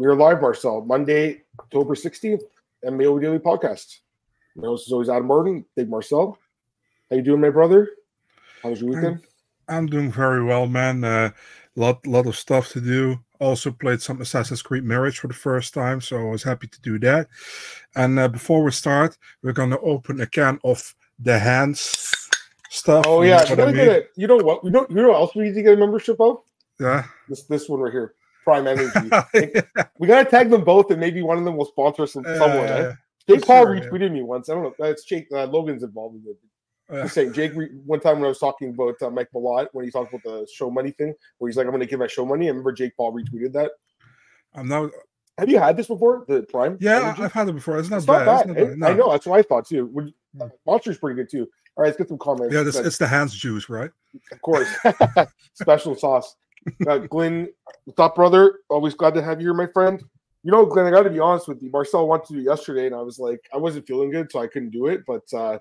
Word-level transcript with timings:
We 0.00 0.06
are 0.06 0.14
live, 0.14 0.40
Marcel, 0.40 0.82
Monday, 0.82 1.42
October 1.58 1.96
16th, 1.96 2.42
MMAOB 2.84 3.20
Daily 3.20 3.40
Podcast. 3.40 3.96
My 4.54 4.68
host 4.68 4.86
is 4.86 4.92
always 4.92 5.08
Adam 5.08 5.26
Martin, 5.26 5.64
Big 5.74 5.90
Marcel. 5.90 6.38
How 7.10 7.16
you 7.16 7.22
doing, 7.22 7.40
my 7.40 7.50
brother? 7.50 7.90
How 8.62 8.70
was 8.70 8.80
your 8.80 8.90
weekend? 8.90 9.22
I'm 9.68 9.86
doing 9.86 10.12
very 10.12 10.44
well, 10.44 10.68
man. 10.68 11.02
Uh, 11.02 11.30
lot 11.74 12.06
lot 12.06 12.28
of 12.28 12.36
stuff 12.36 12.68
to 12.74 12.80
do. 12.80 13.18
Also 13.40 13.72
played 13.72 14.00
some 14.00 14.20
Assassin's 14.20 14.62
Creed 14.62 14.84
Mirage 14.84 15.18
for 15.18 15.26
the 15.26 15.34
first 15.34 15.74
time, 15.74 16.00
so 16.00 16.16
I 16.16 16.30
was 16.30 16.44
happy 16.44 16.68
to 16.68 16.80
do 16.80 17.00
that. 17.00 17.26
And 17.96 18.20
uh, 18.20 18.28
before 18.28 18.62
we 18.62 18.70
start, 18.70 19.18
we're 19.42 19.52
gonna 19.52 19.80
open 19.80 20.20
a 20.20 20.28
can 20.28 20.60
of 20.62 20.94
the 21.18 21.40
hands 21.40 22.14
stuff. 22.70 23.04
Oh 23.08 23.22
you 23.22 23.30
yeah, 23.30 23.42
know 23.42 23.50
we 23.50 23.56
what 23.56 23.68
I 23.68 23.72
mean? 23.72 23.84
get. 23.84 24.10
You 24.14 24.28
know 24.28 24.36
what? 24.36 24.62
We 24.62 24.70
don't. 24.70 24.88
You 24.90 25.02
know 25.02 25.08
what 25.08 25.16
else 25.16 25.34
we 25.34 25.42
need 25.42 25.54
to 25.54 25.62
get 25.62 25.74
a 25.74 25.76
membership 25.76 26.20
of? 26.20 26.38
Yeah. 26.78 27.04
This 27.28 27.42
this 27.42 27.68
one 27.68 27.80
right 27.80 27.92
here, 27.92 28.14
Prime 28.48 28.66
Energy. 28.66 29.10
we 29.98 30.08
gotta 30.08 30.28
tag 30.28 30.48
them 30.48 30.64
both, 30.64 30.90
and 30.90 30.98
maybe 30.98 31.20
one 31.20 31.36
of 31.36 31.44
them 31.44 31.54
will 31.54 31.66
sponsor 31.66 32.04
us 32.04 32.14
some. 32.14 32.24
Uh, 32.24 32.30
eh? 32.30 32.92
Jake 33.28 33.46
Paul 33.46 33.64
sure, 33.64 33.74
yeah. 33.74 33.82
retweeted 33.82 34.10
me 34.10 34.22
once. 34.22 34.48
I 34.48 34.54
don't 34.54 34.62
know. 34.62 34.74
That's 34.78 35.04
Jake. 35.04 35.26
Uh, 35.30 35.44
Logan's 35.44 35.82
involved 35.82 36.14
with 36.24 36.34
it. 36.34 36.38
Yeah. 36.90 37.06
Saying, 37.06 37.34
Jake. 37.34 37.52
Re- 37.54 37.68
one 37.84 38.00
time 38.00 38.16
when 38.16 38.24
I 38.24 38.28
was 38.28 38.38
talking 38.38 38.70
about 38.70 38.94
uh, 39.02 39.10
Mike 39.10 39.28
Malott, 39.34 39.68
when 39.72 39.84
he 39.84 39.90
talked 39.90 40.14
about 40.14 40.22
the 40.22 40.48
show 40.50 40.70
money 40.70 40.92
thing, 40.92 41.12
where 41.36 41.50
he's 41.50 41.58
like, 41.58 41.66
"I'm 41.66 41.72
going 41.72 41.80
to 41.80 41.86
give 41.86 41.98
my 41.98 42.06
show 42.06 42.24
money." 42.24 42.46
I 42.46 42.48
remember 42.48 42.72
Jake 42.72 42.96
Paul 42.96 43.12
retweeted 43.12 43.52
that. 43.52 43.72
I'm 44.54 44.66
now. 44.66 44.90
Have 45.36 45.50
you 45.50 45.58
had 45.58 45.76
this 45.76 45.86
before? 45.86 46.24
The 46.26 46.44
Prime? 46.44 46.78
Yeah, 46.80 47.00
Energy? 47.02 47.22
I've 47.24 47.32
had 47.32 47.48
it 47.50 47.54
before. 47.54 47.78
It's 47.78 47.90
not 47.90 47.98
it's 47.98 48.06
bad. 48.06 48.24
not 48.24 48.40
It's 48.40 48.48
not 48.48 48.56
bad. 48.56 48.78
No. 48.78 48.86
I 48.86 48.92
know. 48.94 49.10
That's 49.10 49.26
what 49.26 49.38
I 49.38 49.42
thought 49.42 49.68
too. 49.68 49.86
Would, 49.86 50.14
Hmm. 50.36 50.48
Monster's 50.66 50.98
pretty 50.98 51.16
good 51.16 51.30
too. 51.30 51.48
All 51.76 51.82
right, 51.82 51.88
let's 51.88 51.96
get 51.96 52.08
some 52.08 52.18
comments. 52.18 52.52
Yeah, 52.54 52.62
this, 52.62 52.76
it's 52.76 52.98
the 52.98 53.06
hands 53.06 53.34
juice, 53.34 53.68
right? 53.68 53.90
Of 54.32 54.42
course. 54.42 54.68
Special 55.54 55.94
sauce. 55.94 56.34
Uh, 56.86 56.98
Glenn, 56.98 57.48
up, 57.96 58.14
brother? 58.14 58.60
Always 58.68 58.94
glad 58.94 59.14
to 59.14 59.22
have 59.22 59.40
you 59.40 59.46
here, 59.48 59.54
my 59.54 59.66
friend. 59.66 60.02
You 60.42 60.52
know, 60.52 60.64
Glenn, 60.66 60.86
I 60.86 60.90
got 60.90 61.02
to 61.02 61.10
be 61.10 61.18
honest 61.18 61.48
with 61.48 61.62
you. 61.62 61.70
Marcel 61.70 62.06
wanted 62.06 62.26
to 62.28 62.32
do 62.34 62.40
yesterday, 62.40 62.86
and 62.86 62.94
I 62.94 63.02
was 63.02 63.18
like, 63.18 63.40
I 63.52 63.56
wasn't 63.56 63.86
feeling 63.86 64.10
good, 64.10 64.30
so 64.30 64.40
I 64.40 64.46
couldn't 64.46 64.70
do 64.70 64.86
it. 64.86 65.02
But 65.06 65.24
uh, 65.32 65.58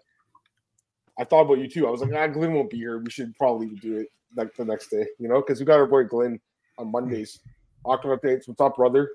I 1.19 1.23
thought 1.23 1.41
about 1.41 1.59
you 1.59 1.67
too. 1.67 1.88
I 1.88 1.89
was 1.91 2.02
like, 2.02 2.13
ah, 2.16 2.27
Glenn 2.27 2.53
won't 2.53 2.69
be 2.69 2.77
here. 2.77 2.99
We 2.99 3.09
should 3.09 3.36
probably 3.38 3.69
do 3.81 3.97
it 3.97 4.08
like 4.36 4.55
the 4.55 4.66
next 4.66 4.89
day, 4.89 5.05
you 5.19 5.27
know, 5.27 5.41
because 5.41 5.59
we 5.59 5.66
got 5.66 5.80
our 5.80 5.88
boy 5.88 6.03
Glenn 6.03 6.39
on 6.77 6.91
Mondays. 6.91 7.39
Octo 7.86 8.16
updates. 8.16 8.47
What's 8.47 8.61
up, 8.61 8.75
brother? 8.75 9.11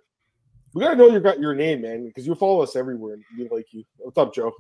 We 0.75 0.83
gotta 0.83 0.97
know 0.97 1.09
you 1.09 1.21
got 1.21 1.39
your 1.39 1.55
name, 1.55 1.83
man, 1.83 2.07
because 2.07 2.27
you 2.27 2.35
follow 2.35 2.63
us 2.63 2.77
everywhere. 2.77 3.15
and 3.15 3.25
We 3.39 3.49
like 3.49 3.73
you. 3.73 3.85
What's 3.99 4.17
up, 4.19 4.35
Joe? 4.35 4.53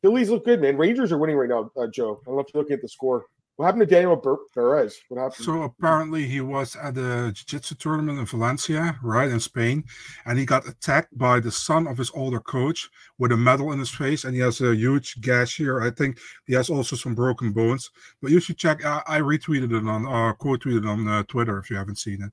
Phillies 0.00 0.30
look 0.30 0.44
good, 0.44 0.60
man. 0.60 0.76
Rangers 0.76 1.12
are 1.12 1.18
winning 1.18 1.36
right 1.36 1.48
now, 1.48 1.70
uh, 1.76 1.86
Joe. 1.86 2.20
I 2.22 2.24
don't 2.26 2.36
know 2.36 2.40
if 2.40 2.46
you're 2.52 2.62
looking 2.62 2.74
at 2.74 2.82
the 2.82 2.88
score. 2.88 3.26
What 3.56 3.66
happened 3.66 3.88
to 3.88 3.94
Daniel 3.94 4.16
Perez? 4.52 5.00
What 5.08 5.20
happened? 5.20 5.44
So 5.44 5.62
apparently 5.62 6.26
he 6.26 6.40
was 6.40 6.74
at 6.74 6.96
the 6.96 7.30
jiu-jitsu 7.32 7.76
tournament 7.76 8.18
in 8.18 8.26
Valencia, 8.26 8.98
right 9.00 9.30
in 9.30 9.38
Spain, 9.38 9.84
and 10.26 10.36
he 10.36 10.44
got 10.44 10.66
attacked 10.66 11.16
by 11.16 11.38
the 11.38 11.52
son 11.52 11.86
of 11.86 11.96
his 11.96 12.10
older 12.14 12.40
coach 12.40 12.90
with 13.18 13.30
a 13.30 13.36
medal 13.36 13.70
in 13.70 13.78
his 13.78 13.90
face, 13.90 14.24
and 14.24 14.34
he 14.34 14.40
has 14.40 14.60
a 14.60 14.74
huge 14.74 15.20
gash 15.20 15.56
here. 15.56 15.80
I 15.80 15.90
think 15.90 16.18
he 16.46 16.54
has 16.54 16.68
also 16.68 16.96
some 16.96 17.14
broken 17.14 17.52
bones. 17.52 17.90
But 18.20 18.32
you 18.32 18.40
should 18.40 18.58
check. 18.58 18.84
I, 18.84 19.02
I 19.06 19.20
retweeted 19.20 19.72
it 19.72 19.88
on, 19.88 20.04
uh, 20.04 20.32
quote 20.32 20.64
tweeted 20.64 20.88
on 20.88 21.06
uh, 21.06 21.22
Twitter 21.22 21.56
if 21.58 21.70
you 21.70 21.76
haven't 21.76 21.98
seen 21.98 22.22
it. 22.22 22.32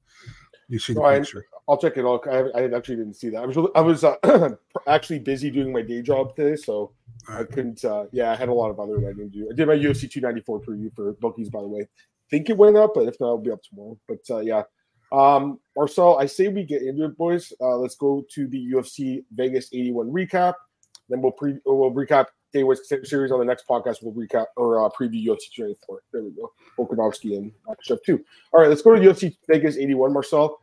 You 0.72 0.80
see 0.80 0.94
the 0.94 1.02
No, 1.02 1.06
I- 1.06 1.20
picture. 1.20 1.46
I'll 1.70 1.78
check 1.78 1.96
it 1.98 2.06
out. 2.06 2.28
I, 2.28 2.40
I 2.60 2.76
actually 2.76 2.96
didn't 2.98 3.14
see 3.16 3.30
that. 3.30 3.44
I 3.44 3.46
was 3.46 3.56
really- 3.56 3.72
I 3.76 3.82
was 3.82 4.04
uh, 4.04 4.16
actually 4.88 5.20
busy 5.20 5.52
doing 5.52 5.72
my 5.72 5.82
day 5.82 6.02
job 6.02 6.36
today, 6.36 6.56
so 6.56 6.92
I 7.30 7.44
couldn't. 7.44 7.84
Uh, 7.86 8.06
yeah, 8.12 8.32
I 8.32 8.36
had 8.36 8.50
a 8.50 8.54
lot 8.54 8.70
of 8.72 8.80
other 8.80 9.00
that 9.00 9.08
I 9.10 9.14
didn't 9.14 9.32
do. 9.32 9.48
I 9.52 9.54
did 9.56 9.68
my 9.68 9.76
UFC 9.76 10.10
294 10.10 10.62
preview 10.62 10.94
for 10.96 11.14
bookies, 11.14 11.50
by 11.50 11.62
the 11.62 11.68
way. 11.68 11.88
think 12.30 12.50
it 12.50 12.58
went 12.58 12.78
up, 12.78 12.92
but 12.96 13.02
if 13.08 13.20
not, 13.20 13.28
it'll 13.28 13.38
be 13.40 13.52
up 13.52 13.62
tomorrow. 13.62 13.98
But 14.08 14.20
uh, 14.30 14.40
yeah, 14.40 14.64
um, 15.12 15.60
Marcel, 15.78 16.18
I 16.18 16.26
say 16.26 16.48
we 16.48 16.64
get 16.64 16.82
into 16.82 17.06
it, 17.06 17.18
boys. 17.18 17.52
Uh, 17.62 17.78
let's 17.78 17.96
go 17.96 18.24
to 18.34 18.48
the 18.48 18.72
UFC 18.74 19.24
Vegas 19.36 19.70
81 19.74 20.10
recap. 20.12 20.54
Then 21.10 21.22
we'll 21.22 21.34
pre 21.34 21.58
we'll 21.66 21.92
recap 21.92 22.28
day 22.54 22.64
one 22.64 22.78
series 23.04 23.32
on 23.32 23.40
the 23.40 23.46
next 23.46 23.68
podcast. 23.68 23.98
We'll 24.02 24.14
recap 24.14 24.48
or 24.56 24.86
uh, 24.86 24.90
preview 24.90 25.26
UFC 25.26 25.52
294. 25.54 26.02
There 26.12 26.24
we 26.24 26.32
go. 26.32 26.52
Volkanovski 26.78 27.38
and 27.38 27.52
Makhachev 27.68 28.04
too. 28.06 28.24
All 28.52 28.62
right, 28.62 28.70
let's 28.70 28.82
go 28.82 28.96
to 28.96 29.02
UFC 29.02 29.36
Vegas 29.48 29.78
81, 29.78 30.14
Marcel. 30.14 30.62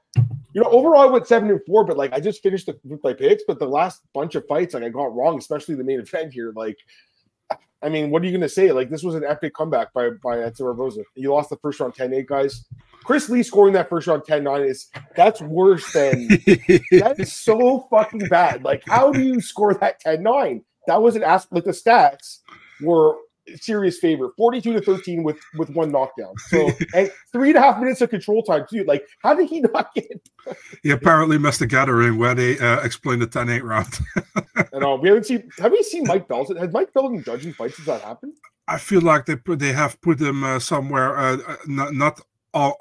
You 0.52 0.62
know, 0.62 0.70
overall 0.70 1.00
I 1.00 1.06
went 1.06 1.26
seven 1.26 1.50
and 1.50 1.60
four, 1.66 1.84
but 1.84 1.96
like 1.96 2.12
I 2.12 2.20
just 2.20 2.42
finished 2.42 2.66
the, 2.66 2.78
with 2.84 3.02
my 3.04 3.12
picks. 3.12 3.44
But 3.46 3.58
the 3.58 3.66
last 3.66 4.02
bunch 4.12 4.34
of 4.34 4.46
fights, 4.46 4.74
like 4.74 4.82
I 4.82 4.88
got 4.88 5.14
wrong, 5.14 5.38
especially 5.38 5.74
the 5.74 5.84
main 5.84 6.00
event 6.00 6.32
here. 6.32 6.52
Like, 6.54 6.78
I 7.82 7.88
mean, 7.88 8.10
what 8.10 8.22
are 8.22 8.26
you 8.26 8.32
gonna 8.32 8.48
say? 8.48 8.72
Like, 8.72 8.90
this 8.90 9.02
was 9.02 9.14
an 9.14 9.24
epic 9.24 9.54
comeback 9.54 9.92
by 9.92 10.10
by 10.22 10.40
Edson 10.40 10.66
Barboza. 10.66 11.02
You 11.14 11.32
lost 11.32 11.50
the 11.50 11.56
first 11.56 11.80
round 11.80 11.94
10-8, 11.94 12.26
guys. 12.26 12.64
Chris 13.04 13.28
Lee 13.28 13.42
scoring 13.42 13.72
that 13.74 13.88
first 13.88 14.06
round 14.06 14.22
10-9 14.22 14.68
is 14.68 14.88
that's 15.16 15.40
worse 15.40 15.92
than 15.92 16.28
that 16.28 17.14
is 17.18 17.32
so 17.32 17.86
fucking 17.90 18.28
bad. 18.28 18.64
Like, 18.64 18.82
how 18.86 19.12
do 19.12 19.22
you 19.22 19.40
score 19.40 19.74
that 19.74 20.02
10-9? 20.02 20.62
That 20.88 21.02
wasn't 21.02 21.24
asked 21.24 21.52
like 21.52 21.64
the 21.64 21.70
stats 21.70 22.40
were 22.80 23.16
serious 23.60 23.98
favor 23.98 24.30
42 24.36 24.74
to 24.74 24.80
13 24.80 25.22
with 25.22 25.38
with 25.56 25.70
one 25.70 25.92
knockdown. 25.92 26.34
So 26.48 26.70
and 26.94 27.10
three 27.32 27.50
and 27.50 27.58
a 27.58 27.60
half 27.60 27.78
minutes 27.78 28.00
of 28.00 28.10
control 28.10 28.42
time 28.42 28.66
too. 28.68 28.84
Like 28.84 29.06
how 29.22 29.34
did 29.34 29.48
he 29.48 29.60
not 29.74 29.94
get 29.94 30.28
he 30.82 30.90
apparently 30.90 31.38
missed 31.38 31.60
the 31.60 31.66
gathering 31.66 32.18
where 32.18 32.34
they 32.34 32.58
uh, 32.58 32.80
explained 32.80 33.20
the 33.20 33.26
10-8 33.26 33.62
round. 33.62 33.98
and 34.72 34.82
uh, 34.82 34.96
we 35.00 35.08
haven't 35.08 35.26
seen 35.26 35.48
have 35.58 35.72
we 35.72 35.82
seen 35.82 36.04
mike 36.06 36.26
belton 36.26 36.56
has 36.56 36.72
mike 36.72 36.92
belton 36.94 37.22
judging 37.22 37.52
fights? 37.52 37.76
Since 37.76 37.86
that 37.86 38.02
happened? 38.02 38.34
I 38.66 38.78
feel 38.78 39.02
like 39.02 39.26
they 39.26 39.36
put 39.36 39.58
they 39.58 39.72
have 39.72 40.00
put 40.00 40.20
him 40.20 40.42
uh, 40.42 40.58
somewhere 40.58 41.16
uh, 41.16 41.36
uh, 41.46 41.56
not 41.66 41.94
not 41.94 42.20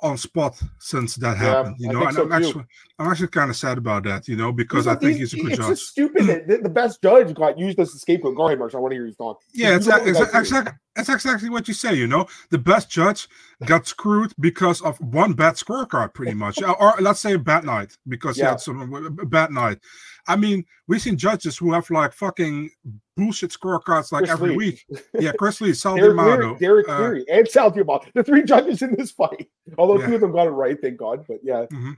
on, 0.02 0.18
spot 0.18 0.62
since 0.80 1.16
that 1.16 1.38
happened. 1.38 1.76
You 1.80 1.92
know, 1.92 2.06
and 2.06 2.16
so 2.16 2.24
I'm 2.24 2.32
actually 2.32 2.66
I'm 3.00 3.12
actually 3.12 3.28
kind 3.28 3.50
of 3.50 3.56
sad 3.56 3.78
about 3.78 4.04
that. 4.06 4.28
You 4.28 4.36
know, 4.36 4.52
because 4.52 4.88
I 4.88 4.96
think 4.96 5.18
he's 5.18 5.34
a 5.34 5.38
good 5.38 5.52
it's 5.52 5.58
judge. 5.58 5.80
stupid 5.80 6.28
the, 6.48 6.60
the 6.64 6.70
best 6.70 7.02
judge 7.02 7.34
got 7.34 7.58
used 7.58 7.80
as 7.80 7.94
a 7.94 8.00
scapegoat 8.00 8.36
go 8.36 8.48
ahead 8.48 8.60
Marcel 8.60 8.80
i 8.80 8.82
want 8.82 8.92
to 8.92 8.96
hear 8.96 9.06
your 9.06 9.14
thoughts 9.14 9.46
Yeah, 9.54 9.76
it's, 9.76 9.88
know 9.88 9.98
it's, 9.98 10.20
too. 10.20 10.38
exactly, 10.38 10.74
it's 10.98 11.10
exactly 11.10 11.50
what 11.50 11.68
you 11.68 11.74
say. 11.74 11.94
You 11.94 12.08
know, 12.08 12.28
the 12.50 12.58
best 12.58 12.90
judge 12.90 13.28
got 13.66 13.88
screwed 13.88 14.34
because 14.40 14.82
of 14.82 15.00
one 15.00 15.34
bad 15.34 15.54
scorecard, 15.56 16.14
pretty 16.14 16.34
much, 16.46 16.62
or, 16.62 16.96
let's 17.00 17.20
say 17.20 17.34
a 17.34 17.40
bad 17.40 17.64
night 17.64 17.98
because 18.08 18.36
he 18.38 18.44
had 18.44 18.60
some 18.60 18.94
a 18.94 19.26
bad 19.26 19.52
night. 19.52 19.80
I 20.28 20.36
mean, 20.36 20.66
we've 20.88 21.02
seen 21.02 21.18
judges 21.18 21.58
who 21.58 21.72
have 21.72 21.90
like 21.90 22.12
fucking 22.14 22.70
bullshit 23.16 23.52
scorecards 23.52 24.12
like 24.12 24.22
Chris 24.26 24.32
every 24.32 24.50
Lee. 24.50 24.58
week. 24.58 24.86
Yeah, 25.20 25.32
Chris 25.32 25.62
Lee, 25.62 25.74
Sal 25.74 25.96
Derek 25.96 26.18
Cleary, 26.18 26.56
Derek 26.60 26.90
uh, 26.90 26.98
Cleary, 26.98 27.26
and 27.32 27.48
Sal 27.48 27.72
D'Amato, 27.72 28.08
the 28.14 28.24
three 28.24 28.44
judges 28.44 28.82
in 28.82 28.94
this 28.96 29.12
fight. 29.12 29.48
Although 29.78 30.06
two 30.06 30.16
of 30.16 30.22
them 30.22 30.32
got 30.34 30.48
it 30.48 30.52
right, 30.52 30.78
thank 30.82 30.98
God. 30.98 31.26
But 31.28 31.38
yeah, 31.44 31.66
Mhm. 31.72 31.96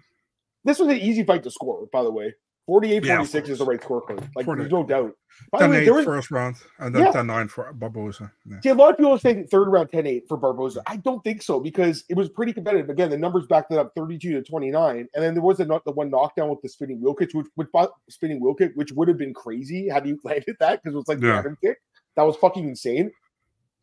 this 0.64 0.78
was 0.80 0.90
an 0.90 0.98
easy 0.98 1.24
fight 1.24 1.44
to 1.44 1.52
score. 1.52 1.88
By 1.92 2.04
the 2.04 2.12
way, 2.12 2.34
48 2.70 3.04
Yeah, 3.04 3.14
of 3.14 3.18
46 3.30 3.50
is 3.50 3.58
the 3.58 3.66
right 3.66 3.82
scorecard. 3.82 4.30
Like, 4.36 4.46
there's 4.46 4.72
no 4.72 4.84
doubt. 4.84 5.14
By 5.52 5.60
the 5.60 5.64
10 5.64 5.72
way, 5.72 5.86
there 5.86 5.94
was 5.96 6.06
first 6.06 6.30
round 6.30 6.58
uh, 6.80 6.86
and 6.86 6.96
then 6.96 7.06
Yeah. 7.06 7.12
10 7.12 7.26
9 7.26 7.48
for 7.48 7.74
Barboza. 7.74 8.32
Yeah. 8.46 8.60
see, 8.62 8.70
a 8.70 8.76
lot 8.76 8.92
of 8.92 8.98
people 8.98 9.14
are 9.14 9.18
saying 9.18 9.48
third 9.48 9.70
round 9.70 9.90
10 9.90 10.06
8 10.06 10.28
for 10.28 10.38
Barboza. 10.38 10.84
I 10.86 10.98
don't 10.98 11.24
think 11.24 11.42
so 11.42 11.60
because 11.60 12.04
it 12.10 12.16
was 12.16 12.30
pretty 12.30 12.54
competitive. 12.54 12.92
Again, 12.92 13.10
the 13.10 13.18
numbers 13.18 13.48
backed 13.48 13.72
it 13.72 13.80
up 13.80 13.92
32 13.96 14.34
to 14.34 14.44
29. 14.44 15.08
And 15.16 15.24
then 15.24 15.34
there 15.34 15.42
was 15.42 15.60
a, 15.60 15.66
the 15.66 15.92
one 15.92 16.12
knockdown 16.12 16.50
with 16.50 16.62
the 16.62 16.70
spinning 16.70 17.02
wheel 17.02 17.16
kick, 17.16 17.32
which, 17.34 17.48
which 17.56 17.70
spinning 18.08 18.40
wheel 18.40 18.54
kick, 18.54 18.74
which 18.76 18.92
would 18.92 19.08
have 19.08 19.18
been 19.18 19.34
crazy 19.34 19.90
had 19.90 20.06
he 20.06 20.16
landed 20.24 20.56
that 20.60 20.84
because 20.84 20.94
it 20.94 20.98
was 20.98 21.08
like 21.08 21.20
the 21.20 21.34
Adam 21.34 21.58
kick. 21.64 21.80
That 22.18 22.24
was 22.24 22.36
fucking 22.36 22.68
insane. 22.68 23.10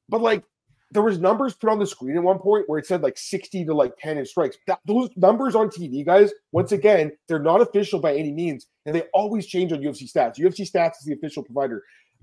But 0.08 0.20
like, 0.20 0.44
there 0.92 1.02
was 1.02 1.18
numbers 1.18 1.54
put 1.54 1.70
on 1.70 1.78
the 1.78 1.86
screen 1.86 2.16
at 2.16 2.22
one 2.22 2.38
point 2.38 2.68
where 2.68 2.78
it 2.78 2.86
said 2.86 3.02
like 3.02 3.18
60 3.18 3.64
to 3.64 3.74
like 3.74 3.96
10 3.98 4.18
in 4.18 4.26
strikes. 4.26 4.56
That, 4.66 4.80
those 4.86 5.10
numbers 5.16 5.54
on 5.54 5.68
TV, 5.68 6.04
guys, 6.04 6.32
once 6.52 6.72
again, 6.72 7.12
they're 7.28 7.38
not 7.38 7.60
official 7.60 8.00
by 8.00 8.14
any 8.14 8.32
means, 8.32 8.66
and 8.84 8.94
they 8.94 9.02
always 9.12 9.46
change 9.46 9.72
on 9.72 9.80
UFC 9.80 10.10
stats. 10.10 10.38
UFC 10.38 10.70
stats 10.70 10.98
is 10.98 11.04
the 11.06 11.14
official 11.14 11.42
provider. 11.42 11.82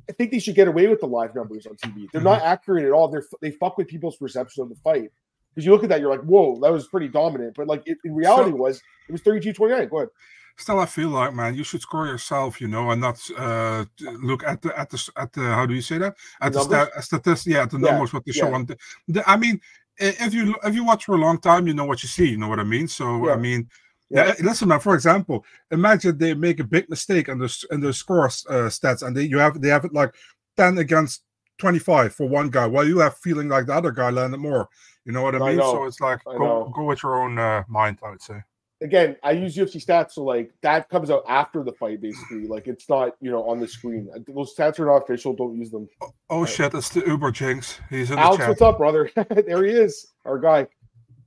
I 0.10 0.14
think 0.14 0.32
they 0.32 0.40
should 0.40 0.56
get 0.56 0.68
away 0.68 0.88
with 0.88 1.02
the 1.02 1.08
live 1.08 1.36
numbers 1.36 1.66
on 1.66 1.76
TV. 1.76 2.08
They're 2.12 2.22
not 2.22 2.40
mm-hmm. 2.40 2.48
accurate 2.48 2.86
at 2.86 2.92
all. 2.92 3.08
They're 3.08 3.24
they 3.42 3.52
fuck 3.52 3.78
with 3.78 3.88
people's 3.88 4.18
perception 4.18 4.64
of 4.64 4.70
the 4.70 4.76
fight. 4.76 5.12
Because 5.54 5.66
you 5.66 5.72
look 5.72 5.84
at 5.84 5.90
that, 5.90 6.02
you're 6.02 6.10
like, 6.10 6.24
whoa, 6.24 6.60
that 6.62 6.72
was 6.72 6.88
pretty 6.88 7.08
dominant. 7.08 7.56
But 7.56 7.68
like 7.68 7.84
it, 7.86 7.98
in 8.04 8.16
reality, 8.16 8.52
So- 8.52 8.58
was 8.58 8.82
it 9.08 9.12
was 9.12 9.22
32-29. 9.22 9.90
Go 9.90 9.98
ahead. 9.98 10.10
Still, 10.56 10.80
I 10.80 10.86
feel 10.86 11.10
like 11.10 11.34
man, 11.34 11.56
you 11.56 11.64
should 11.64 11.82
score 11.82 12.06
yourself, 12.06 12.62
you 12.62 12.68
know, 12.68 12.92
and 12.92 13.02
not 13.02 13.20
uh, 13.38 13.86
look 14.22 14.44
at 14.44 14.62
the 14.62 14.78
at 14.80 14.90
the 14.90 15.12
at 15.18 15.34
the 15.34 15.42
how 15.42 15.66
do 15.66 15.74
you 15.74 15.82
say 15.82 15.98
that 15.98 16.16
at 16.42 16.54
the, 16.54 16.60
sta- 16.60 17.02
statistics, 17.02 17.48
yeah, 17.48 17.66
the 17.66 17.80
Yeah, 17.80 17.92
numbers 17.92 18.14
what 18.14 18.24
they 18.26 18.32
show 18.32 18.50
yeah. 18.50 18.56
on. 18.56 18.66
The, 18.68 18.78
the, 19.08 19.30
I 19.30 19.36
mean, 19.36 19.60
if 19.98 20.34
you 20.34 20.56
if 20.64 20.76
you 20.76 20.84
watch 20.86 21.06
for 21.06 21.16
a 21.16 21.18
long 21.18 21.40
time, 21.40 21.66
you 21.68 21.74
know 21.74 21.86
what 21.86 22.04
you 22.04 22.10
see. 22.10 22.30
You 22.30 22.38
know 22.38 22.50
what 22.50 22.60
I 22.60 22.64
mean. 22.64 22.88
So 22.88 23.28
Yeah. 23.28 23.34
I 23.34 23.38
mean, 23.38 23.68
Yeah. 24.10 24.34
listen, 24.42 24.68
man. 24.68 24.80
For 24.80 24.94
example, 24.94 25.44
imagine 25.72 26.18
they 26.18 26.36
make 26.36 26.60
a 26.60 26.64
big 26.64 26.88
mistake 26.88 27.30
in 27.30 27.40
the 27.40 27.66
in 27.72 27.82
the 27.82 27.92
score 27.94 28.26
uh, 28.26 28.70
stats, 28.70 29.02
and 29.06 29.18
they 29.18 29.24
you 29.24 29.40
have 29.40 29.60
they 29.60 29.70
have 29.70 29.86
it 29.86 29.94
like 29.94 30.14
ten 30.56 30.78
against 30.78 31.24
twenty 31.58 31.80
five 31.80 32.14
for 32.14 32.28
one 32.28 32.50
guy, 32.50 32.68
while 32.68 32.88
you 32.88 33.00
have 33.00 33.18
feeling 33.18 33.50
like 33.50 33.66
the 33.66 33.74
other 33.74 33.92
guy 33.92 34.12
landed 34.12 34.38
more. 34.38 34.70
You 35.06 35.14
know 35.14 35.24
what 35.24 35.34
I 35.36 35.40
I 35.40 35.50
mean? 35.50 35.58
know. 35.58 35.74
So 35.74 35.86
it's 35.86 36.00
like 36.00 36.22
I 36.28 36.38
go 36.38 36.46
know. 36.46 36.72
go 36.76 36.84
with 36.86 37.02
your 37.02 37.16
own 37.24 37.40
uh, 37.40 37.64
mind. 37.68 37.98
I 38.04 38.12
would 38.12 38.22
say. 38.22 38.44
Again, 38.84 39.16
I 39.24 39.32
use 39.32 39.56
UFC 39.56 39.84
stats, 39.84 40.12
so 40.12 40.24
like 40.24 40.52
that 40.62 40.90
comes 40.90 41.10
out 41.10 41.24
after 41.28 41.64
the 41.64 41.72
fight, 41.74 42.02
basically. 42.02 42.48
Like 42.48 42.68
it's 42.68 42.90
not, 42.90 43.14
you 43.22 43.32
know, 43.32 43.48
on 43.50 43.60
the 43.62 43.68
screen. 43.68 44.10
Uh, 44.14 44.20
those 44.28 44.54
stats 44.56 44.78
are 44.80 44.86
not 44.86 44.98
official. 44.98 45.34
Don't 45.34 45.58
use 45.58 45.72
them. 45.72 45.88
Oh, 46.02 46.14
oh 46.30 46.40
Right. 46.42 46.50
shit! 46.50 46.72
That's 46.74 46.90
the 46.90 47.02
Uber 47.08 47.32
Jinx. 47.32 47.80
He's 47.90 48.10
in 48.12 48.18
the 48.18 48.22
Alex, 48.22 48.40
chat. 48.40 48.50
what's 48.50 48.62
up, 48.62 48.78
brother? 48.78 49.10
there 49.16 49.64
he 49.64 49.72
is, 49.72 50.12
our 50.26 50.38
guy. 50.38 50.68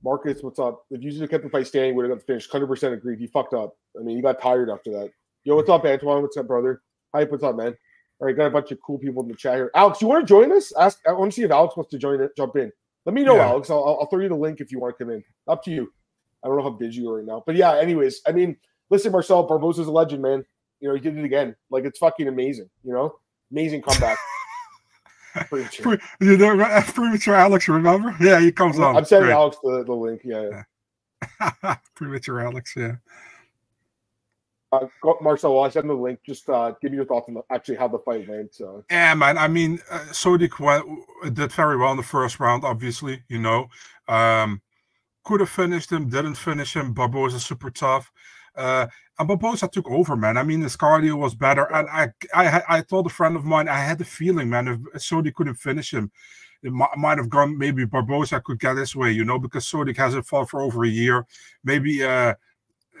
Marcus, 0.03 0.43
what's 0.43 0.59
up? 0.59 0.83
If 0.91 1.01
you 1.01 1.11
should 1.11 1.21
have 1.21 1.31
kept 1.31 1.43
the 1.43 1.49
fight 1.49 1.65
standing, 1.67 1.95
would 1.95 2.03
have 2.03 2.11
got 2.11 2.19
the 2.19 2.25
finish. 2.31 2.47
Hundred 2.49 2.67
percent 2.67 2.93
agreed. 2.93 3.19
He 3.19 3.25
fucked 3.27 3.53
up. 3.55 3.75
I 3.99 4.03
mean, 4.03 4.15
he 4.15 4.21
got 4.21 4.39
tired 4.39 4.69
after 4.69 4.91
that. 4.91 5.09
Yo, 5.43 5.55
what's 5.55 5.69
up, 5.69 5.83
Antoine? 5.83 6.21
What's 6.21 6.37
up, 6.37 6.47
brother? 6.47 6.83
Hi, 7.15 7.23
what's 7.23 7.43
up, 7.43 7.55
man? 7.55 7.75
All 8.19 8.27
right, 8.27 8.35
got 8.37 8.45
a 8.45 8.51
bunch 8.51 8.71
of 8.71 8.77
cool 8.85 8.99
people 8.99 9.23
in 9.23 9.29
the 9.29 9.35
chat 9.35 9.55
here. 9.55 9.71
Alex, 9.75 10.01
you 10.01 10.07
want 10.07 10.21
to 10.21 10.27
join 10.27 10.51
us? 10.51 10.71
Ask. 10.79 10.99
I 11.07 11.11
want 11.13 11.31
to 11.31 11.35
see 11.35 11.43
if 11.43 11.51
Alex 11.51 11.75
wants 11.75 11.89
to 11.91 11.97
join 11.97 12.21
it. 12.21 12.31
Jump 12.37 12.55
in. 12.55 12.71
Let 13.05 13.15
me 13.15 13.23
know, 13.23 13.35
yeah. 13.37 13.47
Alex. 13.47 13.69
I'll, 13.71 13.97
I'll 13.99 14.07
throw 14.07 14.19
you 14.19 14.29
the 14.29 14.35
link 14.35 14.59
if 14.59 14.71
you 14.71 14.79
want 14.79 14.97
to 14.97 15.03
come 15.03 15.11
in. 15.13 15.23
Up 15.47 15.63
to 15.63 15.71
you. 15.71 15.91
I 16.47 16.49
don't 16.49 16.59
know 16.59 16.63
how 16.63 16.77
busy 16.77 17.01
you 17.01 17.09
are 17.09 17.17
right 17.17 17.25
now, 17.25 17.43
but 17.45 17.57
yeah. 17.57 17.75
Anyways, 17.75 18.21
I 18.25 18.31
mean, 18.31 18.55
listen, 18.89 19.11
Marcel 19.11 19.45
Barboza's 19.45 19.87
a 19.87 19.91
legend, 19.91 20.21
man. 20.21 20.45
You 20.79 20.87
know, 20.87 20.95
he 20.95 21.01
did 21.01 21.17
it 21.17 21.25
again. 21.25 21.57
Like 21.69 21.83
it's 21.83 21.99
fucking 21.99 22.29
amazing. 22.29 22.69
You 22.85 22.93
know, 22.93 23.19
amazing 23.51 23.81
comeback. 23.81 24.17
Premature. 25.49 25.99
You 26.21 26.37
know, 26.37 26.81
premature 26.93 27.35
Alex, 27.35 27.67
remember? 27.67 28.15
Yeah, 28.21 28.39
he 28.39 28.51
comes 28.51 28.79
on. 28.79 28.95
I'm 28.95 29.05
sending. 29.05 29.31
Alex 29.31 29.57
the, 29.61 29.83
the 29.83 29.93
link. 29.93 30.21
Yeah. 30.23 30.63
yeah. 31.61 31.75
premature 31.95 32.39
Alex, 32.39 32.73
yeah. 32.77 32.95
Uh, 34.71 34.87
Marcel, 35.21 35.59
I 35.59 35.69
send 35.69 35.89
the 35.89 35.93
link. 35.93 36.19
Just 36.25 36.49
uh, 36.49 36.73
give 36.81 36.91
me 36.91 36.97
your 36.97 37.05
thoughts 37.05 37.29
on 37.29 37.41
actually 37.51 37.75
how 37.75 37.87
the 37.87 37.99
fight 37.99 38.27
went. 38.27 38.55
So. 38.55 38.83
Yeah, 38.89 39.13
man. 39.15 39.37
I 39.37 39.47
mean, 39.47 39.79
uh, 39.91 39.99
Sodiq 40.11 41.33
did 41.33 41.51
very 41.51 41.77
well 41.77 41.91
in 41.91 41.97
the 41.97 42.03
first 42.03 42.39
round. 42.39 42.63
Obviously, 42.63 43.23
you 43.27 43.39
know, 43.39 43.67
um, 44.07 44.61
could 45.27 45.41
have 45.41 45.49
finished 45.49 45.91
him, 45.91 46.07
didn't 46.07 46.35
finish 46.35 46.73
him. 46.73 46.93
Barboza 46.93 47.41
super 47.41 47.69
tough. 47.69 48.09
Uh, 48.55 48.87
and 49.19 49.27
Barboza 49.27 49.67
took 49.67 49.85
over, 49.91 50.15
man. 50.15 50.37
I 50.37 50.43
mean, 50.43 50.61
his 50.61 50.77
cardio 50.77 51.17
was 51.17 51.35
better, 51.35 51.65
and 51.73 51.89
I, 51.89 52.13
I, 52.33 52.63
I 52.69 52.81
told 52.81 53.07
a 53.07 53.09
friend 53.09 53.35
of 53.35 53.43
mine, 53.43 53.67
I 53.67 53.79
had 53.79 53.97
the 53.97 54.05
feeling, 54.05 54.49
man, 54.49 54.67
if 54.69 55.01
Sodiq 55.01 55.33
couldn't 55.33 55.55
finish 55.55 55.93
him, 55.93 56.11
it 56.63 56.71
might, 56.71 57.17
have 57.17 57.29
gone. 57.29 57.57
Maybe 57.57 57.83
Barboza 57.85 58.39
could 58.39 58.59
get 58.59 58.77
his 58.77 58.95
way, 58.95 59.11
you 59.11 59.25
know, 59.25 59.37
because 59.37 59.65
Sodiq 59.65 59.97
hasn't 59.97 60.25
fought 60.25 60.49
for 60.49 60.61
over 60.61 60.85
a 60.85 60.89
year. 60.89 61.25
Maybe 61.63 62.03
uh, 62.03 62.33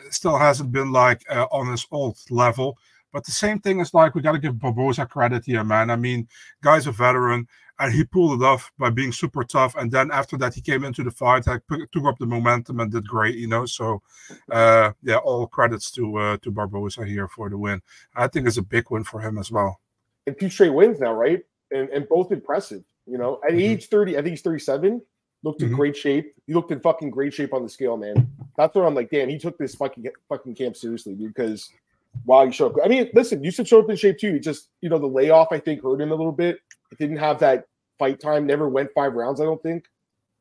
still 0.09 0.37
hasn't 0.37 0.71
been 0.73 0.91
like 0.91 1.23
uh, 1.29 1.47
on 1.49 1.71
his 1.71 1.87
old 1.91 2.17
level. 2.29 2.77
But 3.13 3.25
the 3.25 3.31
same 3.31 3.59
thing 3.59 3.79
is 3.79 3.93
like 3.93 4.15
we 4.15 4.21
got 4.21 4.33
to 4.33 4.39
give 4.39 4.59
Barboza 4.59 5.05
credit 5.05 5.45
here, 5.45 5.63
man. 5.63 5.89
I 5.89 5.95
mean, 5.95 6.27
guy's 6.61 6.87
a 6.87 6.91
veteran 6.91 7.47
and 7.79 7.93
he 7.93 8.03
pulled 8.03 8.41
it 8.41 8.45
off 8.45 8.71
by 8.77 8.89
being 8.89 9.11
super 9.11 9.43
tough. 9.43 9.75
And 9.75 9.91
then 9.91 10.11
after 10.11 10.37
that, 10.37 10.53
he 10.53 10.61
came 10.61 10.83
into 10.83 11.03
the 11.03 11.11
fight, 11.11 11.47
I 11.47 11.59
took 11.69 12.05
up 12.05 12.17
the 12.17 12.25
momentum 12.25 12.79
and 12.79 12.91
did 12.91 13.07
great, 13.07 13.35
you 13.35 13.47
know. 13.47 13.65
So, 13.65 14.01
uh, 14.51 14.91
yeah, 15.03 15.17
all 15.17 15.47
credits 15.47 15.91
to 15.91 16.17
uh, 16.17 16.37
to 16.37 16.51
Barboza 16.51 17.05
here 17.05 17.27
for 17.27 17.49
the 17.49 17.57
win. 17.57 17.81
I 18.15 18.27
think 18.27 18.47
it's 18.47 18.57
a 18.57 18.63
big 18.63 18.89
win 18.89 19.03
for 19.03 19.21
him 19.21 19.37
as 19.37 19.51
well. 19.51 19.79
And 20.25 20.37
two 20.39 20.49
straight 20.49 20.73
wins 20.73 20.99
now, 20.99 21.13
right? 21.13 21.43
And, 21.71 21.89
and 21.89 22.07
both 22.09 22.31
impressive. 22.31 22.83
You 23.05 23.17
know, 23.17 23.39
at 23.45 23.51
mm-hmm. 23.51 23.59
age 23.59 23.87
30, 23.87 24.17
I 24.17 24.21
think 24.21 24.31
he's 24.31 24.41
37, 24.41 25.01
looked 25.43 25.61
in 25.61 25.69
mm-hmm. 25.69 25.77
great 25.77 25.95
shape. 25.95 26.33
He 26.45 26.53
looked 26.53 26.71
in 26.71 26.81
fucking 26.81 27.09
great 27.09 27.33
shape 27.33 27.53
on 27.53 27.63
the 27.63 27.69
scale, 27.69 27.95
man. 27.95 28.29
That's 28.57 28.75
what 28.75 28.85
I'm 28.85 28.95
like, 28.95 29.09
damn, 29.09 29.29
he 29.29 29.37
took 29.37 29.57
this 29.57 29.75
fucking 29.75 30.05
fucking 30.27 30.55
camp 30.55 30.75
seriously, 30.75 31.15
dude, 31.15 31.33
because 31.33 31.69
wow, 32.25 32.43
you 32.43 32.51
showed 32.51 32.77
up. 32.77 32.85
I 32.85 32.87
mean, 32.87 33.09
listen, 33.13 33.43
you 33.43 33.51
should 33.51 33.67
show 33.67 33.79
up 33.79 33.89
in 33.89 33.95
shape 33.95 34.17
too. 34.17 34.39
Just, 34.39 34.69
you 34.81 34.89
know, 34.89 34.97
the 34.97 35.07
layoff 35.07 35.49
I 35.51 35.59
think 35.59 35.83
hurt 35.83 36.01
him 36.01 36.11
a 36.11 36.15
little 36.15 36.31
bit. 36.31 36.57
It 36.91 36.97
didn't 36.97 37.17
have 37.17 37.39
that 37.39 37.65
fight 37.99 38.19
time. 38.19 38.45
Never 38.45 38.69
went 38.69 38.89
five 38.93 39.13
rounds. 39.13 39.41
I 39.41 39.45
don't 39.45 39.61
think. 39.61 39.85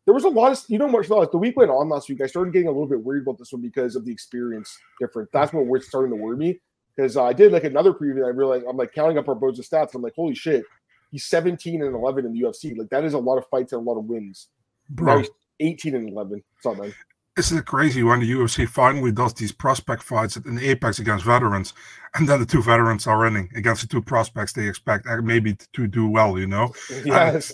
There 0.04 0.14
was 0.14 0.24
a 0.24 0.28
lot 0.28 0.52
of, 0.52 0.62
you 0.68 0.78
know, 0.78 0.86
as 0.98 1.08
the 1.08 1.38
week 1.38 1.56
went 1.56 1.70
on 1.70 1.88
last 1.88 2.08
week, 2.08 2.20
I 2.20 2.26
started 2.26 2.52
getting 2.52 2.68
a 2.68 2.70
little 2.70 2.86
bit 2.86 3.02
worried 3.02 3.22
about 3.22 3.38
this 3.38 3.52
one 3.52 3.60
because 3.60 3.96
of 3.96 4.04
the 4.04 4.12
experience 4.12 4.78
difference. 5.00 5.30
That's 5.32 5.52
what 5.52 5.66
we're 5.66 5.80
starting 5.80 6.16
to 6.16 6.22
worry 6.22 6.36
me 6.36 6.60
because 6.96 7.16
uh, 7.16 7.24
I 7.24 7.32
did 7.32 7.50
like 7.50 7.64
another 7.64 7.92
preview. 7.92 8.18
And 8.18 8.26
I 8.26 8.28
realized 8.28 8.64
I'm 8.68 8.76
like 8.76 8.92
counting 8.92 9.18
up 9.18 9.28
our 9.28 9.34
Barboza 9.34 9.62
stats. 9.62 9.94
I'm 9.94 10.02
like, 10.02 10.14
holy 10.14 10.36
shit, 10.36 10.64
he's 11.10 11.26
17 11.26 11.82
and 11.82 11.94
11 11.94 12.24
in 12.24 12.32
the 12.32 12.40
UFC. 12.40 12.76
Like 12.76 12.88
that 12.90 13.04
is 13.04 13.14
a 13.14 13.18
lot 13.18 13.38
of 13.38 13.46
fights 13.48 13.72
and 13.72 13.82
a 13.82 13.84
lot 13.84 13.98
of 13.98 14.04
wins. 14.04 14.48
Bro. 14.90 15.24
18 15.60 15.94
and 15.94 16.08
11. 16.10 16.42
What's 16.62 16.78
up, 16.78 16.82
man? 16.82 16.94
Isn't 17.36 17.58
it 17.58 17.66
crazy 17.66 18.02
when 18.02 18.20
the 18.20 18.30
UFC 18.30 18.66
finally 18.66 19.12
does 19.12 19.34
these 19.34 19.52
prospect 19.52 20.02
fights 20.02 20.36
in 20.36 20.54
the 20.54 20.70
Apex 20.70 20.98
against 20.98 21.24
veterans, 21.24 21.74
and 22.14 22.26
then 22.26 22.40
the 22.40 22.46
two 22.46 22.62
veterans 22.62 23.06
are 23.06 23.18
running 23.18 23.50
against 23.54 23.82
the 23.82 23.88
two 23.88 24.00
prospects 24.00 24.54
they 24.54 24.66
expect 24.66 25.06
uh, 25.06 25.20
maybe 25.20 25.54
to 25.74 25.86
do 25.86 26.08
well, 26.08 26.38
you 26.38 26.46
know? 26.46 26.72
Yes. 27.04 27.52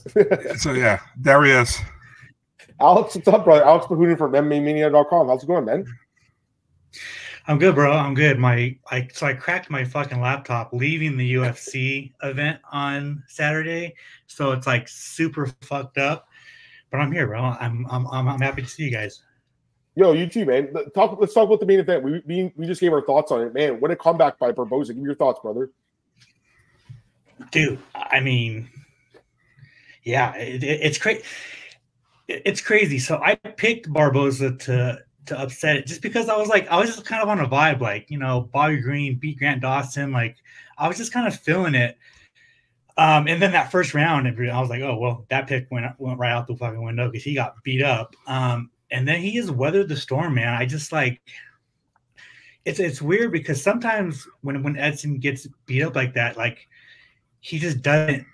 so 0.56 0.72
yeah, 0.72 1.00
there 1.16 1.42
he 1.44 1.50
is. 1.50 1.78
Alex, 2.80 3.16
what's 3.16 3.26
up, 3.26 3.44
brother? 3.44 3.64
Alex 3.64 3.86
Behunin 3.86 4.16
from 4.16 4.32
MMAmania.com. 4.32 5.28
How's 5.28 5.42
it 5.42 5.46
going, 5.46 5.64
man? 5.64 5.84
I'm 7.48 7.58
good, 7.58 7.74
bro. 7.74 7.92
I'm 7.92 8.14
good. 8.14 8.38
My 8.38 8.76
I 8.90 9.08
so 9.12 9.26
I 9.26 9.34
cracked 9.34 9.68
my 9.68 9.84
fucking 9.84 10.20
laptop 10.20 10.72
leaving 10.72 11.16
the 11.16 11.34
UFC 11.34 12.12
event 12.22 12.60
on 12.70 13.22
Saturday, 13.26 13.94
so 14.28 14.52
it's 14.52 14.66
like 14.66 14.86
super 14.88 15.46
fucked 15.62 15.98
up. 15.98 16.28
But 16.92 17.00
I'm 17.00 17.10
here, 17.10 17.26
bro. 17.26 17.42
I'm 17.42 17.84
I'm 17.90 18.06
I'm, 18.06 18.28
I'm 18.28 18.40
happy 18.40 18.62
to 18.62 18.68
see 18.68 18.84
you 18.84 18.92
guys. 18.92 19.22
Yo, 19.94 20.12
you 20.12 20.26
too, 20.26 20.46
man. 20.46 20.72
Talk. 20.94 21.18
Let's 21.20 21.34
talk 21.34 21.46
about 21.46 21.60
the 21.60 21.66
main 21.66 21.80
event. 21.80 22.02
We 22.02 22.22
we, 22.26 22.52
we 22.56 22.66
just 22.66 22.80
gave 22.80 22.92
our 22.92 23.02
thoughts 23.02 23.30
on 23.30 23.42
it, 23.42 23.52
man. 23.52 23.78
What 23.80 23.90
a 23.90 23.96
comeback 23.96 24.38
by 24.38 24.52
Barboza. 24.52 24.94
Give 24.94 25.02
me 25.02 25.06
your 25.06 25.14
thoughts, 25.14 25.40
brother. 25.40 25.70
Dude, 27.50 27.78
I 27.94 28.20
mean, 28.20 28.70
yeah, 30.04 30.34
it, 30.36 30.62
it, 30.62 30.80
it's 30.82 30.98
crazy. 30.98 31.22
It's 32.28 32.62
crazy. 32.62 32.98
So 32.98 33.20
I 33.22 33.34
picked 33.34 33.92
Barboza 33.92 34.56
to 34.56 34.98
to 35.26 35.40
upset 35.40 35.76
it 35.76 35.86
just 35.86 36.00
because 36.00 36.28
I 36.28 36.36
was 36.36 36.48
like, 36.48 36.68
I 36.68 36.78
was 36.78 36.94
just 36.94 37.04
kind 37.04 37.22
of 37.22 37.28
on 37.28 37.40
a 37.40 37.48
vibe, 37.48 37.80
like 37.80 38.10
you 38.10 38.18
know, 38.18 38.48
Bobby 38.52 38.78
Green 38.78 39.16
beat 39.16 39.38
Grant 39.38 39.60
Dawson. 39.60 40.10
Like 40.10 40.36
I 40.78 40.88
was 40.88 40.96
just 40.96 41.12
kind 41.12 41.28
of 41.28 41.38
feeling 41.38 41.74
it. 41.74 41.98
Um, 42.96 43.26
and 43.26 43.40
then 43.40 43.52
that 43.52 43.70
first 43.70 43.94
round, 43.94 44.26
I 44.26 44.60
was 44.60 44.70
like, 44.70 44.82
oh 44.82 44.96
well, 44.96 45.26
that 45.28 45.46
pick 45.48 45.70
went 45.70 45.86
went 45.98 46.18
right 46.18 46.32
out 46.32 46.46
the 46.46 46.56
fucking 46.56 46.82
window 46.82 47.10
because 47.10 47.24
he 47.24 47.34
got 47.34 47.62
beat 47.62 47.82
up. 47.82 48.14
Um, 48.26 48.70
and 48.92 49.08
then 49.08 49.20
he 49.20 49.34
has 49.36 49.50
weathered 49.50 49.88
the 49.88 49.96
storm, 49.96 50.34
man. 50.34 50.54
I 50.54 50.66
just 50.66 50.92
like 50.92 51.20
it's 52.64 52.78
it's 52.78 53.02
weird 53.02 53.32
because 53.32 53.62
sometimes 53.62 54.26
when 54.42 54.62
when 54.62 54.76
Edson 54.76 55.18
gets 55.18 55.48
beat 55.66 55.82
up 55.82 55.96
like 55.96 56.14
that, 56.14 56.36
like 56.36 56.68
he 57.40 57.58
just 57.58 57.82
doesn't 57.82 58.24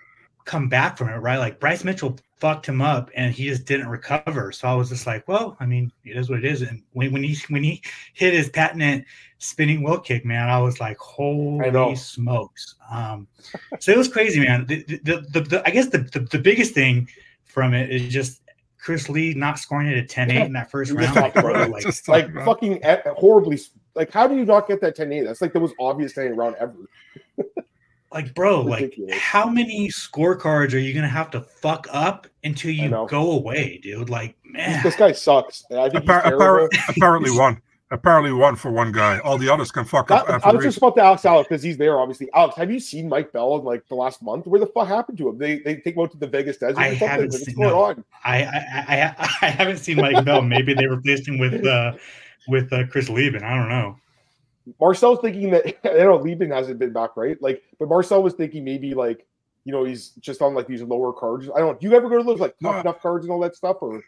come 0.45 0.69
back 0.69 0.99
from 0.99 1.09
it, 1.09 1.17
right? 1.17 1.39
Like 1.39 1.61
Bryce 1.61 1.85
Mitchell 1.85 2.19
fucked 2.39 2.67
him 2.67 2.81
up 2.81 3.11
and 3.15 3.35
he 3.35 3.49
just 3.49 3.65
didn't 3.65 3.89
recover. 3.89 4.53
So 4.53 4.69
I 4.69 4.75
was 4.75 4.89
just 4.89 5.07
like, 5.07 5.27
well, 5.29 5.57
I 5.61 5.67
mean, 5.67 5.93
it 6.05 6.17
is 6.17 6.31
what 6.31 6.39
it 6.39 6.45
is. 6.45 6.63
And 6.63 6.83
when, 6.93 7.13
when 7.13 7.23
he 7.23 7.37
when 7.49 7.63
he 7.63 7.83
hit 8.15 8.35
his 8.35 8.51
patented 8.51 9.05
spinning 9.39 9.83
wheel 9.83 10.01
kick, 10.01 10.25
man, 10.25 10.49
I 10.49 10.59
was 10.59 10.81
like, 10.81 10.99
holy 10.99 11.97
smokes. 11.97 12.75
Um, 12.91 13.29
so 13.81 13.93
it 13.93 13.99
was 13.99 14.09
crazy, 14.09 14.41
man. 14.41 14.67
The, 14.67 14.83
the, 14.85 15.27
the, 15.31 15.41
the 15.41 15.63
I 15.67 15.71
guess 15.71 15.89
the, 15.89 15.99
the, 15.99 16.21
the 16.21 16.39
biggest 16.39 16.75
thing 16.75 17.09
from 17.45 17.75
it 17.75 17.91
is 17.91 18.13
just 18.13 18.43
Chris 18.79 19.09
Lee 19.09 19.35
not 19.35 19.59
scoring 19.59 19.89
it 19.89 19.99
at 19.99 20.09
10 20.09 20.31
8 20.31 20.47
in 20.47 20.53
that 20.53 20.71
first 20.71 20.93
round. 20.93 21.15
Like, 21.17 21.35
bro, 21.35 21.67
like, 21.67 22.09
like 22.09 22.33
fucking 22.45 22.83
eh, 22.85 23.01
horribly. 23.17 23.59
Like, 23.95 24.13
how 24.13 24.27
do 24.27 24.37
you 24.37 24.45
not 24.45 24.69
get 24.69 24.81
that 24.81 24.95
10 24.95 25.13
8? 25.13 25.23
That's 25.23 25.43
like 25.43 25.53
the 25.53 25.61
most 25.61 25.75
obvious 25.81 26.13
10 26.13 26.37
round 26.37 26.57
ever. 26.61 26.75
like, 28.13 28.35
bro, 28.35 28.63
like, 28.63 28.97
how 29.13 29.49
many 29.49 29.89
scorecards 29.89 30.73
are 30.73 30.79
you 30.79 30.93
going 30.93 31.03
to 31.03 31.09
have 31.09 31.31
to 31.33 31.41
fuck 31.41 31.87
up 31.91 32.27
until 32.45 32.71
you 32.71 32.89
go 33.09 33.33
away, 33.33 33.81
dude? 33.83 34.09
Like, 34.09 34.37
man. 34.45 34.83
This 34.83 34.97
guy 34.97 35.13
sucks. 35.13 35.65
I 35.71 35.89
think 35.89 36.05
Appar- 36.05 36.69
apparently 36.89 37.31
one. 37.37 37.61
Apparently 37.91 38.33
one 38.33 38.55
for 38.55 38.71
one 38.71 38.93
guy. 38.93 39.19
All 39.21 39.39
the 39.39 39.49
others 39.49 39.73
can 39.73 39.87
fuck 39.87 40.09
that, 40.09 40.29
up. 40.29 40.47
I 40.47 40.53
was 40.53 40.63
just 40.63 40.77
about 40.77 40.95
to 40.97 41.03
ask 41.03 41.25
Alex 41.25 41.49
because 41.49 41.63
he's 41.63 41.79
there, 41.79 41.99
obviously. 41.99 42.29
Alex, 42.35 42.55
have 42.57 42.71
you 42.71 42.81
seen 42.81 43.09
Mike 43.09 43.33
Bell 43.33 43.57
in 43.57 43.65
like 43.65 43.89
the 43.89 43.95
last 43.95 44.23
month? 44.23 44.47
Where 44.47 44.61
the 44.61 44.67
fuck 44.67 44.89
happened 44.89 45.17
to 45.19 45.29
him? 45.31 45.39
They 45.39 45.61
they 45.61 45.77
take 45.77 45.97
him 45.97 46.01
out 46.01 46.11
to 46.11 46.19
the 46.19 46.27
Vegas 46.27 46.59
desert. 46.59 46.79
I 46.79 46.89
haven't 46.89 47.33
What's 47.33 47.47
seen, 47.47 47.55
going 47.55 47.69
no, 47.71 47.83
on? 47.85 48.05
I, 48.25 48.45
I, 48.45 49.15
I 49.19 49.29
I 49.43 49.49
haven't 49.49 49.79
seen 49.79 49.97
Mike 49.97 50.23
Bell. 50.23 50.43
Maybe 50.43 50.75
they 50.75 50.87
replaced 50.87 51.27
him 51.27 51.39
with 51.39 51.65
uh 51.65 51.95
with 52.47 52.71
uh, 52.75 52.87
Chris 52.89 53.09
Leben. 53.09 53.43
I 53.43 53.57
don't 53.57 53.71
know. 53.71 53.97
Marcel's 54.79 55.21
thinking 55.21 55.51
that 55.51 55.65
I 55.85 56.05
know 56.05 56.17
Leben 56.17 56.51
hasn't 56.51 56.79
been 56.79 56.93
back, 56.93 57.17
right? 57.17 57.41
Like, 57.41 57.63
but 57.79 57.89
Marcel 57.89 58.23
was 58.23 58.35
thinking 58.35 58.65
maybe 58.65 58.93
like 58.93 59.27
you 59.65 59.73
know 59.73 59.85
he's 59.85 60.11
just 60.21 60.43
on 60.43 60.55
like 60.55 60.67
these 60.67 60.83
lower 60.83 61.15
cards. 61.15 61.49
I 61.55 61.61
don't. 61.61 61.73
know. 61.73 61.79
Do 61.79 61.89
you 61.89 61.97
ever 61.97 62.11
go 62.11 62.19
to 62.19 62.25
those 62.25 62.41
like 62.41 62.55
tough 62.63 62.75
no, 62.75 62.81
enough 62.81 63.01
cards 63.01 63.25
and 63.25 63.33
all 63.33 63.41
that 63.41 63.57
stuff, 63.57 63.79
or? 63.81 64.03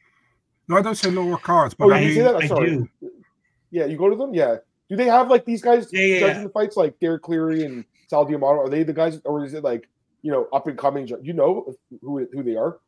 No, 0.69 0.77
I 0.77 0.83
don't 0.83 0.95
say 0.95 1.11
lower 1.11 1.37
cards, 1.39 1.75
but 1.75 1.87
oh, 1.87 1.93
I, 1.93 2.05
mean, 2.05 2.27
I 2.27 2.47
do. 2.47 2.89
Yeah, 3.71 3.87
you 3.87 3.97
go 3.97 4.11
to 4.11 4.17
them. 4.17 4.35
Yeah. 4.35 4.57
Do 4.89 4.97
they 4.97 5.07
have 5.07 5.29
like 5.29 5.45
these 5.45 5.63
guys 5.63 5.89
yeah, 5.93 6.01
yeah, 6.01 6.21
judging 6.21 6.37
yeah. 6.37 6.43
the 6.45 6.51
fights, 6.51 6.77
like 6.77 6.99
Derek 6.99 7.23
Cleary 7.23 7.65
and 7.65 7.85
Sal 8.09 8.25
D'Amato? 8.25 8.59
Are 8.59 8.69
they 8.69 8.83
the 8.83 8.93
guys, 8.93 9.21
or 9.25 9.45
is 9.45 9.55
it 9.55 9.63
like 9.63 9.89
you 10.23 10.33
know 10.33 10.49
up 10.53 10.67
and 10.67 10.77
coming? 10.77 11.07
You 11.23 11.33
know 11.33 11.73
who 12.01 12.27
who 12.33 12.43
they 12.43 12.57
are? 12.57 12.81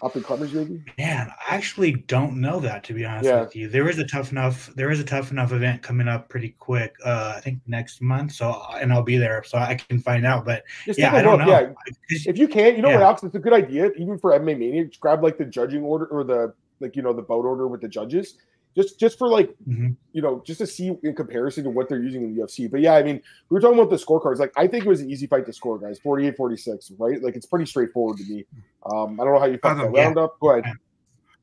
Up 0.00 0.14
and 0.14 0.24
comers, 0.24 0.52
maybe. 0.52 0.84
Man, 0.96 1.28
I 1.50 1.56
actually 1.56 1.90
don't 1.92 2.40
know 2.40 2.60
that 2.60 2.84
to 2.84 2.92
be 2.94 3.04
honest 3.04 3.28
with 3.28 3.56
you. 3.56 3.68
There 3.68 3.88
is 3.88 3.98
a 3.98 4.06
tough 4.06 4.30
enough. 4.30 4.70
There 4.76 4.92
is 4.92 5.00
a 5.00 5.04
tough 5.04 5.32
enough 5.32 5.50
event 5.50 5.82
coming 5.82 6.06
up 6.06 6.28
pretty 6.28 6.50
quick. 6.50 6.94
Uh, 7.04 7.34
I 7.36 7.40
think 7.40 7.58
next 7.66 8.00
month. 8.00 8.30
So 8.30 8.62
and 8.80 8.92
I'll 8.92 9.02
be 9.02 9.18
there, 9.18 9.42
so 9.42 9.58
I 9.58 9.74
can 9.74 9.98
find 9.98 10.24
out. 10.24 10.44
But 10.44 10.62
Just 10.84 11.00
yeah, 11.00 11.12
I 11.12 11.22
don't 11.22 11.40
know. 11.40 11.48
Yeah. 11.48 11.72
If 12.08 12.38
you 12.38 12.46
can, 12.46 12.76
you 12.76 12.82
know 12.82 12.90
what, 12.90 13.02
Alex? 13.02 13.24
It's 13.24 13.34
a 13.34 13.40
good 13.40 13.52
idea, 13.52 13.90
even 13.98 14.16
for 14.16 14.38
MMA 14.38 14.56
Mania. 14.60 14.84
Grab 15.00 15.24
like 15.24 15.38
the 15.38 15.44
judging 15.44 15.82
order 15.82 16.06
or 16.06 16.22
the 16.22 16.54
like 16.78 16.94
you 16.94 17.02
know 17.02 17.12
the 17.12 17.22
bout 17.22 17.44
order 17.44 17.66
with 17.66 17.80
the 17.80 17.88
judges 17.88 18.36
just 18.74 18.98
just 18.98 19.18
for 19.18 19.28
like 19.28 19.54
mm-hmm. 19.68 19.90
you 20.12 20.22
know 20.22 20.42
just 20.46 20.58
to 20.58 20.66
see 20.66 20.96
in 21.02 21.14
comparison 21.14 21.64
to 21.64 21.70
what 21.70 21.88
they're 21.88 22.02
using 22.02 22.22
in 22.22 22.34
the 22.34 22.42
UFC. 22.42 22.70
But 22.70 22.80
yeah, 22.80 22.94
I 22.94 23.02
mean, 23.02 23.20
we 23.48 23.54
were 23.54 23.60
talking 23.60 23.78
about 23.78 23.90
the 23.90 23.96
scorecards. 23.96 24.38
Like 24.38 24.52
I 24.56 24.66
think 24.66 24.84
it 24.84 24.88
was 24.88 25.00
an 25.00 25.10
easy 25.10 25.26
fight 25.26 25.46
to 25.46 25.52
score, 25.52 25.78
guys. 25.78 25.98
48-46, 26.00 26.92
right? 26.98 27.22
Like 27.22 27.36
it's 27.36 27.46
pretty 27.46 27.66
straightforward 27.66 28.18
to 28.18 28.24
me. 28.24 28.44
Um, 28.90 29.20
I 29.20 29.24
don't 29.24 29.34
know 29.34 29.40
how 29.40 29.46
you 29.46 29.58
fucked 29.58 29.80
that 29.80 29.92
yeah. 29.94 30.04
round 30.04 30.18
up. 30.18 30.38
Go 30.40 30.50
ahead. 30.50 30.74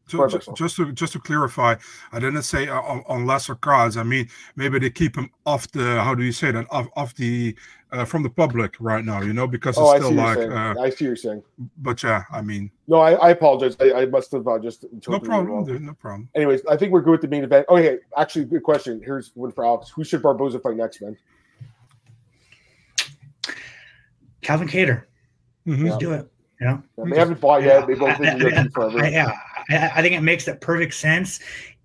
So, 0.07 0.27
just, 0.27 0.53
just 0.55 0.75
to 0.75 0.91
just 0.91 1.13
to 1.13 1.19
clarify, 1.19 1.75
I 2.11 2.19
didn't 2.19 2.43
say 2.43 2.67
uh, 2.67 2.79
on, 2.79 3.03
on, 3.07 3.25
lesser 3.25 3.55
cards. 3.55 3.97
I 3.97 4.03
mean, 4.03 4.29
maybe 4.55 4.77
they 4.77 4.91
keep 4.91 5.15
him 5.15 5.31
off 5.47 5.71
the 5.71 5.99
how 6.01 6.13
do 6.13 6.23
you 6.23 6.31
say 6.31 6.51
that 6.51 6.67
off, 6.69 6.87
off 6.95 7.15
the 7.15 7.55
uh, 7.91 8.05
from 8.05 8.23
the 8.23 8.29
public 8.29 8.75
right 8.79 9.03
now, 9.03 9.21
you 9.21 9.33
know, 9.33 9.47
because 9.47 9.77
it's 9.77 9.81
oh, 9.81 9.95
still 9.95 10.11
like. 10.11 10.37
Uh, 10.37 10.79
I 10.79 10.89
see 10.89 11.05
you're 11.05 11.15
saying. 11.15 11.43
But 11.77 12.03
yeah, 12.03 12.23
I 12.31 12.41
mean. 12.41 12.69
No, 12.87 12.97
I, 12.97 13.13
I 13.13 13.29
apologize. 13.31 13.77
I, 13.79 14.01
I 14.01 14.05
must 14.05 14.31
have 14.31 14.47
uh, 14.47 14.59
just. 14.59 14.85
No 15.07 15.19
problem, 15.19 15.65
dude. 15.65 15.81
No 15.81 15.93
problem. 15.93 16.29
Anyways, 16.35 16.61
I 16.67 16.77
think 16.77 16.91
we're 16.91 17.01
good 17.01 17.11
with 17.11 17.21
the 17.21 17.27
main 17.27 17.43
event. 17.43 17.65
Oh, 17.69 17.77
yeah. 17.77 17.95
Actually, 18.17 18.45
good 18.45 18.63
question. 18.63 19.01
Here's 19.03 19.31
one 19.35 19.51
for 19.51 19.65
Alex. 19.65 19.89
Who 19.89 20.03
should 20.03 20.21
Barboza 20.21 20.59
fight 20.59 20.77
next, 20.77 21.01
man? 21.01 21.17
Calvin 24.41 24.67
Kattar. 24.67 25.05
Mm-hmm. 25.65 25.85
Let's 25.85 25.97
do 25.97 26.13
it. 26.13 26.31
Yeah. 26.61 26.77
yeah. 26.97 27.05
They 27.09 27.17
haven't 27.17 27.39
fought 27.39 27.63
yet. 27.63 27.87
They 27.87 27.95
both 27.95 28.19
been 28.19 28.41
in 28.53 28.69
forever. 28.71 29.07
Yeah. 29.09 29.31
I, 29.69 30.01
think 30.01 30.15
it 30.15 30.21
makes 30.21 30.45
that 30.45 30.61
perfect 30.61 30.93
sense. 30.93 31.39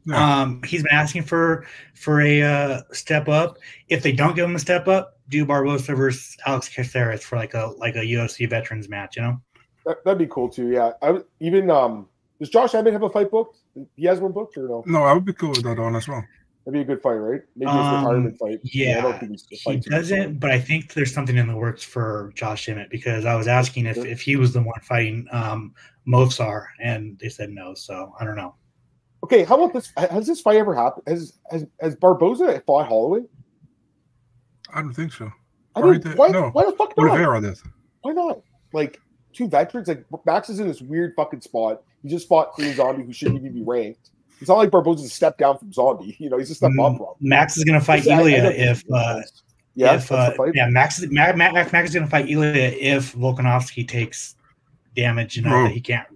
Yeah. 0.06 0.40
Um, 0.40 0.62
he's 0.64 0.82
been 0.82 0.92
asking 0.92 1.24
for 1.24 1.66
for 1.94 2.20
a 2.20 2.42
uh, 2.42 2.80
step 2.92 3.28
up. 3.28 3.58
If 3.88 4.02
they 4.02 4.12
don't 4.12 4.34
give 4.34 4.48
him 4.48 4.56
a 4.56 4.58
step 4.60 4.88
up, 4.88 5.18
do 5.28 5.44
Barboza 5.44 5.94
versus 5.94 6.36
Alex 6.46 6.68
Caceres 6.68 7.22
for 7.22 7.36
like 7.36 7.54
a 7.54 7.72
like 7.78 7.96
a 7.96 8.00
UFC 8.00 8.48
veterans 8.48 8.88
match. 8.88 9.16
You 9.16 9.22
know, 9.22 9.40
that, 9.86 9.98
would 10.04 10.18
be 10.18 10.26
cool 10.26 10.48
too. 10.48 10.70
Yeah, 10.70 10.92
I 11.02 11.18
even 11.40 11.70
um, 11.70 12.08
does 12.38 12.48
Josh 12.48 12.74
Emmett 12.74 12.92
have 12.92 13.02
a 13.02 13.10
fight 13.10 13.30
booked? 13.30 13.58
He 13.96 14.06
has 14.06 14.20
one 14.20 14.32
booked 14.32 14.56
or 14.56 14.68
no? 14.68 14.82
No, 14.86 15.04
I 15.04 15.12
would 15.12 15.24
be 15.24 15.32
cool 15.32 15.50
with 15.50 15.62
that 15.62 15.78
on 15.78 15.94
as 15.94 16.08
well. 16.08 16.24
That'd 16.64 16.74
be 16.74 16.80
a 16.80 16.84
good 16.84 17.02
fight, 17.02 17.14
right? 17.14 17.40
Maybe 17.56 17.70
um, 17.70 17.78
a 17.78 18.08
retirement 18.08 18.38
fight. 18.38 18.60
Yeah, 18.62 19.18
yeah 19.18 19.36
he 19.48 19.76
doesn't, 19.78 20.38
but 20.38 20.50
I 20.50 20.60
think 20.60 20.92
there's 20.92 21.12
something 21.12 21.36
in 21.36 21.48
the 21.48 21.56
works 21.56 21.82
for 21.82 22.32
Josh 22.34 22.68
Emmett 22.68 22.90
because 22.90 23.24
I 23.24 23.34
was 23.34 23.48
asking 23.48 23.86
if, 23.86 23.96
if 23.96 24.20
he 24.20 24.36
was 24.36 24.52
the 24.52 24.62
one 24.62 24.80
fighting 24.82 25.26
um, 25.32 25.74
Movsar, 26.06 26.66
and 26.82 27.18
they 27.18 27.30
said 27.30 27.50
no. 27.50 27.72
So 27.74 28.12
I 28.20 28.24
don't 28.24 28.36
know. 28.36 28.54
Okay, 29.24 29.42
how 29.44 29.56
about 29.62 29.72
this? 29.72 29.90
Has 29.96 30.26
this 30.26 30.40
fight 30.42 30.56
ever 30.56 30.74
happened? 30.74 31.04
Has 31.06 31.38
has, 31.50 31.66
has 31.80 31.96
Barboza 31.96 32.62
fought 32.66 32.86
Holloway? 32.86 33.20
I 34.72 34.82
don't 34.82 34.92
think 34.92 35.12
so. 35.12 35.30
I 35.74 35.82
mean, 35.82 36.02
why, 36.16 36.28
no. 36.28 36.50
why 36.50 36.64
the 36.64 36.72
fuck 36.72 36.96
not? 36.96 37.08
Oliveira 37.08 37.40
did. 37.40 37.58
Why 38.02 38.12
not? 38.12 38.42
Like 38.72 39.00
two 39.32 39.48
veterans. 39.48 39.88
Like 39.88 40.04
Max 40.26 40.50
is 40.50 40.60
in 40.60 40.68
this 40.68 40.82
weird 40.82 41.14
fucking 41.16 41.40
spot. 41.40 41.82
He 42.02 42.08
just 42.08 42.28
fought 42.28 42.52
Korean 42.52 42.74
Zombie, 42.74 43.04
who 43.04 43.12
shouldn't 43.12 43.40
even 43.40 43.54
be 43.54 43.62
ranked. 43.62 44.10
It's 44.40 44.48
not 44.48 44.58
like 44.58 44.70
Barboza's 44.70 45.04
a 45.04 45.08
step 45.08 45.38
down 45.38 45.58
from 45.58 45.72
Zombie. 45.72 46.16
You 46.20 46.30
know, 46.30 46.38
he's 46.38 46.48
just 46.48 46.62
a 46.62 46.66
step 46.66 46.78
up. 46.80 46.96
Bro. 46.96 47.16
Max 47.20 47.56
is 47.56 47.64
going 47.64 47.78
to 47.78 47.84
fight 47.84 48.06
Ilia 48.06 48.50
if. 48.50 48.82
Uh, 48.92 49.20
yeah, 49.74 49.94
if, 49.94 50.10
uh, 50.10 50.32
yeah, 50.52 50.68
Max, 50.68 51.00
Max, 51.10 51.38
Max, 51.38 51.72
Max 51.72 51.88
is 51.88 51.94
going 51.94 52.04
to 52.04 52.10
fight 52.10 52.28
Ilia 52.28 52.52
if 52.52 53.14
Volkanovski 53.14 53.86
takes 53.86 54.34
damage. 54.96 55.36
You 55.36 55.42
know 55.42 55.50
bro, 55.50 55.64
that 55.64 55.72
he 55.72 55.80
can't 55.80 56.06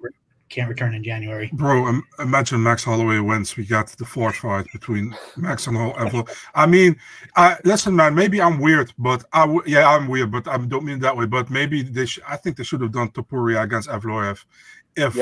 can't 0.49 0.69
return 0.69 0.95
in 0.95 1.03
January. 1.03 1.51
Bro, 1.53 1.87
um, 1.87 2.03
imagine 2.19 2.63
Max 2.63 2.85
Holloway 2.85 3.19
wins. 3.19 3.57
We 3.57 3.65
got 3.65 3.89
the 3.89 4.05
fourth 4.05 4.37
fight 4.37 4.67
between 4.73 5.17
Max 5.37 5.67
and 5.67 5.77
Holloway. 5.77 6.25
I 6.55 6.67
mean, 6.67 6.97
I, 7.37 7.57
listen, 7.65 7.95
man. 7.97 8.15
Maybe 8.15 8.41
I'm 8.41 8.59
weird, 8.59 8.93
but 8.99 9.25
I 9.33 9.47
w- 9.47 9.63
yeah, 9.67 9.89
I'm 9.89 10.09
weird, 10.09 10.31
but 10.31 10.47
I 10.49 10.57
don't 10.59 10.85
mean 10.85 11.01
that 11.01 11.17
way. 11.17 11.27
But 11.27 11.51
maybe 11.51 11.83
they. 11.83 12.07
Sh- 12.07 12.21
I 12.27 12.37
think 12.37 12.57
they 12.57 12.65
should 12.65 12.81
have 12.81 12.93
done 12.93 13.11
Topuria 13.11 13.63
against 13.63 13.89
Evloev 13.89 14.45
if 14.97 15.15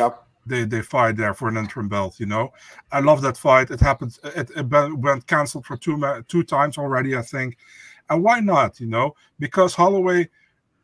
they 0.46 0.64
they 0.64 0.82
fight 0.82 1.16
there 1.16 1.34
for 1.34 1.48
an 1.48 1.56
interim 1.56 1.88
belt. 1.88 2.18
You 2.18 2.26
know, 2.26 2.52
I 2.90 3.00
love 3.00 3.22
that 3.22 3.36
fight. 3.36 3.70
It 3.70 3.80
happened. 3.80 4.18
It, 4.24 4.50
it 4.56 4.66
went 4.68 5.26
canceled 5.26 5.66
for 5.66 5.76
two 5.76 6.24
two 6.28 6.42
times 6.42 6.78
already, 6.78 7.16
I 7.16 7.22
think. 7.22 7.58
And 8.10 8.22
why 8.22 8.40
not? 8.40 8.80
You 8.80 8.88
know, 8.88 9.14
because 9.38 9.74
Holloway 9.74 10.28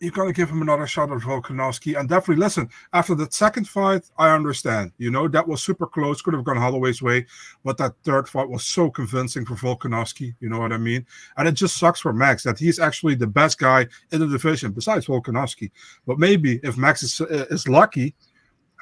you're 0.01 0.13
to 0.27 0.33
give 0.33 0.51
him 0.51 0.63
another 0.63 0.87
shot 0.87 1.11
at 1.11 1.19
Volkanovski. 1.19 1.99
And 1.99 2.09
definitely 2.09 2.41
listen, 2.41 2.69
after 2.93 3.15
that 3.17 3.35
second 3.35 3.69
fight, 3.69 4.05
I 4.17 4.35
understand. 4.35 4.93
You 4.99 5.11
know, 5.11 5.29
that 5.29 5.47
was 5.47 5.63
super 5.63 5.87
close, 5.87 6.23
could 6.23 6.35
have 6.35 6.45
gone 6.45 6.57
Holloway's 6.57 7.03
way. 7.03 7.27
But 7.65 7.79
that 7.79 7.95
third 8.05 8.29
fight 8.29 8.49
was 8.49 8.65
so 8.65 8.91
convincing 8.91 9.45
for 9.45 9.55
Volkanovski. 9.55 10.35
You 10.41 10.49
know 10.49 10.61
what 10.61 10.73
I 10.73 10.79
mean? 10.79 11.07
And 11.37 11.49
it 11.49 11.53
just 11.53 11.77
sucks 11.77 12.01
for 12.01 12.13
Max 12.13 12.43
that 12.45 12.59
he's 12.59 12.79
actually 12.79 13.15
the 13.15 13.27
best 13.27 13.59
guy 13.59 13.87
in 14.13 14.21
the 14.21 14.27
division 14.27 14.73
besides 14.73 15.07
Volkanovski. 15.07 15.71
But 16.07 16.19
maybe 16.19 16.61
if 16.63 16.77
Max 16.77 17.03
is, 17.03 17.21
is 17.21 17.69
lucky 17.69 18.15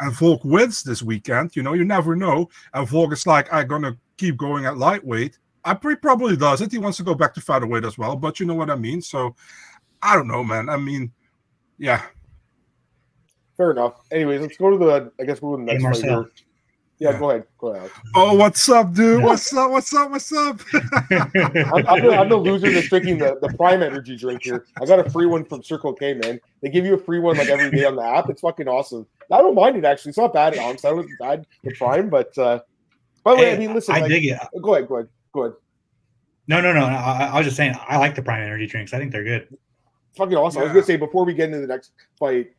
and 0.01 0.13
Volk 0.13 0.45
wins 0.45 0.83
this 0.83 1.03
weekend, 1.03 1.57
you 1.57 1.63
know, 1.63 1.73
you 1.73 1.85
never 1.85 2.17
know. 2.17 2.49
And 2.75 2.89
Volk 2.89 3.13
is 3.13 3.27
like, 3.27 3.53
I'm 3.53 3.67
going 3.67 3.83
to 3.83 3.97
keep 4.17 4.37
going 4.37 4.67
at 4.67 4.77
lightweight. 4.77 5.39
Uh, 5.65 5.75
I 5.83 5.95
probably 5.95 6.37
does 6.37 6.61
it. 6.61 6.73
He 6.73 6.79
wants 6.79 6.97
to 6.99 7.05
go 7.05 7.15
back 7.15 7.35
to 7.35 7.41
featherweight 7.41 7.85
as 7.85 7.99
well, 7.99 8.17
but 8.17 8.39
you 8.39 8.47
know 8.47 8.55
what 8.55 8.71
I 8.71 8.77
mean. 8.77 9.03
So 9.03 9.35
I 10.03 10.15
don't 10.15 10.29
know, 10.29 10.45
man. 10.45 10.69
I 10.69 10.77
mean, 10.77 11.13
yeah. 11.79 12.03
Fair 13.57 13.73
enough. 13.73 13.95
Anyways, 14.13 14.41
let's 14.43 14.57
go 14.57 14.71
to 14.71 14.77
the. 14.77 15.13
I 15.21 15.25
guess 15.25 15.41
we'll 15.41 15.57
go 15.57 15.59
to 15.59 15.65
the 15.65 15.79
next 15.79 16.05
one. 16.05 16.31
Yeah, 16.99 17.11
yeah, 17.11 17.19
go 17.19 17.31
ahead. 17.31 17.45
Go 17.59 17.69
ahead. 17.75 17.91
Oh, 18.15 18.35
what's 18.35 18.69
up, 18.69 18.95
dude? 18.95 19.23
What's 19.23 19.55
up? 19.55 19.71
What's 19.71 19.95
up? 19.95 20.11
What's 20.11 20.33
up? 20.33 20.61
I'm, 20.73 21.87
I'm, 21.87 22.03
the, 22.03 22.17
I'm, 22.19 22.29
the, 22.29 22.37
loser 22.37 22.71
that's 22.71 22.89
drinking 22.89 23.19
the, 23.19 23.39
the 23.43 23.49
Prime 23.57 23.83
Energy 23.83 24.17
drink 24.17 24.43
here. 24.45 24.65
I 24.81 24.87
got 24.87 25.05
a 25.05 25.11
free 25.11 25.27
one 25.27 25.45
from 25.45 25.63
Circle 25.63 25.93
K, 25.95 26.15
man. 26.15 26.41
They 26.63 26.71
give 26.71 26.87
you 26.87 26.95
a 26.95 26.99
free 26.99 27.19
one 27.19 27.37
like 27.37 27.49
every 27.49 27.71
day 27.71 27.85
on 27.85 27.97
the 27.97 28.03
app. 28.03 28.31
It's 28.31 28.41
fucking 28.41 28.67
awesome. 28.67 29.07
I 29.31 29.39
don't 29.39 29.55
mind 29.55 29.77
it 29.77 29.85
actually. 29.85 30.11
It's 30.11 30.19
not 30.19 30.33
bad, 30.33 30.55
Alex. 30.55 30.85
I 30.85 30.91
don't 30.91 31.09
bad 31.21 31.47
the 31.65 31.75
Prime, 31.75 32.09
but 32.09 32.37
uh, 32.39 32.61
by 33.25 33.33
the 33.33 33.39
way, 33.39 33.55
I 33.55 33.59
mean, 33.59 33.75
listen. 33.75 33.95
I 33.95 34.01
like, 34.01 34.11
dig 34.11 34.25
it. 34.25 34.39
Go 34.63 34.75
ahead. 34.75 34.89
Go 34.89 34.97
ahead. 34.97 35.09
Go 35.33 35.43
ahead. 35.43 35.57
No, 36.49 36.61
no, 36.61 36.73
no. 36.73 36.87
I, 36.87 37.31
I 37.33 37.37
was 37.37 37.45
just 37.45 37.57
saying 37.57 37.75
I 37.89 37.99
like 37.99 38.15
the 38.15 38.23
Prime 38.23 38.43
Energy 38.43 38.67
drinks. 38.67 38.95
I 38.95 38.99
think 38.99 39.13
they're 39.13 39.25
good 39.25 39.49
fucking 40.17 40.37
awesome. 40.37 40.61
Yeah. 40.61 40.65
I 40.65 40.73
was 40.73 40.75
gonna 40.75 40.87
say 40.87 40.97
before 40.97 41.25
we 41.25 41.35
get 41.35 41.47
into 41.47 41.61
the 41.61 41.67
next 41.67 41.93
fight, 42.19 42.51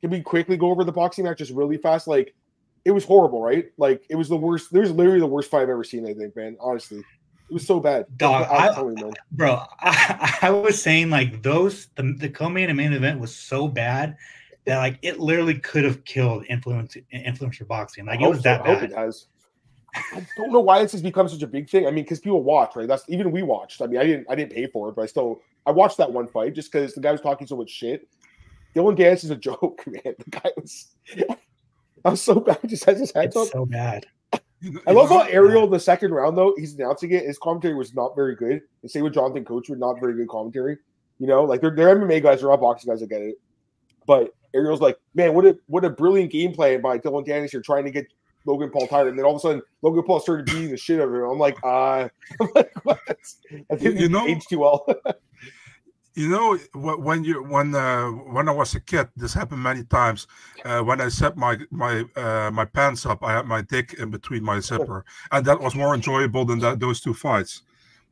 can 0.00 0.10
we 0.10 0.20
quickly 0.20 0.56
go 0.56 0.70
over 0.70 0.84
the 0.84 0.92
boxing 0.92 1.24
match 1.24 1.38
just 1.38 1.52
really 1.52 1.78
fast? 1.78 2.06
Like, 2.06 2.34
it 2.86 2.92
was 2.92 3.04
horrible, 3.04 3.42
right? 3.42 3.66
Like, 3.78 4.06
it 4.08 4.14
was 4.14 4.28
the 4.28 4.36
worst. 4.36 4.72
There 4.72 4.80
was 4.80 4.92
literally 4.92 5.18
the 5.18 5.26
worst 5.26 5.50
fight 5.50 5.62
I've 5.62 5.70
ever 5.70 5.82
seen. 5.82 6.06
I 6.06 6.14
think, 6.14 6.36
man. 6.36 6.56
Honestly, 6.60 6.98
it 6.98 7.52
was 7.52 7.66
so 7.66 7.80
bad. 7.80 8.06
Dog, 8.16 8.46
I, 8.48 8.80
you, 8.80 9.12
bro, 9.32 9.60
I, 9.80 10.38
I, 10.42 10.50
was 10.50 10.80
saying 10.80 11.10
like 11.10 11.42
those 11.42 11.88
the, 11.96 12.14
the 12.16 12.28
co-main 12.28 12.68
and 12.68 12.76
main 12.76 12.92
event 12.92 13.18
was 13.18 13.34
so 13.34 13.66
bad 13.66 14.16
that 14.66 14.78
like 14.78 15.00
it 15.02 15.18
literally 15.18 15.58
could 15.58 15.82
have 15.82 16.04
killed 16.04 16.44
influence 16.48 16.96
influencer 17.12 17.66
boxing. 17.66 18.06
Like 18.06 18.20
it 18.20 18.28
was 18.28 18.38
so. 18.38 18.42
that 18.42 18.64
bad. 18.64 18.84
it 18.84 18.92
has. 18.92 19.26
I 20.14 20.24
don't 20.36 20.52
know 20.52 20.60
why 20.60 20.80
this 20.80 20.92
has 20.92 21.02
become 21.02 21.28
such 21.28 21.42
a 21.42 21.46
big 21.48 21.68
thing. 21.68 21.88
I 21.88 21.90
mean, 21.90 22.04
because 22.04 22.20
people 22.20 22.44
watch, 22.44 22.76
right? 22.76 22.86
That's 22.86 23.02
even 23.08 23.32
we 23.32 23.42
watched. 23.42 23.82
I 23.82 23.86
mean, 23.86 23.98
I 23.98 24.04
didn't, 24.04 24.26
I 24.30 24.36
didn't 24.36 24.52
pay 24.52 24.68
for 24.68 24.90
it, 24.90 24.94
but 24.94 25.02
I 25.02 25.06
still, 25.06 25.40
I 25.64 25.72
watched 25.72 25.96
that 25.96 26.12
one 26.12 26.28
fight 26.28 26.54
just 26.54 26.70
because 26.70 26.94
the 26.94 27.00
guy 27.00 27.10
was 27.10 27.20
talking 27.20 27.48
so 27.48 27.56
much 27.56 27.70
shit. 27.70 28.06
Dillon 28.74 28.94
Danis 28.94 29.24
is 29.24 29.30
a 29.30 29.36
joke, 29.36 29.82
man. 29.86 30.02
The 30.04 30.30
guy 30.30 30.50
was, 30.56 30.94
I 32.04 32.10
was 32.10 32.22
so 32.22 32.40
bad. 32.40 32.58
Just 32.66 32.84
has 32.84 32.98
his 32.98 33.12
head 33.12 33.36
up. 33.36 33.48
So 33.48 33.66
bad. 33.66 34.06
I 34.86 34.92
love 34.92 35.08
how 35.10 35.20
Ariel 35.22 35.66
the 35.66 35.78
second 35.78 36.12
round 36.12 36.36
though 36.36 36.54
he's 36.56 36.74
announcing 36.74 37.12
it. 37.12 37.24
His 37.24 37.38
commentary 37.38 37.74
was 37.74 37.94
not 37.94 38.16
very 38.16 38.34
good. 38.34 38.62
And 38.82 38.90
same 38.90 39.04
with 39.04 39.14
Jonathan 39.14 39.44
Coachman, 39.44 39.78
not 39.78 40.00
very 40.00 40.14
good 40.14 40.28
commentary. 40.28 40.78
You 41.18 41.26
know, 41.26 41.44
like 41.44 41.60
they're, 41.60 41.74
they're 41.74 41.96
MMA 41.96 42.22
guys, 42.22 42.40
they're 42.40 42.50
not 42.50 42.60
boxing 42.60 42.90
guys. 42.90 43.02
I 43.02 43.06
get 43.06 43.22
it, 43.22 43.36
but 44.06 44.34
Ariel's 44.54 44.80
like, 44.80 44.98
man, 45.14 45.34
what 45.34 45.46
a 45.46 45.58
what 45.66 45.84
a 45.84 45.90
brilliant 45.90 46.32
game 46.32 46.52
plan 46.52 46.80
by 46.80 46.98
Dillon 46.98 47.24
Danis 47.24 47.50
here, 47.50 47.60
trying 47.60 47.84
to 47.84 47.90
get 47.90 48.06
Logan 48.46 48.70
Paul 48.70 48.86
tired, 48.86 49.08
and 49.08 49.18
then 49.18 49.24
all 49.24 49.32
of 49.32 49.36
a 49.36 49.40
sudden 49.40 49.62
Logan 49.82 50.04
Paul 50.04 50.20
started 50.20 50.46
beating 50.46 50.70
the 50.70 50.76
shit 50.76 51.00
out 51.00 51.08
of 51.08 51.14
him. 51.14 51.22
I'm 51.22 51.38
like, 51.38 51.56
uh, 51.62 52.08
I'm 52.40 52.48
like, 52.54 52.72
what? 52.84 53.00
I 53.70 53.76
think 53.76 54.00
you 54.00 54.08
know, 54.08 54.26
age 54.26 54.46
too 54.46 54.60
well. 54.60 54.86
you 56.16 56.30
know, 56.30 56.56
when 56.74 57.24
you 57.24 57.42
when 57.42 57.74
uh, 57.74 58.08
when 58.08 58.48
I 58.48 58.52
was 58.52 58.74
a 58.74 58.80
kid, 58.80 59.08
this 59.16 59.34
happened 59.34 59.62
many 59.62 59.84
times. 59.84 60.26
Uh, 60.64 60.80
when 60.80 60.98
I 60.98 61.08
set 61.08 61.36
my 61.36 61.58
my 61.70 62.06
uh, 62.16 62.50
my 62.50 62.64
pants 62.64 63.04
up, 63.04 63.22
I 63.22 63.34
had 63.34 63.46
my 63.46 63.60
dick 63.60 63.94
in 63.98 64.10
between 64.10 64.42
my 64.42 64.58
zipper, 64.60 65.04
and 65.30 65.44
that 65.44 65.60
was 65.60 65.74
more 65.74 65.94
enjoyable 65.94 66.46
than 66.46 66.58
that 66.60 66.80
those 66.80 67.02
two 67.02 67.12
fights. 67.12 67.62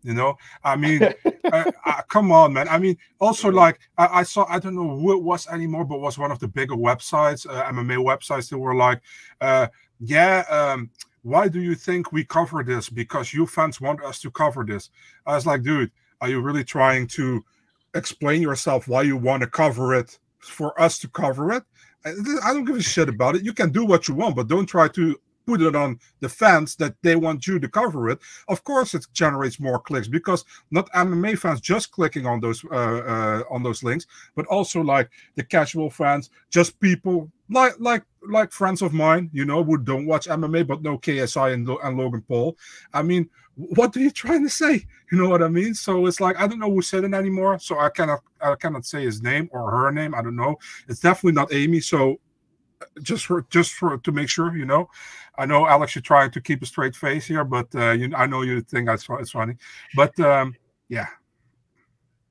You 0.03 0.13
know, 0.13 0.37
I 0.63 0.77
mean, 0.77 1.03
uh, 1.51 1.65
uh, 1.87 2.03
come 2.09 2.31
on, 2.31 2.53
man. 2.53 2.69
I 2.69 2.77
mean, 2.77 2.99
also 3.21 3.51
like 3.51 3.81
I, 3.97 4.21
I, 4.21 4.23
saw, 4.23 4.45
I 4.51 4.59
don't 4.59 4.75
know 4.75 4.99
who 4.99 5.17
it 5.17 5.23
was 5.23 5.47
anymore, 5.47 5.87
but 5.87 5.99
was 5.99 6.19
one 6.19 6.31
of 6.31 6.39
the 6.39 6.49
bigger 6.49 6.77
websites, 6.77 7.49
uh, 7.49 7.65
MMA 7.73 7.97
websites. 7.97 8.51
They 8.51 8.57
were 8.57 8.75
like, 8.75 9.01
uh, 9.41 9.69
yeah, 9.99 10.45
um, 10.51 10.91
why 11.23 11.49
do 11.49 11.59
you 11.59 11.75
think 11.75 12.13
we 12.13 12.23
cover 12.23 12.63
this? 12.63 12.91
Because 12.91 13.33
you 13.33 13.47
fans 13.47 13.81
want 13.81 14.05
us 14.05 14.21
to 14.21 14.31
cover 14.31 14.63
this. 14.63 14.91
I 15.25 15.37
was 15.37 15.47
like, 15.47 15.63
dude, 15.63 15.91
are 16.21 16.29
you 16.29 16.43
really 16.43 16.65
trying 16.65 17.07
to 17.09 17.43
explain 17.95 18.43
yourself 18.43 18.89
why 18.89 19.03
you 19.03 19.17
want 19.17 19.43
to 19.43 19.49
cover 19.49 19.95
it 19.95 20.19
for 20.41 20.79
us 20.81 20.99
to 21.01 21.09
cover 21.09 21.53
it? 21.53 21.65
I 22.05 22.53
don't 22.53 22.65
give 22.65 22.77
a 22.77 22.83
shit 22.83 23.09
about 23.09 23.37
it. 23.37 23.45
You 23.45 23.55
can 23.55 23.71
do 23.71 23.85
what 23.85 24.09
you 24.09 24.15
want, 24.15 24.37
but 24.37 24.49
don't 24.49 24.67
try 24.67 24.89
to 24.89 25.17
put 25.47 25.63
it 25.63 25.77
on 25.77 25.99
the 26.21 26.29
fans 26.29 26.77
that 26.77 26.95
they 27.03 27.17
want 27.17 27.47
you 27.47 27.59
to 27.59 27.69
cover 27.69 28.09
it. 28.09 28.19
Of 28.49 28.65
course, 28.65 28.95
it 28.95 29.07
generates 29.13 29.61
more 29.61 29.79
clicks 29.79 30.09
because 30.09 30.45
not 30.71 30.91
MMA 30.93 31.39
fans 31.39 31.61
just 31.61 31.91
clicking 31.93 32.27
on 32.27 32.41
those 32.41 32.65
uh, 32.71 32.75
uh, 32.75 33.43
on 33.51 33.63
those 33.63 33.83
links, 33.83 34.07
but 34.35 34.47
also 34.47 34.81
like 34.81 35.11
the 35.37 35.45
casual 35.45 35.91
fans, 35.91 36.31
just 36.51 36.79
people 36.81 37.31
like 37.55 37.75
like 37.79 38.05
like 38.29 38.53
friends 38.53 38.83
of 38.83 38.93
mine, 38.93 39.31
you 39.33 39.45
know, 39.45 39.65
who 39.65 39.79
don't 39.79 40.07
watch 40.07 40.27
MMA 40.27 40.67
but 40.67 40.83
know 40.83 40.99
KSI 40.99 41.55
and, 41.55 41.69
and 41.69 41.97
Logan 41.97 42.23
Paul. 42.23 42.57
I 42.93 43.03
mean, 43.03 43.31
what 43.55 43.97
are 43.97 44.01
you 44.01 44.11
trying 44.11 44.43
to 44.43 44.51
say? 44.51 44.87
You 45.13 45.23
know 45.23 45.29
what 45.29 45.45
I 45.45 45.49
mean? 45.49 45.75
So 45.75 46.07
it's 46.07 46.21
like 46.21 46.41
I 46.41 46.49
don't 46.49 46.59
know 46.59 46.71
who 46.73 46.83
said 46.83 47.05
it 47.05 47.15
anymore, 47.15 47.57
so 47.61 47.79
I 47.79 47.89
cannot 47.89 48.21
I 48.41 48.57
cannot 48.57 48.85
say 48.85 49.05
his 49.05 49.23
name 49.23 49.49
or 49.53 49.71
her 49.71 49.93
name. 49.93 50.13
I 50.13 50.23
don't 50.23 50.35
know. 50.35 50.57
It's 50.89 50.99
definitely 50.99 51.35
not 51.35 51.53
Amy. 51.53 51.79
So 51.79 52.19
just 53.01 53.27
for 53.27 53.47
just 53.51 53.75
for 53.75 53.99
to 53.99 54.13
make 54.13 54.29
sure, 54.29 54.57
you 54.57 54.65
know. 54.65 54.89
I 55.39 55.47
know 55.47 55.69
Alex, 55.69 55.95
you're 55.95 56.03
trying 56.03 56.33
to 56.33 56.41
keep 56.41 56.63
a 56.63 56.67
straight 56.67 56.97
face 56.97 57.27
here, 57.27 57.45
but 57.45 57.69
uh, 57.77 57.93
you, 57.93 58.13
I 58.17 58.27
know 58.27 58.43
you 58.43 58.61
think 58.61 58.87
that's 58.87 59.07
it's 59.09 59.31
funny, 59.31 59.55
but 59.95 60.19
um, 60.19 60.57
yeah. 60.89 61.07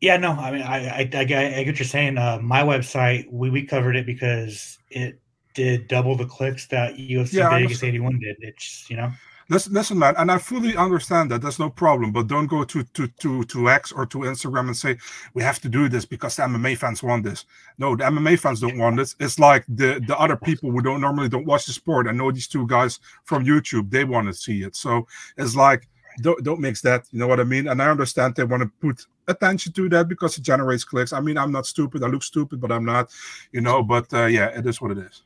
Yeah, 0.03 0.17
no, 0.17 0.31
I 0.33 0.51
mean, 0.51 0.63
I 0.63 0.85
I, 0.85 1.09
I, 1.13 1.19
I 1.19 1.23
get 1.23 1.65
what 1.65 1.79
you're 1.79 1.85
saying. 1.85 2.17
Uh, 2.17 2.37
my 2.41 2.61
website, 2.61 3.25
we 3.31 3.49
we 3.49 3.63
covered 3.63 3.95
it 3.95 4.05
because 4.05 4.77
it 4.89 5.17
did 5.53 5.87
double 5.87 6.17
the 6.17 6.25
clicks 6.25 6.67
that 6.67 6.95
UFC 6.95 7.35
yeah, 7.35 7.49
Vegas 7.49 7.83
81 7.83 8.19
did. 8.19 8.35
It's 8.41 8.89
you 8.89 8.97
know. 8.97 9.09
Listen, 9.47 9.71
listen, 9.71 9.97
man, 9.97 10.13
and 10.17 10.29
I 10.29 10.39
fully 10.39 10.75
understand 10.75 11.31
that. 11.31 11.41
That's 11.41 11.57
no 11.57 11.69
problem. 11.69 12.11
But 12.11 12.27
don't 12.27 12.47
go 12.47 12.65
to 12.65 12.83
to 12.83 13.07
to 13.07 13.45
to 13.45 13.69
X 13.69 13.93
or 13.93 14.05
to 14.07 14.17
Instagram 14.19 14.67
and 14.67 14.75
say 14.75 14.97
we 15.35 15.41
have 15.41 15.61
to 15.61 15.69
do 15.69 15.87
this 15.87 16.03
because 16.03 16.35
the 16.35 16.43
MMA 16.43 16.75
fans 16.77 17.01
want 17.01 17.23
this. 17.23 17.45
No, 17.77 17.95
the 17.95 18.03
MMA 18.03 18.37
fans 18.37 18.59
don't 18.59 18.77
want 18.77 18.97
this. 18.97 19.15
It's 19.21 19.39
like 19.39 19.63
the 19.69 20.03
the 20.05 20.19
other 20.19 20.35
people 20.35 20.69
who 20.69 20.81
don't 20.81 20.99
normally 20.99 21.29
don't 21.29 21.45
watch 21.45 21.65
the 21.65 21.71
sport. 21.71 22.07
I 22.07 22.11
know 22.11 22.29
these 22.29 22.49
two 22.49 22.67
guys 22.67 22.99
from 23.23 23.45
YouTube. 23.45 23.89
They 23.89 24.03
want 24.03 24.27
to 24.27 24.33
see 24.33 24.63
it. 24.63 24.75
So 24.75 25.07
it's 25.37 25.55
like 25.55 25.87
don't 26.21 26.43
don't 26.43 26.59
mix 26.59 26.81
that. 26.81 27.05
You 27.11 27.19
know 27.19 27.27
what 27.27 27.39
I 27.39 27.45
mean? 27.45 27.69
And 27.69 27.81
I 27.81 27.89
understand 27.89 28.35
they 28.35 28.43
want 28.43 28.63
to 28.63 28.71
put 28.81 29.05
attention 29.27 29.73
to 29.73 29.89
that 29.89 30.07
because 30.07 30.37
it 30.37 30.41
generates 30.41 30.83
clicks. 30.83 31.13
I 31.13 31.19
mean, 31.19 31.37
I'm 31.37 31.51
not 31.51 31.65
stupid. 31.65 32.03
I 32.03 32.07
look 32.07 32.23
stupid, 32.23 32.59
but 32.59 32.71
I'm 32.71 32.85
not. 32.85 33.11
You 33.51 33.61
know. 33.61 33.83
But 33.83 34.13
uh, 34.13 34.25
yeah, 34.25 34.47
it 34.47 34.65
is 34.65 34.81
what 34.81 34.91
it 34.91 34.97
is. 34.97 35.23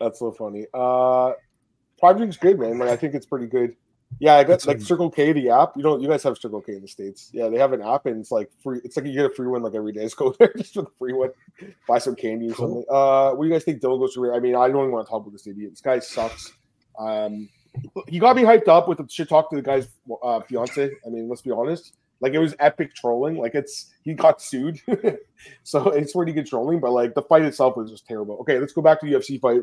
That's 0.00 0.18
so 0.18 0.32
funny. 0.32 0.66
Uh, 0.74 1.32
Drink's 2.00 2.36
good, 2.36 2.58
man. 2.58 2.78
Like 2.78 2.90
I 2.90 2.96
think 2.96 3.14
it's 3.14 3.26
pretty 3.26 3.46
good. 3.46 3.76
Yeah, 4.20 4.34
I 4.34 4.44
got 4.44 4.64
like 4.66 4.80
Circle 4.80 5.10
K, 5.10 5.32
the 5.32 5.50
app. 5.50 5.72
You 5.76 5.82
know, 5.82 5.98
you 5.98 6.08
guys 6.08 6.22
have 6.24 6.36
Circle 6.36 6.60
K 6.60 6.74
in 6.74 6.82
the 6.82 6.88
states. 6.88 7.30
Yeah, 7.32 7.48
they 7.48 7.58
have 7.58 7.72
an 7.72 7.82
app, 7.82 8.06
and 8.06 8.20
it's 8.20 8.30
like 8.30 8.50
free. 8.62 8.80
It's 8.84 8.96
like 8.96 9.06
you 9.06 9.12
get 9.12 9.26
a 9.26 9.34
free 9.34 9.46
one 9.46 9.62
like 9.62 9.74
every 9.74 9.92
day. 9.92 10.02
Just 10.02 10.16
go 10.16 10.34
there 10.38 10.52
just 10.56 10.74
for 10.74 10.82
the 10.82 10.90
free 10.98 11.12
one, 11.12 11.30
buy 11.88 11.98
some 11.98 12.14
candy 12.14 12.50
or 12.50 12.54
something. 12.54 12.84
Uh, 12.90 13.32
what 13.32 13.44
do 13.44 13.48
you 13.48 13.54
guys 13.54 13.64
think? 13.64 13.80
Dylan 13.80 13.98
goes 13.98 14.14
to? 14.14 14.32
I 14.32 14.40
mean, 14.40 14.54
I 14.54 14.68
don't 14.68 14.76
even 14.78 14.92
want 14.92 15.06
to 15.06 15.10
talk 15.10 15.22
about 15.22 15.32
this 15.32 15.46
idiot. 15.46 15.70
This 15.70 15.80
guy 15.80 15.98
sucks. 15.98 16.52
Um, 16.98 17.48
he 18.06 18.18
got 18.18 18.36
me 18.36 18.42
hyped 18.42 18.68
up 18.68 18.86
with 18.86 18.98
the 18.98 19.06
shit 19.08 19.28
talk 19.28 19.48
to 19.50 19.56
the 19.56 19.62
guy's 19.62 19.88
uh, 20.22 20.40
fiance. 20.40 20.90
I 21.06 21.08
mean, 21.08 21.28
let's 21.28 21.42
be 21.42 21.50
honest. 21.50 21.94
Like 22.22 22.34
it 22.34 22.38
was 22.38 22.54
epic 22.60 22.94
trolling. 22.94 23.36
Like 23.36 23.54
it's 23.54 23.92
he 24.04 24.14
got 24.14 24.40
sued, 24.40 24.80
so 25.64 25.90
it's 25.90 26.12
pretty 26.12 26.32
good 26.32 26.46
trolling. 26.46 26.78
But 26.80 26.92
like 26.92 27.14
the 27.14 27.22
fight 27.22 27.42
itself 27.42 27.76
was 27.76 27.90
just 27.90 28.06
terrible. 28.06 28.36
Okay, 28.40 28.58
let's 28.58 28.72
go 28.72 28.80
back 28.80 29.00
to 29.00 29.06
the 29.06 29.12
UFC 29.12 29.40
fight. 29.40 29.62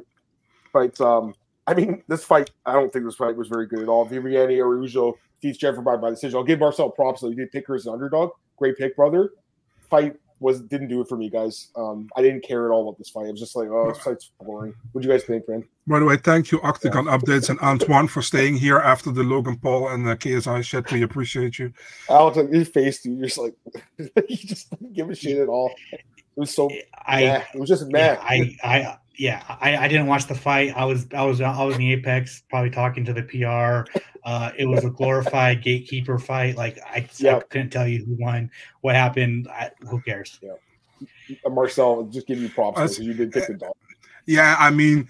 Fights. 0.71 1.01
Um, 1.01 1.33
I 1.65 1.73
mean, 1.73 2.03
this 2.07 2.23
fight, 2.23 2.51
I 2.65 2.73
don't 2.73 2.91
think 2.91 3.05
this 3.05 3.15
fight 3.15 3.35
was 3.35 3.47
very 3.47 3.65
good 3.65 3.79
at 3.79 3.87
all. 3.87 4.07
Viviane 4.07 4.59
Araujo 4.59 5.17
defeats 5.39 5.57
Jennifer 5.57 5.81
by, 5.81 5.95
by 5.95 6.09
decision. 6.09 6.37
I'll 6.37 6.43
give 6.43 6.59
Marcel 6.59 6.89
props 6.89 7.21
though. 7.21 7.29
He 7.29 7.35
did 7.35 7.51
pick 7.51 7.67
her 7.67 7.75
as 7.75 7.85
an 7.85 7.93
underdog. 7.93 8.31
Great 8.57 8.77
pick, 8.77 8.95
brother. 8.95 9.31
Fight 9.89 10.15
was 10.39 10.61
didn't 10.61 10.87
do 10.87 11.01
it 11.01 11.07
for 11.07 11.17
me, 11.17 11.29
guys. 11.29 11.69
Um, 11.75 12.09
I 12.15 12.21
didn't 12.21 12.41
care 12.41 12.65
at 12.65 12.71
all 12.71 12.87
about 12.87 12.97
this 12.97 13.09
fight. 13.09 13.27
I 13.27 13.31
was 13.31 13.39
just 13.39 13.55
like, 13.55 13.69
oh, 13.69 13.89
this 13.89 14.01
fight's 14.03 14.31
boring. 14.39 14.73
What 14.91 15.01
do 15.01 15.07
you 15.07 15.13
guys 15.13 15.23
think, 15.23 15.47
man? 15.47 15.67
By 15.87 15.99
the 15.99 16.05
way, 16.05 16.17
thank 16.17 16.51
you, 16.51 16.61
Octagon 16.61 17.05
yeah. 17.05 17.17
Updates 17.17 17.49
and 17.49 17.59
Antoine 17.59 18.07
for 18.07 18.21
staying 18.21 18.57
here 18.57 18.77
after 18.77 19.11
the 19.11 19.23
Logan 19.23 19.57
Paul 19.57 19.89
and 19.89 20.05
the 20.05 20.15
KSI 20.15 20.63
shit. 20.63 20.91
We 20.91 21.01
appreciate 21.03 21.59
you. 21.59 21.73
Alex, 22.09 22.37
your 22.51 22.65
face, 22.65 23.01
dude, 23.01 23.17
you're 23.17 23.27
just 23.27 23.37
like, 23.37 23.55
you 23.97 24.37
just 24.37 24.69
didn't 24.69 24.93
give 24.93 25.09
a 25.09 25.15
shit 25.15 25.37
at 25.37 25.49
all. 25.49 25.71
It 25.91 26.03
was 26.35 26.53
so, 26.53 26.69
I, 27.05 27.21
meh. 27.21 27.43
it 27.53 27.59
was 27.59 27.69
just 27.69 27.91
mad. 27.91 28.19
Yeah, 28.21 28.55
I, 28.63 28.77
I, 28.77 28.97
yeah, 29.19 29.43
I, 29.49 29.75
I 29.75 29.87
didn't 29.89 30.07
watch 30.07 30.27
the 30.27 30.33
fight. 30.33 30.73
I 30.77 30.85
was 30.85 31.05
I 31.13 31.23
was 31.25 31.41
I 31.41 31.63
was 31.63 31.75
in 31.75 31.81
the 31.81 31.91
apex, 31.91 32.41
probably 32.49 32.69
talking 32.69 33.03
to 33.03 33.11
the 33.11 33.23
PR. 33.23 33.99
Uh, 34.23 34.51
it 34.57 34.65
was 34.65 34.85
a 34.85 34.89
glorified 34.89 35.61
gatekeeper 35.61 36.17
fight. 36.17 36.55
Like 36.55 36.79
I, 36.85 37.05
I 37.27 37.39
couldn't 37.49 37.69
tell 37.69 37.85
you 37.85 38.05
who 38.05 38.15
won, 38.17 38.49
what 38.79 38.95
happened. 38.95 39.49
I, 39.49 39.71
who 39.81 39.99
cares? 40.01 40.39
Yeah, 40.41 40.53
uh, 41.45 41.49
Marcel, 41.49 42.03
just 42.03 42.27
give 42.27 42.39
you 42.39 42.47
props 42.47 42.79
because 42.79 42.99
you 42.99 43.13
did 43.13 43.33
pick 43.33 43.47
the 43.47 43.55
dog. 43.55 43.73
Yeah, 44.25 44.55
I 44.57 44.69
mean, 44.69 45.09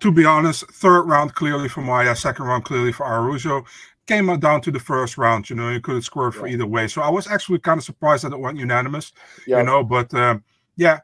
to 0.00 0.10
be 0.10 0.24
honest, 0.24 0.66
third 0.68 1.02
round 1.02 1.34
clearly 1.34 1.68
for 1.68 1.82
Maia, 1.82 2.16
second 2.16 2.46
round 2.46 2.64
clearly 2.64 2.92
for 2.92 3.04
Araujo. 3.04 3.66
Came 4.06 4.34
down 4.40 4.62
to 4.62 4.70
the 4.70 4.80
first 4.80 5.18
round, 5.18 5.50
you 5.50 5.54
know, 5.54 5.68
you 5.68 5.80
could 5.80 5.94
have 5.94 6.04
scored 6.04 6.34
for 6.34 6.46
yeah. 6.46 6.54
either 6.54 6.66
way. 6.66 6.88
So 6.88 7.02
I 7.02 7.10
was 7.10 7.28
actually 7.28 7.58
kind 7.58 7.78
of 7.78 7.84
surprised 7.84 8.24
that 8.24 8.32
it 8.32 8.40
went 8.40 8.58
unanimous, 8.58 9.12
yeah. 9.46 9.58
you 9.58 9.64
know, 9.64 9.84
but 9.84 10.12
um, 10.14 10.42
yeah, 10.76 11.00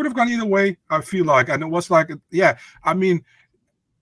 could 0.00 0.06
have 0.06 0.16
gone 0.16 0.30
either 0.30 0.46
way. 0.46 0.78
I 0.88 1.02
feel 1.02 1.26
like, 1.26 1.50
and 1.50 1.62
it 1.62 1.66
was 1.66 1.90
like, 1.90 2.10
yeah. 2.30 2.56
I 2.84 2.94
mean, 2.94 3.22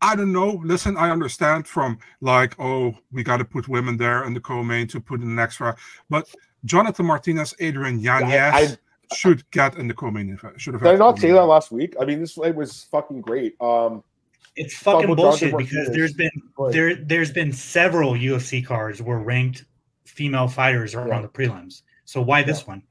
I 0.00 0.14
don't 0.14 0.32
know. 0.32 0.60
Listen, 0.64 0.96
I 0.96 1.10
understand 1.10 1.66
from 1.66 1.98
like, 2.20 2.54
oh, 2.60 2.94
we 3.10 3.24
got 3.24 3.38
to 3.38 3.44
put 3.44 3.66
women 3.66 3.96
there 3.96 4.24
in 4.24 4.32
the 4.32 4.40
co-main 4.40 4.86
to 4.88 5.00
put 5.00 5.20
in 5.20 5.28
the 5.28 5.34
next 5.34 5.58
round, 5.58 5.76
but 6.08 6.32
Jonathan 6.64 7.06
Martinez, 7.06 7.52
Adrian 7.58 7.98
Yanez. 7.98 8.30
Yeah, 8.30 8.74
should 9.12 9.50
get 9.50 9.76
in 9.76 9.88
the 9.88 9.94
co-main. 9.94 10.38
Should 10.56 10.74
have. 10.74 10.82
Did 10.84 10.92
I 10.92 10.96
not 10.96 11.18
say 11.18 11.32
that 11.32 11.42
last 11.42 11.72
week? 11.72 11.96
I 12.00 12.04
mean, 12.04 12.20
this 12.20 12.34
fight 12.34 12.54
was 12.54 12.84
fucking 12.84 13.22
great. 13.22 13.60
Um, 13.60 14.04
it's 14.54 14.76
fucking 14.76 15.14
bullshit 15.16 15.56
because 15.56 15.88
there's 15.90 16.12
been 16.12 16.30
there 16.70 16.94
there's 16.94 17.32
been 17.32 17.52
several 17.52 18.12
UFC 18.12 18.64
cards 18.64 19.02
where 19.02 19.18
ranked 19.18 19.64
female 20.04 20.46
fighters 20.46 20.94
are 20.94 21.08
yeah. 21.08 21.16
on 21.16 21.22
the 21.22 21.28
prelims. 21.28 21.82
So 22.04 22.20
why 22.20 22.40
yeah. 22.40 22.46
this 22.46 22.66
one? 22.66 22.82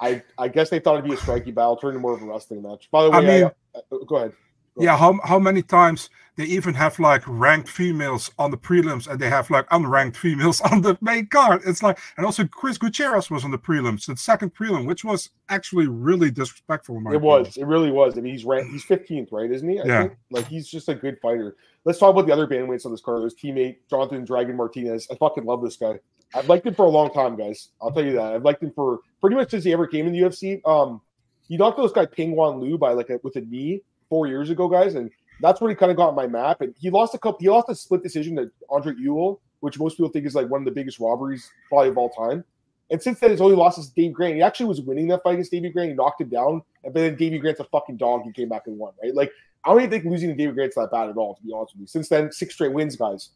I 0.00 0.22
I 0.36 0.48
guess 0.48 0.70
they 0.70 0.78
thought 0.78 0.94
it'd 0.98 1.08
be 1.08 1.14
a 1.14 1.18
striking 1.18 1.54
battle, 1.54 1.76
turned 1.76 1.96
into 1.96 2.00
more 2.00 2.14
of 2.14 2.22
a 2.22 2.26
wrestling 2.26 2.62
match. 2.62 2.88
By 2.90 3.04
the 3.04 3.10
way, 3.10 3.16
I 3.16 3.20
mean, 3.20 3.44
uh, 3.44 3.50
I, 3.74 3.78
I, 3.78 3.98
go 4.06 4.16
ahead. 4.16 4.32
Yeah, 4.78 4.96
how 4.96 5.18
how 5.24 5.38
many 5.38 5.62
times 5.62 6.08
they 6.36 6.44
even 6.44 6.72
have 6.74 7.00
like 7.00 7.22
ranked 7.26 7.68
females 7.68 8.30
on 8.38 8.52
the 8.52 8.56
prelims 8.56 9.08
and 9.08 9.18
they 9.18 9.28
have 9.28 9.50
like 9.50 9.68
unranked 9.70 10.16
females 10.16 10.60
on 10.72 10.82
the 10.82 10.96
main 11.00 11.26
card. 11.26 11.62
It's 11.66 11.82
like 11.82 11.98
and 12.16 12.24
also 12.24 12.46
Chris 12.46 12.78
Gutierrez 12.78 13.28
was 13.28 13.44
on 13.44 13.50
the 13.50 13.58
prelims, 13.58 14.06
the 14.06 14.16
second 14.16 14.54
prelim, 14.54 14.86
which 14.86 15.04
was 15.04 15.30
actually 15.48 15.88
really 15.88 16.30
disrespectful. 16.30 16.96
it 16.96 17.00
opinion. 17.00 17.22
was, 17.22 17.56
it 17.56 17.66
really 17.66 17.90
was. 17.90 18.16
I 18.16 18.20
mean, 18.20 18.32
he's 18.32 18.44
ranked, 18.44 18.70
he's 18.70 18.84
15th, 18.84 19.32
right? 19.32 19.50
Isn't 19.50 19.68
he? 19.68 19.80
I 19.80 19.84
yeah. 19.84 20.02
Think? 20.02 20.16
Like 20.30 20.46
he's 20.46 20.68
just 20.68 20.88
a 20.88 20.94
good 20.94 21.18
fighter. 21.20 21.56
Let's 21.84 21.98
talk 21.98 22.10
about 22.10 22.26
the 22.26 22.32
other 22.32 22.46
bandmates 22.46 22.86
on 22.86 22.92
this 22.92 23.00
card. 23.00 23.22
There's 23.22 23.34
teammate 23.34 23.78
Jonathan 23.90 24.24
Dragon 24.24 24.56
Martinez. 24.56 25.08
I 25.10 25.16
fucking 25.16 25.44
love 25.44 25.62
this 25.62 25.76
guy. 25.76 25.98
I've 26.34 26.48
liked 26.48 26.66
him 26.66 26.74
for 26.74 26.84
a 26.84 26.90
long 26.90 27.12
time, 27.12 27.36
guys. 27.36 27.68
I'll 27.80 27.90
tell 27.90 28.04
you 28.04 28.12
that. 28.12 28.34
I've 28.34 28.44
liked 28.44 28.62
him 28.62 28.72
for 28.72 29.00
pretty 29.20 29.36
much 29.36 29.50
since 29.50 29.64
he 29.64 29.72
ever 29.72 29.86
came 29.86 30.06
in 30.06 30.12
the 30.12 30.20
UFC. 30.20 30.60
Um, 30.66 31.00
he 31.48 31.56
knocked 31.56 31.78
this 31.78 31.92
guy 31.92 32.06
Pingyuan 32.06 32.60
Liu 32.60 32.76
by 32.76 32.92
like 32.92 33.10
a, 33.10 33.18
with 33.22 33.36
a 33.36 33.40
knee 33.40 33.82
four 34.08 34.26
years 34.26 34.50
ago, 34.50 34.68
guys, 34.68 34.94
and 34.94 35.10
that's 35.40 35.60
where 35.60 35.70
he 35.70 35.74
kind 35.74 35.90
of 35.90 35.96
got 35.96 36.14
my 36.14 36.26
map. 36.26 36.60
And 36.60 36.74
he 36.78 36.90
lost 36.90 37.14
a 37.14 37.18
couple. 37.18 37.38
He 37.40 37.48
lost 37.48 37.68
a 37.70 37.74
split 37.74 38.02
decision 38.02 38.36
to 38.36 38.50
Andre 38.68 38.94
Ewell, 38.98 39.40
which 39.60 39.78
most 39.78 39.96
people 39.96 40.10
think 40.10 40.26
is 40.26 40.34
like 40.34 40.48
one 40.48 40.60
of 40.60 40.64
the 40.66 40.70
biggest 40.70 40.98
robberies 40.98 41.50
probably 41.68 41.88
of 41.88 41.98
all 41.98 42.10
time. 42.10 42.44
And 42.90 43.02
since 43.02 43.20
then, 43.20 43.30
he's 43.30 43.40
only 43.40 43.56
lost 43.56 43.82
to 43.82 43.94
Dave 43.94 44.14
Grant. 44.14 44.34
He 44.36 44.42
actually 44.42 44.66
was 44.66 44.80
winning 44.80 45.08
that 45.08 45.22
fight 45.22 45.34
against 45.34 45.50
Davey 45.50 45.68
Grant. 45.68 45.90
He 45.90 45.94
knocked 45.94 46.20
him 46.20 46.28
down, 46.28 46.62
but 46.82 46.94
then 46.94 47.16
Davey 47.16 47.38
Grant's 47.38 47.60
a 47.60 47.64
fucking 47.64 47.98
dog. 47.98 48.22
He 48.24 48.32
came 48.32 48.48
back 48.48 48.62
and 48.66 48.78
won, 48.78 48.92
right? 49.02 49.14
Like 49.14 49.30
I 49.64 49.70
don't 49.70 49.80
even 49.80 49.90
think 49.90 50.04
losing 50.04 50.30
to 50.30 50.34
David 50.34 50.54
Grant's 50.54 50.76
that 50.76 50.90
bad 50.90 51.10
at 51.10 51.16
all, 51.16 51.34
to 51.34 51.42
be 51.42 51.52
honest 51.52 51.74
with 51.74 51.82
you. 51.82 51.86
Since 51.86 52.08
then, 52.08 52.32
six 52.32 52.54
straight 52.54 52.72
wins, 52.72 52.96
guys. 52.96 53.30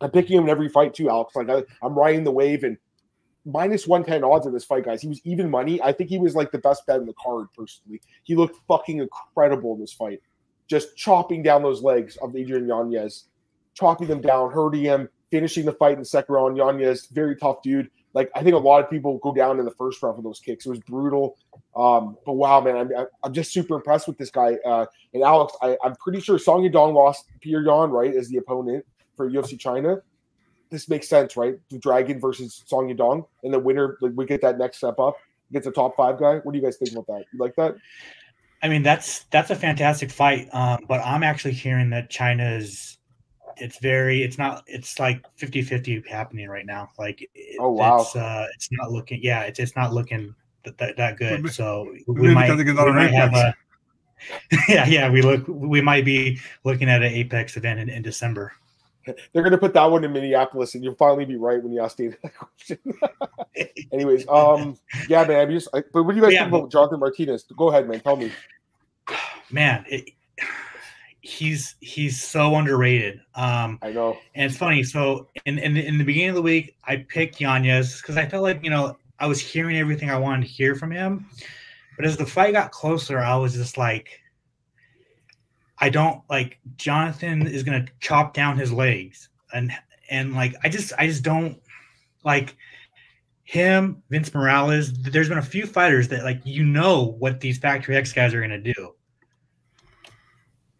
I'm 0.00 0.10
picking 0.10 0.36
him 0.36 0.44
in 0.44 0.50
every 0.50 0.68
fight 0.68 0.94
too, 0.94 1.10
Alex. 1.10 1.34
Like 1.34 1.50
I, 1.50 1.62
am 1.84 1.94
riding 1.94 2.24
the 2.24 2.30
wave 2.30 2.64
and 2.64 2.76
minus 3.44 3.86
110 3.86 4.28
odds 4.28 4.46
in 4.46 4.52
this 4.52 4.64
fight, 4.64 4.84
guys. 4.84 5.02
He 5.02 5.08
was 5.08 5.20
even 5.24 5.50
money. 5.50 5.80
I 5.82 5.92
think 5.92 6.10
he 6.10 6.18
was 6.18 6.34
like 6.34 6.52
the 6.52 6.58
best 6.58 6.86
bet 6.86 7.00
in 7.00 7.06
the 7.06 7.14
card, 7.14 7.46
personally. 7.56 8.00
He 8.22 8.36
looked 8.36 8.56
fucking 8.68 8.98
incredible 8.98 9.74
in 9.74 9.80
this 9.80 9.92
fight. 9.92 10.20
Just 10.68 10.96
chopping 10.96 11.42
down 11.42 11.62
those 11.62 11.82
legs 11.82 12.16
of 12.18 12.36
Adrian 12.36 12.68
Yanez, 12.68 13.24
chopping 13.74 14.06
them 14.06 14.20
down, 14.20 14.52
hurting 14.52 14.82
him, 14.82 15.08
finishing 15.30 15.64
the 15.64 15.72
fight 15.72 15.94
in 15.94 16.00
the 16.00 16.04
second 16.04 16.34
round. 16.34 16.56
Yanez, 16.56 17.06
very 17.06 17.36
tough 17.36 17.62
dude. 17.62 17.90
Like 18.14 18.30
I 18.34 18.42
think 18.42 18.54
a 18.54 18.58
lot 18.58 18.82
of 18.82 18.90
people 18.90 19.18
go 19.18 19.32
down 19.32 19.58
in 19.58 19.64
the 19.64 19.70
first 19.72 20.02
round 20.02 20.16
for 20.16 20.22
those 20.22 20.40
kicks. 20.40 20.66
It 20.66 20.70
was 20.70 20.80
brutal. 20.80 21.36
Um, 21.76 22.16
but 22.26 22.34
wow, 22.34 22.60
man, 22.60 22.76
I'm, 22.76 23.06
I'm 23.22 23.32
just 23.32 23.52
super 23.52 23.76
impressed 23.76 24.08
with 24.08 24.18
this 24.18 24.30
guy. 24.30 24.56
Uh, 24.66 24.86
and 25.14 25.22
Alex, 25.22 25.54
I, 25.62 25.76
am 25.84 25.94
pretty 25.96 26.20
sure 26.20 26.38
Song 26.38 26.62
Yadong 26.62 26.94
lost 26.94 27.26
Petr 27.44 27.64
Yan, 27.64 27.90
right, 27.90 28.14
as 28.14 28.28
the 28.28 28.38
opponent 28.38 28.84
for 29.18 29.30
UFC 29.30 29.60
China. 29.60 30.00
This 30.70 30.88
makes 30.88 31.08
sense, 31.08 31.36
right? 31.36 31.58
The 31.68 31.78
Dragon 31.78 32.18
versus 32.18 32.62
Song 32.66 32.88
Yadong, 32.88 33.26
and 33.42 33.52
the 33.52 33.58
winner, 33.58 33.98
like, 34.00 34.12
we 34.14 34.24
get 34.24 34.40
that 34.42 34.58
next 34.58 34.78
step 34.78 34.98
up, 34.98 35.16
gets 35.52 35.66
a 35.66 35.70
top 35.70 35.96
five 35.96 36.18
guy. 36.18 36.36
What 36.36 36.52
do 36.52 36.58
you 36.58 36.64
guys 36.64 36.76
think 36.76 36.92
about 36.92 37.06
that? 37.08 37.24
You 37.32 37.38
like 37.38 37.56
that? 37.56 37.76
I 38.62 38.68
mean, 38.68 38.82
that's 38.82 39.24
that's 39.30 39.50
a 39.50 39.56
fantastic 39.56 40.10
fight. 40.10 40.48
Um, 40.52 40.84
but 40.88 41.00
I'm 41.04 41.22
actually 41.22 41.52
hearing 41.52 41.90
that 41.90 42.10
China's 42.10 42.98
it's 43.60 43.78
very 43.78 44.22
it's 44.22 44.38
not 44.38 44.62
it's 44.66 44.98
like 44.98 45.24
50 45.36 45.62
50 45.62 46.04
happening 46.08 46.48
right 46.48 46.66
now 46.66 46.88
like 46.98 47.28
oh 47.60 47.72
wow 47.72 48.00
it's 48.00 48.16
uh 48.16 48.46
it's 48.54 48.68
not 48.72 48.90
looking 48.90 49.20
yeah 49.22 49.42
it's, 49.42 49.58
it's 49.58 49.76
not 49.76 49.92
looking 49.92 50.34
that, 50.64 50.78
that, 50.78 50.96
that 50.96 51.16
good 51.16 51.50
so 51.52 51.92
we, 52.06 52.20
we 52.28 52.34
might, 52.34 52.54
we 52.54 52.64
might 52.74 53.12
have 53.12 53.34
a 53.34 53.54
yeah 54.68 54.86
yeah 54.86 55.10
we 55.10 55.22
look 55.22 55.44
we 55.48 55.80
might 55.80 56.04
be 56.04 56.38
looking 56.64 56.88
at 56.88 57.02
an 57.02 57.12
apex 57.12 57.56
event 57.56 57.80
in, 57.80 57.88
in 57.88 58.02
december 58.02 58.52
they're 59.32 59.42
going 59.42 59.52
to 59.52 59.58
put 59.58 59.74
that 59.74 59.90
one 59.90 60.04
in 60.04 60.12
Minneapolis, 60.12 60.74
and 60.74 60.84
you'll 60.84 60.94
finally 60.94 61.24
be 61.24 61.36
right 61.36 61.62
when 61.62 61.72
you 61.72 61.82
ask 61.82 61.96
Dana 61.96 62.16
that 62.22 62.32
question. 62.34 62.78
Anyways, 63.92 64.26
um, 64.28 64.78
yeah, 65.08 65.24
man. 65.24 65.50
Just, 65.50 65.68
I, 65.74 65.82
but 65.92 66.04
what 66.04 66.12
do 66.12 66.16
you 66.16 66.22
guys 66.22 66.32
yeah, 66.32 66.44
think 66.44 66.54
about 66.54 66.70
Jonathan 66.70 67.00
Martinez? 67.00 67.44
Go 67.56 67.68
ahead, 67.68 67.88
man. 67.88 68.00
Tell 68.00 68.16
me. 68.16 68.32
Man, 69.50 69.82
it, 69.88 70.10
he's 71.22 71.76
he's 71.80 72.22
so 72.22 72.54
underrated. 72.54 73.20
Um, 73.34 73.78
I 73.80 73.92
know. 73.92 74.18
And 74.34 74.50
it's 74.50 74.58
funny. 74.58 74.82
So 74.82 75.28
in 75.46 75.58
in, 75.58 75.74
in 75.76 75.96
the 75.96 76.04
beginning 76.04 76.30
of 76.30 76.34
the 76.34 76.42
week, 76.42 76.76
I 76.84 76.96
picked 76.96 77.40
Yanez 77.40 78.00
because 78.00 78.18
I 78.18 78.26
felt 78.26 78.42
like 78.42 78.62
you 78.62 78.68
know 78.68 78.98
I 79.18 79.26
was 79.26 79.40
hearing 79.40 79.78
everything 79.78 80.10
I 80.10 80.18
wanted 80.18 80.42
to 80.42 80.48
hear 80.48 80.74
from 80.74 80.90
him. 80.90 81.26
But 81.96 82.06
as 82.06 82.16
the 82.16 82.26
fight 82.26 82.52
got 82.52 82.70
closer, 82.70 83.18
I 83.18 83.36
was 83.36 83.54
just 83.54 83.76
like, 83.76 84.20
I 85.80 85.90
don't 85.90 86.22
like 86.28 86.58
Jonathan 86.76 87.46
is 87.46 87.62
gonna 87.62 87.86
chop 88.00 88.34
down 88.34 88.58
his 88.58 88.72
legs 88.72 89.28
and 89.52 89.72
and 90.10 90.34
like 90.34 90.54
I 90.62 90.68
just 90.68 90.92
I 90.98 91.06
just 91.06 91.22
don't 91.22 91.60
like 92.24 92.56
him, 93.44 94.02
Vince 94.10 94.34
Morales. 94.34 94.92
There's 94.92 95.28
been 95.28 95.38
a 95.38 95.42
few 95.42 95.66
fighters 95.66 96.08
that 96.08 96.24
like 96.24 96.40
you 96.44 96.64
know 96.64 97.16
what 97.18 97.40
these 97.40 97.58
Factory 97.58 97.96
X 97.96 98.12
guys 98.12 98.34
are 98.34 98.40
gonna 98.40 98.60
do, 98.60 98.94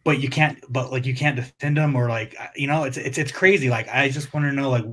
but 0.04 0.20
you 0.20 0.28
can't. 0.28 0.58
But 0.68 0.90
like 0.90 1.06
you 1.06 1.14
can't 1.14 1.36
defend 1.36 1.76
them 1.76 1.96
or 1.96 2.08
like 2.08 2.36
you 2.56 2.66
know 2.66 2.84
it's 2.84 2.96
it's 2.96 3.18
it's 3.18 3.32
crazy. 3.32 3.70
Like 3.70 3.88
I 3.88 4.08
just 4.08 4.32
want 4.34 4.44
to 4.46 4.52
know 4.52 4.70
like 4.70 4.84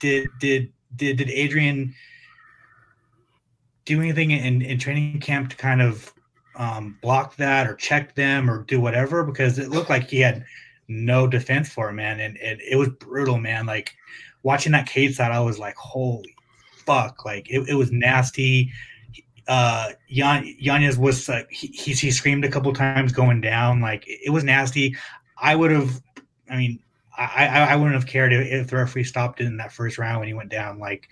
did 0.00 0.28
did 0.40 0.72
did 0.96 1.18
did 1.18 1.30
Adrian 1.30 1.94
do 3.84 4.00
anything 4.00 4.30
in 4.30 4.62
in 4.62 4.78
training 4.78 5.20
camp 5.20 5.50
to 5.50 5.56
kind 5.56 5.80
of 5.82 6.12
um, 6.60 6.98
block 7.00 7.36
that 7.36 7.66
or 7.66 7.74
check 7.74 8.14
them 8.14 8.50
or 8.50 8.64
do 8.64 8.82
whatever 8.82 9.24
because 9.24 9.58
it 9.58 9.70
looked 9.70 9.88
like 9.88 10.10
he 10.10 10.20
had 10.20 10.44
no 10.88 11.26
defense 11.26 11.70
for 11.70 11.88
him, 11.88 11.96
man, 11.96 12.20
and, 12.20 12.36
and 12.36 12.60
it 12.60 12.76
was 12.76 12.90
brutal, 12.90 13.38
man. 13.38 13.64
Like 13.64 13.94
watching 14.42 14.72
that 14.72 14.86
cage 14.86 15.16
side, 15.16 15.32
I 15.32 15.40
was 15.40 15.58
like, 15.58 15.74
holy 15.76 16.36
fuck, 16.84 17.24
like 17.24 17.48
it, 17.48 17.66
it 17.66 17.74
was 17.74 17.90
nasty. 17.90 18.70
Uh, 19.48 19.92
Yan, 20.08 20.54
Yanez 20.58 20.98
was 20.98 21.30
like 21.30 21.50
he, 21.50 21.68
he 21.68 21.92
he 21.92 22.10
screamed 22.10 22.44
a 22.44 22.50
couple 22.50 22.74
times 22.74 23.10
going 23.10 23.40
down, 23.40 23.80
like 23.80 24.04
it, 24.06 24.30
was 24.30 24.44
nasty. 24.44 24.94
I 25.38 25.56
would 25.56 25.70
have, 25.70 26.02
I 26.50 26.56
mean, 26.58 26.78
I, 27.16 27.46
I, 27.46 27.64
I 27.72 27.76
wouldn't 27.76 27.94
have 27.94 28.06
cared 28.06 28.34
if, 28.34 28.46
if 28.46 28.66
the 28.68 28.76
referee 28.76 29.04
stopped 29.04 29.40
it 29.40 29.46
in 29.46 29.56
that 29.56 29.72
first 29.72 29.96
round 29.96 30.18
when 30.18 30.28
he 30.28 30.34
went 30.34 30.50
down. 30.50 30.78
Like, 30.78 31.08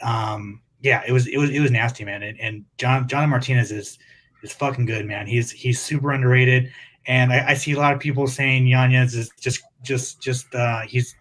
um, 0.00 0.60
yeah, 0.80 1.04
it 1.06 1.12
was 1.12 1.28
it 1.28 1.38
was 1.38 1.50
it 1.50 1.60
was 1.60 1.70
nasty, 1.70 2.04
man. 2.04 2.24
And, 2.24 2.40
and 2.40 2.64
John 2.78 3.06
John 3.06 3.30
Martinez 3.30 3.70
is 3.70 3.96
is 4.46 4.52
fucking 4.52 4.86
good, 4.86 5.06
man. 5.06 5.26
He's 5.26 5.50
he's 5.50 5.80
super 5.80 6.12
underrated, 6.12 6.70
and 7.06 7.32
I, 7.32 7.50
I 7.50 7.54
see 7.54 7.72
a 7.72 7.78
lot 7.78 7.92
of 7.92 8.00
people 8.00 8.26
saying 8.26 8.66
Yanez 8.66 9.14
is 9.14 9.30
just 9.40 9.62
just 9.82 10.20
just 10.20 10.54
uh, 10.54 10.80
he's 10.82 11.14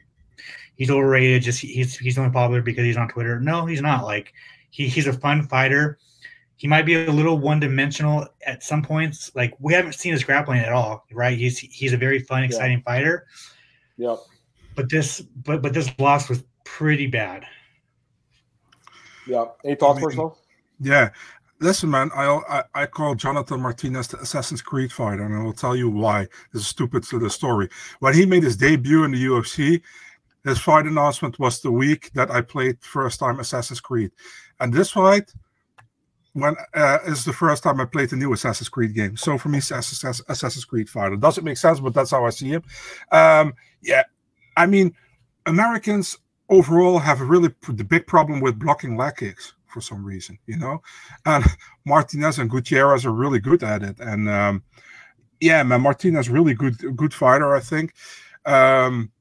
he's 0.75 0.89
overrated. 0.89 1.43
Just 1.43 1.59
he's 1.59 1.97
he's 1.97 2.17
only 2.17 2.31
popular 2.31 2.61
because 2.61 2.83
he's 2.85 2.97
on 2.97 3.07
Twitter. 3.07 3.39
No, 3.39 3.65
he's 3.65 3.81
not. 3.81 4.05
Like 4.05 4.33
he, 4.69 4.87
he's 4.87 5.07
a 5.07 5.13
fun 5.13 5.47
fighter. 5.47 5.97
He 6.57 6.67
might 6.67 6.85
be 6.85 6.93
a 6.93 7.11
little 7.11 7.37
one 7.37 7.59
dimensional 7.59 8.27
at 8.45 8.63
some 8.63 8.81
points. 8.81 9.31
Like 9.35 9.53
we 9.59 9.73
haven't 9.73 9.93
seen 9.93 10.13
his 10.13 10.23
grappling 10.23 10.59
at 10.59 10.71
all, 10.71 11.05
right? 11.11 11.37
He's 11.37 11.59
he's 11.59 11.93
a 11.93 11.97
very 11.97 12.19
fun, 12.19 12.43
exciting 12.43 12.77
yeah. 12.77 12.83
fighter. 12.93 13.27
Yep. 13.97 14.19
But 14.75 14.89
this 14.89 15.21
but 15.21 15.61
but 15.61 15.73
this 15.73 15.91
loss 15.99 16.29
was 16.29 16.43
pretty 16.63 17.07
bad. 17.07 17.45
Yeah. 19.27 19.45
Any 19.63 19.75
thoughts, 19.75 20.03
I 20.03 20.15
mean, 20.15 20.31
Yeah, 20.79 21.09
listen, 21.59 21.89
man, 21.89 22.11
I, 22.15 22.25
I, 22.49 22.63
I 22.73 22.85
call 22.85 23.15
Jonathan 23.15 23.61
Martinez 23.61 24.07
the 24.07 24.19
Assassin's 24.19 24.61
Creed 24.61 24.91
fighter, 24.91 25.23
and 25.23 25.35
I 25.35 25.43
will 25.43 25.53
tell 25.53 25.75
you 25.75 25.89
why. 25.89 26.27
This 26.53 26.63
is 26.63 26.67
stupid 26.67 27.03
to 27.03 27.19
the 27.19 27.29
story. 27.29 27.69
When 27.99 28.13
he 28.13 28.25
made 28.25 28.43
his 28.43 28.57
debut 28.57 29.03
in 29.03 29.11
the 29.11 29.25
UFC, 29.25 29.81
his 30.43 30.59
fight 30.59 30.85
announcement 30.85 31.39
was 31.39 31.61
the 31.61 31.71
week 31.71 32.11
that 32.13 32.29
I 32.29 32.41
played 32.41 32.77
first 32.81 33.19
time 33.19 33.39
Assassin's 33.39 33.81
Creed, 33.81 34.11
and 34.59 34.73
this 34.73 34.91
fight 34.91 35.33
when 36.33 36.55
uh, 36.73 36.99
is 37.07 37.23
the 37.23 37.33
first 37.33 37.63
time 37.63 37.79
I 37.79 37.85
played 37.85 38.09
the 38.09 38.17
new 38.17 38.33
Assassin's 38.33 38.69
Creed 38.69 38.93
game. 38.93 39.15
So 39.15 39.37
for 39.37 39.49
me, 39.49 39.59
Assassin's 39.59 40.65
Creed 40.65 40.89
fighter 40.89 41.15
doesn't 41.15 41.45
make 41.45 41.57
sense, 41.57 41.79
but 41.79 41.93
that's 41.93 42.11
how 42.11 42.25
I 42.25 42.29
see 42.29 42.49
him. 42.49 42.63
Um, 43.11 43.53
yeah, 43.81 44.03
I 44.57 44.65
mean, 44.65 44.93
Americans 45.45 46.17
overall 46.49 46.99
have 46.99 47.21
a 47.21 47.25
really 47.25 47.49
the 47.69 47.83
big 47.83 48.05
problem 48.05 48.41
with 48.41 48.59
blocking 48.59 48.97
leg 48.97 49.15
kicks 49.15 49.54
for 49.75 49.81
some 49.81 50.05
reason, 50.05 50.39
you 50.47 50.57
know. 50.57 50.81
And 51.25 51.43
Martinez 51.85 52.39
and 52.39 52.49
Gutierrez 52.49 53.05
are 53.05 53.11
really 53.11 53.39
good 53.39 53.61
at 53.61 53.83
it. 53.83 53.99
And 53.99 54.29
um, 54.29 54.63
yeah, 55.41 55.61
man, 55.63 55.81
Martinez 55.81 56.29
really 56.29 56.53
good 56.53 56.77
good 56.95 57.13
fighter, 57.13 57.53
I 57.53 57.59
think. 57.59 57.93
Um, 58.45 59.11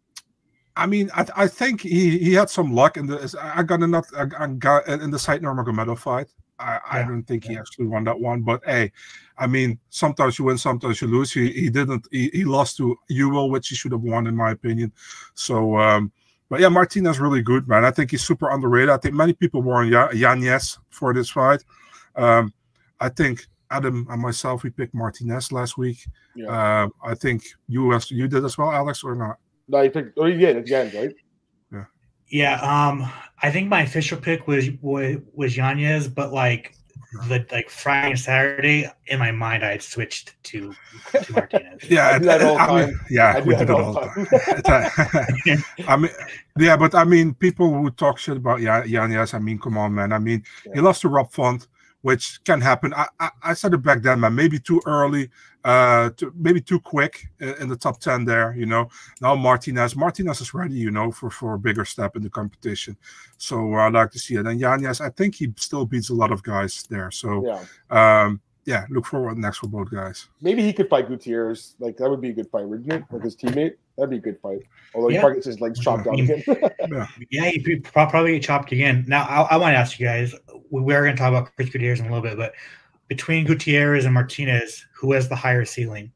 I 0.76 0.86
mean, 0.86 1.10
I, 1.12 1.26
I 1.36 1.46
think 1.48 1.80
he, 1.80 2.18
he 2.18 2.34
had 2.34 2.50
some 2.50 2.72
luck 2.72 2.96
in 2.96 3.06
the. 3.06 3.16
I 3.42 3.64
got 3.64 3.82
enough. 3.82 4.06
I, 4.16 4.26
I 4.38 4.46
got 4.46 4.86
in 4.86 5.10
the 5.10 5.18
Said 5.18 5.42
Nurmagomedov 5.42 5.98
fight. 5.98 6.28
I, 6.60 6.74
yeah, 6.74 6.80
I 6.90 7.02
don't 7.02 7.24
think 7.24 7.44
yeah. 7.44 7.50
he 7.50 7.58
actually 7.58 7.86
won 7.86 8.04
that 8.04 8.20
one, 8.20 8.42
but 8.42 8.60
hey, 8.64 8.92
I 9.36 9.48
mean, 9.48 9.80
sometimes 9.90 10.38
you 10.38 10.44
win, 10.44 10.56
sometimes 10.56 11.02
you 11.02 11.08
lose. 11.08 11.32
He 11.32 11.50
he 11.50 11.68
didn't. 11.68 12.06
He, 12.12 12.30
he 12.32 12.44
lost 12.44 12.76
to 12.76 12.96
Ewell, 13.08 13.50
which 13.50 13.68
he 13.70 13.74
should 13.74 13.90
have 13.90 14.02
won, 14.02 14.28
in 14.28 14.36
my 14.36 14.52
opinion. 14.52 14.92
So 15.34 15.76
um, 15.78 16.12
but 16.54 16.60
yeah, 16.60 16.68
Martinez 16.68 17.16
is 17.16 17.20
really 17.20 17.42
good, 17.42 17.66
man. 17.66 17.84
I 17.84 17.90
think 17.90 18.12
he's 18.12 18.22
super 18.22 18.48
underrated. 18.48 18.88
I 18.88 18.96
think 18.96 19.16
many 19.16 19.32
people 19.32 19.60
were 19.60 19.74
on 19.74 19.88
Yanez 20.16 20.78
for 20.88 21.12
this 21.12 21.28
fight. 21.28 21.64
Um, 22.14 22.54
I 23.00 23.08
think 23.08 23.48
Adam 23.72 24.06
and 24.08 24.22
myself 24.22 24.62
we 24.62 24.70
picked 24.70 24.94
Martinez 24.94 25.50
last 25.50 25.76
week. 25.76 26.06
Yeah. 26.36 26.46
Uh, 26.46 26.88
I 27.04 27.16
think 27.16 27.42
you 27.66 27.92
as 27.92 28.08
you 28.08 28.28
did 28.28 28.44
as 28.44 28.56
well, 28.56 28.70
Alex, 28.70 29.02
or 29.02 29.16
not? 29.16 29.38
No, 29.66 29.80
you 29.80 29.90
picked. 29.90 30.16
Oh, 30.16 30.26
you 30.26 30.38
did 30.38 30.58
again, 30.58 30.92
right? 30.94 31.12
Yeah. 31.72 31.84
Yeah. 32.28 32.60
Um, 32.60 33.10
I 33.42 33.50
think 33.50 33.68
my 33.68 33.82
official 33.82 34.16
pick 34.16 34.46
was 34.46 34.68
was, 34.80 35.16
was 35.34 35.56
Yanez, 35.56 36.06
but 36.06 36.32
like 36.32 36.76
the 37.28 37.46
like 37.52 37.70
Friday 37.70 38.10
and 38.10 38.18
Saturday 38.18 38.90
in 39.06 39.18
my 39.18 39.30
mind, 39.30 39.64
I 39.64 39.72
had 39.72 39.82
switched 39.82 40.34
to, 40.44 40.74
to 41.12 41.32
Martinez. 41.32 41.82
yeah, 41.88 42.08
I 42.08 42.18
do 42.18 42.24
that 42.26 42.42
all 42.42 42.58
I 42.58 42.86
mean, 42.86 43.00
yeah, 43.10 43.40
we 43.40 43.54
did 43.54 43.68
it 43.68 43.70
all 43.70 43.94
the 43.94 44.62
time. 44.64 45.64
I 45.88 45.96
mean, 45.96 46.10
yeah, 46.58 46.76
but 46.76 46.94
I 46.94 47.04
mean, 47.04 47.34
people 47.34 47.72
who 47.72 47.90
talk 47.90 48.18
shit 48.18 48.36
about 48.36 48.60
yeah, 48.60 48.84
Yanez, 48.84 49.34
I 49.34 49.38
mean, 49.38 49.58
come 49.58 49.78
on, 49.78 49.94
man. 49.94 50.12
I 50.12 50.18
mean, 50.18 50.42
yeah. 50.66 50.72
he 50.74 50.80
lost 50.80 51.02
to 51.02 51.08
Rob 51.08 51.32
Font 51.32 51.66
which 52.04 52.44
can 52.44 52.60
happen. 52.60 52.92
I, 52.92 53.06
I, 53.18 53.30
I, 53.42 53.54
said 53.54 53.72
it 53.72 53.78
back 53.78 54.02
then, 54.02 54.20
man. 54.20 54.34
Maybe 54.34 54.58
too 54.58 54.78
early, 54.84 55.30
uh, 55.64 56.10
to, 56.10 56.32
maybe 56.36 56.60
too 56.60 56.78
quick 56.78 57.26
in, 57.40 57.54
in, 57.54 57.68
the 57.68 57.76
top 57.76 57.98
ten 57.98 58.24
there. 58.24 58.54
You 58.54 58.66
know, 58.66 58.88
now 59.20 59.34
Martinez, 59.34 59.96
Martinez 59.96 60.40
is 60.40 60.52
ready. 60.52 60.74
You 60.74 60.90
know, 60.90 61.10
for 61.10 61.30
for 61.30 61.54
a 61.54 61.58
bigger 61.58 61.84
step 61.84 62.16
in 62.16 62.22
the 62.22 62.30
competition. 62.30 62.96
So 63.38 63.74
uh, 63.74 63.86
I'd 63.86 63.94
like 63.94 64.10
to 64.12 64.18
see 64.18 64.34
it. 64.34 64.46
And 64.46 64.60
Yanez, 64.60 65.00
I 65.00 65.10
think 65.10 65.36
he 65.36 65.52
still 65.56 65.86
beats 65.86 66.10
a 66.10 66.14
lot 66.14 66.32
of 66.32 66.42
guys 66.42 66.84
there. 66.90 67.10
So 67.10 67.46
yeah. 67.90 68.24
Um, 68.24 68.40
yeah, 68.66 68.86
look 68.88 69.06
forward 69.06 69.36
next 69.36 69.58
for 69.58 69.66
both 69.66 69.90
guys. 69.90 70.28
Maybe 70.40 70.62
he 70.62 70.72
could 70.72 70.88
fight 70.88 71.08
Gutierrez. 71.08 71.76
Like 71.78 71.96
that 71.98 72.08
would 72.08 72.20
be 72.20 72.30
a 72.30 72.32
good 72.32 72.50
fight, 72.50 72.66
wouldn't 72.66 72.90
it? 72.92 73.04
Like 73.10 73.22
his 73.22 73.36
teammate. 73.36 73.74
That'd 73.96 74.10
be 74.10 74.16
a 74.16 74.20
good 74.20 74.40
fight. 74.40 74.62
Although 74.94 75.08
yeah. 75.08 75.16
he 75.16 75.20
probably 75.20 75.36
gets 75.36 75.46
his 75.46 75.60
legs 75.60 75.78
chopped 75.78 76.06
off 76.06 76.18
again. 76.18 76.42
yeah. 76.90 77.06
yeah, 77.30 77.50
he 77.50 77.76
probably 77.80 78.32
get 78.32 78.42
chopped 78.42 78.72
again. 78.72 79.04
Now, 79.06 79.24
I, 79.24 79.54
I 79.54 79.56
want 79.56 79.74
to 79.74 79.78
ask 79.78 80.00
you 80.00 80.06
guys. 80.06 80.34
We 80.70 80.94
are 80.94 81.04
going 81.04 81.14
to 81.14 81.20
talk 81.20 81.28
about 81.28 81.54
Chris 81.54 81.68
Gutierrez 81.68 82.00
in 82.00 82.06
a 82.06 82.08
little 82.08 82.22
bit, 82.22 82.36
but 82.36 82.54
between 83.16 83.44
Gutierrez 83.44 84.04
and 84.04 84.14
Martinez, 84.14 84.84
who 84.92 85.12
has 85.12 85.28
the 85.28 85.36
higher 85.36 85.64
ceiling? 85.64 86.10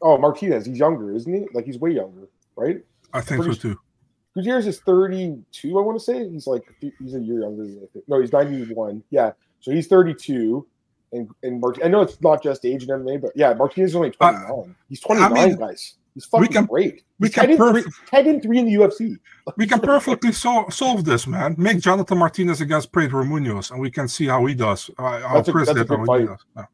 Oh, 0.00 0.16
Martinez. 0.16 0.64
He's 0.64 0.78
younger, 0.78 1.14
isn't 1.14 1.32
he? 1.32 1.46
Like 1.52 1.66
he's 1.66 1.78
way 1.78 1.90
younger, 1.90 2.28
right? 2.56 2.80
I 3.12 3.20
think 3.20 3.44
so 3.44 3.52
too. 3.52 3.78
Gutierrez 4.34 4.66
is 4.66 4.80
32. 4.80 5.78
I 5.78 5.82
want 5.82 5.98
to 5.98 6.04
say 6.04 6.28
he's 6.28 6.46
like 6.46 6.62
he's 6.80 7.14
a 7.14 7.20
year 7.20 7.40
younger. 7.40 7.64
Than 7.64 7.82
I 7.82 7.86
think. 7.92 8.08
No, 8.08 8.20
he's 8.20 8.32
91. 8.32 9.02
Yeah, 9.10 9.32
so 9.60 9.72
he's 9.72 9.88
32 9.88 10.66
and 11.12 11.30
and 11.42 11.60
Mart- 11.60 11.80
I 11.84 11.88
know 11.88 12.02
it's 12.02 12.20
not 12.22 12.42
just 12.42 12.64
age 12.64 12.84
and 12.84 13.04
MMA, 13.04 13.20
but 13.20 13.32
yeah, 13.34 13.52
Martinez 13.54 13.90
is 13.90 13.96
only 13.96 14.10
29. 14.10 14.44
Uh, 14.44 14.72
he's 14.88 15.00
29, 15.00 15.32
I 15.32 15.46
mean, 15.46 15.56
guys. 15.56 15.94
He's 16.18 16.24
fucking 16.24 16.48
we 16.48 16.52
can, 16.52 16.66
great. 16.66 17.04
We 17.20 17.28
can 17.28 17.46
10, 17.46 17.58
perf- 17.58 17.82
three, 17.84 17.92
10 18.06 18.26
and 18.26 18.42
3 18.42 18.58
in 18.58 18.66
the 18.66 18.74
UFC. 18.74 19.16
we 19.56 19.68
can 19.68 19.78
perfectly 19.78 20.32
so- 20.32 20.68
solve 20.68 21.04
this, 21.04 21.28
man. 21.28 21.54
Make 21.56 21.78
Jonathan 21.78 22.18
Martinez 22.18 22.60
against 22.60 22.90
Pedro 22.90 23.22
Munoz, 23.22 23.70
and 23.70 23.78
we 23.78 23.88
can 23.88 24.08
see 24.08 24.26
how 24.26 24.44
he 24.46 24.52
does. 24.52 24.90
Uh, 24.98 25.20
how 25.20 25.34
that's 25.34 25.48
Chris 25.48 25.68
a, 25.68 25.74
that's 25.74 25.88
a 25.88 25.96
good 25.96 26.06
fight. 26.06 26.28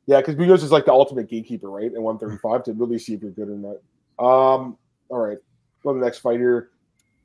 Yeah, 0.06 0.20
because 0.20 0.34
yeah, 0.36 0.40
Munoz 0.40 0.62
is 0.62 0.72
like 0.72 0.86
the 0.86 0.92
ultimate 0.92 1.28
gatekeeper, 1.28 1.68
right? 1.68 1.92
At 1.92 2.00
135 2.00 2.64
to 2.64 2.72
really 2.72 2.98
see 2.98 3.12
if 3.12 3.20
you're 3.20 3.32
good 3.32 3.50
or 3.50 3.58
not. 3.58 3.76
Um, 4.18 4.78
all 5.10 5.18
right. 5.18 5.36
Go 5.82 5.92
to 5.92 5.98
the 5.98 6.04
next 6.06 6.20
fighter. 6.20 6.70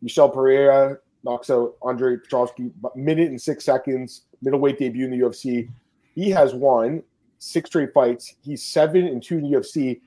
Michel 0.01 0.27
Pereira 0.27 0.97
knocks 1.23 1.49
out 1.49 1.77
Andre 1.81 2.17
Petroski, 2.17 2.69
minute 2.97 3.29
and 3.29 3.41
six 3.41 3.63
seconds, 3.63 4.23
middleweight 4.41 4.77
debut 4.77 5.05
in 5.05 5.11
the 5.11 5.19
UFC. 5.19 5.69
He 6.15 6.29
has 6.31 6.53
won 6.53 7.01
six 7.37 7.69
straight 7.69 7.93
fights. 7.93 8.35
He's 8.41 8.61
seven 8.61 9.07
and 9.07 9.23
two 9.23 9.37
in 9.37 9.49
the 9.49 9.57
UFC. 9.57 10.01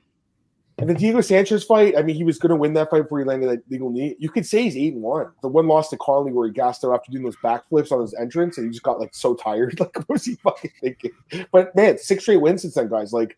And 0.78 0.88
the 0.88 0.94
Diego 0.94 1.20
Sanchez 1.20 1.64
fight, 1.64 1.96
I 1.96 2.02
mean, 2.02 2.16
he 2.16 2.24
was 2.24 2.38
going 2.38 2.50
to 2.50 2.56
win 2.56 2.72
that 2.74 2.90
fight 2.90 3.02
before 3.02 3.18
he 3.18 3.24
landed 3.24 3.50
that 3.50 3.70
legal 3.70 3.90
knee. 3.90 4.16
You 4.18 4.30
could 4.30 4.46
say 4.46 4.62
he's 4.62 4.76
eight 4.76 4.94
and 4.94 5.02
one. 5.02 5.30
The 5.42 5.48
one 5.48 5.68
loss 5.68 5.90
to 5.90 5.96
Conley 5.98 6.32
where 6.32 6.46
he 6.46 6.52
gassed 6.52 6.85
out 6.85 6.94
after 6.94 7.12
doing 7.12 7.24
those 7.24 7.37
backflips 7.37 7.92
on 7.92 8.00
his 8.00 8.14
entrance, 8.14 8.56
and 8.56 8.66
he 8.66 8.70
just 8.72 8.82
got 8.82 8.98
like 8.98 9.14
so 9.14 9.35
tired. 9.35 9.78
Like, 9.82 9.96
what 9.96 10.08
was 10.08 10.24
he 10.24 10.37
fucking 10.37 10.70
thinking? 10.80 11.11
But 11.50 11.74
man, 11.74 11.98
six 11.98 12.22
straight 12.22 12.40
wins 12.40 12.62
since 12.62 12.74
then, 12.74 12.88
guys. 12.88 13.12
Like, 13.12 13.37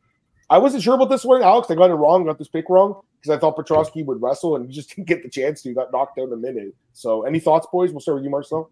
I 0.51 0.59
wasn't 0.59 0.83
sure 0.83 0.95
about 0.95 1.09
this 1.09 1.25
one, 1.25 1.43
Alex. 1.43 1.71
I 1.71 1.75
got 1.75 1.91
it 1.91 1.95
wrong, 1.95 2.25
got 2.25 2.39
this 2.39 2.49
pick 2.49 2.69
wrong 2.69 3.01
because 3.21 3.35
I 3.35 3.41
thought 3.41 3.57
Petroski 3.57 4.05
would 4.05 4.21
wrestle, 4.21 4.57
and 4.57 4.67
he 4.67 4.73
just 4.73 4.91
didn't 4.95 5.09
get 5.09 5.23
the 5.23 5.29
chance 5.29 5.63
to. 5.63 5.71
He 5.71 5.75
got 5.75 5.91
knocked 5.91 6.19
in 6.19 6.33
a 6.33 6.37
minute. 6.37 6.75
So, 6.93 7.23
any 7.23 7.41
thoughts, 7.41 7.67
boys? 7.73 7.93
We'll 7.93 8.01
start 8.01 8.17
with 8.17 8.25
you, 8.25 8.31
Marcel. 8.31 8.71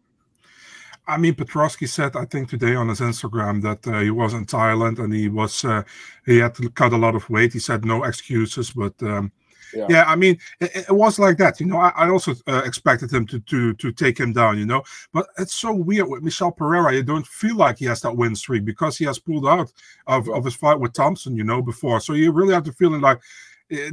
I 1.06 1.18
mean, 1.18 1.34
Petroski 1.34 1.88
said, 1.88 2.14
I 2.14 2.24
think 2.24 2.48
today 2.48 2.74
on 2.76 2.88
his 2.88 3.00
Instagram 3.00 3.60
that 3.62 3.86
uh, 3.86 4.00
he 4.00 4.10
was 4.10 4.34
in 4.34 4.46
Thailand 4.46 4.98
and 5.00 5.12
he 5.12 5.28
was 5.28 5.64
uh, 5.64 5.82
he 6.24 6.38
had 6.38 6.54
to 6.56 6.70
cut 6.70 6.92
a 6.92 6.96
lot 6.96 7.16
of 7.16 7.28
weight. 7.28 7.52
He 7.52 7.58
said 7.58 7.84
no 7.84 8.04
excuses, 8.04 8.70
but 8.70 8.94
um, 9.02 9.32
yeah. 9.74 9.86
yeah. 9.88 10.04
I 10.06 10.14
mean, 10.14 10.38
it, 10.60 10.70
it, 10.88 10.92
was 10.92 11.18
like 11.18 11.38
that. 11.38 11.58
You 11.58 11.66
know, 11.66 11.78
I, 11.78 11.88
I 11.96 12.08
also 12.08 12.34
uh, 12.46 12.62
expected 12.64 13.12
him 13.12 13.26
to 13.26 13.40
to 13.40 13.74
to 13.74 13.92
take 13.92 14.18
him 14.18 14.32
down. 14.32 14.58
You 14.58 14.66
know, 14.66 14.84
but 15.12 15.26
it's 15.38 15.54
so 15.54 15.72
weird 15.72 16.08
with 16.08 16.22
Michel 16.22 16.52
Pereira. 16.52 16.94
You 16.94 17.02
don't 17.02 17.26
feel 17.26 17.56
like 17.56 17.78
he 17.78 17.86
has 17.86 18.00
that 18.02 18.16
win 18.16 18.36
streak 18.36 18.64
because 18.64 18.96
he 18.96 19.04
has 19.06 19.18
pulled 19.18 19.46
out 19.46 19.72
of, 20.06 20.28
of 20.28 20.44
his 20.44 20.54
fight 20.54 20.78
with 20.78 20.92
Thompson. 20.92 21.36
You 21.36 21.44
know, 21.44 21.62
before, 21.62 22.00
so 22.00 22.12
you 22.12 22.30
really 22.30 22.54
have 22.54 22.64
the 22.64 22.72
feeling 22.72 23.00
like 23.00 23.20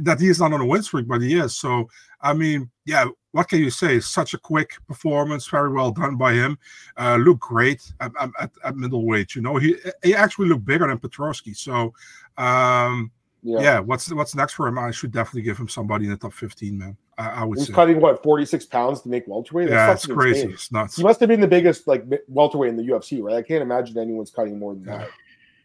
that 0.00 0.20
he 0.20 0.28
is 0.28 0.40
not 0.40 0.52
on 0.52 0.60
a 0.60 0.66
win 0.66 0.82
streak, 0.82 1.08
but 1.08 1.22
he 1.22 1.38
is. 1.38 1.56
So 1.56 1.88
I 2.20 2.32
mean, 2.34 2.70
yeah, 2.84 3.06
what 3.32 3.48
can 3.48 3.60
you 3.60 3.70
say? 3.70 4.00
Such 4.00 4.34
a 4.34 4.38
quick 4.38 4.72
performance, 4.86 5.46
very 5.48 5.72
well 5.72 5.90
done 5.90 6.16
by 6.16 6.34
him. 6.34 6.58
Uh, 6.96 7.16
looked 7.16 7.40
great 7.40 7.92
at, 8.00 8.12
at, 8.38 8.50
at 8.64 8.76
middleweight. 8.76 9.34
You 9.34 9.42
know, 9.42 9.56
he 9.56 9.76
he 10.02 10.14
actually 10.14 10.48
looked 10.48 10.64
bigger 10.64 10.86
than 10.86 10.98
Petroski. 10.98 11.56
So, 11.56 11.94
um, 12.36 13.10
yeah. 13.42 13.60
yeah. 13.60 13.78
what's 13.78 14.12
what's 14.12 14.34
next 14.34 14.54
for 14.54 14.66
him? 14.66 14.78
I 14.78 14.90
should 14.90 15.12
definitely 15.12 15.42
give 15.42 15.58
him 15.58 15.68
somebody 15.68 16.04
in 16.04 16.10
the 16.10 16.16
top 16.16 16.32
fifteen, 16.32 16.78
man. 16.78 16.96
I, 17.16 17.28
I 17.28 17.44
would. 17.44 17.58
He's 17.58 17.68
say. 17.68 17.72
cutting 17.72 18.00
what 18.00 18.22
forty 18.22 18.44
six 18.44 18.66
pounds 18.66 19.00
to 19.02 19.08
make 19.08 19.26
welterweight. 19.26 19.70
That's 19.70 20.06
yeah, 20.06 20.12
it's 20.12 20.18
crazy. 20.18 20.40
Insane. 20.40 20.52
It's 20.52 20.72
nuts. 20.72 20.96
He 20.96 21.02
must 21.02 21.20
have 21.20 21.28
been 21.28 21.40
the 21.40 21.48
biggest 21.48 21.86
like 21.86 22.04
welterweight 22.28 22.70
in 22.70 22.76
the 22.76 22.86
UFC, 22.86 23.22
right? 23.22 23.36
I 23.36 23.42
can't 23.42 23.62
imagine 23.62 23.96
anyone's 23.98 24.30
cutting 24.30 24.58
more 24.58 24.74
than 24.74 24.84
that. 24.84 25.08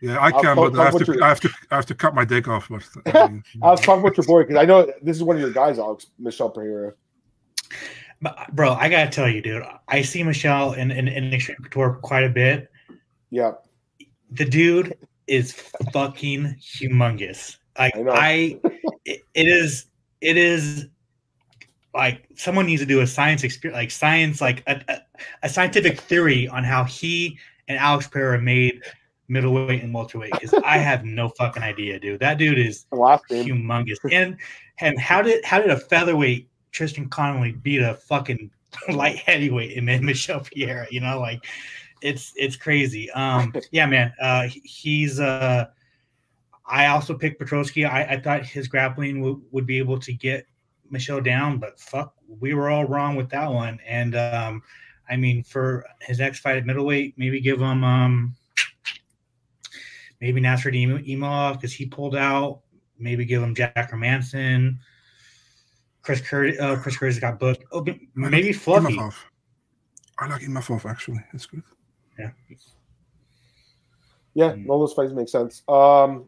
Yeah, 0.02 0.20
I 0.22 0.32
can, 0.32 0.56
but 0.56 0.78
I 0.78 0.86
have, 0.86 0.98
to, 0.98 1.14
your... 1.14 1.24
I 1.24 1.28
have 1.30 1.40
to. 1.40 1.50
I 1.72 1.76
have 1.76 1.86
to 1.88 1.96
cut 1.96 2.14
my 2.14 2.26
dick 2.26 2.48
off. 2.48 2.70
But 2.70 3.16
I, 3.16 3.28
mean, 3.28 3.44
I 3.62 3.72
was 3.72 3.82
talking 3.82 4.04
with 4.04 4.18
your 4.18 4.26
boy 4.26 4.44
because 4.44 4.58
I 4.58 4.66
know 4.66 4.92
this 5.02 5.16
is 5.16 5.24
one 5.24 5.38
of 5.38 5.42
your 5.42 5.52
guys, 5.52 5.80
Alex 5.80 6.08
Michel 6.20 6.50
Pereira. 6.50 6.94
Bro, 8.54 8.74
I 8.74 8.90
gotta 8.90 9.10
tell 9.10 9.30
you, 9.30 9.42
dude. 9.42 9.64
I 9.88 10.02
see 10.02 10.24
Michel 10.24 10.74
in 10.74 10.92
in, 10.92 11.08
in 11.08 11.34
Extreme 11.34 11.58
Couture 11.64 12.00
quite 12.02 12.24
a 12.24 12.30
bit. 12.30 12.70
Yeah, 13.30 13.54
the 14.32 14.46
dude 14.46 14.98
is 15.28 15.54
fucking 15.92 16.56
humongous. 16.60 17.58
Like 17.78 17.96
I, 17.96 18.60
I 18.66 18.72
it 19.06 19.22
is 19.34 19.88
it 20.22 20.38
is 20.38 20.88
like 21.94 22.28
someone 22.36 22.66
needs 22.66 22.82
to 22.82 22.86
do 22.86 23.02
a 23.02 23.08
science 23.08 23.44
experience, 23.44 23.78
like 23.78 23.92
science, 23.92 24.42
like 24.42 24.64
a, 24.68 24.82
a, 24.90 25.02
a, 25.44 25.50
scientific 25.50 26.00
theory 26.00 26.48
on 26.50 26.64
how 26.64 26.84
he 26.84 27.40
and 27.70 27.78
Alex 27.78 28.08
Pereira 28.08 28.42
made 28.42 28.82
middleweight 29.28 29.84
and 29.84 29.94
welterweight 29.94 30.32
because 30.34 30.54
I 30.54 30.78
have 30.78 31.04
no 31.04 31.30
fucking 31.30 31.64
idea, 31.64 32.00
dude. 32.00 32.20
That 32.20 32.38
dude 32.38 32.60
is 32.60 32.86
humongous. 32.92 33.98
And 34.12 34.38
and 34.80 35.00
how 35.00 35.22
did 35.22 35.44
how 35.46 35.60
did 35.60 35.70
a 35.70 35.78
featherweight 35.78 36.50
Tristan 36.72 37.10
Connelly 37.10 37.54
beat 37.54 37.82
a 37.82 37.96
fucking 37.96 38.52
light 38.90 39.18
heavyweight 39.18 39.78
and 39.78 39.88
then 39.88 40.06
Michel 40.06 40.42
Pereira? 40.42 40.88
You 40.92 41.02
know, 41.02 41.20
like 41.20 41.46
it's 42.02 42.34
it's 42.36 42.56
crazy. 42.56 43.10
Um, 43.12 43.54
yeah, 43.72 43.86
man. 43.86 44.14
Uh, 44.22 44.48
he's 44.64 45.20
uh, 45.20 45.66
I 46.66 46.88
also 46.88 47.14
picked 47.16 47.42
Petroski. 47.42 47.90
I, 47.90 48.04
I 48.04 48.20
thought 48.20 48.46
his 48.46 48.68
grappling 48.68 49.22
w- 49.22 49.42
would 49.52 49.66
be 49.66 49.78
able 49.78 50.00
to 50.00 50.14
get 50.14 50.46
Michel 50.90 51.22
down, 51.22 51.58
but 51.58 51.80
fuck, 51.80 52.14
we 52.40 52.54
were 52.54 52.70
all 52.70 52.86
wrong 52.86 53.16
with 53.16 53.30
that 53.30 53.52
one. 53.52 53.80
And 53.88 54.16
um, 54.16 54.62
I 55.10 55.16
mean, 55.16 55.44
for 55.44 55.86
his 56.02 56.20
next 56.20 56.40
fight 56.40 56.58
at 56.58 56.66
middleweight, 56.66 57.16
maybe 57.18 57.40
give 57.40 57.60
him 57.60 57.84
um 57.84 58.36
maybe 60.22 60.42
Nasser 60.42 60.72
Imavov 60.72 61.54
because 61.54 61.74
he 61.74 61.86
pulled 61.86 62.16
out. 62.16 62.62
Maybe 62.98 63.26
give 63.26 63.44
him 63.44 63.54
Jack 63.54 63.92
Hermansson. 63.92 64.78
Chris 66.02 66.22
Curtis, 66.22 66.60
uh, 66.60 66.78
Chris 66.78 66.98
Curtis 66.98 67.20
got 67.20 67.40
booked. 67.40 67.64
Oh, 67.72 67.84
maybe 68.16 68.48
like 68.48 68.56
Fluffy. 68.56 68.96
Imavov. 68.96 69.16
I 70.20 70.28
like 70.28 70.42
Imavov 70.42 70.90
actually. 70.90 71.20
It's 71.34 71.46
good. 71.46 71.64
Yeah. 72.18 72.32
Yeah, 74.34 74.52
mm. 74.52 74.70
all 74.70 74.80
those 74.80 74.94
fights 74.94 75.14
make 75.14 75.30
sense. 75.30 75.64
Um, 75.68 76.26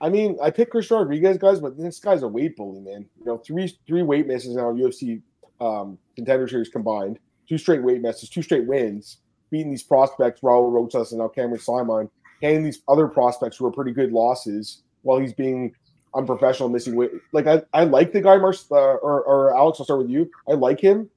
I 0.00 0.08
mean, 0.08 0.36
I 0.42 0.50
picked 0.50 0.70
Chris 0.70 0.90
Rodriguez, 0.90 1.38
guys, 1.38 1.60
but 1.60 1.78
this 1.78 1.98
guy's 1.98 2.22
a 2.22 2.28
weight 2.28 2.56
bully, 2.56 2.80
man. 2.80 3.06
You 3.18 3.26
know, 3.26 3.38
three 3.38 3.72
three 3.86 4.02
weight 4.02 4.26
misses 4.26 4.56
now 4.56 4.72
UFC 4.72 5.22
um, 5.60 5.98
contender 6.16 6.48
series 6.48 6.68
combined, 6.68 7.18
two 7.48 7.58
straight 7.58 7.82
weight 7.82 8.02
misses, 8.02 8.28
two 8.28 8.42
straight 8.42 8.66
wins, 8.66 9.18
beating 9.50 9.70
these 9.70 9.82
prospects, 9.82 10.40
Raul 10.40 10.72
Rosas 10.72 11.12
and 11.12 11.20
now 11.20 11.28
Cameron 11.28 11.60
Saaiman 11.60 12.10
and 12.42 12.64
these 12.64 12.82
other 12.88 13.08
prospects 13.08 13.56
who 13.56 13.66
are 13.66 13.72
pretty 13.72 13.92
good 13.92 14.12
losses 14.12 14.82
while 15.02 15.18
he's 15.18 15.32
being 15.32 15.74
unprofessional, 16.14 16.68
missing 16.68 16.96
weight. 16.96 17.12
Like 17.32 17.46
I, 17.46 17.62
I 17.72 17.84
like 17.84 18.12
the 18.12 18.20
guy, 18.20 18.36
Mars 18.38 18.66
uh, 18.70 18.74
or, 18.74 19.22
or 19.22 19.56
Alex. 19.56 19.78
I'll 19.78 19.84
start 19.84 20.00
with 20.00 20.10
you. 20.10 20.30
I 20.48 20.52
like 20.52 20.80
him, 20.80 21.10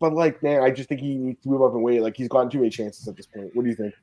but 0.00 0.12
like 0.12 0.42
man, 0.42 0.62
I 0.62 0.70
just 0.70 0.88
think 0.88 1.00
he 1.00 1.14
needs 1.14 1.42
to 1.42 1.48
move 1.48 1.62
up 1.62 1.72
and 1.72 1.82
weight. 1.82 2.02
Like 2.02 2.16
he's 2.16 2.28
gotten 2.28 2.50
too 2.50 2.58
many 2.58 2.70
chances 2.70 3.08
at 3.08 3.16
this 3.16 3.26
point. 3.26 3.54
What 3.54 3.62
do 3.62 3.70
you 3.70 3.76
think? 3.76 3.94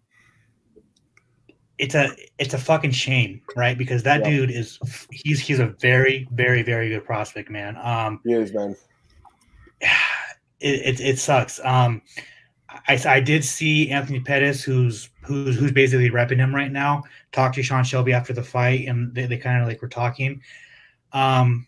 It's 1.78 1.96
a 1.96 2.16
it's 2.38 2.54
a 2.54 2.58
fucking 2.58 2.92
shame, 2.92 3.42
right? 3.56 3.78
Because 3.78 4.04
that 4.04 4.22
yeah. 4.22 4.30
dude 4.30 4.52
is 4.52 4.80
he's 5.12 5.40
he's 5.40 5.60
a 5.60 5.68
very 5.80 6.28
very 6.32 6.64
very 6.64 6.90
good 6.90 7.06
prospect, 7.06 7.50
man. 7.50 7.78
Um, 7.82 8.20
he 8.24 8.34
is, 8.34 8.54
man. 8.54 8.76
It, 10.64 11.00
it, 11.00 11.02
it 11.02 11.18
sucks. 11.18 11.60
Um, 11.64 12.04
I, 12.88 13.00
I 13.06 13.20
did 13.20 13.44
see 13.44 13.90
Anthony 13.90 14.20
Pettis, 14.20 14.64
who's 14.64 15.10
who's 15.22 15.58
who's 15.58 15.72
basically 15.72 16.10
repping 16.10 16.38
him 16.38 16.54
right 16.54 16.72
now, 16.72 17.04
talk 17.32 17.54
to 17.54 17.64
Sean 17.64 17.84
Shelby 17.84 18.14
after 18.14 18.34
the 18.34 18.44
fight, 18.44 18.88
and 18.88 19.14
they, 19.14 19.26
they 19.26 19.38
kind 19.38 19.62
of 19.62 19.68
like 19.68 19.82
were 19.82 19.88
talking. 19.88 20.42
Um, 21.14 21.68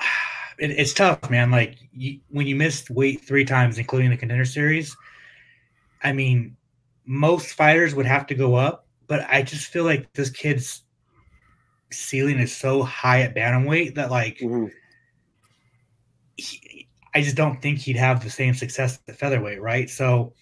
it, 0.58 0.70
it's 0.70 0.92
tough, 0.92 1.30
man. 1.30 1.50
Like 1.50 1.76
you, 1.92 2.20
when 2.28 2.46
you 2.46 2.56
missed 2.56 2.90
weight 2.90 3.22
three 3.22 3.44
times, 3.44 3.78
including 3.78 4.10
the 4.10 4.16
contender 4.16 4.44
series, 4.44 4.96
I 6.02 6.12
mean, 6.12 6.56
most 7.04 7.54
fighters 7.54 7.94
would 7.94 8.06
have 8.06 8.26
to 8.28 8.34
go 8.34 8.54
up, 8.54 8.86
but 9.06 9.26
I 9.28 9.42
just 9.42 9.66
feel 9.66 9.84
like 9.84 10.12
this 10.14 10.30
kid's 10.30 10.82
ceiling 11.90 12.38
is 12.38 12.54
so 12.54 12.82
high 12.82 13.22
at 13.22 13.34
bantamweight 13.34 13.94
that 13.94 14.10
like. 14.10 14.38
Mm-hmm. 14.38 14.66
I 17.16 17.22
just 17.22 17.34
don't 17.34 17.62
think 17.62 17.78
he'd 17.78 17.96
have 17.96 18.22
the 18.22 18.28
same 18.28 18.52
success 18.52 18.96
at 18.96 19.06
the 19.06 19.14
featherweight, 19.14 19.62
right? 19.62 19.88
So 19.88 20.34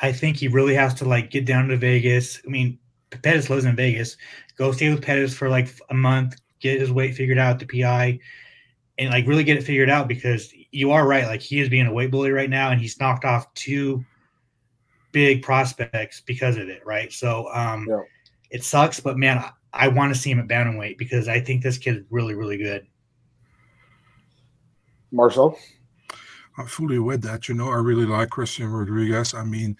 I 0.00 0.12
think 0.12 0.38
he 0.38 0.48
really 0.48 0.74
has 0.74 0.94
to 0.94 1.04
like 1.04 1.30
get 1.30 1.44
down 1.44 1.68
to 1.68 1.76
Vegas. 1.76 2.40
I 2.42 2.48
mean, 2.48 2.78
Pettis 3.10 3.50
lives 3.50 3.66
in 3.66 3.76
Vegas. 3.76 4.16
Go 4.56 4.72
stay 4.72 4.88
with 4.88 5.02
Pettis 5.02 5.34
for 5.34 5.50
like 5.50 5.68
a 5.90 5.94
month, 5.94 6.40
get 6.60 6.80
his 6.80 6.90
weight 6.90 7.14
figured 7.14 7.36
out, 7.36 7.58
the 7.58 7.66
PI, 7.66 8.18
and 8.96 9.10
like 9.10 9.26
really 9.26 9.44
get 9.44 9.58
it 9.58 9.62
figured 9.62 9.90
out 9.90 10.08
because 10.08 10.54
you 10.72 10.90
are 10.90 11.06
right. 11.06 11.26
Like 11.26 11.42
he 11.42 11.60
is 11.60 11.68
being 11.68 11.86
a 11.86 11.92
weight 11.92 12.10
bully 12.10 12.30
right 12.30 12.48
now, 12.48 12.70
and 12.70 12.80
he's 12.80 12.98
knocked 12.98 13.26
off 13.26 13.52
two 13.52 14.02
big 15.12 15.42
prospects 15.42 16.22
because 16.22 16.56
of 16.56 16.70
it, 16.70 16.80
right? 16.86 17.12
So 17.12 17.46
um, 17.52 17.86
yeah. 17.86 18.00
it 18.50 18.64
sucks, 18.64 19.00
but 19.00 19.18
man, 19.18 19.36
I, 19.36 19.50
I 19.74 19.88
want 19.88 20.14
to 20.14 20.18
see 20.18 20.30
him 20.30 20.40
at 20.40 20.48
bantamweight 20.48 20.96
because 20.96 21.28
I 21.28 21.40
think 21.40 21.62
this 21.62 21.76
kid 21.76 21.98
is 21.98 22.04
really, 22.08 22.34
really 22.34 22.56
good. 22.56 22.86
Marcel? 25.12 25.58
I'm 26.56 26.66
fully 26.66 26.98
with 26.98 27.22
that. 27.22 27.48
You 27.48 27.54
know, 27.54 27.70
I 27.70 27.76
really 27.76 28.06
like 28.06 28.30
Christian 28.30 28.70
Rodriguez. 28.70 29.32
I 29.34 29.44
mean, 29.44 29.76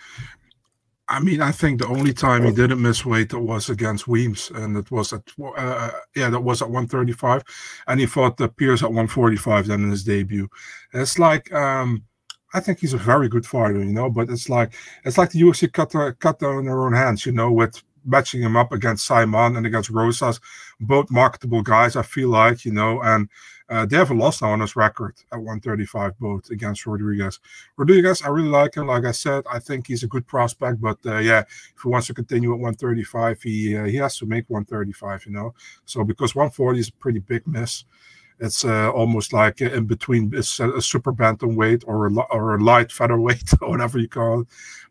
I 1.08 1.20
mean, 1.20 1.40
I 1.40 1.52
think 1.52 1.80
the 1.80 1.88
only 1.88 2.12
time 2.12 2.44
he 2.44 2.52
didn't 2.52 2.82
miss 2.82 3.04
weight 3.04 3.32
was 3.32 3.70
against 3.70 4.06
Weems, 4.06 4.50
and 4.54 4.76
it 4.76 4.90
was 4.90 5.12
at 5.12 5.22
uh, 5.56 5.90
yeah, 6.14 6.28
that 6.28 6.40
was 6.40 6.60
at 6.60 6.68
135, 6.68 7.42
and 7.86 7.98
he 7.98 8.06
fought 8.06 8.36
the 8.36 8.48
Pearce 8.48 8.82
at 8.82 8.90
145 8.90 9.66
then 9.66 9.84
in 9.84 9.90
his 9.90 10.04
debut. 10.04 10.48
It's 10.92 11.18
like 11.18 11.52
um, 11.52 12.04
I 12.52 12.60
think 12.60 12.80
he's 12.80 12.94
a 12.94 12.98
very 12.98 13.28
good 13.28 13.46
fighter, 13.46 13.78
you 13.78 13.92
know, 13.92 14.10
but 14.10 14.28
it's 14.28 14.50
like 14.50 14.74
it's 15.04 15.16
like 15.16 15.30
the 15.30 15.40
UFC 15.40 15.72
cut 15.72 15.94
uh, 15.94 16.12
cut 16.12 16.38
down 16.38 16.66
their 16.66 16.84
own 16.84 16.92
hands, 16.92 17.24
you 17.24 17.32
know, 17.32 17.50
with 17.50 17.82
matching 18.08 18.42
him 18.42 18.56
up 18.56 18.72
against 18.72 19.08
Saaiman 19.08 19.56
and 19.56 19.66
against 19.66 19.90
Rosas, 19.90 20.40
both 20.80 21.10
marketable 21.10 21.62
guys. 21.62 21.96
I 21.96 22.02
feel 22.02 22.30
like 22.30 22.64
you 22.64 22.72
know, 22.72 23.00
and 23.02 23.28
uh, 23.68 23.84
they 23.84 23.96
have 23.96 24.10
a 24.10 24.14
loss 24.14 24.40
now 24.40 24.50
on 24.50 24.60
his 24.60 24.76
record 24.76 25.14
at 25.30 25.36
135 25.36 26.18
both 26.18 26.50
against 26.50 26.86
Rodriguez. 26.86 27.38
Rodriguez, 27.76 28.22
I 28.22 28.28
really 28.28 28.48
like 28.48 28.76
him. 28.76 28.86
Like 28.86 29.04
I 29.04 29.10
said, 29.10 29.44
I 29.50 29.58
think 29.58 29.86
he's 29.86 30.02
a 30.02 30.08
good 30.08 30.26
prospect. 30.26 30.80
But 30.80 30.98
uh, 31.04 31.18
yeah, 31.18 31.40
if 31.40 31.82
he 31.82 31.88
wants 31.88 32.06
to 32.06 32.14
continue 32.14 32.52
at 32.52 32.60
135, 32.60 33.42
he 33.42 33.76
uh, 33.76 33.84
he 33.84 33.96
has 33.96 34.18
to 34.18 34.26
make 34.26 34.48
135. 34.48 35.26
You 35.26 35.32
know, 35.32 35.54
so 35.84 36.02
because 36.02 36.34
140 36.34 36.80
is 36.80 36.88
a 36.88 36.92
pretty 36.92 37.20
big 37.20 37.46
miss. 37.46 37.84
It's 38.40 38.64
uh, 38.64 38.90
almost 38.92 39.32
like 39.32 39.60
in 39.60 39.86
between 39.86 40.32
it's 40.32 40.60
a, 40.60 40.70
a 40.70 40.80
super 40.80 41.12
bantamweight 41.12 41.84
or 41.86 42.06
a, 42.06 42.20
or 42.30 42.54
a 42.54 42.62
light 42.62 42.92
featherweight 42.92 43.52
or 43.60 43.70
whatever 43.70 43.98
you 43.98 44.08
call 44.08 44.42
it. 44.42 44.48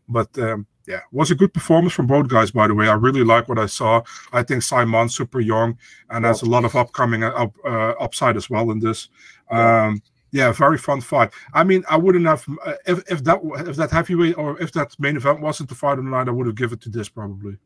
But 0.08 0.38
um, 0.38 0.66
yeah, 0.88 1.00
was 1.12 1.30
a 1.30 1.34
good 1.34 1.52
performance 1.52 1.92
from 1.92 2.06
both 2.06 2.28
guys. 2.28 2.50
By 2.50 2.66
the 2.66 2.74
way, 2.74 2.88
I 2.88 2.94
really 2.94 3.22
like 3.22 3.46
what 3.46 3.58
I 3.58 3.66
saw. 3.66 4.02
I 4.32 4.42
think 4.42 4.62
Saaiman 4.62 5.10
super 5.10 5.38
young 5.38 5.76
and 6.08 6.24
has 6.24 6.40
a 6.40 6.46
lot 6.46 6.64
of 6.64 6.74
upcoming 6.74 7.22
uh, 7.22 7.28
up 7.28 7.54
uh, 7.62 7.92
upside 8.00 8.38
as 8.38 8.48
well 8.48 8.70
in 8.70 8.80
this. 8.80 9.10
Um, 9.50 10.02
yeah, 10.30 10.50
very 10.50 10.78
fun 10.78 11.02
fight. 11.02 11.30
I 11.52 11.62
mean, 11.62 11.84
I 11.90 11.98
wouldn't 11.98 12.24
have 12.26 12.46
uh, 12.64 12.72
if 12.86 13.00
if 13.10 13.22
that 13.24 13.40
if 13.66 13.76
that 13.76 13.90
heavyweight 13.90 14.38
or 14.38 14.58
if 14.62 14.72
that 14.72 14.98
main 14.98 15.16
event 15.16 15.40
wasn't 15.40 15.68
the 15.68 15.74
fight 15.74 15.98
on 15.98 16.06
the 16.06 16.10
line, 16.10 16.26
I 16.26 16.32
would 16.32 16.46
have 16.46 16.56
given 16.56 16.78
it 16.78 16.82
to 16.82 16.88
this 16.88 17.10
probably. 17.10 17.58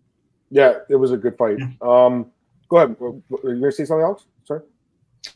Yeah, 0.51 0.79
it 0.91 0.97
was 0.97 1.13
a 1.13 1.17
good 1.17 1.39
fight. 1.39 1.59
Um, 1.81 2.27
go 2.69 2.79
ahead. 2.79 2.97
You 3.01 3.23
gonna 3.31 3.71
say 3.71 3.85
something 3.85 4.05
else? 4.05 4.27
Sorry. 4.45 4.63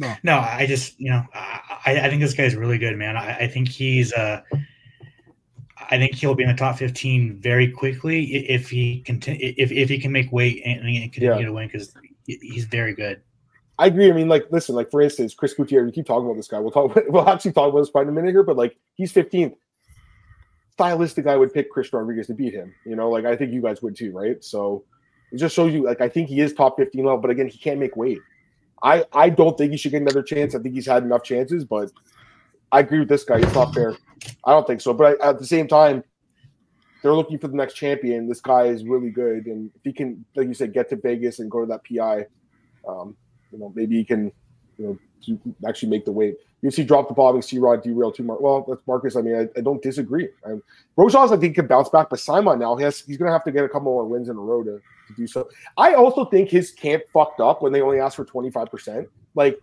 No, 0.00 0.12
no. 0.24 0.38
I 0.38 0.66
just 0.66 0.98
you 0.98 1.10
know 1.10 1.22
I, 1.32 2.00
I 2.02 2.08
think 2.08 2.20
this 2.20 2.34
guy's 2.34 2.56
really 2.56 2.78
good, 2.78 2.96
man. 2.98 3.16
I, 3.16 3.36
I 3.36 3.46
think 3.46 3.68
he's 3.68 4.12
uh 4.12 4.42
I 5.90 5.98
think 5.98 6.14
he'll 6.14 6.34
be 6.34 6.42
in 6.42 6.48
the 6.48 6.56
top 6.56 6.78
15 6.78 7.40
very 7.40 7.70
quickly 7.70 8.24
if 8.48 8.70
he 8.70 9.00
can 9.00 9.20
if, 9.26 9.70
if 9.70 9.88
he 9.88 9.98
can 9.98 10.12
make 10.12 10.30
weight 10.32 10.62
and, 10.64 10.80
and 10.80 11.12
continue 11.12 11.38
yeah. 11.38 11.46
to 11.46 11.52
win 11.52 11.68
because 11.68 11.94
he's 12.26 12.64
very 12.64 12.94
good. 12.94 13.20
I 13.78 13.86
agree. 13.86 14.08
I 14.08 14.12
mean, 14.12 14.28
like, 14.28 14.46
listen, 14.50 14.74
like 14.74 14.90
for 14.90 15.02
instance, 15.02 15.34
Chris 15.34 15.54
Gutierrez. 15.54 15.86
We 15.86 15.92
keep 15.92 16.06
talking 16.06 16.24
about 16.24 16.36
this 16.36 16.48
guy. 16.48 16.58
We'll 16.58 16.70
talk. 16.70 16.96
We'll 17.08 17.28
actually 17.28 17.52
talk 17.52 17.68
about 17.68 17.80
this 17.80 17.90
fight 17.90 18.02
in 18.02 18.08
a 18.08 18.12
minute 18.12 18.30
here. 18.30 18.42
But 18.42 18.56
like, 18.56 18.76
he's 18.94 19.12
15th. 19.12 19.54
Stylistic, 20.72 21.26
I 21.26 21.36
would 21.36 21.54
pick 21.54 21.70
Chris 21.70 21.90
Rodriguez 21.92 22.26
to 22.26 22.34
beat 22.34 22.52
him. 22.52 22.74
You 22.84 22.96
know, 22.96 23.08
like 23.08 23.24
I 23.24 23.36
think 23.36 23.52
you 23.52 23.62
guys 23.62 23.82
would 23.82 23.96
too, 23.96 24.12
right? 24.12 24.42
So 24.42 24.84
it 25.32 25.38
just 25.38 25.54
shows 25.54 25.72
you, 25.72 25.84
like, 25.84 26.00
I 26.00 26.08
think 26.08 26.28
he 26.28 26.40
is 26.40 26.52
top 26.52 26.76
15 26.78 27.04
level. 27.04 27.18
But 27.18 27.30
again, 27.30 27.48
he 27.48 27.58
can't 27.58 27.78
make 27.78 27.96
weight. 27.96 28.20
I 28.82 29.04
I 29.12 29.30
don't 29.30 29.56
think 29.56 29.72
he 29.72 29.76
should 29.76 29.92
get 29.92 30.02
another 30.02 30.22
chance. 30.22 30.54
I 30.54 30.58
think 30.58 30.74
he's 30.74 30.86
had 30.86 31.02
enough 31.02 31.22
chances, 31.22 31.64
but 31.64 31.90
I 32.72 32.80
agree 32.80 32.98
with 32.98 33.08
this 33.08 33.24
guy. 33.24 33.38
It's 33.38 33.54
not 33.54 33.74
fair. 33.74 33.94
I 34.44 34.52
don't 34.52 34.66
think 34.66 34.80
so. 34.80 34.92
But 34.92 35.20
I, 35.22 35.30
at 35.30 35.38
the 35.38 35.46
same 35.46 35.68
time, 35.68 36.02
they're 37.02 37.14
looking 37.14 37.38
for 37.38 37.48
the 37.48 37.56
next 37.56 37.74
champion. 37.74 38.28
This 38.28 38.40
guy 38.40 38.64
is 38.64 38.84
really 38.84 39.10
good, 39.10 39.46
and 39.46 39.70
if 39.74 39.82
he 39.84 39.92
can, 39.92 40.24
like 40.34 40.48
you 40.48 40.54
said, 40.54 40.72
get 40.72 40.88
to 40.90 40.96
Vegas 40.96 41.38
and 41.38 41.50
go 41.50 41.60
to 41.60 41.66
that 41.66 41.82
PI, 41.84 42.26
um, 42.88 43.16
you 43.52 43.58
know, 43.58 43.72
maybe 43.76 43.96
he 43.96 44.04
can, 44.04 44.32
you 44.78 44.98
know, 45.28 45.38
actually 45.68 45.88
make 45.88 46.04
the 46.04 46.12
weight. 46.12 46.36
You 46.62 46.70
see, 46.70 46.84
drop 46.84 47.14
the 47.14 47.22
and 47.22 47.44
C 47.44 47.58
Rod 47.58 47.82
derail 47.82 48.10
too 48.10 48.24
much. 48.24 48.38
Well, 48.40 48.64
that's 48.66 48.80
Marcus. 48.86 49.14
I 49.14 49.20
mean, 49.20 49.36
I, 49.36 49.58
I 49.58 49.60
don't 49.60 49.80
disagree. 49.82 50.28
And 50.44 50.62
Rosas, 50.96 51.30
I 51.30 51.36
think, 51.36 51.54
can 51.54 51.66
bounce 51.66 51.88
back, 51.90 52.10
but 52.10 52.18
Saaiman 52.18 52.58
now 52.58 52.74
he 52.76 52.82
has 52.82 53.00
he's 53.00 53.18
going 53.18 53.28
to 53.28 53.32
have 53.32 53.44
to 53.44 53.52
get 53.52 53.64
a 53.64 53.68
couple 53.68 53.92
more 53.92 54.04
wins 54.04 54.28
in 54.28 54.36
a 54.36 54.40
row 54.40 54.64
to, 54.64 54.80
to 54.80 55.14
do 55.16 55.26
so. 55.26 55.48
I 55.76 55.94
also 55.94 56.24
think 56.24 56.48
his 56.48 56.72
camp 56.72 57.04
fucked 57.12 57.40
up 57.40 57.62
when 57.62 57.72
they 57.72 57.82
only 57.82 58.00
asked 58.00 58.16
for 58.16 58.24
twenty 58.24 58.50
five 58.50 58.70
percent. 58.70 59.08
Like, 59.34 59.60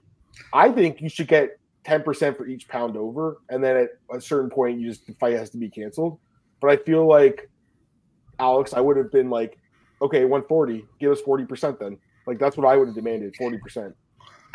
I 0.54 0.72
think 0.72 1.02
you 1.02 1.10
should 1.10 1.28
get 1.28 1.60
ten 1.84 2.04
percent 2.04 2.38
for 2.38 2.48
each 2.48 2.68
pound 2.68 2.98
over, 2.98 3.42
and 3.50 3.64
then 3.64 3.78
at 3.78 3.90
a 4.16 4.22
certain 4.22 4.50
point, 4.50 4.80
you 4.80 4.90
just 4.90 5.06
the 5.08 5.14
fight 5.14 5.34
has 5.34 5.50
to 5.52 5.58
be 5.58 5.70
canceled. 5.70 6.20
But 6.62 6.72
I 6.72 6.78
feel 6.78 7.08
like 7.08 7.50
Alex, 8.40 8.74
I 8.74 8.80
would 8.80 8.98
have 8.98 9.12
been 9.12 9.30
like, 9.30 9.58
okay, 10.02 10.26
140, 10.26 10.86
give 11.00 11.12
us 11.12 11.22
40% 11.22 11.80
then. 11.80 11.98
Like 12.26 12.40
that's 12.40 12.58
what 12.58 12.68
I 12.68 12.78
would 12.78 12.88
have 12.88 12.96
demanded, 12.96 13.36
40%. 13.40 13.94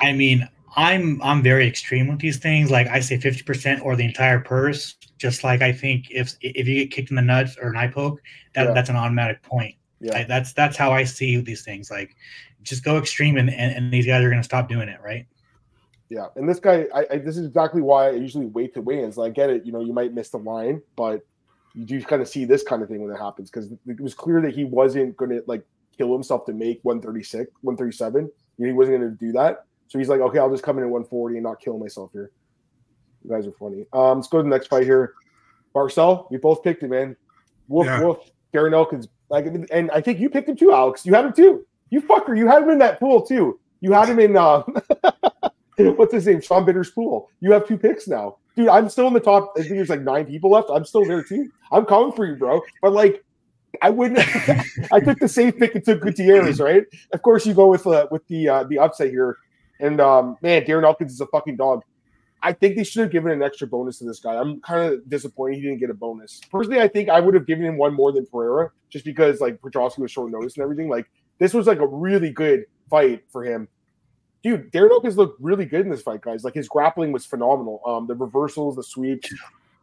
I 0.00 0.12
mean, 0.12 0.48
I'm 0.76 1.20
I'm 1.22 1.42
very 1.42 1.66
extreme 1.66 2.08
with 2.08 2.20
these 2.20 2.38
things. 2.38 2.70
Like 2.70 2.86
I 2.88 3.00
say 3.00 3.18
50% 3.18 3.84
or 3.84 3.96
the 3.96 4.04
entire 4.04 4.40
purse. 4.40 4.94
Just 5.18 5.42
like 5.42 5.62
I 5.62 5.72
think 5.72 6.06
if 6.10 6.34
if 6.40 6.68
you 6.68 6.76
get 6.76 6.90
kicked 6.90 7.10
in 7.10 7.16
the 7.16 7.22
nuts 7.22 7.56
or 7.60 7.70
an 7.70 7.76
eye 7.76 7.88
poke, 7.88 8.20
that, 8.54 8.68
yeah. 8.68 8.72
that's 8.72 8.90
an 8.90 8.96
automatic 8.96 9.42
point. 9.42 9.74
Yeah. 10.00 10.18
I, 10.18 10.24
that's 10.24 10.52
that's 10.52 10.76
how 10.76 10.92
I 10.92 11.04
see 11.04 11.40
these 11.40 11.64
things. 11.64 11.90
Like 11.90 12.14
just 12.62 12.84
go 12.84 12.98
extreme 12.98 13.36
and, 13.36 13.50
and, 13.50 13.74
and 13.74 13.92
these 13.92 14.06
guys 14.06 14.22
are 14.22 14.30
gonna 14.30 14.44
stop 14.44 14.68
doing 14.68 14.88
it, 14.88 15.00
right? 15.02 15.26
Yeah, 16.08 16.26
and 16.36 16.48
this 16.48 16.58
guy, 16.58 16.86
I, 16.94 17.06
I, 17.10 17.18
this 17.18 17.36
is 17.36 17.46
exactly 17.46 17.82
why 17.82 18.08
I 18.08 18.12
usually 18.12 18.46
wait 18.46 18.72
to 18.74 18.80
weigh-ins. 18.80 19.18
Like, 19.18 19.30
I 19.30 19.32
get 19.32 19.50
it, 19.50 19.66
you 19.66 19.72
know, 19.72 19.80
you 19.80 19.92
might 19.92 20.14
miss 20.14 20.30
the 20.30 20.38
line, 20.38 20.80
but 20.96 21.20
you 21.74 21.84
do 21.84 22.02
kind 22.02 22.22
of 22.22 22.28
see 22.28 22.44
this 22.44 22.62
kind 22.62 22.82
of 22.82 22.88
thing 22.88 23.02
when 23.02 23.14
it 23.14 23.18
happens 23.18 23.50
because 23.50 23.70
it 23.70 24.00
was 24.00 24.14
clear 24.14 24.40
that 24.40 24.54
he 24.54 24.64
wasn't 24.64 25.16
going 25.16 25.30
to 25.30 25.42
like 25.46 25.62
kill 25.96 26.12
himself 26.12 26.46
to 26.46 26.52
make 26.52 26.80
136, 26.82 27.50
137. 27.60 28.30
he 28.56 28.72
wasn't 28.72 28.98
going 28.98 29.10
to 29.10 29.16
do 29.16 29.32
that. 29.32 29.64
So 29.88 29.98
he's 29.98 30.08
like, 30.08 30.20
okay, 30.20 30.38
I'll 30.38 30.50
just 30.50 30.62
come 30.62 30.78
in 30.78 30.84
at 30.84 30.90
140 30.90 31.36
and 31.36 31.44
not 31.44 31.60
kill 31.60 31.78
myself 31.78 32.10
here. 32.12 32.30
You 33.24 33.30
guys 33.30 33.46
are 33.46 33.52
funny. 33.52 33.86
Um, 33.92 34.18
let's 34.18 34.28
go 34.28 34.38
to 34.38 34.42
the 34.42 34.48
next 34.48 34.68
fight 34.68 34.84
here. 34.84 35.14
Marcel, 35.74 36.26
we 36.30 36.38
both 36.38 36.62
picked 36.62 36.82
him, 36.82 36.90
man. 36.90 37.16
Wolf, 37.68 37.86
yeah. 37.86 38.00
Wolf, 38.00 38.30
Darren 38.52 38.72
Elkins. 38.72 39.08
Like, 39.28 39.46
and 39.46 39.90
I 39.90 40.00
think 40.00 40.18
you 40.20 40.30
picked 40.30 40.48
him 40.48 40.56
too, 40.56 40.72
Alex. 40.72 41.04
You 41.04 41.14
had 41.14 41.26
him 41.26 41.32
too. 41.32 41.66
You 41.90 42.00
fucker, 42.00 42.36
you 42.36 42.46
had 42.46 42.62
him 42.62 42.70
in 42.70 42.78
that 42.78 42.98
pool 42.98 43.22
too. 43.22 43.58
You 43.80 43.92
had 43.92 44.08
him 44.08 44.18
in 44.18 44.36
uh, 44.36 44.62
what's 45.96 46.12
his 46.12 46.26
name? 46.26 46.40
Sean 46.40 46.64
Bitter's 46.64 46.90
pool. 46.90 47.30
You 47.40 47.52
have 47.52 47.66
two 47.66 47.78
picks 47.78 48.08
now 48.08 48.36
dude, 48.58 48.68
I'm 48.68 48.88
still 48.88 49.06
in 49.06 49.14
the 49.14 49.20
top. 49.20 49.52
I 49.56 49.62
think 49.62 49.76
there's 49.76 49.88
like 49.88 50.02
nine 50.02 50.26
people 50.26 50.50
left. 50.50 50.68
I'm 50.68 50.84
still 50.84 51.04
there 51.04 51.22
too. 51.22 51.50
I'm 51.70 51.86
coming 51.86 52.12
for 52.12 52.26
you, 52.26 52.34
bro. 52.34 52.60
But 52.82 52.92
like, 52.92 53.24
I 53.80 53.90
wouldn't. 53.90 54.18
I 54.92 55.00
took 55.00 55.18
the 55.20 55.28
safe 55.28 55.56
pick 55.56 55.76
and 55.76 55.84
took 55.84 56.02
Gutierrez, 56.02 56.60
right? 56.60 56.84
Of 57.12 57.22
course, 57.22 57.46
you 57.46 57.54
go 57.54 57.68
with 57.68 57.86
uh, 57.86 58.08
with 58.10 58.26
the 58.26 58.48
uh, 58.48 58.64
the 58.64 58.78
upset 58.80 59.10
here. 59.10 59.38
And 59.80 60.00
um, 60.00 60.36
man, 60.42 60.64
Darren 60.64 60.84
Elkins 60.84 61.12
is 61.12 61.20
a 61.20 61.26
fucking 61.26 61.56
dog. 61.56 61.82
I 62.42 62.52
think 62.52 62.76
they 62.76 62.84
should 62.84 63.02
have 63.02 63.10
given 63.12 63.30
an 63.30 63.42
extra 63.42 63.66
bonus 63.66 63.98
to 63.98 64.04
this 64.04 64.20
guy. 64.20 64.34
I'm 64.34 64.60
kind 64.60 64.92
of 64.92 65.08
disappointed 65.08 65.56
he 65.56 65.62
didn't 65.62 65.78
get 65.78 65.90
a 65.90 65.94
bonus. 65.94 66.40
Personally, 66.50 66.80
I 66.80 66.88
think 66.88 67.08
I 67.08 67.20
would 67.20 67.34
have 67.34 67.46
given 67.46 67.64
him 67.64 67.78
one 67.78 67.94
more 67.94 68.12
than 68.12 68.26
Pereira, 68.26 68.70
just 68.90 69.04
because 69.04 69.40
like 69.40 69.60
Petroski 69.60 69.98
was 69.98 70.10
short 70.10 70.32
notice 70.32 70.56
and 70.56 70.64
everything. 70.64 70.88
Like 70.88 71.08
this 71.38 71.54
was 71.54 71.68
like 71.68 71.78
a 71.78 71.86
really 71.86 72.30
good 72.30 72.64
fight 72.90 73.22
for 73.30 73.44
him 73.44 73.68
dude, 74.42 74.70
Darren 74.72 74.90
Elkins 74.90 75.16
looked 75.16 75.40
really 75.40 75.64
good 75.64 75.82
in 75.82 75.90
this 75.90 76.02
fight, 76.02 76.20
guys. 76.20 76.44
Like 76.44 76.54
his 76.54 76.68
grappling 76.68 77.12
was 77.12 77.26
phenomenal. 77.26 77.80
Um, 77.86 78.06
the 78.06 78.14
reversals, 78.14 78.76
the 78.76 78.82
sweeps, 78.82 79.32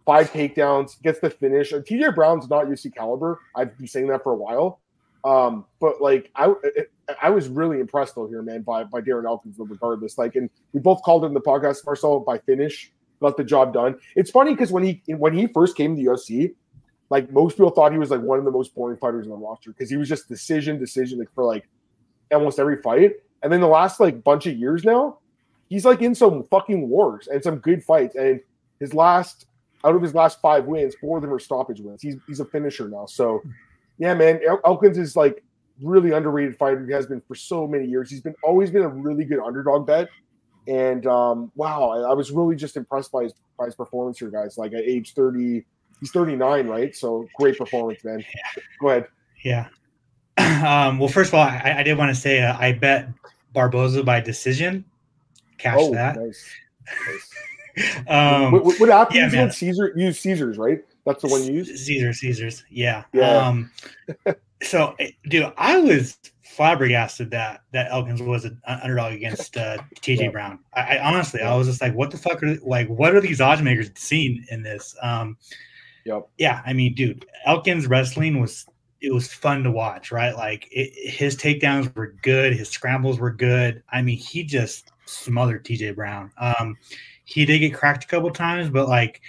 five 0.05 0.31
takedowns, 0.31 1.01
gets 1.01 1.19
the 1.19 1.29
finish. 1.29 1.73
Uh, 1.73 1.79
TJ 1.79 2.15
Brown's 2.15 2.49
not 2.49 2.65
UFC 2.65 2.93
caliber. 2.93 3.39
I've 3.55 3.77
been 3.77 3.87
saying 3.87 4.07
that 4.07 4.23
for 4.23 4.33
a 4.33 4.37
while. 4.37 4.79
Um, 5.23 5.65
but 5.79 6.01
like 6.01 6.31
I, 6.35 6.53
it, 6.63 6.91
I 7.21 7.31
was 7.31 7.47
really 7.47 7.79
impressed 7.79 8.15
though 8.15 8.27
here, 8.27 8.43
man, 8.43 8.61
by 8.61 8.83
by 8.83 9.01
Darren 9.01 9.25
Elkins. 9.25 9.55
Regardless, 9.57 10.17
like, 10.17 10.35
and 10.35 10.49
we 10.73 10.79
both 10.79 11.01
called 11.01 11.23
it 11.23 11.27
in 11.27 11.33
the 11.33 11.41
podcast, 11.41 11.85
Marcel, 11.85 12.19
by 12.19 12.37
finish, 12.37 12.91
got 13.19 13.35
the 13.35 13.43
job 13.43 13.73
done. 13.73 13.95
It's 14.15 14.29
funny 14.29 14.51
because 14.51 14.71
when 14.71 14.83
he 14.83 15.01
when 15.07 15.33
he 15.33 15.47
first 15.47 15.75
came 15.75 15.95
to 15.95 16.01
the 16.01 16.09
UFC, 16.09 16.53
like 17.09 17.31
most 17.31 17.53
people 17.57 17.71
thought 17.71 17.91
he 17.91 17.97
was 17.97 18.11
like 18.11 18.21
one 18.21 18.37
of 18.37 18.45
the 18.45 18.51
most 18.51 18.75
boring 18.75 18.97
fighters 18.97 19.25
in 19.25 19.31
the 19.31 19.37
roster 19.37 19.71
because 19.71 19.89
he 19.89 19.97
was 19.97 20.07
just 20.07 20.27
decision, 20.27 20.79
decision 20.79 21.19
like, 21.19 21.33
for 21.33 21.43
like 21.43 21.67
almost 22.31 22.59
every 22.59 22.81
fight. 22.81 23.13
And 23.43 23.51
then 23.51 23.61
the 23.61 23.67
last 23.67 23.99
like 23.99 24.23
bunch 24.23 24.47
of 24.47 24.57
years 24.57 24.83
now, 24.83 25.19
he's 25.69 25.85
like 25.85 26.01
in 26.01 26.15
some 26.15 26.43
fucking 26.43 26.89
wars 26.89 27.27
and 27.27 27.43
some 27.43 27.57
good 27.57 27.83
fights. 27.83 28.15
And 28.15 28.39
his 28.79 28.93
last 28.93 29.45
out 29.83 29.95
of 29.95 30.01
his 30.01 30.15
last 30.15 30.41
five 30.41 30.65
wins, 30.65 30.95
four 30.99 31.17
of 31.17 31.21
them 31.21 31.33
are 31.33 31.39
stoppage 31.39 31.79
wins. 31.79 32.01
He's 32.01 32.15
he's 32.27 32.39
a 32.39 32.45
finisher 32.45 32.87
now. 32.87 33.05
So 33.05 33.41
yeah, 33.97 34.13
man, 34.13 34.39
El- 34.45 34.61
Elkins 34.65 34.97
is 34.97 35.15
like 35.15 35.43
really 35.81 36.11
underrated 36.11 36.57
fighter. 36.57 36.85
He 36.85 36.93
has 36.93 37.05
been 37.05 37.21
for 37.21 37.35
so 37.35 37.67
many 37.67 37.85
years. 37.85 38.09
He's 38.09 38.21
been 38.21 38.35
always 38.43 38.71
been 38.71 38.83
a 38.83 38.89
really 38.89 39.25
good 39.25 39.39
underdog 39.39 39.85
bet. 39.85 40.09
And 40.67 41.05
um, 41.05 41.51
wow, 41.55 41.89
I, 41.89 42.09
I, 42.09 42.13
was 42.13 42.31
really 42.31 42.55
just 42.55 42.75
impressed 42.75 43.11
by 43.11 43.23
his 43.23 43.33
by 43.57 43.65
his 43.65 43.75
performance 43.75 44.17
here, 44.17 44.29
guys. 44.29 44.57
Like 44.57 44.73
at 44.73 44.81
age 44.81 45.13
30, 45.13 45.63
he's 45.99 46.11
39, 46.11 46.67
right? 46.67 46.95
So 46.95 47.27
great 47.37 47.57
performance, 47.57 48.03
man. 48.03 48.25
Go 48.81 48.89
ahead. 48.89 49.07
Yeah. 49.43 49.67
Um, 50.65 50.97
well, 50.97 51.09
first 51.09 51.29
of 51.29 51.35
all, 51.35 51.41
I, 51.41 51.75
I 51.77 51.83
did 51.83 51.95
want 51.95 52.09
to 52.09 52.19
say 52.19 52.41
uh, 52.41 52.57
I 52.57 52.71
bet 52.71 53.09
Barboza 53.53 54.03
by 54.03 54.19
decision. 54.19 54.83
Cash 55.57 55.77
oh, 55.79 55.93
that. 55.93 56.17
Nice. 56.17 56.49
nice. 57.77 57.97
um, 58.07 58.51
what, 58.51 58.65
what, 58.65 58.79
what 58.79 58.89
happened? 58.89 59.31
Yeah, 59.31 59.49
Caesar 59.49 59.93
use 59.95 60.19
Caesars, 60.19 60.57
right? 60.57 60.79
That's 61.05 61.21
the 61.21 61.27
one 61.27 61.43
you 61.43 61.53
use. 61.53 61.85
Caesar, 61.85 62.13
Caesars. 62.13 62.63
Yeah. 62.69 63.03
Yeah. 63.13 63.37
Um, 63.37 63.71
so, 64.63 64.95
eh, 64.99 65.11
dude, 65.29 65.53
I 65.57 65.77
was 65.77 66.17
flabbergasted 66.43 67.31
that 67.31 67.61
that 67.73 67.91
Elkins 67.91 68.21
was 68.21 68.45
an 68.45 68.59
underdog 68.65 69.13
against 69.13 69.57
uh, 69.57 69.77
TJ 70.01 70.19
yeah. 70.19 70.29
Brown. 70.29 70.59
I, 70.73 70.97
I, 70.97 71.07
honestly, 71.07 71.41
I 71.41 71.55
was 71.55 71.67
just 71.67 71.81
like, 71.81 71.93
what 71.93 72.11
the 72.11 72.17
fuck 72.17 72.41
are 72.41 72.55
like? 72.63 72.87
What 72.87 73.13
are 73.13 73.21
these 73.21 73.41
odds 73.41 73.61
makers 73.61 73.91
seeing 73.95 74.43
in 74.49 74.63
this? 74.63 74.95
Um, 75.01 75.37
yep. 76.05 76.27
Yeah, 76.37 76.61
I 76.65 76.73
mean, 76.73 76.95
dude, 76.95 77.25
Elkins 77.45 77.87
wrestling 77.87 78.39
was 78.39 78.65
it 79.05 79.13
was 79.13 79.31
fun 79.31 79.63
to 79.63 79.71
watch, 79.71 80.11
right? 80.11 80.35
Like 80.35 80.67
it, 80.71 80.93
his 80.93 81.37
takedowns 81.37 81.93
were 81.95 82.15
good, 82.21 82.53
his 82.53 82.69
scrambles 82.69 83.19
were 83.19 83.31
good. 83.31 83.83
I 83.89 84.01
mean, 84.01 84.17
he 84.17 84.43
just 84.43 84.91
smothered 85.05 85.63
TJ 85.63 85.95
Brown. 85.95 86.31
Um, 86.37 86.77
he 87.23 87.45
did 87.45 87.59
get 87.59 87.73
cracked 87.73 88.03
a 88.03 88.07
couple 88.07 88.31
times, 88.31 88.69
but 88.69 88.87
like 88.87 89.21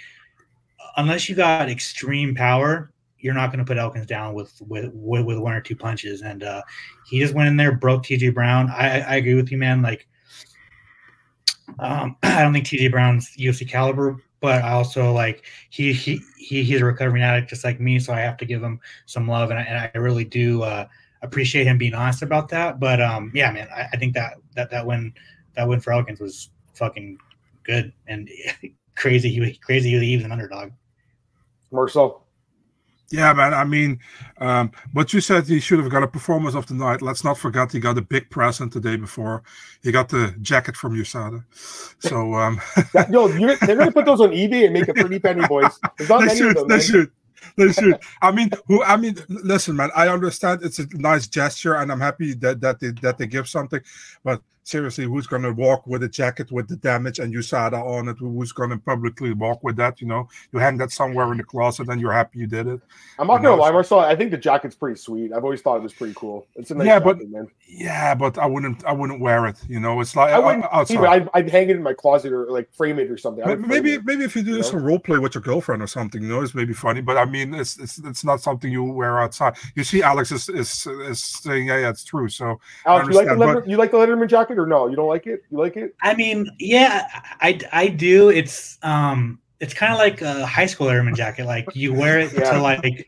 unless 0.97 1.29
you 1.29 1.35
got 1.35 1.69
extreme 1.69 2.33
power, 2.33 2.91
you're 3.19 3.33
not 3.33 3.47
going 3.47 3.59
to 3.59 3.65
put 3.65 3.77
Elkins 3.77 4.05
down 4.05 4.33
with, 4.33 4.59
with 4.67 4.91
with 4.93 5.25
with 5.25 5.37
one 5.37 5.53
or 5.53 5.61
two 5.61 5.75
punches. 5.75 6.21
And 6.21 6.43
uh, 6.43 6.61
he 7.07 7.19
just 7.19 7.33
went 7.33 7.49
in 7.49 7.57
there, 7.57 7.71
broke 7.73 8.03
TJ 8.03 8.33
Brown. 8.33 8.69
I, 8.69 9.01
I 9.01 9.15
agree 9.15 9.35
with 9.35 9.51
you, 9.51 9.57
man. 9.57 9.81
Like 9.81 10.07
um, 11.79 12.15
I 12.23 12.41
don't 12.41 12.53
think 12.53 12.65
TJ 12.65 12.91
Brown's 12.91 13.35
UFC 13.37 13.67
caliber, 13.67 14.17
but 14.39 14.63
also 14.63 15.11
like 15.11 15.43
he 15.69 15.93
he 15.93 16.21
he 16.37 16.63
he's 16.63 16.81
a 16.81 16.85
recovering 16.85 17.23
addict 17.23 17.49
just 17.49 17.63
like 17.63 17.79
me, 17.79 17.99
so 17.99 18.13
I 18.13 18.19
have 18.19 18.37
to 18.37 18.45
give 18.45 18.61
him 18.61 18.79
some 19.05 19.27
love, 19.27 19.49
and 19.49 19.59
I, 19.59 19.63
and 19.63 19.89
I 19.93 19.97
really 19.97 20.25
do 20.25 20.63
uh, 20.63 20.87
appreciate 21.21 21.65
him 21.65 21.77
being 21.77 21.93
honest 21.93 22.21
about 22.21 22.49
that. 22.49 22.79
But 22.79 23.01
um, 23.01 23.31
yeah, 23.33 23.51
man, 23.51 23.67
I, 23.75 23.87
I 23.93 23.97
think 23.97 24.13
that 24.13 24.35
that 24.55 24.69
that 24.69 24.85
win 24.85 25.13
that 25.55 25.67
win 25.67 25.79
for 25.79 25.93
Elkins 25.93 26.19
was 26.19 26.49
fucking 26.75 27.17
good 27.63 27.91
and 28.07 28.29
crazy. 28.95 29.29
He 29.29 29.53
crazy 29.55 29.97
he 29.97 30.15
was 30.15 30.25
an 30.25 30.31
underdog. 30.31 30.71
Marcel. 31.71 32.26
Yeah, 33.09 33.31
man. 33.33 33.53
I 33.53 33.63
mean, 33.63 33.99
um, 34.39 34.71
but 34.93 35.13
you 35.13 35.21
said 35.21 35.47
he 35.47 35.61
should 35.61 35.79
have 35.79 35.89
got 35.89 36.03
a 36.03 36.07
performance 36.07 36.55
of 36.55 36.67
the 36.67 36.73
night. 36.73 37.01
Let's 37.01 37.23
not 37.23 37.37
forget 37.37 37.71
he 37.71 37.79
got 37.79 37.97
a 37.97 38.01
big 38.01 38.29
present 38.29 38.73
the 38.73 38.81
day 38.81 38.97
before. 38.97 39.43
He 39.81 39.93
got 39.93 40.09
the 40.09 40.35
jacket 40.41 40.75
from 40.75 40.93
USADA. 40.93 41.43
So, 41.99 42.33
um, 42.33 42.59
yo, 43.09 43.29
they're 43.29 43.75
going 43.75 43.87
to 43.87 43.91
put 43.91 44.05
those 44.05 44.19
on 44.19 44.31
eBay 44.31 44.65
and 44.65 44.73
make 44.73 44.89
a 44.89 44.93
pretty 44.93 45.19
penny, 45.19 45.47
boys. 45.47 45.79
There's 45.97 46.09
not 46.09 46.19
they 46.19 46.25
many 46.27 46.39
should, 46.39 46.49
of 46.49 46.55
them. 46.55 46.67
They 46.67 46.75
man. 46.75 46.83
should. 46.83 47.11
They 47.55 47.71
should. 47.71 47.99
I 48.21 48.31
mean, 48.31 48.49
who? 48.67 48.83
I 48.83 48.97
mean, 48.97 49.17
listen, 49.29 49.75
man. 49.75 49.89
I 49.95 50.09
understand 50.09 50.61
it's 50.63 50.79
a 50.79 50.87
nice 50.93 51.27
gesture, 51.27 51.75
and 51.75 51.91
I'm 51.91 52.01
happy 52.01 52.33
that 52.35 52.59
that 52.61 52.79
they 52.79 52.91
that 53.01 53.17
they 53.17 53.25
give 53.25 53.47
something. 53.47 53.79
But 54.23 54.41
seriously, 54.67 55.05
who's 55.05 55.27
going 55.27 55.43
to 55.43 55.53
walk 55.53 55.87
with 55.87 56.03
a 56.03 56.09
jacket 56.09 56.51
with 56.51 56.67
the 56.67 56.75
damage 56.75 57.19
and 57.19 57.33
USADA 57.33 57.81
on 57.81 58.09
it? 58.09 58.17
Who's 58.19 58.51
going 58.51 58.69
to 58.71 58.77
publicly 58.77 59.33
walk 59.33 59.63
with 59.63 59.77
that? 59.77 60.01
You 60.01 60.07
know, 60.07 60.27
you 60.51 60.59
hang 60.59 60.77
that 60.77 60.91
somewhere 60.91 61.31
in 61.31 61.37
the 61.37 61.43
closet 61.43 61.87
and 61.87 62.01
you're 62.01 62.11
happy 62.11 62.39
you 62.39 62.47
did 62.47 62.67
it. 62.67 62.81
I'm 63.17 63.27
not 63.27 63.41
going 63.41 63.55
to 63.55 63.61
lie, 63.61 63.71
Marcel. 63.71 63.99
I 63.99 64.15
think 64.15 64.31
the 64.31 64.37
jacket's 64.37 64.75
pretty 64.75 64.99
sweet. 64.99 65.31
I've 65.31 65.43
always 65.43 65.61
thought 65.61 65.77
it 65.77 65.83
was 65.83 65.93
pretty 65.93 66.13
cool. 66.15 66.47
It's 66.55 66.71
a 66.71 66.75
nice 66.75 66.87
yeah, 66.87 66.99
jacket, 66.99 67.19
but 67.19 67.29
man. 67.29 67.47
yeah, 67.67 68.13
but 68.13 68.37
I 68.37 68.45
wouldn't, 68.45 68.83
I 68.85 68.91
wouldn't 68.91 69.21
wear 69.21 69.47
it. 69.47 69.57
You 69.67 69.79
know, 69.79 70.01
it's 70.01 70.15
like 70.15 70.33
I 70.33 70.39
wouldn't. 70.39 70.65
Uh, 70.65 70.69
outside. 70.71 71.05
I'd, 71.05 71.29
I'd, 71.33 71.49
hang 71.49 71.69
it 71.69 71.75
in 71.77 71.83
my 71.83 71.93
closet 71.93 72.33
or 72.33 72.51
like 72.51 72.71
frame 72.73 72.99
it 72.99 73.09
or 73.09 73.17
something. 73.17 73.45
Maybe, 73.67 73.97
maybe 73.99 74.23
if 74.25 74.35
you 74.35 74.43
do 74.43 74.57
you 74.57 74.63
some 74.63 74.83
role 74.83 74.99
play 74.99 75.17
with 75.17 75.35
your 75.35 75.41
girlfriend 75.41 75.81
or 75.81 75.87
something, 75.87 76.21
you 76.21 76.27
know, 76.27 76.41
it's 76.41 76.53
maybe 76.53 76.73
funny. 76.73 77.01
But 77.01 77.17
I 77.17 77.25
mean, 77.25 77.53
it's 77.53 77.79
it's, 77.79 77.99
it's 77.99 78.23
not 78.23 78.41
something 78.41 78.71
you 78.71 78.83
wear 78.83 79.19
outside. 79.19 79.55
You 79.75 79.83
see, 79.83 80.03
Alex 80.03 80.31
is 80.31 80.49
is, 80.49 80.87
is 80.87 81.21
saying, 81.21 81.67
yeah, 81.67 81.79
yeah, 81.79 81.89
it's 81.89 82.03
true. 82.03 82.27
So 82.27 82.59
Alex, 82.85 83.07
you 83.07 83.13
like 83.15 83.27
the 83.27 83.35
but, 83.35 83.69
you 83.69 83.77
like 83.77 83.91
the 83.91 83.97
Letterman 83.97 84.27
jacket, 84.27 84.56
fight 84.57 84.61
or 84.63 84.67
no? 84.67 84.87
You 84.87 84.95
don't 84.95 85.07
like 85.07 85.27
it? 85.27 85.43
You 85.51 85.57
like 85.57 85.77
it? 85.77 85.95
I 86.01 86.15
mean, 86.15 86.47
yeah, 86.59 87.07
I 87.41 87.59
I 87.71 87.87
do. 87.87 88.29
It's 88.29 88.77
um, 88.83 89.39
it's 89.59 89.73
kind 89.73 89.93
of 89.93 89.99
like 89.99 90.21
a 90.21 90.45
high 90.45 90.65
school 90.65 90.89
airman 90.89 91.15
jacket. 91.15 91.45
Like 91.45 91.67
you 91.75 91.93
wear 91.93 92.19
it 92.19 92.33
Yeah. 92.33 92.51
to 92.53 92.61
like 92.61 93.07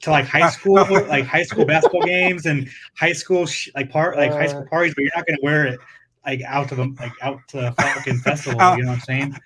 to 0.00 0.10
like 0.10 0.26
high 0.26 0.50
school, 0.50 0.74
like 0.74 1.24
high 1.24 1.42
school 1.44 1.64
basketball 1.64 2.02
games 2.02 2.46
and 2.46 2.68
high 2.96 3.12
school 3.12 3.46
sh- 3.46 3.68
like 3.74 3.90
part 3.90 4.16
like 4.16 4.32
high 4.32 4.46
school 4.46 4.62
Uh. 4.62 4.70
parties, 4.70 4.94
but 4.94 5.02
you're 5.02 5.12
not 5.16 5.26
gonna 5.26 5.38
wear 5.42 5.66
it 5.66 5.78
like 6.26 6.42
out 6.42 6.68
to 6.68 6.74
the 6.74 6.94
like 7.00 7.12
out 7.22 7.40
to 7.48 7.72
fucking 7.72 8.18
festival. 8.18 8.60
Uh, 8.60 8.76
You 8.76 8.82
know 8.84 8.90
what 8.90 8.94
I'm 8.96 9.00
saying? 9.02 9.36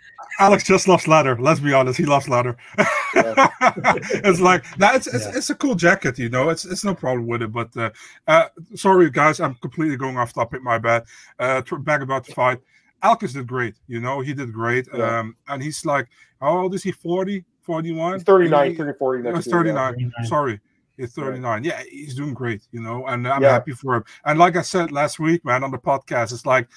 Alex 0.42 0.64
just 0.64 0.88
loves 0.88 1.06
leather. 1.06 1.36
Let's 1.38 1.60
be 1.60 1.72
honest, 1.72 1.96
he 1.98 2.04
loves 2.04 2.28
leather. 2.28 2.56
it's 3.14 4.40
like 4.40 4.64
that. 4.78 4.96
It's, 4.96 5.06
it's, 5.06 5.24
Yeah. 5.26 5.32
it's 5.36 5.50
a 5.50 5.54
cool 5.54 5.74
jacket, 5.74 6.18
you 6.18 6.28
know. 6.28 6.48
It's 6.50 6.64
it's 6.64 6.84
no 6.84 6.94
problem 6.94 7.26
with 7.26 7.42
it. 7.42 7.52
But 7.52 7.76
uh, 7.76 7.90
uh, 8.26 8.48
sorry, 8.74 9.10
guys, 9.10 9.40
I'm 9.40 9.54
completely 9.56 9.96
going 9.96 10.16
off 10.18 10.32
topic. 10.32 10.62
My 10.62 10.78
bad. 10.78 11.04
Uh, 11.38 11.62
back 11.80 12.00
about 12.00 12.26
the 12.26 12.32
fight. 12.34 12.58
Elkins 13.02 13.32
did 13.34 13.46
great. 13.46 13.74
You 13.86 14.00
know, 14.00 14.20
he 14.20 14.32
did 14.34 14.52
great. 14.52 14.88
Yeah. 14.94 15.20
Um, 15.20 15.36
and 15.48 15.62
he's 15.62 15.84
like, 15.84 16.08
how 16.40 16.58
old 16.58 16.74
is 16.74 16.82
he? 16.82 16.92
40, 16.92 17.44
41? 17.62 18.14
He's 18.14 18.22
39, 18.22 18.70
He- 18.70 18.76
30, 18.76 18.98
40 18.98 19.22
no, 19.22 19.34
he's 19.34 19.46
year, 19.46 19.56
39. 19.56 19.92
39. 19.94 20.12
Sorry. 20.26 20.60
He's 20.96 21.12
39. 21.14 21.64
Yeah, 21.64 21.82
he's 21.90 22.14
doing 22.14 22.34
great, 22.34 22.62
you 22.70 22.80
know, 22.80 23.06
and 23.06 23.26
I'm 23.26 23.42
Yeah. 23.42 23.50
happy 23.52 23.72
for 23.72 23.96
him. 23.96 24.04
And 24.24 24.38
like 24.38 24.56
I 24.56 24.62
said 24.62 24.92
last 24.92 25.18
week, 25.18 25.44
man, 25.44 25.64
on 25.64 25.70
the 25.72 25.78
podcast, 25.78 26.32
it's 26.32 26.46
like 26.46 26.68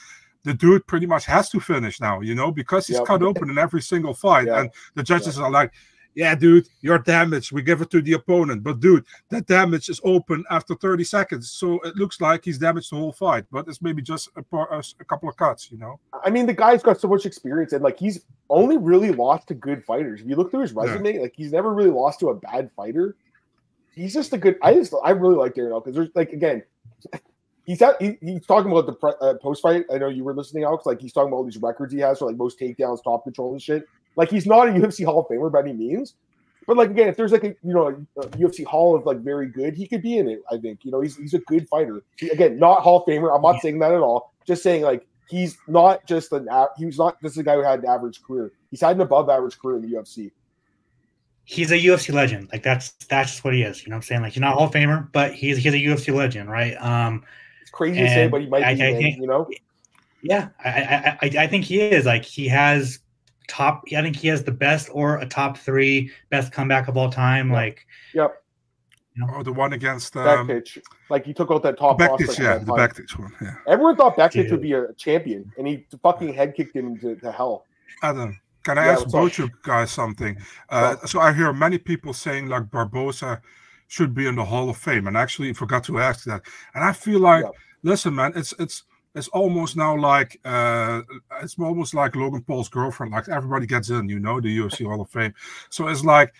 the 0.45 0.53
dude 0.53 0.87
pretty 0.87 1.05
much 1.05 1.25
has 1.25 1.49
to 1.49 1.59
finish 1.59 1.99
now, 1.99 2.21
you 2.21 2.35
know, 2.35 2.51
because 2.51 2.87
he's 2.87 2.97
Yep. 2.97 3.05
cut 3.05 3.23
open 3.23 3.49
in 3.49 3.57
every 3.57 3.81
single 3.81 4.13
fight. 4.13 4.47
Yeah. 4.47 4.61
And 4.61 4.69
the 4.93 5.03
judges 5.03 5.37
are 5.37 5.51
like, 5.51 5.73
yeah, 6.13 6.33
dude, 6.33 6.69
you're 6.79 6.99
damaged. 6.99 7.51
We 7.51 7.61
give 7.61 7.81
it 7.81 7.89
to 7.89 8.01
the 8.01 8.13
opponent. 8.13 8.63
But, 8.63 8.79
dude, 8.79 9.03
that 9.31 9.47
damage 9.47 9.89
is 9.89 9.99
open 10.05 10.45
after 10.49 10.73
30 10.75 11.03
seconds. 11.03 11.51
So 11.51 11.79
it 11.79 11.97
looks 11.97 12.21
like 12.21 12.45
he's 12.45 12.57
damaged 12.57 12.91
the 12.91 12.95
whole 12.95 13.11
fight, 13.11 13.43
but 13.51 13.67
it's 13.67 13.81
maybe 13.81 14.01
just 14.01 14.29
a, 14.37 14.43
par- 14.43 14.69
a 14.71 15.05
couple 15.05 15.27
of 15.27 15.35
cuts, 15.35 15.69
you 15.69 15.77
know? 15.77 15.99
I 16.23 16.29
mean, 16.29 16.45
the 16.45 16.53
guy's 16.53 16.81
got 16.81 17.01
so 17.01 17.09
much 17.09 17.25
experience, 17.25 17.73
and 17.73 17.83
like 17.83 17.99
he's 17.99 18.21
only 18.49 18.77
really 18.77 19.11
lost 19.11 19.49
to 19.49 19.55
good 19.55 19.83
fighters. 19.83 20.21
If 20.21 20.27
you 20.27 20.37
look 20.37 20.51
through 20.51 20.61
his 20.61 20.71
resume, 20.71 21.19
like 21.19 21.33
he's 21.35 21.51
never 21.51 21.73
really 21.73 21.91
lost 21.91 22.21
to 22.21 22.29
a 22.29 22.35
bad 22.35 22.71
fighter. 22.77 23.17
He's 23.93 24.13
just 24.13 24.31
a 24.31 24.37
good. 24.37 24.57
I 24.61 24.73
just 24.73 24.93
I 25.03 25.09
really 25.11 25.35
like 25.35 25.55
Darren 25.55 25.83
because 25.83 25.95
there's 25.95 26.09
like 26.15 26.31
again, 26.31 26.63
he's 27.65 27.81
at, 27.81 28.01
he, 28.01 28.17
he's 28.21 28.45
talking 28.45 28.71
about 28.71 28.85
the 28.85 28.93
pre, 28.93 29.11
uh, 29.21 29.35
post 29.35 29.61
fight. 29.61 29.85
I 29.93 29.97
know 29.97 30.07
you 30.09 30.23
were 30.23 30.33
listening, 30.33 30.63
Alex. 30.63 30.85
Like 30.85 31.01
he's 31.01 31.13
talking 31.13 31.29
about 31.29 31.37
all 31.37 31.43
these 31.43 31.57
records 31.57 31.93
he 31.93 31.99
has 31.99 32.19
for 32.19 32.25
like 32.25 32.37
most 32.37 32.59
takedowns, 32.59 33.03
top 33.03 33.23
control, 33.23 33.51
and 33.51 33.61
shit. 33.61 33.85
Like 34.15 34.29
he's 34.29 34.45
not 34.45 34.67
a 34.67 34.71
UFC 34.73 35.05
Hall 35.05 35.19
of 35.19 35.27
Famer 35.27 35.51
by 35.51 35.59
any 35.59 35.73
means. 35.73 36.15
But 36.67 36.77
like 36.77 36.89
again, 36.89 37.09
if 37.09 37.17
there's 37.17 37.31
like 37.31 37.43
a 37.43 37.55
you 37.63 37.73
know 37.73 37.87
a 38.17 38.23
UFC 38.37 38.65
Hall 38.65 38.95
of 38.95 39.05
like 39.05 39.19
very 39.19 39.47
good, 39.47 39.75
he 39.75 39.87
could 39.87 40.01
be 40.01 40.17
in 40.17 40.27
it. 40.27 40.41
I 40.51 40.57
think 40.57 40.79
you 40.83 40.91
know 40.91 41.01
he's 41.01 41.15
he's 41.15 41.33
a 41.33 41.39
good 41.39 41.67
fighter. 41.69 42.01
He- 42.17 42.29
again, 42.29 42.57
not 42.57 42.81
Hall 42.81 43.01
of 43.01 43.05
Famer. 43.05 43.35
I'm 43.35 43.41
not 43.41 43.61
saying 43.61 43.79
that 43.79 43.91
at 43.91 44.01
all. 44.01 44.33
Just 44.47 44.63
saying 44.63 44.81
like 44.81 45.05
he's 45.29 45.57
not 45.67 46.05
just 46.07 46.31
an 46.31 46.47
a- 46.49 46.69
he 46.77 46.85
was 46.85 46.97
not 46.97 47.21
just 47.21 47.37
a 47.37 47.43
guy 47.43 47.55
who 47.55 47.63
had 47.63 47.79
an 47.79 47.87
average 47.87 48.21
career. 48.23 48.51
He's 48.71 48.81
had 48.81 48.95
an 48.95 49.01
above 49.01 49.29
average 49.29 49.59
career 49.59 49.77
in 49.77 49.83
the 49.83 49.95
UFC. 49.95 50.31
He's 51.43 51.71
a 51.71 51.77
UFC 51.77 52.11
legend. 52.11 52.49
Like 52.51 52.63
that's 52.63 52.93
that's 53.09 53.31
just 53.31 53.43
what 53.43 53.53
he 53.53 53.61
is. 53.61 53.83
You 53.83 53.91
know 53.91 53.97
what 53.97 53.99
I'm 53.99 54.03
saying? 54.07 54.21
Like 54.23 54.33
he's 54.33 54.41
not 54.41 54.55
Hall 54.55 54.65
of 54.65 54.71
Famer, 54.71 55.11
but 55.11 55.33
he's 55.35 55.57
he's 55.57 55.73
a 55.73 55.77
UFC 55.77 56.13
legend, 56.13 56.49
right? 56.49 56.73
Um, 56.81 57.23
It's 57.75 57.77
crazy 57.77 57.99
to 57.99 58.07
say, 58.07 58.27
but 58.29 58.39
he 58.41 58.47
might 58.47 58.63
I- 58.63 58.73
be. 58.75 58.83
I 58.83 58.93
think- 58.93 59.17
you 59.19 59.27
know, 59.27 59.49
Yeah, 60.21 60.49
I, 60.63 60.69
I, 60.69 61.17
I, 61.21 61.43
I 61.43 61.47
think 61.47 61.65
he 61.65 61.81
is. 61.81 62.05
Like 62.05 62.23
he 62.23 62.47
has 62.47 62.99
top. 63.47 63.83
I 63.95 64.01
think 64.01 64.15
he 64.15 64.27
has 64.29 64.43
the 64.43 64.51
best 64.51 64.89
or 64.91 65.17
a 65.17 65.25
top 65.25 65.57
three 65.57 66.09
best 66.29 66.51
comeback 66.53 66.87
of 66.87 66.95
all 66.97 67.11
time. 67.11 67.49
Yeah. 67.49 67.55
Like 67.55 67.85
yep. 68.13 68.41
Oh, 69.31 69.43
the 69.43 69.53
one 69.53 69.71
against 69.73 70.13
Back 70.13 70.39
um, 70.39 70.47
pitch, 70.47 70.77
like 71.09 71.25
he 71.25 71.33
took 71.33 71.49
out 71.51 71.63
that 71.63 71.77
top 71.77 71.97
back 71.97 72.09
prospect 72.17 72.37
yeah, 72.39 72.57
the 72.57 72.65
time. 72.65 72.89
Bektic 72.89 73.17
one, 73.19 73.31
yeah. 73.41 73.55
Everyone 73.67 73.95
thought 73.95 74.17
Bektic 74.17 74.43
Dude. 74.43 74.51
would 74.51 74.61
be 74.61 74.73
a 74.73 74.91
champion, 74.93 75.49
and 75.57 75.65
he 75.67 75.85
fucking 76.03 76.33
head 76.33 76.53
kicked 76.53 76.75
him 76.75 76.97
to, 76.99 77.15
to 77.17 77.31
hell. 77.31 77.65
Adam, 78.03 78.37
can 78.63 78.77
I 78.77 78.85
Yeah, 78.87 78.91
ask 78.91 78.99
what's 79.01 79.13
both 79.13 79.37
you 79.37 79.49
guys 79.63 79.91
something? 79.91 80.35
Uh, 80.69 80.95
Well- 80.99 81.07
so 81.07 81.19
I 81.21 81.31
hear 81.31 81.53
many 81.53 81.77
people 81.77 82.11
saying 82.13 82.47
like 82.47 82.69
Barboza 82.69 83.41
should 83.87 84.13
be 84.13 84.27
in 84.27 84.35
the 84.35 84.45
Hall 84.45 84.69
of 84.69 84.77
Fame, 84.77 85.07
and 85.07 85.15
actually 85.17 85.53
forgot 85.53 85.83
to 85.85 85.99
ask 85.99 86.25
that. 86.25 86.41
And 86.73 86.83
I 86.83 86.91
feel 86.91 87.19
like, 87.19 87.43
Yeah. 87.43 87.51
listen, 87.83 88.15
man, 88.15 88.33
it's 88.35 88.53
it's 88.59 88.83
it's 89.13 89.27
almost 89.29 89.77
now 89.77 89.95
like 89.97 90.39
uh, 90.43 91.01
it's 91.41 91.57
almost 91.57 91.93
like 91.93 92.15
Logan 92.15 92.41
Paul's 92.43 92.67
girlfriend. 92.69 93.13
Like 93.13 93.29
everybody 93.29 93.65
gets 93.65 93.89
in, 93.89 94.09
you 94.09 94.19
know, 94.19 94.41
the 94.41 94.57
UFC 94.57 94.85
Hall 94.85 94.99
of 95.01 95.09
Fame. 95.09 95.33
So 95.69 95.87
it's 95.87 96.03
like, 96.03 96.33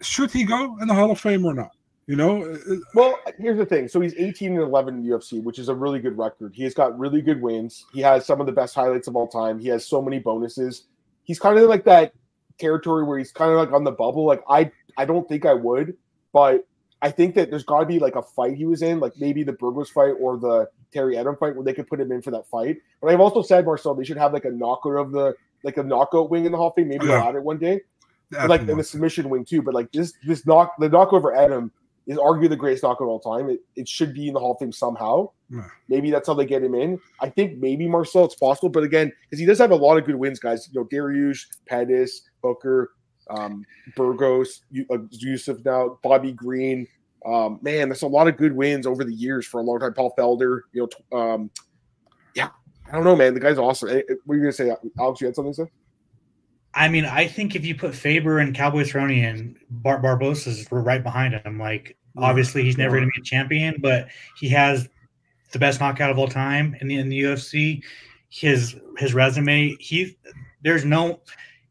should 0.00 0.30
he 0.30 0.44
go 0.44 0.76
in 0.80 0.88
the 0.88 0.94
Hall 0.94 1.10
of 1.10 1.20
Fame 1.20 1.44
or 1.44 1.54
not? 1.54 1.70
You 2.06 2.16
know, 2.16 2.42
Uh, 2.42 2.76
Well, 2.94 3.18
here's 3.38 3.58
the 3.58 3.66
thing. 3.66 3.86
So 3.86 4.00
he's 4.00 4.14
18 4.16 4.54
and 4.54 4.62
11 4.62 4.96
in 4.96 5.04
UFC, 5.04 5.40
which 5.40 5.60
is 5.60 5.68
a 5.68 5.74
really 5.74 6.00
good 6.00 6.18
record. 6.18 6.52
He 6.54 6.64
has 6.64 6.74
got 6.74 6.98
really 6.98 7.22
good 7.22 7.40
wins. 7.40 7.86
He 7.92 8.00
has 8.00 8.26
some 8.26 8.40
of 8.40 8.46
the 8.46 8.52
best 8.52 8.74
highlights 8.74 9.06
of 9.06 9.14
all 9.14 9.28
time. 9.28 9.60
He 9.60 9.68
has 9.68 9.86
so 9.86 10.02
many 10.02 10.18
bonuses. 10.18 10.86
He's 11.22 11.38
kind 11.38 11.56
of 11.56 11.68
like 11.68 11.84
that 11.84 12.12
territory 12.58 13.04
where 13.04 13.18
he's 13.18 13.30
kind 13.30 13.52
of 13.52 13.58
like 13.58 13.72
on 13.72 13.84
the 13.84 13.92
bubble. 13.92 14.24
Like 14.26 14.42
I, 14.48 14.72
I 14.96 15.04
don't 15.04 15.28
think 15.28 15.46
I 15.46 15.54
would, 15.54 15.96
but 16.32 16.66
I 17.02 17.10
think 17.10 17.34
that 17.36 17.50
there's 17.50 17.64
got 17.64 17.80
to 17.80 17.86
be 17.86 17.98
like 17.98 18.16
a 18.16 18.22
fight 18.22 18.56
he 18.56 18.66
was 18.66 18.82
in, 18.82 19.00
like 19.00 19.14
maybe 19.18 19.42
the 19.42 19.52
Burgos 19.52 19.90
fight 19.90 20.14
or 20.20 20.36
the 20.38 20.68
Terry 20.92 21.16
Etim 21.16 21.38
fight, 21.38 21.54
where 21.54 21.64
they 21.64 21.72
could 21.72 21.86
put 21.86 22.00
him 22.00 22.12
in 22.12 22.20
for 22.20 22.30
that 22.32 22.46
fight. 22.48 22.76
But 23.00 23.10
I've 23.12 23.20
also 23.20 23.42
said, 23.42 23.64
Marcel, 23.64 23.94
they 23.94 24.04
should 24.04 24.18
have 24.18 24.32
like 24.32 24.44
a 24.44 24.50
knockout 24.50 24.96
of 24.96 25.12
the 25.12 25.34
like 25.62 25.76
a 25.76 25.82
knockout 25.82 26.30
wing 26.30 26.44
in 26.46 26.52
the 26.52 26.58
Hall 26.58 26.68
of 26.68 26.74
Fame. 26.74 26.88
Maybe 26.88 27.06
Yeah. 27.06 27.12
they'll 27.18 27.28
add 27.28 27.34
it 27.36 27.42
one 27.42 27.58
day 27.58 27.80
that 28.30 28.48
like 28.48 28.62
in 28.62 28.76
the 28.76 28.84
submission 28.84 29.28
wing 29.28 29.44
too. 29.44 29.62
But 29.62 29.74
like 29.74 29.90
this, 29.92 30.12
this 30.26 30.46
knock, 30.46 30.74
the 30.78 30.88
knock 30.88 31.12
over 31.12 31.32
Etim 31.32 31.70
is 32.06 32.16
arguably 32.18 32.48
the 32.48 32.56
greatest 32.56 32.82
knockout 32.82 33.02
of 33.02 33.08
all 33.08 33.20
time. 33.20 33.50
It, 33.50 33.60
it 33.76 33.88
should 33.88 34.12
be 34.14 34.28
in 34.28 34.34
the 34.34 34.40
Hall 34.40 34.52
of 34.52 34.58
Fame 34.58 34.72
somehow. 34.72 35.30
Yeah. 35.50 35.64
Maybe 35.88 36.10
that's 36.10 36.26
how 36.28 36.34
they 36.34 36.46
get 36.46 36.62
him 36.62 36.74
in. 36.74 36.98
I 37.20 37.28
think 37.28 37.58
maybe 37.58 37.86
Marcel, 37.88 38.24
it's 38.24 38.34
possible, 38.34 38.68
but 38.68 38.84
again, 38.84 39.12
because 39.22 39.38
he 39.38 39.46
does 39.46 39.58
have 39.58 39.70
a 39.70 39.76
lot 39.76 39.96
of 39.98 40.04
good 40.04 40.16
wins, 40.16 40.38
guys. 40.38 40.68
You 40.72 40.80
know, 40.80 40.86
Dariush, 40.86 41.46
Pettis, 41.66 42.22
Hooker, 42.42 42.92
um, 43.30 43.64
Burgos, 43.96 44.62
uh, 44.90 44.96
Yusuff 44.96 45.64
now, 45.64 45.98
Bobby 46.02 46.32
Green. 46.32 46.86
Um, 47.26 47.58
man, 47.62 47.88
there's 47.88 48.02
a 48.02 48.08
lot 48.08 48.28
of 48.28 48.36
good 48.36 48.52
wins 48.52 48.86
over 48.86 49.04
the 49.04 49.12
years 49.12 49.46
for 49.46 49.60
a 49.60 49.62
long 49.62 49.80
time. 49.80 49.94
Paul 49.94 50.14
Felder, 50.18 50.60
you 50.72 50.88
know, 51.12 51.18
um, 51.18 51.50
yeah, 52.34 52.48
I 52.88 52.92
don't 52.92 53.04
know, 53.04 53.16
man. 53.16 53.34
The 53.34 53.40
guy's 53.40 53.58
awesome. 53.58 53.90
Eh, 53.90 54.02
eh, 54.08 54.14
What 54.24 54.34
are 54.34 54.36
you 54.36 54.42
gonna 54.44 54.52
say, 54.52 54.74
Alex? 54.98 55.20
You 55.20 55.26
had 55.26 55.36
something 55.36 55.52
to 55.52 55.64
say? 55.64 55.70
I 56.72 56.88
mean, 56.88 57.04
I 57.04 57.26
think 57.26 57.56
if 57.56 57.64
you 57.64 57.74
put 57.74 57.94
Faber 57.94 58.38
and 58.38 58.54
Cowboy 58.54 58.84
Cerrone 58.84 59.28
and 59.28 59.56
Bar- 59.70 60.00
Barboza's 60.00 60.70
were 60.70 60.82
right 60.82 61.02
behind 61.02 61.34
him, 61.34 61.58
like 61.58 61.96
obviously 62.16 62.62
he's 62.62 62.78
never 62.78 62.96
going 62.96 63.08
to 63.08 63.12
be 63.14 63.20
a 63.20 63.24
champion, 63.24 63.76
but 63.80 64.08
he 64.38 64.48
has 64.50 64.88
the 65.52 65.58
best 65.58 65.80
knockout 65.80 66.10
of 66.10 66.18
all 66.18 66.28
time 66.28 66.76
in 66.80 66.88
the 66.88 66.96
in 66.96 67.08
the 67.08 67.20
UFC. 67.20 67.82
His 68.28 68.76
his 68.98 69.14
resume, 69.14 69.74
he 69.80 70.16
there's 70.62 70.84
no 70.84 71.20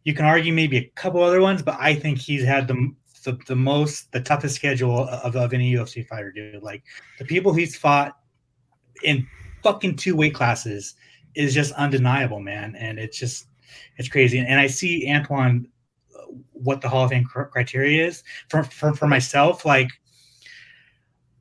you 0.03 0.13
can 0.13 0.25
argue 0.25 0.53
maybe 0.53 0.77
a 0.77 0.91
couple 0.95 1.21
other 1.21 1.41
ones, 1.41 1.61
but 1.61 1.77
I 1.79 1.93
think 1.95 2.17
he's 2.19 2.43
had 2.43 2.67
the 2.67 2.93
the, 3.25 3.37
the 3.47 3.55
most 3.55 4.11
the 4.13 4.21
toughest 4.21 4.55
schedule 4.55 5.07
of, 5.09 5.35
of 5.35 5.53
any 5.53 5.73
UFC 5.73 6.07
fighter, 6.07 6.31
dude. 6.31 6.63
Like 6.63 6.83
the 7.17 7.25
people 7.25 7.53
he's 7.53 7.75
fought 7.75 8.17
in 9.03 9.27
fucking 9.61 9.97
two 9.97 10.15
weight 10.15 10.33
classes 10.33 10.95
is 11.35 11.53
just 11.53 11.73
undeniable, 11.73 12.39
man. 12.39 12.75
And 12.75 12.97
it's 12.97 13.17
just 13.19 13.47
it's 13.97 14.07
crazy. 14.09 14.39
And 14.39 14.59
I 14.59 14.67
see 14.67 15.07
Antoine, 15.11 15.67
uh, 16.17 16.21
what 16.53 16.81
the 16.81 16.87
Hall 16.89 17.03
of 17.03 17.11
Fame 17.11 17.25
cr- 17.25 17.43
criteria 17.43 18.07
is 18.07 18.23
for, 18.49 18.63
for 18.63 18.93
for 18.93 19.07
myself. 19.07 19.65
Like, 19.65 19.89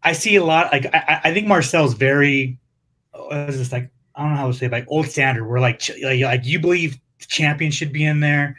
I 0.03 0.13
see 0.13 0.37
a 0.37 0.45
lot. 0.45 0.73
Like, 0.73 0.87
I, 0.87 0.99
I- 1.09 1.21
I 1.31 1.35
think 1.35 1.47
Marcel's 1.47 1.95
very, 1.95 2.59
what 3.13 3.49
is 3.51 3.59
this 3.59 3.73
like? 3.73 3.91
I 4.15 4.23
don't 4.23 4.33
know 4.33 4.37
how 4.39 4.47
to 4.49 4.53
say, 4.53 4.67
it, 4.67 4.73
like 4.73 4.85
old 4.89 5.07
standard. 5.07 5.47
Where 5.47 5.61
like, 5.61 5.81
like, 6.03 6.21
like 6.21 6.45
you 6.45 6.59
believe 6.59 6.99
champions 7.27 7.75
should 7.75 7.93
be 7.93 8.05
in 8.05 8.21
there, 8.21 8.57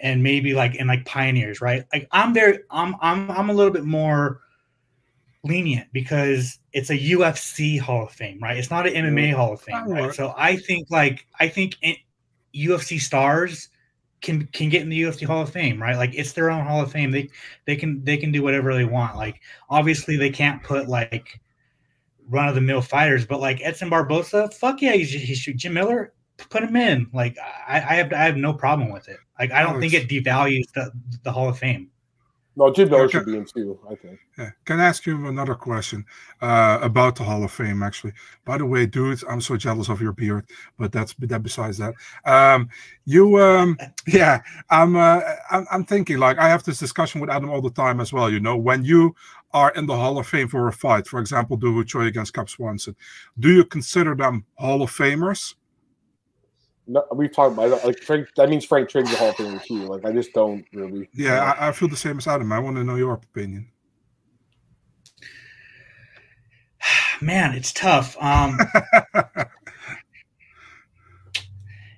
and 0.00 0.22
maybe 0.22 0.54
like 0.54 0.76
and 0.76 0.88
like 0.88 1.04
pioneers, 1.04 1.60
right? 1.60 1.84
Like, 1.92 2.08
I'm 2.12 2.32
very, 2.32 2.60
I'm, 2.70 2.94
I'm, 3.00 3.30
I'm 3.30 3.50
a 3.50 3.52
little 3.52 3.72
bit 3.72 3.84
more 3.84 4.40
lenient 5.44 5.88
because 5.92 6.58
it's 6.72 6.90
a 6.90 6.98
UFC 6.98 7.80
Hall 7.80 8.04
of 8.04 8.12
Fame, 8.12 8.38
right? 8.40 8.56
It's 8.56 8.70
not 8.70 8.86
an 8.86 8.94
MMA 8.94 9.34
Hall 9.34 9.52
of 9.52 9.60
Fame, 9.60 9.88
right? 9.88 10.14
So 10.14 10.34
I 10.36 10.56
think 10.56 10.88
like 10.90 11.26
I 11.40 11.48
think 11.48 11.76
in, 11.82 11.96
UFC 12.54 13.00
stars 13.00 13.68
can 14.20 14.46
can 14.48 14.68
get 14.68 14.82
in 14.82 14.88
the 14.88 15.02
UFC 15.02 15.26
Hall 15.26 15.42
of 15.42 15.50
Fame, 15.50 15.80
right? 15.80 15.96
Like 15.96 16.14
it's 16.14 16.32
their 16.32 16.50
own 16.50 16.66
Hall 16.66 16.82
of 16.82 16.90
Fame. 16.90 17.10
They 17.10 17.28
they 17.66 17.76
can 17.76 18.02
they 18.04 18.16
can 18.16 18.32
do 18.32 18.42
whatever 18.42 18.74
they 18.74 18.84
want. 18.84 19.16
Like 19.16 19.40
obviously 19.70 20.16
they 20.16 20.30
can't 20.30 20.62
put 20.62 20.88
like 20.88 21.40
run 22.28 22.48
of 22.48 22.54
the 22.54 22.60
mill 22.60 22.82
fighters, 22.82 23.24
but 23.24 23.40
like 23.40 23.60
Edson 23.62 23.88
Barboza, 23.88 24.50
fuck 24.50 24.82
yeah, 24.82 24.92
he 24.92 25.04
he's 25.04 25.44
Jim 25.44 25.74
Miller, 25.74 26.12
put 26.50 26.62
him 26.62 26.76
in. 26.76 27.08
Like 27.12 27.36
I, 27.66 27.76
I 27.76 27.94
have 27.96 28.12
I 28.12 28.22
have 28.24 28.36
no 28.36 28.52
problem 28.52 28.90
with 28.92 29.08
it. 29.08 29.18
Like 29.38 29.52
I 29.52 29.62
don't 29.62 29.80
think 29.80 29.94
it 29.94 30.08
devalues 30.08 30.70
the 30.74 30.92
the 31.22 31.32
Hall 31.32 31.48
of 31.48 31.58
Fame. 31.58 31.90
No, 32.58 32.72
Jim 32.72 32.90
Miller 32.90 33.08
should 33.08 33.24
be 33.24 33.36
in 33.36 33.44
too. 33.44 33.78
I 33.88 33.94
think. 33.94 34.18
Yeah. 34.36 34.50
Can 34.64 34.80
I 34.80 34.86
ask 34.86 35.06
you 35.06 35.28
another 35.28 35.54
question 35.54 36.04
uh, 36.42 36.80
about 36.82 37.14
the 37.14 37.22
Hall 37.22 37.44
of 37.44 37.52
Fame? 37.52 37.84
Actually, 37.84 38.14
by 38.44 38.58
the 38.58 38.66
way, 38.66 38.84
dude, 38.84 39.22
I'm 39.28 39.40
so 39.40 39.56
jealous 39.56 39.88
of 39.88 40.02
your 40.02 40.12
beard, 40.12 40.44
but 40.76 40.90
that's 40.90 41.14
that. 41.20 41.40
Besides 41.44 41.78
that, 41.78 41.94
um, 42.24 42.68
you, 43.04 43.38
um, 43.40 43.78
yeah, 44.08 44.40
I'm, 44.70 44.96
uh, 44.96 45.20
I'm, 45.52 45.66
I'm 45.70 45.84
thinking 45.84 46.18
like 46.18 46.38
I 46.38 46.48
have 46.48 46.64
this 46.64 46.80
discussion 46.80 47.20
with 47.20 47.30
Adam 47.30 47.48
all 47.48 47.62
the 47.62 47.70
time 47.70 48.00
as 48.00 48.12
well. 48.12 48.28
You 48.28 48.40
know, 48.40 48.56
when 48.56 48.84
you 48.84 49.14
are 49.52 49.70
in 49.76 49.86
the 49.86 49.96
Hall 49.96 50.18
of 50.18 50.26
Fame 50.26 50.48
for 50.48 50.66
a 50.66 50.72
fight, 50.72 51.06
for 51.06 51.20
example, 51.20 51.56
Doo 51.56 51.84
Choi 51.84 52.06
against 52.06 52.34
Cub 52.34 52.50
Swanson, 52.50 52.96
do 53.38 53.52
you 53.52 53.64
consider 53.64 54.16
them 54.16 54.44
Hall 54.56 54.82
of 54.82 54.90
Famers? 54.90 55.54
No, 56.88 57.04
we've 57.14 57.30
talked 57.30 57.52
about 57.52 57.70
it. 57.70 57.84
like 57.84 57.98
Frank. 57.98 58.28
That 58.36 58.48
means 58.48 58.64
Frank 58.64 58.88
Trigg's 58.88 59.12
a 59.12 59.16
Hall 59.16 59.28
of 59.28 59.34
Famer 59.36 59.62
too. 59.62 59.84
Like 59.86 60.06
I 60.06 60.12
just 60.12 60.32
don't 60.32 60.64
really. 60.72 61.08
Yeah, 61.12 61.54
I, 61.58 61.68
I 61.68 61.72
feel 61.72 61.88
the 61.88 61.96
same 61.96 62.16
as 62.16 62.26
Adam. 62.26 62.50
I 62.50 62.58
want 62.58 62.76
to 62.76 62.84
know 62.84 62.96
your 62.96 63.12
opinion. 63.12 63.68
Man, 67.20 67.54
it's 67.54 67.72
tough. 67.74 68.16
Um, 68.20 68.58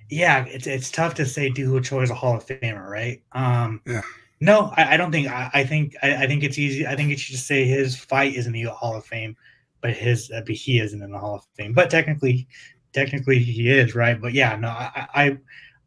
yeah, 0.09 0.43
it's 0.45 0.67
it's 0.67 0.91
tough 0.91 1.13
to 1.15 1.25
say 1.25 1.49
Doo 1.49 1.79
Choi 1.79 2.01
is 2.01 2.09
a 2.09 2.15
Hall 2.15 2.35
of 2.35 2.45
Famer, 2.45 2.85
right? 2.85 3.23
Um, 3.31 3.81
Yeah. 3.85 4.01
No, 4.41 4.73
I, 4.75 4.95
I 4.95 4.97
don't 4.97 5.11
think. 5.11 5.27
I, 5.27 5.49
I 5.53 5.63
think 5.63 5.95
I, 6.03 6.23
I 6.23 6.27
think 6.27 6.43
it's 6.43 6.57
easy. 6.57 6.85
I 6.85 6.95
think 6.95 7.09
you 7.09 7.17
should 7.17 7.35
just 7.35 7.47
say 7.47 7.63
his 7.63 7.95
fight 7.95 8.35
is 8.35 8.47
in 8.47 8.53
the 8.53 8.63
Hall 8.63 8.95
of 8.95 9.05
Fame, 9.05 9.37
but 9.79 9.93
his 9.93 10.31
uh, 10.31 10.41
but 10.45 10.55
he 10.55 10.79
isn't 10.79 11.01
in 11.01 11.11
the 11.11 11.17
Hall 11.19 11.35
of 11.35 11.45
Fame. 11.55 11.73
But 11.73 11.89
technically, 11.91 12.47
technically 12.93 13.39
he 13.39 13.69
is, 13.69 13.95
right? 13.95 14.19
But 14.19 14.33
yeah, 14.33 14.55
no, 14.55 14.69
I 14.69 15.07
I, 15.13 15.37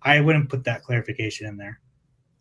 I 0.02 0.20
wouldn't 0.20 0.48
put 0.48 0.64
that 0.64 0.82
clarification 0.82 1.46
in 1.46 1.56
there. 1.56 1.80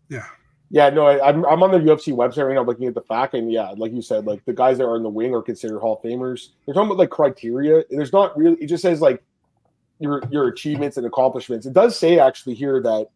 Yeah. 0.10 0.26
Yeah, 0.70 0.90
no, 0.90 1.06
I, 1.06 1.30
I'm 1.30 1.46
I'm 1.46 1.62
on 1.62 1.72
the 1.72 1.78
UFC 1.78 2.14
website 2.16 2.48
right 2.48 2.56
now 2.56 2.64
looking 2.64 2.88
at 2.88 2.96
the 2.96 3.02
fact, 3.02 3.36
and 3.36 3.52
yeah, 3.52 3.76
like 3.78 3.92
you 3.92 4.02
said, 4.02 4.26
like 4.26 4.44
the 4.46 4.54
guys 4.54 4.80
that 4.80 4.86
are 4.86 4.96
in 4.96 5.04
the 5.04 5.10
wing 5.10 5.36
are 5.36 5.44
considered 5.44 5.80
Hall 5.80 5.98
of 5.98 6.02
Famers. 6.02 6.50
They're 6.66 6.74
talking 6.74 6.88
about 6.88 6.98
like 6.98 7.12
criteria, 7.12 7.78
and 7.78 8.00
there's 8.00 8.12
not 8.12 8.36
really. 8.36 8.58
It 8.60 8.68
just 8.68 8.82
says 8.82 9.00
like 9.00 9.24
your 10.00 10.24
your 10.32 10.48
achievements 10.48 10.98
and 10.98 11.06
accomplishments. 11.06 11.68
It 11.68 11.74
does 11.74 11.96
say 11.96 12.18
actually 12.18 12.56
here 12.56 12.82
that 12.82 13.08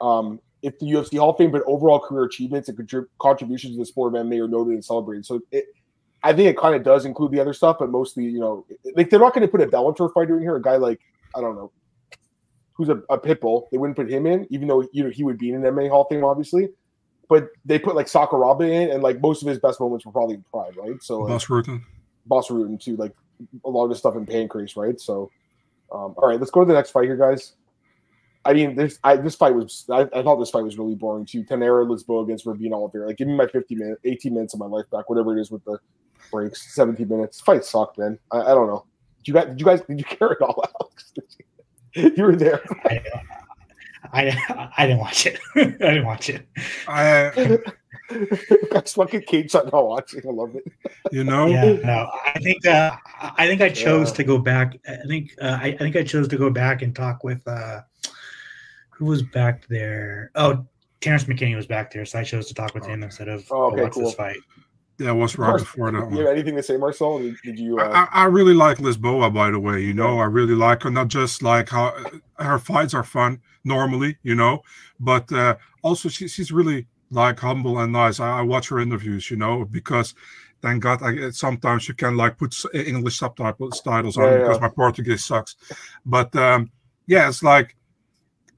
um 0.00 0.40
if 0.62 0.76
the 0.80 0.86
UFC 0.86 1.18
Hall 1.18 1.30
of 1.30 1.36
Fame, 1.36 1.52
but 1.52 1.62
overall 1.66 2.00
career 2.00 2.24
achievements 2.24 2.68
and 2.68 2.76
contrib- 2.76 3.06
contributions 3.20 3.74
to 3.74 3.78
the 3.78 3.86
sport 3.86 4.14
of 4.14 4.26
MMA 4.26 4.42
are 4.42 4.48
noted 4.48 4.72
and 4.72 4.84
celebrated. 4.84 5.24
So 5.24 5.40
it, 5.52 5.66
I 6.24 6.32
think 6.32 6.48
it 6.48 6.56
kind 6.56 6.74
of 6.74 6.82
does 6.82 7.04
include 7.04 7.32
the 7.32 7.40
other 7.40 7.52
stuff, 7.52 7.76
but 7.78 7.90
mostly, 7.90 8.24
you 8.24 8.40
know, 8.40 8.66
like 8.96 9.10
they're 9.10 9.20
not 9.20 9.34
going 9.34 9.46
to 9.46 9.50
put 9.50 9.60
a 9.60 9.66
Bellator 9.66 10.12
fighter 10.12 10.36
in 10.36 10.42
here. 10.42 10.56
A 10.56 10.62
guy 10.62 10.76
like 10.76 11.00
I 11.36 11.40
don't 11.42 11.54
know, 11.54 11.70
who's 12.72 12.88
a, 12.88 13.02
a 13.10 13.18
pit 13.18 13.42
bull. 13.42 13.68
They 13.70 13.78
wouldn't 13.78 13.96
put 13.96 14.10
him 14.10 14.26
in, 14.26 14.46
even 14.50 14.66
though 14.66 14.88
you 14.92 15.04
know 15.04 15.10
he 15.10 15.22
would 15.22 15.38
be 15.38 15.50
in 15.50 15.56
an 15.56 15.62
MMA 15.62 15.90
Hall 15.90 16.02
of 16.02 16.08
Fame, 16.08 16.24
obviously. 16.24 16.68
But 17.28 17.48
they 17.64 17.78
put 17.78 17.94
like 17.94 18.06
Sakuraba 18.06 18.68
in, 18.68 18.90
and 18.90 19.02
like 19.02 19.20
most 19.20 19.42
of 19.42 19.48
his 19.48 19.58
best 19.58 19.80
moments 19.80 20.06
were 20.06 20.12
probably 20.12 20.36
in 20.36 20.44
Pride, 20.50 20.76
right? 20.76 21.02
So 21.02 21.20
like, 21.20 21.28
Bas 21.28 21.46
Rutten. 21.46 21.82
Bas 22.26 22.48
Rutten 22.48 22.80
too, 22.80 22.96
like 22.96 23.12
a 23.64 23.70
lot 23.70 23.84
of 23.84 23.90
the 23.90 23.96
stuff 23.96 24.16
in 24.16 24.24
Pancrase, 24.24 24.76
right? 24.76 24.98
So, 24.98 25.30
um, 25.92 26.14
all 26.16 26.28
right, 26.28 26.38
let's 26.38 26.50
go 26.50 26.60
to 26.60 26.66
the 26.66 26.72
next 26.74 26.90
fight 26.90 27.04
here, 27.04 27.16
guys. 27.16 27.54
I 28.46 28.52
mean, 28.52 28.76
this 28.76 28.98
I, 29.04 29.16
this 29.16 29.34
fight 29.34 29.54
was 29.54 29.86
I, 29.90 30.02
I 30.14 30.22
thought 30.22 30.36
this 30.36 30.50
fight 30.50 30.64
was 30.64 30.78
really 30.78 30.94
boring 30.94 31.26
too. 31.26 31.44
Tainara 31.44 31.86
Lisboa 31.86 32.24
against 32.24 32.44
Ravena 32.44 32.72
Oliveira. 32.72 33.08
Like, 33.08 33.16
give 33.16 33.28
me 33.28 33.34
my 33.34 33.46
50 33.46 33.74
minutes, 33.74 34.00
18 34.04 34.34
minutes 34.34 34.54
of 34.54 34.60
my 34.60 34.66
life 34.66 34.88
back, 34.90 35.08
whatever 35.08 35.36
it 35.36 35.40
is 35.40 35.50
with 35.50 35.64
the 35.64 35.78
breaks. 36.30 36.74
17 36.74 37.08
minutes. 37.08 37.40
Fight 37.40 37.64
sucked, 37.64 37.98
man. 37.98 38.18
I, 38.30 38.40
I 38.40 38.48
don't 38.54 38.66
know. 38.66 38.84
Did 39.18 39.28
you 39.28 39.34
guys? 39.34 39.46
Did 39.48 39.60
you 39.60 39.66
guys? 39.66 39.80
Did 39.82 39.98
you 39.98 40.04
care 40.04 40.32
at 40.32 40.42
all, 40.42 40.64
Alex? 40.80 41.12
you 41.94 42.22
were 42.24 42.36
there. 42.36 42.62
I, 42.84 43.00
I, 44.12 44.68
I 44.76 44.86
didn't 44.86 44.98
watch 45.00 45.26
it. 45.26 45.38
I 45.56 45.64
didn't 45.64 46.04
watch 46.04 46.28
it. 46.28 46.46
I, 46.88 47.26
uh, 47.26 47.56
Guys, 48.70 48.92
fucking 48.92 49.22
cage 49.22 49.50
shot 49.52 49.72
not 49.72 49.86
watching. 49.86 50.20
I 50.28 50.30
love 50.30 50.54
it. 50.56 50.64
you 51.10 51.24
know, 51.24 51.46
Yeah, 51.46 51.72
no, 51.84 52.10
I 52.26 52.38
think 52.40 52.66
uh, 52.66 52.96
I 53.38 53.46
think 53.46 53.62
I 53.62 53.70
chose 53.70 54.10
Yeah. 54.10 54.16
to 54.16 54.24
go 54.24 54.38
back. 54.38 54.76
I 54.86 54.96
think 55.08 55.34
uh, 55.40 55.58
I, 55.60 55.68
I 55.68 55.76
think 55.78 55.96
I 55.96 56.02
chose 56.04 56.28
to 56.28 56.36
go 56.36 56.50
back 56.50 56.82
and 56.82 56.94
talk 56.94 57.24
with 57.24 57.46
uh, 57.48 57.80
who 58.90 59.06
was 59.06 59.22
back 59.22 59.66
there. 59.68 60.30
Oh, 60.34 60.66
Terrence 61.00 61.24
McKinney 61.24 61.56
was 61.56 61.66
back 61.66 61.90
there, 61.92 62.04
so 62.04 62.18
I 62.18 62.24
chose 62.24 62.46
to 62.48 62.54
talk 62.54 62.74
with 62.74 62.84
him 62.86 63.02
instead 63.02 63.28
of 63.28 63.46
Oh, 63.50 63.56
oh, 63.56 63.72
okay, 63.72 63.82
watch 63.84 63.92
cool. 63.92 64.04
this 64.04 64.14
fight. 64.14 64.36
Yeah, 64.98 65.10
was 65.12 65.36
right 65.36 65.58
before 65.58 65.90
that 65.90 66.10
You 66.12 66.18
have 66.18 66.28
anything 66.28 66.56
to 66.56 66.62
say, 66.62 66.76
Marcel? 66.76 67.18
Did, 67.18 67.36
did 67.42 67.58
you? 67.58 67.78
Uh, 67.78 67.84
I, 67.84 68.20
I 68.20 68.22
I 68.22 68.24
really 68.26 68.54
like 68.54 68.78
Lisboa, 68.78 69.32
by 69.32 69.50
the 69.50 69.58
way. 69.58 69.80
You 69.80 69.94
know, 69.94 70.18
I 70.20 70.24
really 70.24 70.54
like 70.54 70.82
her. 70.82 70.90
Not 70.90 71.08
just 71.08 71.42
like 71.42 71.68
how 71.68 71.94
her 72.38 72.58
fights 72.58 72.94
are 72.94 73.04
fun 73.04 73.40
normally, 73.64 74.18
you 74.22 74.34
know, 74.34 74.62
but 75.00 75.30
uh, 75.32 75.56
also 75.82 76.08
she, 76.08 76.28
she's 76.28 76.52
really 76.52 76.86
like 77.10 77.40
humble 77.40 77.78
and 77.78 77.92
nice. 77.92 78.20
I, 78.20 78.38
I 78.38 78.42
watch 78.42 78.68
her 78.68 78.78
interviews, 78.78 79.30
you 79.30 79.36
know, 79.36 79.64
because 79.64 80.14
thank 80.62 80.82
God 80.82 81.02
I 81.02 81.30
sometimes 81.30 81.88
you 81.88 81.94
can 81.94 82.16
like 82.16 82.38
put 82.38 82.54
English 82.74 83.18
subtitles 83.18 83.80
titles 83.80 84.16
on 84.16 84.24
Yeah, 84.24 84.38
because 84.38 84.56
yeah. 84.56 84.68
my 84.68 84.68
Portuguese 84.68 85.24
sucks. 85.24 85.56
But 86.06 86.34
um, 86.36 86.70
yeah, 87.06 87.28
it's 87.28 87.42
like 87.42 87.76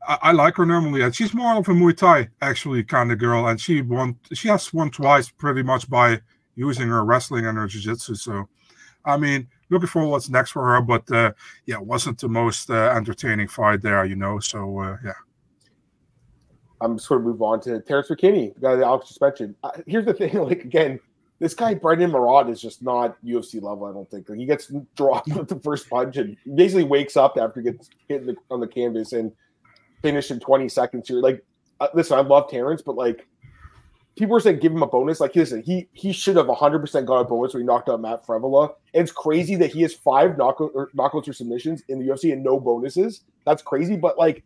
I, 0.06 0.18
I 0.22 0.32
like 0.32 0.56
her 0.56 0.66
normally, 0.66 1.02
and 1.02 1.14
she's 1.14 1.34
more 1.34 1.56
of 1.56 1.68
a 1.68 1.72
Muay 1.72 1.96
Thai 1.96 2.28
actually 2.40 2.84
kind 2.84 3.12
of 3.12 3.18
girl, 3.18 3.46
and 3.46 3.60
she 3.60 3.82
won. 3.82 4.18
She 4.32 4.48
has 4.48 4.72
won 4.72 4.90
twice 4.90 5.30
pretty 5.30 5.62
much 5.62 5.88
by 5.88 6.20
using 6.54 6.88
her 6.88 7.04
wrestling 7.04 7.46
and 7.46 7.58
her 7.58 7.66
jiu-jitsu. 7.66 8.14
So, 8.14 8.48
I 9.04 9.16
mean, 9.16 9.46
looking 9.70 9.88
for 9.88 10.06
what's 10.06 10.28
next 10.28 10.52
for 10.52 10.64
her, 10.66 10.80
but 10.80 11.10
uh, 11.12 11.32
yeah, 11.66 11.78
wasn't 11.78 12.18
the 12.18 12.28
most 12.28 12.70
uh, 12.70 12.92
entertaining 12.94 13.48
fight 13.48 13.82
there, 13.82 14.04
you 14.04 14.16
know. 14.16 14.38
So 14.38 14.80
uh, 14.80 14.96
yeah, 15.04 15.12
I'm 16.80 16.96
just 16.96 17.08
going 17.08 17.22
to 17.22 17.28
move 17.28 17.42
on 17.42 17.60
to 17.62 17.80
Terrence 17.80 18.08
McKinney, 18.08 18.54
got 18.54 18.54
the 18.54 18.60
guy 18.60 18.76
that 18.76 18.84
Alex 18.84 19.08
just 19.08 19.20
mentioned. 19.20 19.54
Uh, 19.62 19.70
here's 19.86 20.04
the 20.04 20.14
thing, 20.14 20.34
like 20.42 20.64
again, 20.64 21.00
this 21.38 21.54
guy 21.54 21.74
Brendon 21.74 22.10
Marotte 22.10 22.50
is 22.50 22.60
just 22.60 22.82
not 22.82 23.16
UFC 23.24 23.60
level. 23.62 23.86
I 23.86 23.92
don't 23.92 24.10
think. 24.10 24.28
Like, 24.28 24.38
he 24.38 24.46
gets 24.46 24.72
dropped 24.96 25.28
with 25.28 25.48
the 25.48 25.60
first 25.60 25.88
punch 25.88 26.16
and 26.16 26.36
basically 26.54 26.84
wakes 26.84 27.16
up 27.16 27.36
after 27.38 27.60
he 27.60 27.70
gets 27.70 27.90
hit 28.08 28.26
the, 28.26 28.36
on 28.50 28.60
the 28.60 28.68
canvas 28.68 29.12
and 29.12 29.32
finished 30.02 30.30
in 30.30 30.40
20 30.40 30.68
seconds. 30.68 31.08
Here, 31.08 31.20
like, 31.20 31.44
uh, 31.80 31.88
listen, 31.94 32.18
I 32.18 32.22
love 32.22 32.50
Terrence, 32.50 32.82
but 32.82 32.96
like, 32.96 33.26
people 34.16 34.32
were 34.32 34.40
saying 34.40 34.60
give 34.60 34.72
him 34.72 34.82
a 34.82 34.86
bonus. 34.86 35.20
Like, 35.20 35.36
listen, 35.36 35.62
he 35.62 35.88
he 35.92 36.12
should 36.12 36.36
have 36.36 36.48
100 36.48 36.78
percent 36.80 37.06
got 37.06 37.20
a 37.20 37.24
bonus 37.24 37.54
when 37.54 37.62
he 37.62 37.66
knocked 37.66 37.88
out 37.88 38.00
Matt 38.00 38.26
Frevola. 38.26 38.74
And 38.94 39.02
it's 39.02 39.12
crazy 39.12 39.54
that 39.56 39.72
he 39.72 39.82
has 39.82 39.94
five 39.94 40.38
knockout 40.38 40.72
or 40.74 40.90
knockouts 40.96 41.28
or 41.28 41.32
submissions 41.32 41.82
in 41.88 41.98
the 41.98 42.06
UFC 42.06 42.32
and 42.32 42.42
no 42.42 42.58
bonuses. 42.60 43.22
That's 43.44 43.62
crazy, 43.62 43.96
but 43.96 44.18
like. 44.18 44.44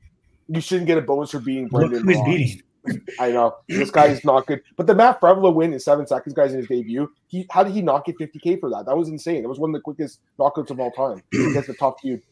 You 0.53 0.61
shouldn't 0.61 0.89
get 0.89 0.99
a 0.99 1.03
bonus 1.03 1.31
for 1.31 1.39
beating 1.39 1.69
Look 1.71 1.91
Brendan. 1.91 2.03
Marotte. 2.03 2.25
beating. 2.25 2.63
I 3.21 3.31
know 3.31 3.57
this 3.69 3.91
guy 3.91 4.07
is 4.07 4.25
not 4.25 4.47
good. 4.47 4.63
But 4.77 4.87
the 4.87 4.95
Matt 4.95 5.21
Frevola 5.21 5.55
win 5.55 5.73
in 5.73 5.81
seven 5.81 6.07
seconds, 6.07 6.35
guys, 6.35 6.53
in 6.53 6.59
his 6.59 6.69
debut. 6.69 7.11
He 7.29 7.47
how 7.51 7.63
did 7.63 7.73
he 7.73 7.83
not 7.83 8.05
get 8.05 8.19
50k 8.19 8.59
for 8.61 8.71
that? 8.71 8.87
That 8.87 8.97
was 8.97 9.09
insane. 9.09 9.45
It 9.45 9.49
was 9.49 9.59
one 9.59 9.71
of 9.71 9.75
the 9.75 9.81
quickest 9.81 10.21
knockouts 10.39 10.71
of 10.71 10.81
all 10.81 10.91
time 10.91 11.23
against 11.33 11.69
the 11.69 11.75
top 11.75 12.01
dude. 12.03 12.23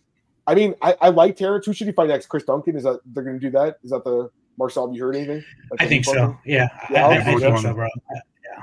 I 0.49 0.55
mean, 0.55 0.75
I, 0.83 0.97
I 1.01 1.09
like 1.11 1.37
Terrence. 1.37 1.67
Who 1.67 1.73
should 1.75 1.87
he 1.87 1.93
fight 1.93 2.09
next? 2.09 2.27
Chris 2.27 2.43
Duncan? 2.45 2.75
Is 2.77 2.83
that 2.85 3.01
they're 3.07 3.23
going 3.23 3.39
to 3.39 3.41
do 3.41 3.51
that? 3.51 3.77
Is 3.85 3.91
that 3.91 4.03
the 4.05 4.31
Marcel? 4.59 4.87
Have 4.89 4.97
you 4.97 5.05
heard 5.05 5.15
anything? 5.15 5.45
Like, 5.71 5.83
I 5.83 5.87
think 5.87 6.05
so. 6.07 6.15
fucking- 6.15 6.39
Yeah, 6.47 6.69
Yeah, 6.91 7.07
I, 7.07 7.11
I, 7.11 7.15
I'll 7.17 7.21
I 7.21 7.33
vote 7.33 7.41
think 7.41 7.55
on 7.55 7.63
so, 7.63 7.75
bro. 7.75 7.87
Yeah. 8.15 8.63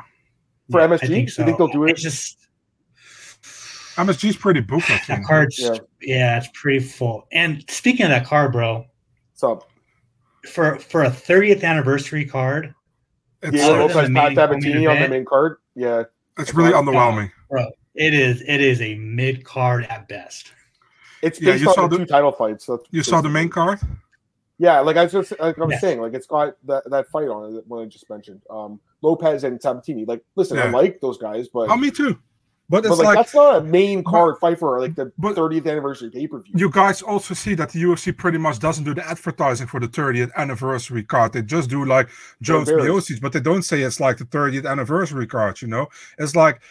For 0.71 0.79
Yeah, 0.79 0.85
I 0.85 0.87
MSG? 0.87 1.07
think 1.07 1.37
You 1.37 1.45
think 1.45 1.57
they'll 1.59 1.67
do 1.67 1.83
it? 1.85 1.91
It's 1.91 2.01
just 2.01 2.39
MSG's 3.95 4.35
pretty 4.35 4.59
booked, 4.61 4.89
I 4.91 4.99
that 5.07 5.23
card's 5.23 5.59
Yeah. 5.59 5.77
yeah. 6.01 6.37
it's 6.37 6.49
pretty 6.53 6.79
full. 6.79 7.27
And 7.31 7.63
speaking 7.69 8.05
of 8.05 8.09
that 8.09 8.25
card, 8.25 8.51
bro, 8.51 8.85
So 9.35 9.63
for 10.51 10.77
for 10.79 11.03
a 11.03 11.09
30th 11.09 11.63
anniversary 11.63 12.25
card, 12.25 12.73
It's, 13.41 13.55
yeah, 13.55 13.65
Other 13.67 13.75
uh, 13.75 13.79
Lopes 13.81 13.93
Pat 13.93 14.05
on 14.05 14.13
the 14.13 14.35
Sabatini 14.35 14.87
on 14.87 14.99
the 15.01 15.07
main 15.07 15.23
card. 15.25 15.57
Yeah, 15.75 16.03
it's 16.39 16.53
really 16.53 16.71
Yeah. 16.71 16.77
underwhelming. 16.81 17.31
it 17.95 18.13
is 18.13 18.41
it 18.41 18.59
is 18.59 18.81
a 18.81 18.95
mid 18.95 19.45
card 19.45 19.85
at 19.85 20.07
best. 20.09 20.51
It's 21.27 21.41
Yeah, 21.41 21.51
based 21.53 21.63
you 21.63 21.73
saw 21.73 21.87
the, 21.87 21.97
the- 21.97 22.05
two 22.05 22.05
title 22.05 22.31
fights. 22.31 22.65
So 22.65 22.83
You 22.91 23.03
saw 23.03 23.19
the 23.21 23.29
main 23.29 23.49
card? 23.49 23.79
Yeah, 24.57 24.79
like 24.79 24.95
I 24.95 25.03
was 25.03 25.11
just 25.11 25.31
like 25.39 25.57
I 25.59 25.61
was 25.65 25.71
Yes. 25.71 25.81
saying, 25.81 25.99
like 25.99 26.13
it's 26.13 26.27
got 26.27 26.55
that, 26.65 26.89
that 26.89 27.07
fight 27.09 27.27
on 27.27 27.49
it 27.49 27.53
that 27.55 27.67
one 27.67 27.83
I 27.83 27.85
just 27.87 28.09
mentioned. 28.09 28.41
Um, 28.49 28.79
Lopes 29.01 29.43
and 29.43 29.61
Sabatini. 29.61 30.05
Like, 30.05 30.23
listen, 30.35 30.57
I 30.57 30.69
like 30.69 31.01
those 31.01 31.17
guys, 31.17 31.49
but 31.49 31.69
Oh, 31.69 31.75
me 31.77 31.91
too. 31.91 32.17
But 32.67 32.81
but 32.83 32.91
it's 32.93 32.97
like, 32.97 33.05
like, 33.05 33.15
that's 33.17 33.35
not 33.35 33.57
a 33.57 33.61
main 33.61 34.03
card 34.03 34.37
fight 34.39 34.57
for 34.57 34.79
like 34.79 34.95
the 34.95 35.11
but- 35.19 35.35
30th 35.35 35.67
anniversary 35.69 36.09
pay 36.09 36.25
per 36.27 36.41
view. 36.41 36.53
you 36.55 36.69
guys 36.71 37.01
also 37.03 37.33
see 37.35 37.53
that 37.55 37.69
the 37.71 37.79
UFC 37.83 38.15
pretty 38.17 38.37
much 38.39 38.57
doesn't 38.59 38.85
do 38.85 38.93
the 38.95 39.05
advertising 39.07 39.67
for 39.67 39.79
the 39.79 39.87
30th 39.87 40.31
anniversary 40.35 41.03
card. 41.03 41.33
They 41.33 41.41
just 41.43 41.69
do 41.69 41.83
like 41.85 42.07
Jones 42.41 42.69
embarrassed. 42.69 43.09
Miocic's, 43.09 43.19
but 43.19 43.33
they 43.33 43.39
don't 43.41 43.61
say 43.63 43.81
it's 43.81 43.99
like 43.99 44.17
the 44.17 44.25
30th 44.25 44.65
anniversary 44.67 45.27
card. 45.27 45.61
You 45.61 45.67
know, 45.67 45.87
it's 46.17 46.35
like 46.35 46.61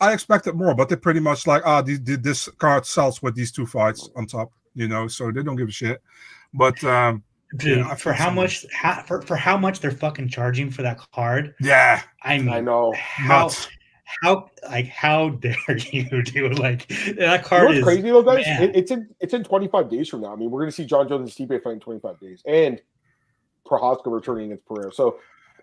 I 0.00 0.12
expected 0.12 0.54
more, 0.54 0.74
but 0.74 0.88
they're 0.88 0.96
pretty 0.96 1.20
much 1.20 1.46
like 1.46 1.62
ah, 1.64 1.82
the, 1.82 1.96
the, 1.96 2.16
this 2.16 2.48
card 2.58 2.86
sells 2.86 3.22
with 3.22 3.34
these 3.34 3.52
two 3.52 3.66
fights 3.66 4.08
on 4.16 4.26
top. 4.26 4.52
You 4.74 4.86
know, 4.86 5.08
so 5.08 5.32
they 5.32 5.42
don't 5.42 5.56
give 5.56 5.68
a 5.68 5.72
shit. 5.72 6.00
But 6.54 6.82
um, 6.84 7.24
Dude, 7.56 7.78
Yeah, 7.78 7.94
for 7.94 8.12
how 8.12 8.28
so 8.28 8.34
much 8.34 8.66
how, 8.72 9.02
for, 9.02 9.22
for 9.22 9.34
how 9.34 9.56
much 9.56 9.80
they're 9.80 9.90
fucking 9.90 10.28
charging 10.28 10.70
for 10.70 10.82
that 10.82 11.00
card, 11.14 11.54
yeah, 11.60 12.02
I 12.22 12.38
mean 12.38 12.50
I 12.50 12.60
know. 12.60 12.92
how 12.96 13.44
nuts. 13.44 13.68
how 14.22 14.50
like 14.68 14.86
how 14.88 15.30
dare 15.40 15.56
you 15.90 16.22
do 16.22 16.50
like 16.50 16.88
that 16.88 17.06
You 17.06 17.14
know 17.14 17.38
card 17.38 17.64
what's 17.66 17.78
is 17.78 17.84
crazy 17.84 18.10
though, 18.10 18.22
guys? 18.22 18.44
It, 18.46 18.76
it's 18.76 18.90
in 18.90 19.08
it's 19.20 19.32
in 19.32 19.44
25 19.44 19.88
days 19.88 20.08
from 20.10 20.20
now. 20.20 20.32
I 20.34 20.36
mean, 20.36 20.50
we're 20.50 20.60
gonna 20.60 20.72
see 20.72 20.84
Jon 20.84 21.08
Jones 21.08 21.38
and 21.38 21.48
Stipe 21.48 21.62
fight 21.62 21.72
in 21.72 21.80
25 21.80 22.20
days, 22.20 22.42
and 22.46 22.82
Prochazka 23.66 24.12
returning 24.12 24.46
against 24.46 24.66
Pereira. 24.66 24.92
So 24.92 25.18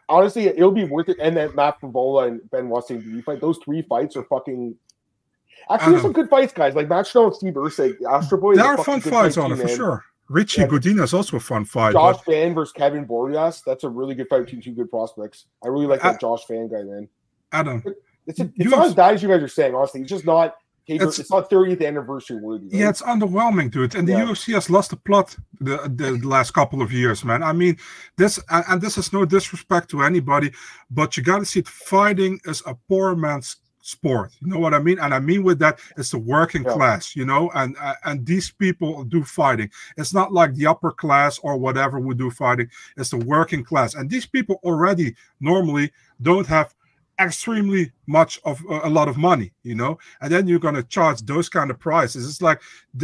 honestly, 0.09 0.47
it'll 0.47 0.71
be 0.71 0.85
worth 0.85 1.09
it. 1.09 1.17
And 1.21 1.35
then 1.35 1.53
Matt 1.55 1.79
Frevola 1.81 2.27
and 2.27 2.49
Benoit 2.51 2.85
St. 2.85 3.03
Denis 3.03 3.23
fight. 3.23 3.41
Those 3.41 3.59
three 3.63 3.81
fights 3.83 4.15
are 4.15 4.23
fucking. 4.23 4.75
Actually, 5.69 5.91
there's 5.93 6.03
some 6.03 6.13
good 6.13 6.29
fights, 6.29 6.53
guys. 6.53 6.75
Like 6.75 6.89
Matt 6.89 7.07
Schnell 7.07 7.27
and 7.27 7.35
Steve 7.35 7.53
Erceg, 7.53 7.95
Astro 8.09 8.39
Boy. 8.39 8.55
There 8.55 8.65
are 8.65 8.77
fun 8.77 9.01
fights 9.01 9.37
on 9.37 9.51
it 9.51 9.57
for 9.57 9.67
sure. 9.67 10.05
Richie 10.27 10.61
yeah. 10.61 11.03
Is 11.03 11.13
also 11.13 11.37
a 11.37 11.39
fun 11.39 11.65
fight. 11.65 11.93
Josh 11.93 12.17
but... 12.17 12.25
Fan 12.25 12.53
versus 12.55 12.73
Kevin 12.73 13.05
Borjas. 13.05 13.61
That's 13.65 13.83
a 13.83 13.89
really 13.89 14.15
good 14.15 14.27
fight 14.27 14.45
between 14.45 14.61
two 14.61 14.73
good 14.73 14.89
prospects. 14.89 15.45
I 15.63 15.67
really 15.67 15.85
like 15.85 16.01
that 16.01 16.15
I, 16.15 16.17
Josh 16.17 16.45
Van 16.47 16.67
guy, 16.67 16.81
man. 16.81 17.07
Adam. 17.51 17.83
It's, 18.27 18.39
a, 18.39 18.51
it's 18.55 18.71
not 18.71 18.87
as 18.87 18.95
bad 18.95 19.13
as 19.13 19.21
you 19.21 19.29
guys 19.29 19.43
are 19.43 19.47
saying, 19.47 19.75
honestly. 19.75 20.01
It's 20.01 20.09
just 20.09 20.25
not 20.25 20.55
it's, 20.87 21.19
it's, 21.19 21.31
not 21.31 21.49
30th 21.49 21.85
anniversary 21.85 22.37
worthy. 22.37 22.65
Right? 22.65 22.73
Yeah, 22.73 22.89
it's 22.89 23.01
underwhelming, 23.01 23.71
dude. 23.71 23.95
And 23.95 24.07
the 24.07 24.13
yeah. 24.13 24.25
UFC 24.25 24.53
has 24.53 24.69
lost 24.69 24.91
the 24.91 24.97
plot 24.97 25.35
the, 25.59 25.77
the 25.95 26.19
last 26.27 26.51
couple 26.51 26.81
of 26.81 26.91
years, 26.91 27.25
man. 27.25 27.41
I 27.43 27.53
mean, 27.53 27.77
this 28.17 28.39
and 28.49 28.81
this 28.81 28.97
is 28.97 29.11
no 29.11 29.25
disrespect 29.25 29.89
to 29.91 30.01
anybody, 30.03 30.51
but 30.91 31.17
you 31.17 31.23
got 31.23 31.39
to 31.39 31.45
see 31.45 31.59
it. 31.59 31.67
Fighting 31.67 32.39
is 32.45 32.61
a 32.65 32.75
poor 32.87 33.15
man's 33.15 33.57
sport. 33.81 34.31
You 34.41 34.47
know 34.47 34.59
what 34.59 34.73
I 34.73 34.79
mean? 34.79 34.99
And 34.99 35.13
I 35.13 35.19
mean 35.19 35.43
with 35.43 35.59
that, 35.59 35.79
it's 35.97 36.11
the 36.11 36.17
working 36.17 36.63
yeah. 36.63 36.73
class, 36.73 37.15
you 37.15 37.25
know, 37.25 37.51
and 37.53 37.75
uh, 37.79 37.93
and 38.03 38.25
these 38.25 38.51
people 38.51 39.03
do 39.03 39.23
fighting. 39.23 39.69
It's 39.97 40.13
not 40.13 40.33
like 40.33 40.55
the 40.55 40.67
upper 40.67 40.91
class 40.91 41.39
or 41.39 41.57
whatever 41.57 41.99
would 41.99 42.17
do 42.17 42.29
fighting. 42.31 42.69
It's 42.97 43.11
the 43.11 43.17
working 43.17 43.63
class, 43.63 43.95
and 43.95 44.09
these 44.09 44.25
people 44.25 44.59
already 44.63 45.15
normally 45.39 45.91
don't 46.21 46.47
have 46.47 46.73
extremely 47.19 47.91
much 48.07 48.39
of 48.43 48.61
uh, 48.69 48.81
a 48.83 48.89
lot 48.89 49.07
of 49.07 49.17
money 49.17 49.51
you 49.63 49.73
know 49.73 49.97
and 50.21 50.31
then 50.31 50.47
you're 50.47 50.59
going 50.59 50.75
to 50.75 50.83
charge 50.83 51.21
those 51.21 51.47
kind 51.47 51.71
of 51.71 51.79
prices 51.79 52.27
it's 52.27 52.41
like 52.41 52.61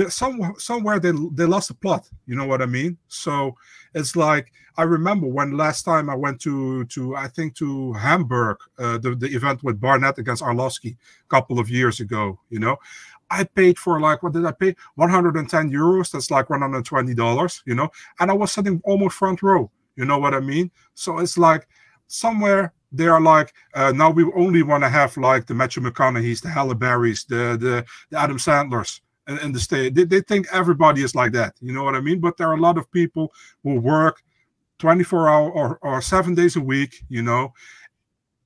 some, 0.09 0.53
somewhere 0.57 0.99
they, 0.99 1.11
they 1.33 1.45
lost 1.45 1.69
the 1.69 1.73
plot 1.73 2.09
you 2.25 2.35
know 2.35 2.45
what 2.45 2.61
i 2.61 2.65
mean 2.65 2.97
so 3.07 3.55
it's 3.93 4.15
like 4.15 4.51
i 4.77 4.83
remember 4.83 5.27
when 5.27 5.55
last 5.55 5.83
time 5.83 6.09
i 6.09 6.15
went 6.15 6.41
to 6.41 6.83
to 6.85 7.15
i 7.15 7.27
think 7.27 7.55
to 7.55 7.93
hamburg 7.93 8.57
uh, 8.79 8.97
the, 8.97 9.15
the 9.15 9.27
event 9.27 9.63
with 9.63 9.79
barnett 9.79 10.17
against 10.17 10.43
arlovsky 10.43 10.97
a 11.25 11.29
couple 11.29 11.57
of 11.57 11.69
years 11.69 11.99
ago 12.01 12.37
you 12.49 12.59
know 12.59 12.77
I 13.33 13.45
paid 13.45 13.79
for 13.79 14.01
like 14.01 14.23
what 14.23 14.33
did 14.33 14.45
I 14.45 14.51
pay? 14.51 14.75
110 14.95 15.71
euros. 15.71 16.11
That's 16.11 16.29
like 16.29 16.49
120 16.49 17.13
dollars, 17.13 17.63
you 17.65 17.73
know. 17.73 17.89
And 18.19 18.29
I 18.29 18.33
was 18.33 18.51
sitting 18.51 18.81
almost 18.83 19.15
front 19.15 19.41
row. 19.41 19.71
You 19.95 20.03
know 20.03 20.17
what 20.17 20.33
I 20.33 20.41
mean? 20.41 20.69
So 20.95 21.19
it's 21.19 21.37
like 21.37 21.65
somewhere 22.07 22.73
they 22.91 23.07
are 23.07 23.21
like 23.21 23.53
uh, 23.73 23.91
now 23.91 24.09
we 24.09 24.23
only 24.35 24.63
want 24.63 24.83
to 24.83 24.89
have 24.89 25.15
like 25.17 25.45
the 25.45 25.53
Matthew 25.53 25.81
McConaughey's, 25.83 26.41
the 26.41 26.49
Halle 26.49 26.75
Berrys, 26.75 27.25
the 27.27 27.57
the, 27.57 27.85
the 28.09 28.19
Adam 28.19 28.39
Sandlers 28.39 29.01
in, 29.27 29.37
in 29.39 29.51
the 29.51 29.59
state. 29.59 29.95
They, 29.95 30.03
they 30.03 30.21
think 30.21 30.47
everybody 30.51 31.03
is 31.03 31.15
like 31.15 31.31
that. 31.33 31.55
You 31.61 31.73
know 31.73 31.83
what 31.83 31.95
I 31.95 32.01
mean? 32.01 32.19
But 32.19 32.37
there 32.37 32.47
are 32.49 32.55
a 32.55 32.61
lot 32.61 32.77
of 32.77 32.91
people 32.91 33.31
who 33.63 33.79
work 33.79 34.21
24 34.79 35.29
hour 35.29 35.51
or, 35.51 35.77
or 35.81 36.01
seven 36.01 36.35
days 36.35 36.55
a 36.55 36.61
week, 36.61 37.03
you 37.07 37.21
know, 37.21 37.53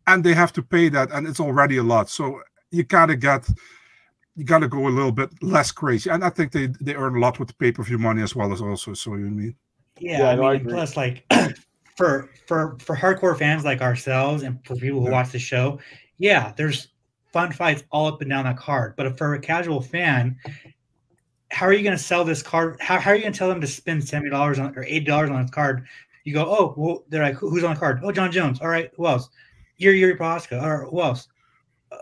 and 0.07 0.23
they 0.23 0.33
have 0.33 0.53
to 0.53 0.61
pay 0.61 0.89
that, 0.89 1.11
and 1.11 1.27
it's 1.27 1.39
already 1.39 1.77
a 1.77 1.83
lot. 1.83 2.09
So 2.09 2.41
you 2.71 2.83
gotta 2.83 3.15
get 3.15 3.49
you 4.35 4.43
gotta 4.43 4.67
go 4.67 4.87
a 4.87 4.89
little 4.89 5.11
bit 5.11 5.29
less 5.41 5.71
crazy. 5.71 6.09
And 6.09 6.23
I 6.23 6.29
think 6.29 6.51
they 6.51 6.67
they 6.81 6.93
earn 6.93 7.15
a 7.15 7.19
lot 7.19 7.39
with 7.39 7.47
the 7.47 7.53
pay-per-view 7.55 7.97
money 7.97 8.21
as 8.21 8.35
well 8.35 8.51
as 8.53 8.61
also. 8.61 8.93
So 8.93 9.15
you 9.15 9.25
mean? 9.25 9.55
Yeah, 9.99 10.19
yeah 10.19 10.29
I 10.29 10.35
mean, 10.35 10.67
I 10.67 10.71
plus 10.71 10.97
like 10.97 11.25
for 11.95 12.29
for 12.45 12.77
for 12.79 12.95
hardcore 12.95 13.37
fans 13.37 13.63
like 13.63 13.81
ourselves 13.81 14.43
and 14.43 14.63
for 14.65 14.75
people 14.75 15.03
who 15.03 15.11
watch 15.11 15.31
the 15.31 15.39
show, 15.39 15.79
yeah, 16.17 16.53
there's 16.55 16.89
fun 17.31 17.51
fights 17.51 17.83
all 17.91 18.07
up 18.07 18.21
and 18.21 18.29
down 18.29 18.45
that 18.45 18.57
card. 18.57 18.95
But 18.95 19.17
for 19.17 19.33
a 19.33 19.39
casual 19.39 19.81
fan, 19.81 20.37
how 21.51 21.65
are 21.65 21.73
you 21.73 21.83
going 21.83 21.97
to 21.97 22.03
sell 22.03 22.23
this 22.23 22.41
card? 22.41 22.77
How, 22.79 22.99
how 22.99 23.11
are 23.11 23.15
you 23.15 23.21
going 23.21 23.33
to 23.33 23.39
tell 23.39 23.49
them 23.49 23.61
to 23.61 23.67
spend 23.67 24.07
seventy 24.07 24.29
dollars 24.29 24.59
on 24.59 24.77
or 24.77 24.83
eighty 24.83 25.05
dollars 25.05 25.29
on 25.29 25.41
this 25.41 25.51
card? 25.51 25.85
You 26.23 26.33
go, 26.33 26.45
oh, 26.45 26.73
well, 26.75 27.03
they're 27.09 27.21
like, 27.21 27.35
who's 27.35 27.63
on 27.63 27.75
the 27.75 27.79
card? 27.79 28.01
Oh, 28.03 28.11
Jon 28.11 28.31
Jones. 28.31 28.59
All 28.59 28.67
right, 28.67 28.89
who 28.95 29.05
else? 29.05 29.29
Yuri 29.77 29.99
Yuri 29.99 30.15
Prochazka. 30.15 30.61
Or 30.61 30.85
who 30.85 31.01
else? 31.01 31.27
Uh, 31.91 31.97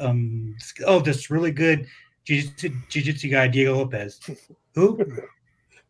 um, 0.00 0.56
oh, 0.84 1.00
this 1.00 1.30
really 1.30 1.52
good 1.52 1.86
jiu-jitsu, 2.24 2.70
jiu-jitsu 2.88 3.30
guy, 3.30 3.46
Diego 3.48 3.76
Lopes. 3.76 4.20
Who? 4.74 5.04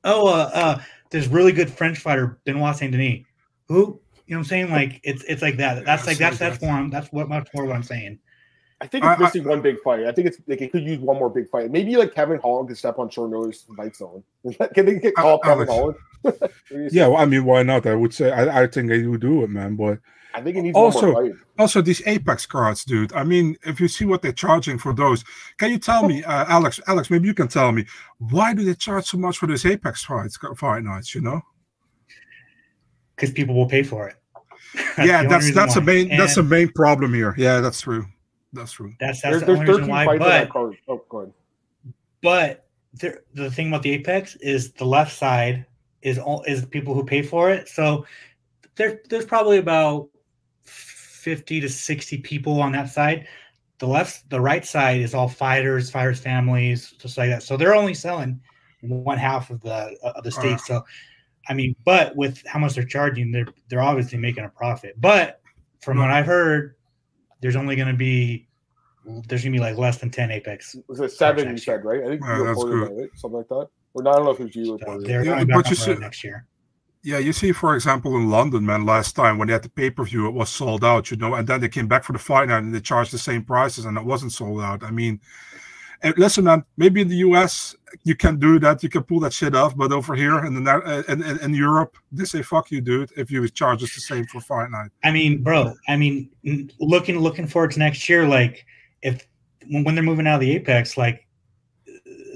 Oh, 0.04 0.28
uh, 0.28 0.50
uh, 0.54 0.80
this 1.10 1.26
really 1.26 1.50
good 1.50 1.68
French 1.68 1.98
fighter, 1.98 2.38
Benoit 2.44 2.76
Saint 2.76 2.92
Denis 2.92 3.24
who 3.68 4.00
you 4.28 4.34
know 4.34 4.40
what 4.40 4.44
I'm 4.44 4.44
saying? 4.44 4.70
Like 4.70 5.00
it's 5.04 5.24
it's 5.24 5.40
like 5.40 5.56
that. 5.56 5.86
That's 5.86 6.06
like 6.06 6.18
that's 6.18 6.38
that's 6.38 6.60
more 6.60 6.86
that's 6.90 7.10
what 7.12 7.30
much 7.30 7.48
more 7.54 7.64
what 7.64 7.74
I'm 7.74 7.82
saying. 7.82 8.18
I 8.80 8.86
think 8.86 9.04
it's 9.04 9.18
missing 9.18 9.44
one 9.44 9.62
big 9.62 9.80
fight. 9.80 10.04
I 10.04 10.12
think 10.12 10.28
it's 10.28 10.38
like 10.46 10.60
it 10.60 10.70
could 10.70 10.84
use 10.84 11.00
one 11.00 11.18
more 11.18 11.30
big 11.30 11.48
fight. 11.48 11.70
Maybe 11.70 11.96
like 11.96 12.14
Kevin 12.14 12.38
Holland 12.38 12.68
could 12.68 12.76
step 12.76 12.98
on 12.98 13.08
short 13.08 13.30
notice 13.30 13.64
and 13.66 13.76
fight 13.76 13.96
someone. 13.96 14.22
Can 14.74 14.84
they 14.84 14.98
get 14.98 15.14
called 15.14 15.42
Kevin 15.42 15.66
Holland? 15.66 15.96
yeah, 16.92 17.08
well, 17.08 17.16
I 17.16 17.24
mean, 17.24 17.44
why 17.44 17.62
not? 17.62 17.86
I 17.86 17.94
would 17.94 18.12
say 18.12 18.30
I, 18.30 18.64
I 18.64 18.66
think 18.66 18.90
they 18.90 19.02
would 19.02 19.22
do 19.22 19.42
it, 19.44 19.50
man. 19.50 19.76
But 19.76 19.98
I 20.34 20.42
think 20.42 20.58
it 20.58 20.62
needs 20.62 20.76
also 20.76 21.32
also 21.58 21.80
these 21.80 22.06
Apex 22.06 22.44
cards, 22.44 22.84
dude. 22.84 23.14
I 23.14 23.24
mean, 23.24 23.56
if 23.64 23.80
you 23.80 23.88
see 23.88 24.04
what 24.04 24.20
they're 24.20 24.32
charging 24.32 24.76
for 24.76 24.92
those, 24.92 25.24
can 25.56 25.70
you 25.70 25.78
tell 25.78 26.06
me, 26.06 26.22
uh, 26.22 26.44
Alex? 26.48 26.78
Alex, 26.86 27.10
maybe 27.10 27.26
you 27.26 27.34
can 27.34 27.48
tell 27.48 27.72
me 27.72 27.86
why 28.18 28.52
do 28.52 28.62
they 28.62 28.74
charge 28.74 29.06
so 29.06 29.16
much 29.16 29.38
for 29.38 29.46
these 29.46 29.64
Apex 29.64 30.04
fights, 30.04 30.38
fight 30.56 30.84
nights? 30.84 31.14
You 31.14 31.22
know 31.22 31.42
because 33.18 33.32
people 33.32 33.54
will 33.54 33.66
pay 33.66 33.82
for 33.82 34.08
it. 34.08 34.14
That's 34.96 35.08
yeah, 35.08 35.26
that's 35.26 35.54
that's 35.54 35.76
why. 35.76 35.82
a 35.82 35.84
main 35.84 36.10
and 36.10 36.20
that's 36.20 36.36
a 36.36 36.42
main 36.42 36.70
problem 36.72 37.14
here. 37.14 37.34
Yeah, 37.38 37.60
that's 37.60 37.80
true. 37.80 38.04
That's 38.52 38.72
true. 38.72 38.92
That's 39.00 39.22
that's 39.22 39.40
there's, 39.40 39.42
the 39.42 39.52
only 39.52 39.66
reason 39.66 39.88
why. 39.88 40.18
But, 40.18 40.50
oh, 40.54 41.04
go 41.08 41.18
ahead. 41.20 41.32
but 42.22 42.66
the, 42.94 43.18
the 43.32 43.50
thing 43.50 43.68
about 43.68 43.82
the 43.82 43.92
Apex 43.92 44.36
is 44.36 44.72
the 44.72 44.84
left 44.84 45.16
side 45.16 45.64
is 46.02 46.18
all 46.18 46.42
is 46.42 46.66
people 46.66 46.92
who 46.94 47.04
pay 47.04 47.22
for 47.22 47.50
it. 47.50 47.68
So 47.68 48.04
there 48.76 49.00
there's 49.08 49.24
probably 49.24 49.58
about 49.58 50.08
fifty 50.64 51.60
to 51.60 51.68
sixty 51.68 52.18
people 52.18 52.60
on 52.60 52.72
that 52.72 52.90
side. 52.90 53.26
The 53.78 53.86
left, 53.86 54.28
the 54.28 54.40
right 54.40 54.66
side 54.66 55.00
is 55.00 55.14
all 55.14 55.28
fighters, 55.28 55.88
fighters' 55.88 56.20
families, 56.20 56.92
just 56.98 57.16
like 57.16 57.30
that. 57.30 57.42
So 57.42 57.56
they're 57.56 57.74
only 57.74 57.94
selling 57.94 58.40
one 58.82 59.18
half 59.18 59.50
of 59.50 59.60
the 59.62 59.96
of 60.02 60.24
the 60.24 60.30
state. 60.30 60.54
Uh, 60.54 60.58
so 60.58 60.84
I 61.48 61.54
mean, 61.54 61.74
but 61.84 62.14
with 62.16 62.42
how 62.46 62.58
much 62.58 62.74
they're 62.74 62.84
charging, 62.84 63.32
they're 63.32 63.48
they're 63.68 63.82
obviously 63.82 64.18
making 64.18 64.44
a 64.44 64.48
profit. 64.48 65.00
But 65.00 65.40
from 65.80 65.98
what 65.98 66.10
I've 66.10 66.26
heard, 66.26 66.74
there's 67.40 67.56
only 67.56 67.76
going 67.76 67.88
to 67.88 67.94
be 67.94 68.48
there's 69.04 69.42
going 69.42 69.52
to 69.52 69.58
be 69.58 69.60
like 69.60 69.78
less 69.78 69.98
than 69.98 70.10
ten 70.10 70.30
Apex. 70.30 70.76
Was 70.88 71.00
it 71.00 71.12
seven? 71.12 71.48
You 71.50 71.58
said 71.58 71.84
right? 71.84 72.02
I 72.02 72.08
think 72.08 72.22
you 72.22 72.44
reported 72.44 72.88
that, 72.88 72.94
right? 72.94 73.10
Something 73.14 73.38
like 73.38 73.48
that. 73.48 73.68
Or 73.94 74.02
not, 74.02 74.12
I 74.12 74.16
don't 74.16 74.24
know 74.26 74.30
if 74.32 74.40
it 74.40 74.44
was 74.44 74.56
you 74.56 74.72
reported. 74.72 75.06
So 75.06 75.22
yeah, 75.22 75.44
but 75.44 75.70
you 75.70 75.76
see, 75.76 75.94
next 75.94 76.22
year. 76.22 76.46
Yeah, 77.02 77.18
you 77.18 77.32
see, 77.32 77.52
for 77.52 77.74
example, 77.74 78.16
in 78.16 78.28
London, 78.28 78.66
man, 78.66 78.84
last 78.84 79.14
time 79.14 79.38
when 79.38 79.46
they 79.48 79.52
had 79.54 79.62
the 79.62 79.70
pay 79.70 79.88
per 79.88 80.04
view, 80.04 80.26
it 80.26 80.34
was 80.34 80.50
sold 80.50 80.84
out, 80.84 81.10
you 81.10 81.16
know, 81.16 81.34
and 81.34 81.46
then 81.46 81.60
they 81.60 81.68
came 81.68 81.86
back 81.86 82.04
for 82.04 82.12
the 82.12 82.18
fight 82.18 82.48
night 82.48 82.64
and 82.64 82.74
they 82.74 82.80
charged 82.80 83.12
the 83.12 83.18
same 83.18 83.44
prices 83.44 83.84
and 83.84 83.96
it 83.96 84.04
wasn't 84.04 84.32
sold 84.32 84.60
out. 84.60 84.82
I 84.82 84.90
mean, 84.90 85.20
and 86.02 86.16
listen, 86.18 86.44
man, 86.44 86.64
maybe 86.76 87.00
in 87.00 87.08
the 87.08 87.16
US 87.16 87.74
you 88.04 88.14
can 88.14 88.38
do 88.38 88.58
that, 88.58 88.82
you 88.82 88.88
can 88.88 89.02
pull 89.02 89.20
that 89.20 89.32
shit 89.32 89.54
off, 89.54 89.76
but 89.76 89.92
over 89.92 90.14
here 90.14 90.44
in 90.44 90.62
the 90.62 90.70
uh, 90.70 91.02
in, 91.08 91.22
in, 91.22 91.38
in 91.40 91.54
Europe, 91.54 91.96
they 92.12 92.24
say 92.24 92.42
fuck 92.42 92.70
you, 92.70 92.80
dude, 92.80 93.10
if 93.16 93.30
you 93.30 93.46
charge 93.48 93.82
us 93.82 93.94
the 93.94 94.00
same 94.00 94.24
for 94.26 94.40
fight 94.40 94.70
night. 94.70 94.90
I 95.04 95.10
mean, 95.10 95.42
bro, 95.42 95.74
I 95.88 95.96
mean, 95.96 96.30
looking 96.80 97.18
looking 97.18 97.46
forward 97.46 97.72
to 97.72 97.78
next 97.78 98.08
year, 98.08 98.26
like 98.26 98.64
if 99.02 99.26
when 99.70 99.94
they're 99.94 100.04
moving 100.04 100.26
out 100.26 100.34
of 100.34 100.40
the 100.40 100.52
Apex, 100.52 100.96
like 100.96 101.26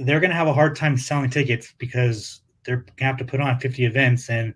they're 0.00 0.20
gonna 0.20 0.34
have 0.34 0.48
a 0.48 0.54
hard 0.54 0.76
time 0.76 0.96
selling 0.96 1.30
tickets 1.30 1.74
because 1.78 2.40
they're 2.64 2.84
gonna 2.96 3.10
have 3.10 3.18
to 3.18 3.24
put 3.24 3.40
on 3.40 3.58
50 3.58 3.84
events 3.84 4.30
and 4.30 4.54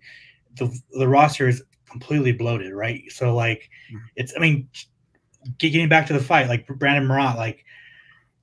the 0.57 0.75
the 0.93 1.07
roster 1.07 1.49
is 1.49 1.63
completely 1.89 2.33
bloated, 2.33 2.73
right? 2.73 3.03
So 3.11 3.35
like, 3.35 3.69
mm-hmm. 3.91 4.05
it's 4.17 4.35
I 4.37 4.41
mean, 4.41 4.69
getting 5.59 5.89
back 5.89 6.07
to 6.07 6.13
the 6.13 6.21
fight, 6.21 6.49
like 6.49 6.67
Brendon 6.67 7.07
Marotte, 7.07 7.37
like 7.37 7.65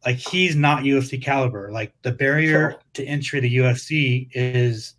like 0.06 0.18
he's 0.18 0.56
not 0.56 0.84
UFC 0.84 1.22
caliber. 1.22 1.72
Like 1.72 1.94
the 2.02 2.12
barrier 2.12 2.72
sure. 2.72 2.80
to 2.96 3.06
entry 3.06 3.40
the 3.40 3.58
UFC 3.58 4.30
is 4.34 4.96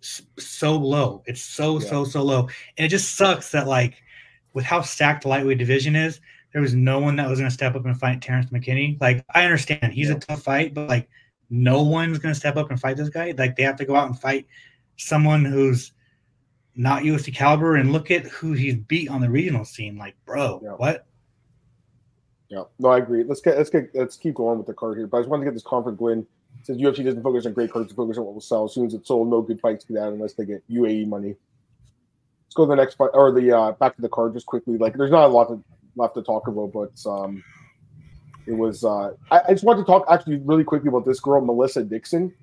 so 0.00 0.76
low. 0.76 1.22
It's 1.26 1.42
so 1.42 1.80
yeah. 1.80 1.88
so 1.88 2.04
so 2.04 2.22
low, 2.22 2.48
and 2.76 2.86
it 2.86 2.88
just 2.88 3.16
sucks 3.16 3.52
that 3.52 3.66
like 3.66 4.02
with 4.52 4.64
how 4.64 4.82
stacked 4.82 5.22
the 5.22 5.28
lightweight 5.28 5.58
division 5.58 5.94
is, 5.94 6.20
there 6.52 6.62
was 6.62 6.74
no 6.74 6.98
one 6.98 7.16
that 7.16 7.28
was 7.28 7.38
going 7.38 7.48
to 7.48 7.54
step 7.54 7.74
up 7.74 7.84
and 7.84 7.98
fight 7.98 8.20
Terrence 8.20 8.50
McKinney. 8.50 9.00
Like 9.00 9.24
I 9.34 9.44
understand 9.44 9.92
he's 9.92 10.08
yeah. 10.08 10.16
a 10.16 10.20
tough 10.20 10.42
fight, 10.42 10.74
but 10.74 10.88
like 10.88 11.08
no 11.50 11.82
one's 11.82 12.18
going 12.18 12.34
to 12.34 12.38
step 12.38 12.56
up 12.56 12.70
and 12.70 12.80
fight 12.80 12.96
this 12.96 13.08
guy. 13.08 13.34
Like 13.36 13.56
they 13.56 13.62
have 13.62 13.76
to 13.76 13.84
go 13.84 13.96
out 13.96 14.06
and 14.06 14.18
fight 14.18 14.46
someone 14.96 15.44
who's 15.44 15.92
not 16.74 17.02
UFC 17.02 17.34
caliber. 17.34 17.76
And 17.76 17.92
look 17.92 18.10
at 18.10 18.26
who 18.26 18.52
he's 18.52 18.76
beat 18.76 19.10
on 19.10 19.20
the 19.20 19.30
regional 19.30 19.64
scene. 19.64 19.96
Like, 19.96 20.16
bro, 20.24 20.60
yeah. 20.62 20.70
what? 20.70 21.06
Yeah, 22.50 22.64
no, 22.80 22.88
I 22.88 22.98
agree. 22.98 23.22
Let's 23.22 23.40
get 23.40 23.56
let's 23.56 23.70
get 23.70 23.90
let's 23.94 24.16
keep 24.16 24.34
going 24.34 24.58
with 24.58 24.66
the 24.66 24.74
card 24.74 24.98
here. 24.98 25.06
But 25.06 25.18
I 25.18 25.20
just 25.20 25.30
wanted 25.30 25.44
to 25.44 25.50
get 25.50 25.54
this 25.54 25.62
conference 25.62 26.00
win. 26.00 26.26
Since 26.64 26.82
UFC 26.82 27.04
doesn't 27.04 27.22
focus 27.22 27.46
on 27.46 27.52
great 27.52 27.72
cards, 27.72 27.90
to 27.90 27.94
focus 27.94 28.18
on 28.18 28.24
what 28.24 28.34
will 28.34 28.40
sell. 28.40 28.64
As 28.64 28.74
soon 28.74 28.86
as 28.86 28.92
it's 28.92 29.06
sold, 29.06 29.30
no 29.30 29.40
good 29.40 29.60
fights 29.60 29.84
get 29.84 29.98
out 29.98 30.12
unless 30.12 30.34
they 30.34 30.44
get 30.44 30.68
UAE 30.68 31.06
money. 31.06 31.28
Let's 31.28 32.54
go 32.56 32.64
to 32.64 32.70
the 32.70 32.74
next 32.74 32.96
fight 32.96 33.10
or 33.14 33.30
the 33.30 33.56
uh, 33.56 33.72
back 33.72 33.94
to 33.94 34.02
the 34.02 34.08
card 34.08 34.34
just 34.34 34.46
quickly. 34.46 34.76
Like, 34.76 34.96
there's 34.96 35.12
not 35.12 35.26
a 35.26 35.28
lot 35.28 35.46
to, 35.46 35.62
left 35.94 36.14
to 36.16 36.22
talk 36.22 36.48
about, 36.48 36.72
but 36.72 36.92
um, 37.08 37.42
it 38.48 38.52
was. 38.52 38.82
Uh, 38.82 39.12
I, 39.30 39.42
I 39.48 39.52
just 39.52 39.62
wanted 39.62 39.82
to 39.82 39.86
talk 39.86 40.04
actually 40.10 40.38
really 40.38 40.64
quickly 40.64 40.88
about 40.88 41.06
this 41.06 41.20
girl, 41.20 41.40
Melissa 41.40 41.84
Dixon. 41.84 42.34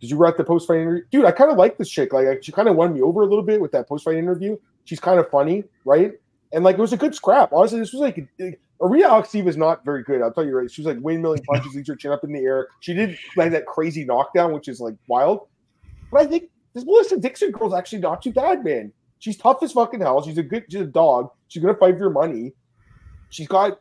Did 0.00 0.10
you 0.10 0.16
write 0.16 0.36
the 0.36 0.44
post 0.44 0.66
fight 0.66 0.78
interview, 0.78 1.04
dude? 1.12 1.24
I 1.24 1.30
kind 1.30 1.52
of 1.52 1.56
like 1.56 1.78
this 1.78 1.88
chick. 1.88 2.12
Like, 2.12 2.42
she 2.42 2.50
kind 2.50 2.68
of 2.68 2.74
won 2.74 2.94
me 2.94 3.00
over 3.00 3.22
a 3.22 3.26
little 3.26 3.44
bit 3.44 3.60
with 3.60 3.70
that 3.70 3.88
post 3.88 4.04
fight 4.04 4.16
interview. 4.16 4.56
She's 4.84 4.98
kind 4.98 5.20
of 5.20 5.30
funny, 5.30 5.62
right? 5.84 6.14
and 6.52 6.64
like 6.64 6.76
it 6.76 6.80
was 6.80 6.92
a 6.92 6.96
good 6.96 7.14
scrap. 7.14 7.52
Honestly, 7.52 7.78
this 7.78 7.92
was 7.92 8.00
like 8.00 8.28
Maria 8.82 9.08
Alexeva 9.08 9.46
is 9.46 9.56
not 9.56 9.84
very 9.84 10.02
good. 10.02 10.22
I'll 10.22 10.32
tell 10.32 10.44
you 10.44 10.56
right. 10.56 10.70
She 10.70 10.82
was 10.82 10.86
like 10.86 10.98
windmilling 10.98 11.44
punches, 11.44 11.74
leaves 11.74 11.88
her 11.88 11.94
chin 11.94 12.10
up 12.10 12.24
in 12.24 12.32
the 12.32 12.40
air. 12.40 12.66
She 12.80 12.94
did 12.94 13.16
like 13.36 13.52
that 13.52 13.66
crazy 13.66 14.04
knockdown, 14.04 14.52
which 14.52 14.66
is 14.66 14.80
like 14.80 14.94
wild. 15.06 15.46
But 16.10 16.22
I 16.22 16.26
think 16.26 16.50
this 16.74 16.84
Melissa 16.84 17.16
Dixon 17.18 17.52
girl's 17.52 17.74
actually 17.74 18.00
not 18.00 18.22
too 18.22 18.32
bad, 18.32 18.64
man. 18.64 18.92
She's 19.20 19.36
tough 19.36 19.62
as 19.62 19.72
fucking 19.72 20.00
hell. 20.00 20.20
She's 20.22 20.36
a 20.36 20.42
good, 20.42 20.64
she's 20.68 20.80
a 20.80 20.86
dog. 20.86 21.30
She's 21.46 21.62
gonna 21.62 21.76
fight 21.76 21.94
for 21.94 22.00
your 22.00 22.10
money. 22.10 22.54
She's 23.30 23.46
got 23.46 23.78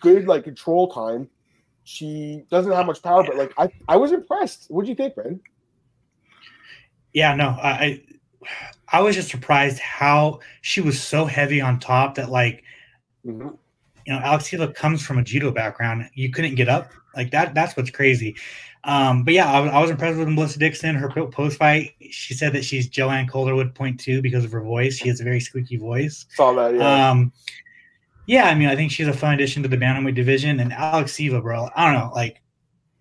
good 0.00 0.26
like 0.26 0.44
control 0.44 0.88
time. 0.92 1.30
She 1.84 2.44
doesn't 2.50 2.70
have 2.70 2.86
much 2.86 3.02
power, 3.02 3.24
but 3.24 3.36
like 3.36 3.54
I, 3.56 3.70
I 3.88 3.96
was 3.96 4.12
impressed. 4.12 4.66
What 4.68 4.84
do 4.84 4.90
you 4.90 4.94
think, 4.94 5.16
man? 5.16 5.40
Yeah, 7.14 7.34
no, 7.34 7.48
I, 7.48 8.02
I 8.88 9.00
was 9.00 9.16
just 9.16 9.30
surprised 9.30 9.78
how 9.78 10.40
she 10.60 10.80
was 10.80 11.02
so 11.02 11.24
heavy 11.24 11.60
on 11.60 11.78
top 11.78 12.16
that 12.16 12.30
like, 12.30 12.64
mm-hmm. 13.26 13.48
You 14.06 14.12
know, 14.12 14.18
Alex 14.20 14.48
Alexeva 14.48 14.74
comes 14.74 15.04
from 15.04 15.18
a 15.18 15.22
judo 15.22 15.50
background. 15.50 16.08
You 16.14 16.30
couldn't 16.30 16.54
get 16.54 16.68
up 16.68 16.90
like 17.16 17.30
that. 17.30 17.54
That's 17.54 17.76
what's 17.76 17.90
crazy. 17.90 18.36
Um, 18.84 19.24
but 19.24 19.34
yeah, 19.34 19.50
I, 19.50 19.66
I, 19.66 19.80
was 19.80 19.90
impressed 19.90 20.18
with 20.18 20.28
Melissa 20.28 20.58
Dixon. 20.58 20.96
Her 20.96 21.08
post 21.08 21.56
fight, 21.56 21.94
she 22.10 22.34
said 22.34 22.52
that 22.54 22.64
she's 22.64 22.88
Joanne 22.88 23.28
Calderwood 23.28 23.74
point 23.74 24.00
two 24.00 24.20
because 24.22 24.44
of 24.44 24.50
her 24.50 24.62
voice. 24.62 24.96
She 24.96 25.08
has 25.08 25.20
a 25.20 25.24
very 25.24 25.38
squeaky 25.38 25.76
voice. 25.76 26.26
Saw 26.30 26.52
that. 26.54 26.74
Yeah. 26.74 27.10
Um, 27.10 27.32
yeah, 28.26 28.44
I 28.44 28.54
mean, 28.54 28.68
I 28.68 28.76
think 28.76 28.90
she's 28.90 29.08
a 29.08 29.12
fun 29.12 29.34
addition 29.34 29.62
to 29.62 29.68
the 29.68 29.76
bantamweight 29.76 30.14
division. 30.14 30.58
And 30.60 30.72
Alexeva, 30.72 31.42
bro, 31.42 31.68
I 31.74 31.84
don't 31.84 32.00
know, 32.00 32.12
like 32.14 32.40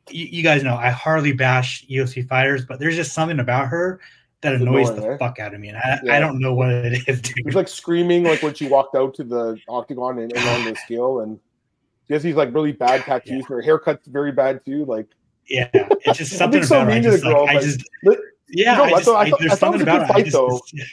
you, 0.10 0.26
you 0.26 0.44
guys 0.44 0.64
know, 0.64 0.76
I 0.76 0.90
hardly 0.90 1.32
bash 1.32 1.86
UFC 1.88 2.28
fighters, 2.28 2.66
but 2.66 2.80
there's 2.80 2.96
just 2.96 3.14
something 3.14 3.40
about 3.40 3.68
her 3.68 4.00
that 4.42 4.56
annoys 4.56 4.90
annoying, 4.90 5.02
the 5.02 5.14
eh? 5.14 5.18
fuck 5.18 5.40
out 5.40 5.54
of 5.54 5.60
me, 5.60 5.70
and 5.70 5.78
I, 5.78 6.00
yeah. 6.04 6.18
I 6.18 6.20
don't 6.20 6.40
know 6.40 6.54
what 6.54 6.70
it 6.70 7.08
is. 7.08 7.22
Dude. 7.22 7.46
He's 7.46 7.56
like 7.56 7.68
screaming 7.68 8.24
like 8.24 8.42
when 8.42 8.54
she 8.54 8.68
walked 8.68 8.96
out 8.96 9.14
to 9.16 9.24
the 9.24 9.58
octagon 9.70 10.20
and, 10.20 10.36
and 10.36 10.50
on 10.50 10.66
the 10.66 10.76
scale, 10.86 11.22
and 11.22 11.40
she 12.08 12.28
he's 12.28 12.36
like 12.36 12.54
really 12.54 12.72
bad 12.72 13.02
tattoos. 13.04 13.42
Yeah. 13.42 13.56
Her 13.56 13.62
haircut's 13.62 14.08
very 14.08 14.32
bad 14.32 14.66
too. 14.66 14.86
Like, 14.86 15.08
yeah, 15.48 15.70
it's 15.74 16.18
just 16.18 16.34
something 16.34 16.64
so 16.64 16.82
about 16.82 16.88
her. 16.88 16.94
I 16.94 17.02
just, 17.02 17.24
girl, 17.24 17.46
like, 17.46 17.58
I 17.58 17.62
just, 17.62 17.84
yeah, 18.04 18.14
you 18.50 18.66
know 18.66 18.84
I 18.84 18.90
just, 18.90 19.10
I, 19.10 19.32
there's 19.40 19.60
something 19.60 19.82
about 19.82 20.08
fight, 20.08 20.26
just, 20.26 20.36
though. 20.36 20.60
Yeah. 20.74 20.86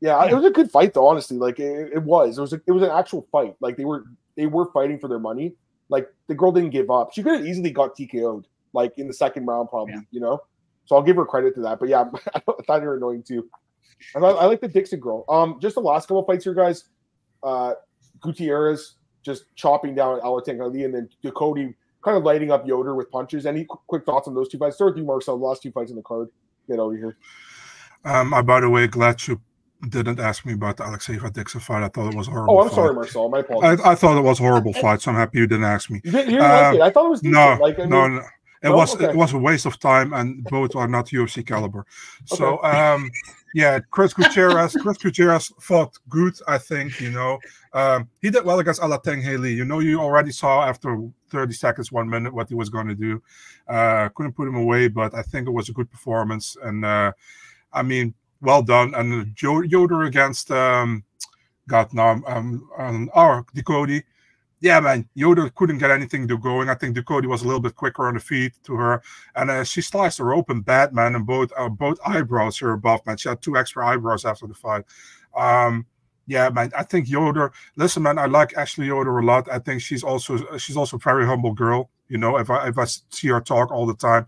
yeah. 0.00 0.24
it 0.26 0.34
was 0.34 0.44
a 0.44 0.50
good 0.50 0.70
fight 0.70 0.92
though. 0.92 1.06
Honestly, 1.06 1.38
like 1.38 1.58
it, 1.58 1.90
it 1.94 2.02
was. 2.02 2.36
It 2.36 2.40
was. 2.40 2.52
A, 2.52 2.60
it 2.66 2.72
was 2.72 2.82
an 2.82 2.90
actual 2.90 3.26
fight. 3.32 3.54
Like 3.60 3.76
they 3.76 3.86
were 3.86 4.04
they 4.36 4.46
were 4.46 4.70
fighting 4.72 4.98
for 4.98 5.08
their 5.08 5.18
money. 5.18 5.54
Like 5.88 6.08
the 6.26 6.34
girl 6.34 6.52
didn't 6.52 6.70
give 6.70 6.90
up. 6.90 7.14
She 7.14 7.22
could 7.22 7.36
have 7.36 7.46
easily 7.46 7.70
got 7.70 7.96
TKO'd 7.96 8.46
like 8.74 8.98
in 8.98 9.06
the 9.06 9.14
second 9.14 9.46
round, 9.46 9.70
probably. 9.70 10.06
You 10.10 10.20
know. 10.20 10.40
So 10.86 10.96
I'll 10.96 11.02
give 11.02 11.16
her 11.16 11.24
credit 11.24 11.54
to 11.56 11.60
that. 11.62 11.80
But 11.80 11.88
yeah, 11.88 12.04
I 12.34 12.40
thought 12.40 12.66
they 12.66 12.86
were 12.86 12.96
annoying 12.96 13.22
too. 13.22 13.48
I, 14.14 14.20
thought, 14.20 14.38
I 14.38 14.46
like 14.46 14.60
the 14.60 14.68
Dixon 14.68 15.00
girl. 15.00 15.24
Um, 15.28 15.58
just 15.60 15.76
the 15.76 15.80
last 15.80 16.08
couple 16.08 16.24
fights 16.24 16.44
here, 16.44 16.54
guys. 16.54 16.84
Uh, 17.42 17.74
Gutierrez 18.20 18.94
just 19.22 19.44
chopping 19.54 19.94
down 19.94 20.20
Alatengheili, 20.20 20.84
and 20.84 20.94
then 20.94 21.08
Ducote 21.24 21.74
kind 22.04 22.16
of 22.16 22.24
lighting 22.24 22.50
up 22.50 22.66
Yoder 22.66 22.94
with 22.94 23.10
punches. 23.10 23.46
Any 23.46 23.64
quick 23.64 24.04
thoughts 24.04 24.28
on 24.28 24.34
those 24.34 24.48
two 24.48 24.58
fights? 24.58 24.76
Start 24.76 24.94
with 24.94 25.00
you, 25.00 25.06
Marcel. 25.06 25.38
The 25.38 25.44
last 25.44 25.62
two 25.62 25.72
fights 25.72 25.90
in 25.90 25.96
the 25.96 26.02
card. 26.02 26.28
Get 26.68 26.78
over 26.78 26.96
here. 26.96 27.16
Um, 28.04 28.34
I, 28.34 28.42
by 28.42 28.60
the 28.60 28.68
way, 28.68 28.86
glad 28.86 29.26
you 29.26 29.40
didn't 29.88 30.20
ask 30.20 30.46
me 30.46 30.52
about 30.52 30.76
the 30.76 30.84
Alexeva 30.84 31.32
Dixon 31.32 31.60
fight. 31.60 31.82
I 31.82 31.88
thought 31.88 32.12
it 32.12 32.16
was 32.16 32.26
horrible. 32.26 32.54
Oh, 32.54 32.60
I'm 32.62 32.68
fight. 32.68 32.74
sorry, 32.74 32.94
Marcel. 32.94 33.28
My 33.28 33.40
apologies. 33.40 33.84
I, 33.84 33.92
I, 33.92 33.94
thought 33.94 34.16
it 34.16 34.22
was 34.22 34.38
horrible 34.38 34.72
fight, 34.74 35.02
so 35.02 35.10
I'm 35.10 35.16
happy 35.16 35.38
you 35.38 35.46
didn't 35.46 35.64
ask 35.64 35.90
me. 35.90 36.00
You 36.04 36.10
didn't, 36.10 36.26
you 36.32 36.38
didn't 36.38 36.50
um, 36.50 36.64
like 36.64 36.74
it. 36.74 36.80
I 36.82 36.90
thought 36.90 37.06
it 37.06 37.10
was 37.10 37.20
decent. 37.20 37.34
no, 37.34 37.58
like, 37.60 37.78
I 37.78 37.82
mean, 37.82 37.90
no, 37.90 38.08
no. 38.08 38.22
It 38.64 38.68
oh, 38.68 38.76
was 38.76 38.94
okay. 38.94 39.10
it 39.10 39.14
was 39.14 39.34
a 39.34 39.38
waste 39.38 39.66
of 39.66 39.78
time, 39.78 40.14
and 40.14 40.42
both 40.44 40.74
are 40.74 40.88
not 40.88 41.08
UFC 41.08 41.46
caliber. 41.46 41.84
So 42.24 42.56
okay. 42.58 42.68
um, 42.68 43.10
yeah, 43.54 43.78
Chris 43.90 44.14
Gutierrez. 44.14 44.74
Chris 44.80 44.96
Gutierrez 44.96 45.52
fought 45.60 45.98
good, 46.08 46.32
I 46.48 46.56
think. 46.56 46.98
You 46.98 47.10
know, 47.10 47.38
um, 47.74 48.08
he 48.22 48.30
did 48.30 48.42
well 48.42 48.60
against 48.60 48.80
Alatengheili. 48.80 49.54
You 49.54 49.66
know, 49.66 49.80
you 49.80 50.00
already 50.00 50.32
saw 50.32 50.64
after 50.64 50.98
30 51.28 51.52
seconds, 51.52 51.92
one 51.92 52.08
minute, 52.08 52.32
what 52.32 52.48
he 52.48 52.54
was 52.54 52.70
going 52.70 52.88
to 52.88 52.94
do. 52.94 53.22
Uh, 53.68 54.08
couldn't 54.14 54.32
put 54.32 54.48
him 54.48 54.56
away, 54.56 54.88
but 54.88 55.14
I 55.14 55.20
think 55.20 55.46
it 55.46 55.52
was 55.52 55.68
a 55.68 55.72
good 55.72 55.90
performance, 55.90 56.56
and 56.62 56.86
uh, 56.86 57.12
I 57.70 57.82
mean, 57.82 58.14
well 58.40 58.62
done. 58.62 58.94
And 58.94 59.36
Yoder 59.42 60.04
against 60.04 60.50
um, 60.50 61.04
God, 61.68 61.92
now 61.92 62.22
um, 62.26 62.66
um, 62.78 63.10
our 63.12 63.44
Ducote 63.54 64.02
yeah, 64.64 64.80
man, 64.80 65.06
Yoder 65.14 65.50
couldn't 65.50 65.76
get 65.76 65.90
anything 65.90 66.26
to 66.26 66.38
going. 66.38 66.70
I 66.70 66.74
think 66.74 66.96
Ducote 66.96 67.26
was 67.26 67.42
a 67.42 67.44
little 67.44 67.60
bit 67.60 67.76
quicker 67.76 68.08
on 68.08 68.14
the 68.14 68.20
feet 68.20 68.54
to 68.64 68.74
her, 68.76 69.02
and 69.36 69.50
uh, 69.50 69.62
she 69.62 69.82
sliced 69.82 70.16
her 70.16 70.32
open 70.32 70.62
bad, 70.62 70.94
man, 70.94 71.14
and 71.14 71.26
both 71.26 71.52
uh, 71.58 71.68
both 71.68 71.98
eyebrows 72.06 72.62
are 72.62 72.72
above, 72.72 73.04
man. 73.04 73.18
She 73.18 73.28
had 73.28 73.42
two 73.42 73.58
extra 73.58 73.86
eyebrows 73.86 74.24
after 74.24 74.46
the 74.46 74.54
fight. 74.54 74.84
Um, 75.36 75.84
yeah, 76.26 76.48
man, 76.48 76.72
I 76.74 76.82
think 76.82 77.10
Yoder. 77.10 77.52
Listen, 77.76 78.04
man, 78.04 78.18
I 78.18 78.24
like 78.24 78.56
Ashley 78.56 78.86
Yoder 78.86 79.18
a 79.18 79.22
lot. 79.22 79.50
I 79.52 79.58
think 79.58 79.82
she's 79.82 80.02
also 80.02 80.56
she's 80.56 80.78
also 80.78 80.96
a 80.96 81.00
very 81.00 81.26
humble 81.26 81.52
girl. 81.52 81.90
You 82.08 82.16
know, 82.16 82.38
if 82.38 82.48
I 82.48 82.68
if 82.68 82.78
I 82.78 82.86
see 82.86 83.28
her 83.28 83.42
talk 83.42 83.70
all 83.70 83.84
the 83.84 83.94
time, 83.94 84.26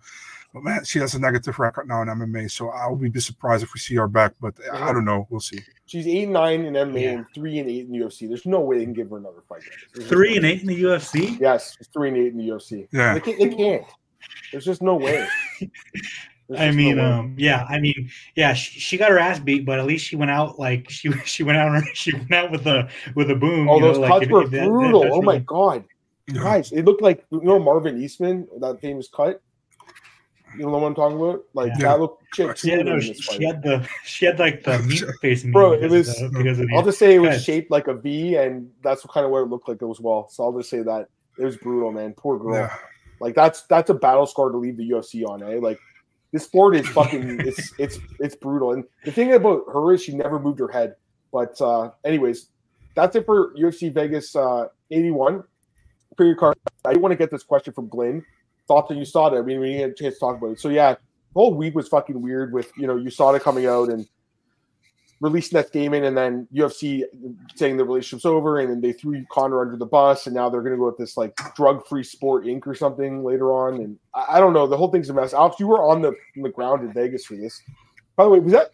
but 0.57 0.65
man, 0.65 0.85
she 0.87 0.99
has 1.01 1.13
a 1.13 1.21
negative 1.21 1.59
record 1.59 1.87
now 1.87 2.01
in 2.01 2.09
MMA, 2.09 2.51
so 2.51 2.71
I'll 2.71 2.97
be 2.97 3.21
surprised 3.21 3.63
if 3.63 3.75
we 3.75 3.79
see 3.79 3.95
her 3.97 4.09
back. 4.09 4.33
But 4.41 4.55
I 4.73 4.91
don't 4.91 5.05
know. 5.05 5.27
We'll 5.29 5.39
see. 5.39 5.61
She's 5.85 6.07
eight 6.07 6.23
and 6.23 6.33
nine 6.33 6.65
in 6.65 6.73
MMA 6.73 7.03
yeah. 7.03 7.11
and 7.11 7.27
three 7.35 7.59
and 7.59 7.69
eight 7.69 7.85
in 7.85 7.93
the 7.93 7.99
UFC. 7.99 8.27
There's 8.27 8.47
no 8.47 8.61
way 8.61 8.79
they 8.79 8.85
can 8.85 8.95
give 8.95 9.11
her 9.11 9.19
another 9.19 9.43
fight. 9.47 9.61
three 10.05 10.35
and 10.35 10.47
eight 10.47 10.63
in 10.63 10.69
the 10.69 10.83
UFC. 10.83 11.39
Yes, 11.39 11.77
three 11.93 12.09
and 12.09 12.17
eight 12.17 12.29
in 12.29 12.39
the 12.39 12.49
UFC. 12.49 12.89
Yeah, 12.91 13.13
they 13.13 13.21
can't. 13.21 13.39
They 13.39 13.55
can't. 13.55 13.85
There's 14.51 14.65
just 14.65 14.81
no 14.81 14.95
way. 14.95 15.29
I 16.57 16.71
mean, 16.71 16.97
no 16.97 17.13
um, 17.13 17.35
yeah, 17.37 17.67
I 17.69 17.79
mean, 17.79 18.09
yeah, 18.35 18.55
she, 18.55 18.81
she, 18.81 18.97
got 18.97 19.11
her 19.11 19.19
ass 19.19 19.39
beat, 19.39 19.67
but 19.67 19.79
at 19.79 19.85
least 19.85 20.07
she 20.07 20.17
went 20.17 20.31
out 20.31 20.59
like 20.59 20.89
she 20.89 21.13
she 21.27 21.43
went 21.43 21.59
out 21.59 21.83
she 21.93 22.15
went 22.15 22.33
out 22.33 22.51
with 22.51 22.67
a 22.67 22.89
with 23.15 23.31
a 23.31 23.35
boom. 23.35 23.69
Oh, 23.69 23.79
those 23.79 23.99
know, 23.99 24.09
cuts 24.09 24.21
like, 24.23 24.31
were 24.31 24.49
brutal. 24.49 25.03
That, 25.03 25.11
oh 25.11 25.21
my 25.21 25.41
god, 25.41 25.85
guys, 26.33 26.73
it 26.73 26.87
looked 26.87 27.03
like 27.03 27.27
you 27.31 27.43
know 27.43 27.59
Marvin 27.59 28.03
Eastman, 28.03 28.49
that 28.61 28.81
famous 28.81 29.07
cut. 29.09 29.43
You 30.55 30.65
know 30.65 30.71
what 30.71 30.85
I'm 30.85 30.95
talking 30.95 31.17
about? 31.17 31.45
Like 31.55 31.73
yeah. 31.79 31.89
that 31.89 32.01
looked 32.01 32.23
shit. 32.35 32.65
Yeah, 32.65 32.83
no, 32.83 33.01
she, 33.01 33.15
she, 33.15 33.45
had 33.45 33.63
the 33.63 33.87
she 34.05 34.27
had 34.27 34.39
like 34.39 34.63
the 34.63 34.79
meat 34.81 35.05
face. 35.21 35.43
Bro, 35.43 35.75
it 35.75 35.91
was. 35.91 36.21
Of, 36.21 36.33
because 36.33 36.61
of 36.61 36.69
I'll 36.75 36.83
just 36.83 36.99
say 36.99 37.17
it 37.17 37.19
was 37.19 37.43
shaped 37.45 37.71
like 37.71 37.89
a 37.89 37.95
V, 37.95 38.37
and 38.37 38.71
that's 38.83 39.05
kind 39.07 39.27
of 39.27 39.33
what 39.33 39.43
it 39.43 39.49
looked 39.49 39.69
like 39.69 39.83
as 39.83 40.01
well. 40.01 40.29
So 40.31 40.45
I'll 40.45 40.57
just 40.57 40.71
say 40.71 40.83
that 40.83 41.09
it 41.39 41.45
was 41.45 41.57
brutal, 41.57 41.93
man. 41.93 42.15
Poor 42.15 42.39
girl. 42.39 42.55
Yeah. 42.55 42.75
Like 43.21 43.35
that's 43.35 43.63
that's 43.63 43.91
a 43.91 43.95
battle 43.95 44.27
scar 44.27 44.51
to 44.51 44.57
leave 44.57 44.77
the 44.77 44.91
UFC 44.91 45.27
on, 45.27 45.43
eh? 45.43 45.59
Like 45.61 45.79
this 46.33 46.45
sport 46.45 46.77
is 46.77 46.87
fucking 46.89 47.41
it's 47.47 47.73
it's 47.79 47.99
it's 48.21 48.37
brutal. 48.37 48.73
And 48.73 48.85
the 49.05 49.13
thing 49.13 49.33
about 49.33 49.65
her 49.73 49.93
is 49.93 50.03
she 50.03 50.15
never 50.15 50.39
moved 50.39 50.59
her 50.61 50.69
head. 50.69 50.95
But 51.33 51.61
uh 51.61 51.91
anyways, 52.05 52.49
that's 52.95 53.17
it 53.17 53.27
for 53.27 53.55
UFC 53.55 53.93
Vegas 53.93 54.35
uh 54.37 54.69
81. 54.91 55.45
For 56.17 56.25
your 56.25 56.37
card, 56.37 56.57
I 56.87 56.97
want 56.97 57.13
to 57.13 57.17
get 57.17 57.31
this 57.31 57.43
question 57.43 57.75
from 57.75 57.89
Glenn 57.89 58.25
thought 58.67 58.89
that 58.89 58.97
you 58.97 59.05
saw 59.05 59.29
it. 59.29 59.39
I 59.39 59.43
mean, 59.43 59.61
we 59.61 59.75
get 59.75 59.91
a 59.91 59.95
chance 59.95 60.15
to 60.15 60.21
talk 60.21 60.37
about 60.37 60.53
it. 60.53 60.61
So 60.61 60.69
yeah, 60.69 60.93
the 60.93 60.99
whole 61.35 61.55
week 61.55 61.75
was 61.75 61.89
fucking 61.89 62.21
weird 62.21 62.53
with 62.53 62.71
you 62.77 62.87
know 62.87 62.97
you 62.97 63.11
saw 63.11 63.33
it 63.33 63.43
coming 63.43 63.67
out 63.67 63.89
and 63.89 64.07
releasing 65.21 65.57
that 65.57 65.69
statement, 65.69 66.05
and 66.05 66.17
then 66.17 66.47
UFC 66.55 67.03
saying 67.55 67.77
the 67.77 67.85
relationship's 67.85 68.25
over, 68.25 68.61
and 68.61 68.71
then 68.71 68.81
they 68.81 68.93
threw 68.93 69.25
Conor 69.31 69.63
under 69.63 69.77
the 69.77 69.87
bus, 69.87 70.27
and 70.27 70.35
now 70.35 70.49
they're 70.49 70.63
gonna 70.63 70.77
go 70.77 70.87
with 70.87 70.99
this 70.99 71.17
like 71.17 71.35
drug-free 71.55 72.05
sport 72.05 72.45
Inc. 72.45 72.67
or 72.67 72.75
something 72.75 73.23
later 73.25 73.53
on, 73.53 73.75
and 73.77 73.99
I, 74.15 74.37
I 74.37 74.41
don't 74.41 74.53
know. 74.53 74.67
The 74.67 74.77
whole 74.77 74.91
thing's 74.91 75.11
a 75.11 75.15
mess. 75.15 75.35
Alex, 75.35 75.57
you 75.59 75.67
were 75.67 75.83
on 75.89 76.03
the 76.03 76.09
on 76.09 76.43
the 76.43 76.51
ground 76.51 76.83
in 76.83 76.93
Vegas 76.93 77.25
for 77.25 77.37
this. 77.37 77.63
By 78.17 78.25
the 78.25 78.31
way, 78.31 78.41
was 78.41 78.53
that? 78.53 78.71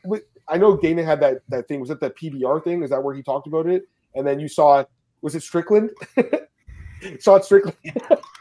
I 0.49 0.59
know 0.59 0.77
Dana 0.77 1.05
had 1.05 1.21
that 1.21 1.43
that 1.49 1.69
thing. 1.69 1.81
Was 1.81 1.89
that 1.89 2.01
that 2.01 2.17
PBR 2.17 2.65
thing? 2.65 2.83
Is 2.83 2.91
that 2.91 3.03
where 3.03 3.15
he 3.15 3.23
talked 3.23 3.47
about 3.47 3.67
it? 3.67 3.89
And 4.15 4.27
then 4.27 4.41
you 4.41 4.49
saw 4.49 4.85
was 5.21 5.35
it 5.35 5.43
Strickland? 5.43 5.91
saw 7.21 7.37
it 7.37 7.45
Strickland. 7.45 7.77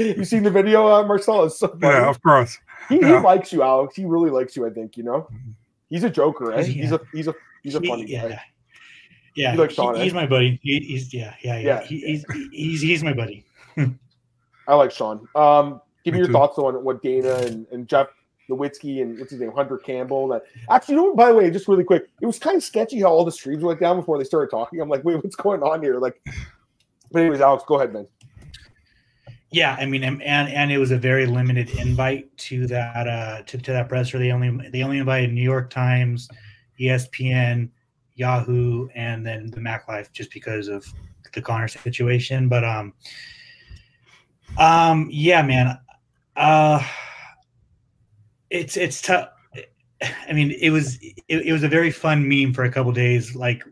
you 0.16 0.24
seen 0.24 0.42
the 0.42 0.50
video, 0.50 0.86
uh, 0.86 1.02
Marcel? 1.04 1.44
It's 1.44 1.58
so 1.58 1.68
funny. 1.68 1.94
Yeah, 1.94 2.08
of 2.08 2.22
course. 2.22 2.58
He, 2.88 3.00
yeah. 3.00 3.18
he, 3.18 3.24
likes 3.24 3.52
you, 3.52 3.62
Alex. 3.62 3.94
He 3.94 4.04
really 4.04 4.30
likes 4.30 4.56
you. 4.56 4.66
I 4.66 4.70
think 4.70 4.96
you 4.96 5.04
know. 5.04 5.28
He's 5.88 6.04
a 6.04 6.10
joker, 6.10 6.52
eh? 6.52 6.64
He's 6.64 6.92
a 6.92 7.00
he's 7.12 7.28
a 7.28 7.34
he's 7.62 7.74
a 7.74 7.80
funny 7.80 8.06
yeah. 8.06 8.28
guy. 8.28 8.42
Yeah, 9.36 9.54
he 9.54 9.74
Sean, 9.74 9.94
he, 9.94 10.02
he's 10.04 10.14
my 10.14 10.26
buddy. 10.26 10.58
He, 10.62 10.80
he's 10.80 11.12
yeah, 11.12 11.34
yeah, 11.42 11.58
yeah. 11.58 11.64
yeah. 11.64 11.82
He, 11.82 12.00
he's 12.00 12.24
he's 12.52 12.80
he's 12.80 13.04
my 13.04 13.12
buddy. 13.12 13.44
I 14.68 14.74
like 14.74 14.90
Sean. 14.90 15.26
Um, 15.34 15.80
give 16.04 16.12
me, 16.12 16.12
me 16.12 16.18
your 16.18 16.26
too. 16.28 16.32
thoughts 16.32 16.58
on 16.58 16.82
what 16.84 17.02
Dana 17.02 17.34
and, 17.34 17.66
and 17.72 17.88
Jeff 17.88 18.08
Novitzky 18.48 19.02
and 19.02 19.18
what's 19.18 19.30
his 19.30 19.40
name, 19.40 19.52
Hunter 19.52 19.78
Campbell. 19.78 20.28
That 20.28 20.44
actually, 20.68 20.96
you 20.96 21.00
know, 21.00 21.14
by 21.14 21.28
the 21.28 21.34
way, 21.34 21.50
just 21.50 21.68
really 21.68 21.84
quick, 21.84 22.08
it 22.20 22.26
was 22.26 22.38
kind 22.38 22.56
of 22.56 22.62
sketchy 22.62 23.00
how 23.00 23.08
all 23.08 23.24
the 23.24 23.32
streams 23.32 23.62
went 23.62 23.80
down 23.80 23.96
before 23.96 24.18
they 24.18 24.24
started 24.24 24.50
talking. 24.50 24.80
I'm 24.80 24.88
like, 24.88 25.04
wait, 25.04 25.16
what's 25.16 25.36
going 25.36 25.62
on 25.62 25.82
here? 25.82 25.98
Like, 25.98 26.20
but 27.12 27.20
anyways, 27.20 27.40
Alex, 27.40 27.64
go 27.66 27.76
ahead, 27.76 27.92
man. 27.92 28.06
Yeah, 29.52 29.76
I 29.78 29.86
mean, 29.86 30.04
and 30.04 30.22
and 30.22 30.70
it 30.70 30.78
was 30.78 30.92
a 30.92 30.96
very 30.96 31.26
limited 31.26 31.70
invite 31.70 32.36
to 32.38 32.68
that 32.68 33.08
uh 33.08 33.42
to, 33.42 33.58
to 33.58 33.72
that 33.72 33.88
presser. 33.88 34.18
They 34.18 34.30
only 34.30 34.70
they 34.70 34.82
only 34.82 34.98
invited 34.98 35.32
New 35.32 35.42
York 35.42 35.70
Times, 35.70 36.28
ESPN, 36.78 37.68
Yahoo, 38.14 38.88
and 38.94 39.26
then 39.26 39.50
the 39.50 39.60
Mac 39.60 39.88
Life 39.88 40.12
just 40.12 40.32
because 40.32 40.68
of 40.68 40.86
the 41.34 41.42
Conor 41.42 41.66
situation. 41.66 42.48
But 42.48 42.64
um, 42.64 42.92
um, 44.56 45.08
yeah, 45.10 45.42
man, 45.42 45.78
uh, 46.36 46.84
it's 48.50 48.76
it's 48.76 49.02
tough. 49.02 49.30
I 50.28 50.32
mean, 50.32 50.52
it 50.52 50.70
was 50.70 50.96
it, 51.02 51.16
it 51.28 51.52
was 51.52 51.64
a 51.64 51.68
very 51.68 51.90
fun 51.90 52.28
meme 52.28 52.54
for 52.54 52.64
a 52.64 52.70
couple 52.70 52.92
days, 52.92 53.34
like 53.34 53.64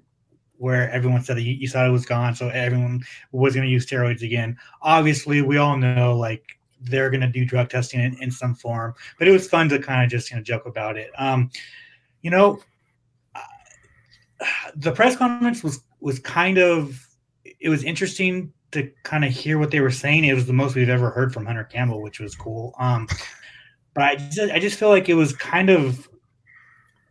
where 0.58 0.90
everyone 0.90 1.22
said 1.22 1.36
that 1.36 1.46
it 1.46 1.90
was 1.90 2.04
gone, 2.04 2.34
so 2.34 2.48
everyone 2.48 3.02
was 3.32 3.54
going 3.54 3.66
to 3.66 3.72
use 3.72 3.86
steroids 3.86 4.22
again. 4.22 4.56
Obviously, 4.82 5.40
we 5.40 5.56
all 5.56 5.76
know 5.76 6.16
like 6.16 6.58
they're 6.80 7.10
going 7.10 7.20
to 7.20 7.28
do 7.28 7.44
drug 7.44 7.68
testing 7.70 8.00
in, 8.00 8.14
in 8.22 8.30
some 8.30 8.54
form, 8.54 8.94
but 9.18 9.26
it 9.26 9.32
was 9.32 9.48
fun 9.48 9.68
to 9.70 9.78
kind 9.78 10.04
of 10.04 10.10
just 10.10 10.30
you 10.30 10.36
know 10.36 10.42
joke 10.42 10.66
about 10.66 10.96
it. 10.96 11.10
Um, 11.16 11.50
you 12.22 12.30
know, 12.30 12.60
the 14.76 14.92
press 14.92 15.16
conference 15.16 15.62
was 15.62 15.80
was 16.00 16.18
kind 16.18 16.58
of 16.58 17.06
it 17.60 17.68
was 17.68 17.84
interesting 17.84 18.52
to 18.70 18.90
kind 19.02 19.24
of 19.24 19.32
hear 19.32 19.58
what 19.58 19.70
they 19.70 19.80
were 19.80 19.90
saying. 19.90 20.24
It 20.24 20.34
was 20.34 20.46
the 20.46 20.52
most 20.52 20.74
we've 20.74 20.88
ever 20.88 21.10
heard 21.10 21.32
from 21.32 21.46
Hunter 21.46 21.64
Campbell, 21.64 22.02
which 22.02 22.20
was 22.20 22.34
cool. 22.34 22.74
Um, 22.78 23.08
but 23.94 24.04
I 24.04 24.16
just 24.16 24.52
I 24.52 24.58
just 24.58 24.78
feel 24.78 24.90
like 24.90 25.08
it 25.08 25.14
was 25.14 25.34
kind 25.34 25.70
of 25.70 26.08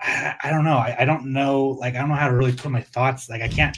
I, 0.02 0.36
I 0.44 0.50
don't 0.50 0.64
know. 0.64 0.78
I, 0.78 0.96
I, 1.00 1.06
don't 1.06 1.32
know. 1.34 1.70
Like 1.80 1.96
I 1.96 2.00
don't 2.00 2.10
know 2.10 2.16
how 2.16 2.28
to 2.28 2.36
really 2.36 2.54
put 2.54 2.72
my 2.72 2.82
thoughts. 2.82 3.30
Like 3.30 3.42
I 3.42 3.48
can't 3.48 3.78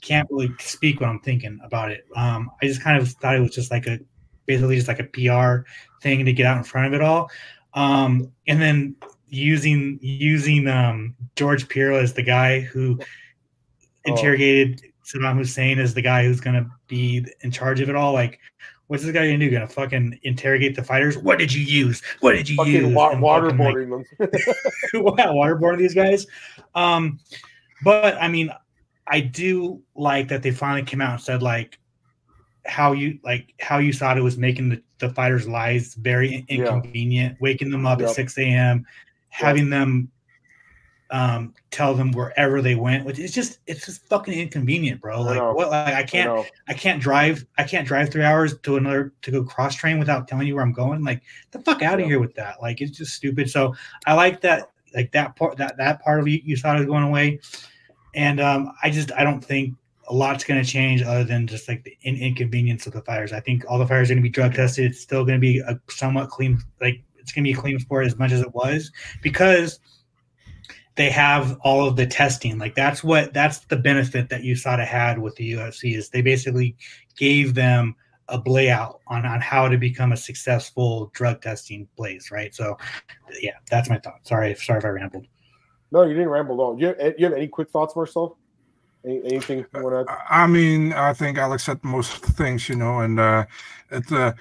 can't 0.00 0.28
really 0.30 0.50
speak 0.60 1.00
what 1.00 1.08
I'm 1.08 1.20
thinking 1.20 1.58
about 1.64 1.90
it. 1.90 2.04
Um, 2.14 2.50
I 2.62 2.66
just 2.66 2.82
kind 2.82 3.00
of 3.00 3.08
thought 3.08 3.36
it 3.36 3.40
was 3.40 3.54
just 3.54 3.70
like 3.70 3.86
a 3.86 3.98
basically 4.46 4.76
just 4.76 4.88
like 4.88 5.00
a 5.00 5.04
PR 5.04 5.68
thing 6.00 6.24
to 6.24 6.32
get 6.32 6.46
out 6.46 6.58
in 6.58 6.64
front 6.64 6.86
of 6.86 6.94
it 6.94 7.00
all. 7.00 7.30
Um, 7.74 8.32
and 8.46 8.60
then 8.60 8.96
using 9.28 9.98
using 10.00 10.68
um, 10.68 11.14
George 11.34 11.68
Piro 11.68 11.96
as 11.96 12.14
the 12.14 12.22
guy 12.22 12.60
who 12.60 12.98
oh. 13.00 13.04
interrogated 14.04 14.82
oh. 14.84 14.88
Saddam 15.04 15.36
Hussein 15.36 15.78
as 15.78 15.94
the 15.94 16.02
guy 16.02 16.24
who's 16.24 16.40
going 16.40 16.56
to 16.56 16.68
be 16.88 17.24
in 17.40 17.50
charge 17.50 17.80
of 17.80 17.88
it 17.88 17.94
all. 17.94 18.12
Like, 18.12 18.40
what's 18.86 19.02
this 19.02 19.12
guy 19.12 19.26
to 19.26 19.36
do? 19.36 19.50
To 19.50 19.66
fucking 19.66 20.18
interrogate 20.22 20.76
the 20.76 20.82
fighters? 20.82 21.18
What 21.18 21.38
did 21.38 21.52
you 21.52 21.62
use? 21.62 22.02
What 22.20 22.32
did 22.32 22.48
you 22.48 22.56
fucking 22.56 22.72
use? 22.72 22.94
Wa- 22.94 23.14
waterboarding 23.14 23.90
like, 23.90 24.18
them. 24.18 24.30
wow, 25.04 25.34
waterboarding 25.34 25.78
these 25.78 25.94
guys. 25.94 26.26
Um, 26.74 27.18
but 27.82 28.16
I 28.20 28.28
mean, 28.28 28.50
I 29.06 29.20
do 29.20 29.82
like 29.94 30.28
that 30.28 30.42
they 30.42 30.50
finally 30.50 30.82
came 30.82 31.00
out 31.00 31.12
and 31.12 31.20
said 31.20 31.42
like 31.42 31.78
how 32.64 32.92
you 32.92 33.18
like 33.22 33.54
how 33.60 33.78
you 33.78 33.92
thought 33.92 34.18
it 34.18 34.22
was 34.22 34.36
making 34.36 34.68
the, 34.70 34.82
the 34.98 35.10
fighters' 35.10 35.48
lives 35.48 35.94
very 35.94 36.44
inconvenient, 36.48 37.32
yeah. 37.32 37.38
waking 37.40 37.70
them 37.70 37.86
up 37.86 38.00
yep. 38.00 38.08
at 38.08 38.14
6 38.14 38.38
a.m., 38.38 38.84
having 39.28 39.70
them 39.70 40.10
um 41.10 41.54
tell 41.70 41.94
them 41.94 42.10
wherever 42.12 42.60
they 42.60 42.74
went 42.74 43.04
which 43.04 43.18
is 43.18 43.32
just 43.32 43.60
it's 43.66 43.86
just 43.86 44.04
fucking 44.08 44.34
inconvenient 44.34 45.00
bro. 45.00 45.22
Like 45.22 45.40
what 45.54 45.70
like 45.70 45.94
i 45.94 46.02
can't 46.02 46.30
I, 46.30 46.50
I, 46.68 46.74
can't 46.74 47.00
drive 47.00 47.46
i 47.58 47.64
can't 47.64 47.86
drive 47.86 48.10
three 48.10 48.24
hours 48.24 48.58
to 48.58 48.76
another 48.76 49.12
to 49.22 49.30
go 49.30 49.44
cross 49.44 49.76
train 49.76 49.98
without 49.98 50.26
telling 50.26 50.48
you 50.48 50.54
where 50.54 50.64
i'm 50.64 50.72
going. 50.72 51.04
Like 51.04 51.22
the 51.52 51.60
fuck 51.60 51.82
out 51.82 52.00
of 52.00 52.06
here 52.06 52.18
with 52.18 52.34
that. 52.34 52.60
Like 52.60 52.80
it's 52.80 52.96
just 52.96 53.12
stupid. 53.12 53.48
So 53.50 53.74
i 54.06 54.14
like 54.14 54.40
that 54.40 54.70
like 54.94 55.12
that 55.12 55.36
part 55.36 55.56
that 55.58 55.76
that 55.76 56.02
part 56.02 56.20
of 56.20 56.28
you 56.28 56.40
you 56.44 56.56
thought 56.56 56.78
was 56.78 56.86
going 56.86 57.04
away. 57.04 57.40
And 58.14 58.40
um 58.40 58.72
i 58.82 58.90
just 58.90 59.12
i 59.12 59.22
don't 59.22 59.44
think 59.44 59.74
a 60.08 60.14
lot's 60.14 60.44
going 60.44 60.62
to 60.62 60.68
change 60.68 61.02
other 61.02 61.24
than 61.24 61.46
just 61.46 61.68
like 61.68 61.82
the 61.84 61.96
in- 62.02 62.16
inconvenience 62.16 62.86
of 62.86 62.92
the 62.92 63.02
fires. 63.02 63.32
I 63.32 63.40
think 63.40 63.64
all 63.68 63.78
the 63.78 63.86
fires 63.86 64.08
are 64.08 64.14
going 64.14 64.22
to 64.22 64.28
be 64.28 64.30
drug 64.30 64.54
tested. 64.54 64.92
It's 64.92 65.00
still 65.00 65.24
going 65.24 65.36
to 65.36 65.40
be 65.40 65.58
a 65.58 65.80
somewhat 65.88 66.30
clean 66.30 66.60
like 66.80 67.02
it's 67.18 67.32
going 67.32 67.44
to 67.44 67.52
be 67.52 67.58
a 67.58 67.60
clean 67.60 67.78
sport 67.78 68.06
as 68.06 68.16
much 68.16 68.30
as 68.32 68.40
it 68.40 68.54
was 68.54 68.92
because 69.20 69.80
they 70.96 71.10
have 71.10 71.58
all 71.62 71.86
of 71.86 71.96
the 71.96 72.06
testing. 72.06 72.58
Like 72.58 72.74
that's 72.74 73.04
what 73.04 73.32
that's 73.32 73.58
the 73.60 73.76
benefit 73.76 74.28
that 74.30 74.42
USADA 74.42 74.84
had 74.84 75.18
with 75.18 75.36
the 75.36 75.52
UFC 75.52 75.96
is 75.96 76.08
they 76.08 76.22
basically 76.22 76.76
gave 77.16 77.54
them 77.54 77.94
a 78.28 78.42
layout 78.46 79.00
on, 79.06 79.24
on 79.24 79.40
how 79.40 79.68
to 79.68 79.78
become 79.78 80.12
a 80.12 80.16
successful 80.16 81.10
drug 81.14 81.40
testing 81.42 81.86
place, 81.96 82.30
right? 82.30 82.54
So, 82.54 82.76
yeah, 83.40 83.52
that's 83.70 83.88
my 83.88 83.98
thought. 83.98 84.26
Sorry, 84.26 84.54
sorry 84.56 84.78
if 84.78 84.84
I 84.84 84.88
rambled. 84.88 85.26
No, 85.92 86.02
you 86.02 86.14
didn't 86.14 86.30
ramble 86.30 86.60
at 86.60 86.64
all. 86.64 86.80
You 86.80 86.86
have, 86.86 87.14
you 87.18 87.26
have 87.26 87.34
any 87.34 87.46
quick 87.46 87.70
thoughts, 87.70 87.94
Marcel? 87.94 88.36
Any, 89.04 89.20
anything 89.24 89.58
you 89.58 89.82
want 89.82 90.08
to? 90.08 90.18
I 90.28 90.46
mean, 90.46 90.92
I 90.92 91.12
think 91.12 91.38
Alex 91.38 91.64
said 91.64 91.82
most 91.84 92.24
things, 92.24 92.68
you 92.68 92.74
know, 92.74 93.00
and 93.00 93.20
uh, 93.20 93.46
it 93.90 94.10
uh, 94.10 94.32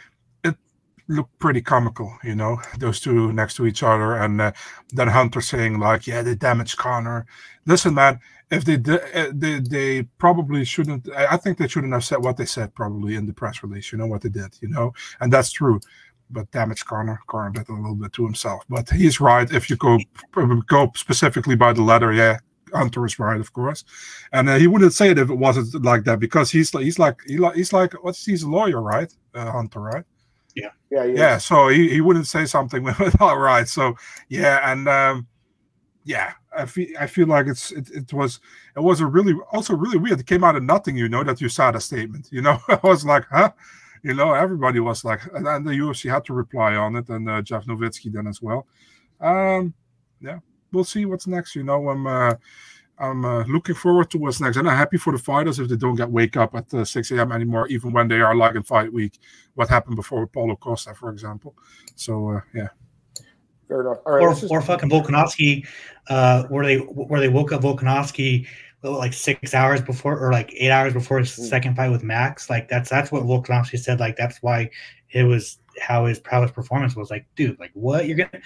look 1.08 1.30
pretty 1.40 1.62
comical, 1.62 2.18
you 2.24 2.36
know, 2.36 2.60
those 2.80 3.00
two 3.00 3.32
next 3.32 3.56
to 3.56 3.66
each 3.66 3.84
other, 3.84 4.16
and 4.16 4.42
uh, 4.42 4.52
then 4.90 5.08
Hunter 5.08 5.42
saying 5.42 5.80
like, 5.80 6.08
"Yeah, 6.08 6.22
they 6.22 6.36
damaged 6.36 6.78
Conor." 6.78 7.26
Listen, 7.66 7.94
man, 7.94 8.20
if 8.52 8.66
they 8.66 8.76
uh, 8.76 9.32
they 9.34 9.60
they 9.60 10.04
probably 10.18 10.66
shouldn't. 10.66 11.10
I 11.16 11.38
think 11.38 11.58
they 11.58 11.68
shouldn't 11.68 11.94
have 11.94 12.04
said 12.04 12.24
what 12.24 12.38
they 12.38 12.46
said 12.46 12.74
probably 12.76 13.16
in 13.16 13.26
the 13.26 13.34
press 13.34 13.64
release. 13.64 13.92
You 13.92 13.98
know 13.98 14.08
what 14.08 14.22
they 14.22 14.30
did, 14.30 14.58
you 14.62 14.70
know, 14.70 14.94
and 15.20 15.32
that's 15.32 15.52
true. 15.52 15.80
But 16.32 16.50
damage 16.52 16.86
Conor, 16.86 17.20
Conor 17.28 17.52
did 17.52 17.70
a 17.70 17.74
little 17.74 17.96
bit 17.96 18.14
to 18.14 18.26
himself. 18.26 18.64
But 18.68 18.90
he's 18.90 19.20
right. 19.20 19.52
If 19.52 19.70
you 19.70 19.76
go 19.76 20.00
go 20.68 20.92
specifically 20.96 21.56
by 21.56 21.74
the 21.74 21.84
letter, 21.84 22.12
yeah, 22.14 22.40
Hunter 22.74 23.06
is 23.06 23.20
right, 23.20 23.40
of 23.40 23.54
course, 23.54 23.84
and 24.34 24.50
uh, 24.50 24.56
he 24.56 24.68
wouldn't 24.68 24.94
say 24.94 25.10
it 25.12 25.20
if 25.20 25.30
it 25.30 25.36
wasn't 25.36 25.84
like 25.84 26.04
that 26.06 26.20
because 26.20 26.52
he's 26.52 26.74
like 26.74 26.84
he's 26.84 27.00
like 27.00 27.22
he's 27.56 27.74
like 27.74 27.94
what's 28.04 28.26
he's 28.26 28.44
a 28.44 28.50
lawyer, 28.50 28.82
right? 28.82 29.14
Uh, 29.34 29.52
Hunter, 29.52 29.82
right? 29.82 30.04
Yeah. 30.56 30.70
Yeah. 30.90 31.04
Yeah. 31.04 31.38
So 31.38 31.68
he, 31.68 31.90
he 31.90 32.02
wouldn't 32.02 32.28
say 32.28 32.46
something 32.46 32.84
without 33.00 33.38
right. 33.38 33.68
So 33.68 33.96
yeah, 34.30 34.72
and 34.72 34.88
um, 34.88 35.28
yeah, 36.06 36.34
I 36.56 36.66
feel 36.66 36.88
I 37.00 37.08
feel 37.08 37.28
like 37.28 37.48
it's 37.48 37.72
it, 37.72 37.90
it 37.92 38.14
was 38.14 38.40
it 38.76 38.80
was 38.80 39.02
a 39.02 39.06
really 39.06 39.34
also 39.52 39.76
really 39.76 39.98
weird. 39.98 40.20
It 40.20 40.28
came 40.28 40.44
out 40.44 40.56
of 40.56 40.64
nothing, 40.64 40.98
you 40.98 41.10
know, 41.10 41.24
that 41.24 41.42
you 41.42 41.50
saw 41.50 41.72
the 41.72 41.82
statement. 41.82 42.30
You 42.32 42.42
know, 42.42 42.60
I 42.68 42.80
was 42.84 43.06
like, 43.06 43.26
huh? 43.30 43.52
You 44.04 44.14
know, 44.14 44.34
everybody 44.34 44.80
was 44.80 45.04
like, 45.04 45.22
and, 45.34 45.48
and 45.48 45.66
the 45.66 45.72
UFC 45.72 46.12
had 46.12 46.24
to 46.26 46.34
reply 46.34 46.76
on 46.76 46.96
it, 46.96 47.10
and 47.10 47.28
uh, 47.28 47.42
Jeff 47.42 47.66
Novitzky 47.66 48.14
then 48.14 48.28
as 48.28 48.40
well. 48.40 48.68
Um, 49.20 49.74
yeah, 50.22 50.40
we'll 50.72 50.84
see 50.84 51.06
what's 51.06 51.26
next. 51.26 51.56
You 51.56 51.64
know, 51.64 51.90
I'm 51.90 52.06
uh, 52.06 52.36
I'm 52.98 53.26
uh, 53.26 53.44
looking 53.44 53.76
forward 53.76 54.10
to 54.12 54.18
what's 54.18 54.40
next, 54.40 54.58
and 54.58 54.70
I'm 54.70 54.78
happy 54.78 54.98
for 54.98 55.12
the 55.12 55.20
fighters 55.20 55.60
if 55.60 55.68
they 55.68 55.76
don't 55.76 55.96
get 55.96 56.10
wake 56.10 56.38
up 56.38 56.56
at 56.56 56.74
uh, 56.74 56.86
6 56.86 57.12
a.m. 57.12 57.32
anymore, 57.32 57.68
even 57.68 57.92
when 57.92 58.08
they 58.08 58.22
are 58.22 58.36
like 58.36 58.56
in 58.56 58.64
fight 58.64 58.92
week. 58.92 59.20
What 59.56 59.70
happened 59.70 59.98
before 59.98 60.22
with 60.22 60.32
Paulo 60.32 60.56
Costa, 60.56 60.94
for 60.94 61.10
example. 61.10 61.56
So 61.96 62.32
uh, 62.32 62.42
yeah. 62.54 62.70
Fair 63.68 63.82
enough. 63.82 63.98
or, 64.06 64.34
just... 64.34 64.52
or 64.52 64.62
fucking 64.62 64.90
Volkanovski, 64.90 65.68
uh, 66.10 66.44
where 66.44 66.66
they 66.66 66.78
where 66.78 67.20
they 67.20 67.30
woke 67.30 67.52
up 67.52 67.62
Volkanovski 67.62 68.48
like 68.84 69.14
six 69.14 69.54
hours 69.54 69.82
before 69.82 70.18
or 70.20 70.32
like 70.32 70.54
eight 70.56 70.70
hours 70.70 70.94
before 70.94 71.20
his 71.20 71.32
mm. 71.32 71.50
second 71.50 71.76
fight 71.76 71.90
with 71.90 72.04
Max. 72.04 72.50
Like 72.50 72.68
that's 72.70 72.90
that's 72.90 73.12
what 73.12 73.24
Volkanovski 73.24 73.80
said. 73.80 74.00
Like 74.00 74.16
that's 74.16 74.42
why 74.42 74.70
it 75.12 75.24
was 75.24 75.60
how 75.82 76.06
his 76.06 76.20
prowess 76.20 76.52
performance 76.52 76.96
was. 76.96 77.10
Like, 77.10 77.26
dude, 77.36 77.60
like 77.60 77.72
what 77.74 78.08
you're 78.08 78.18
gonna 78.18 78.42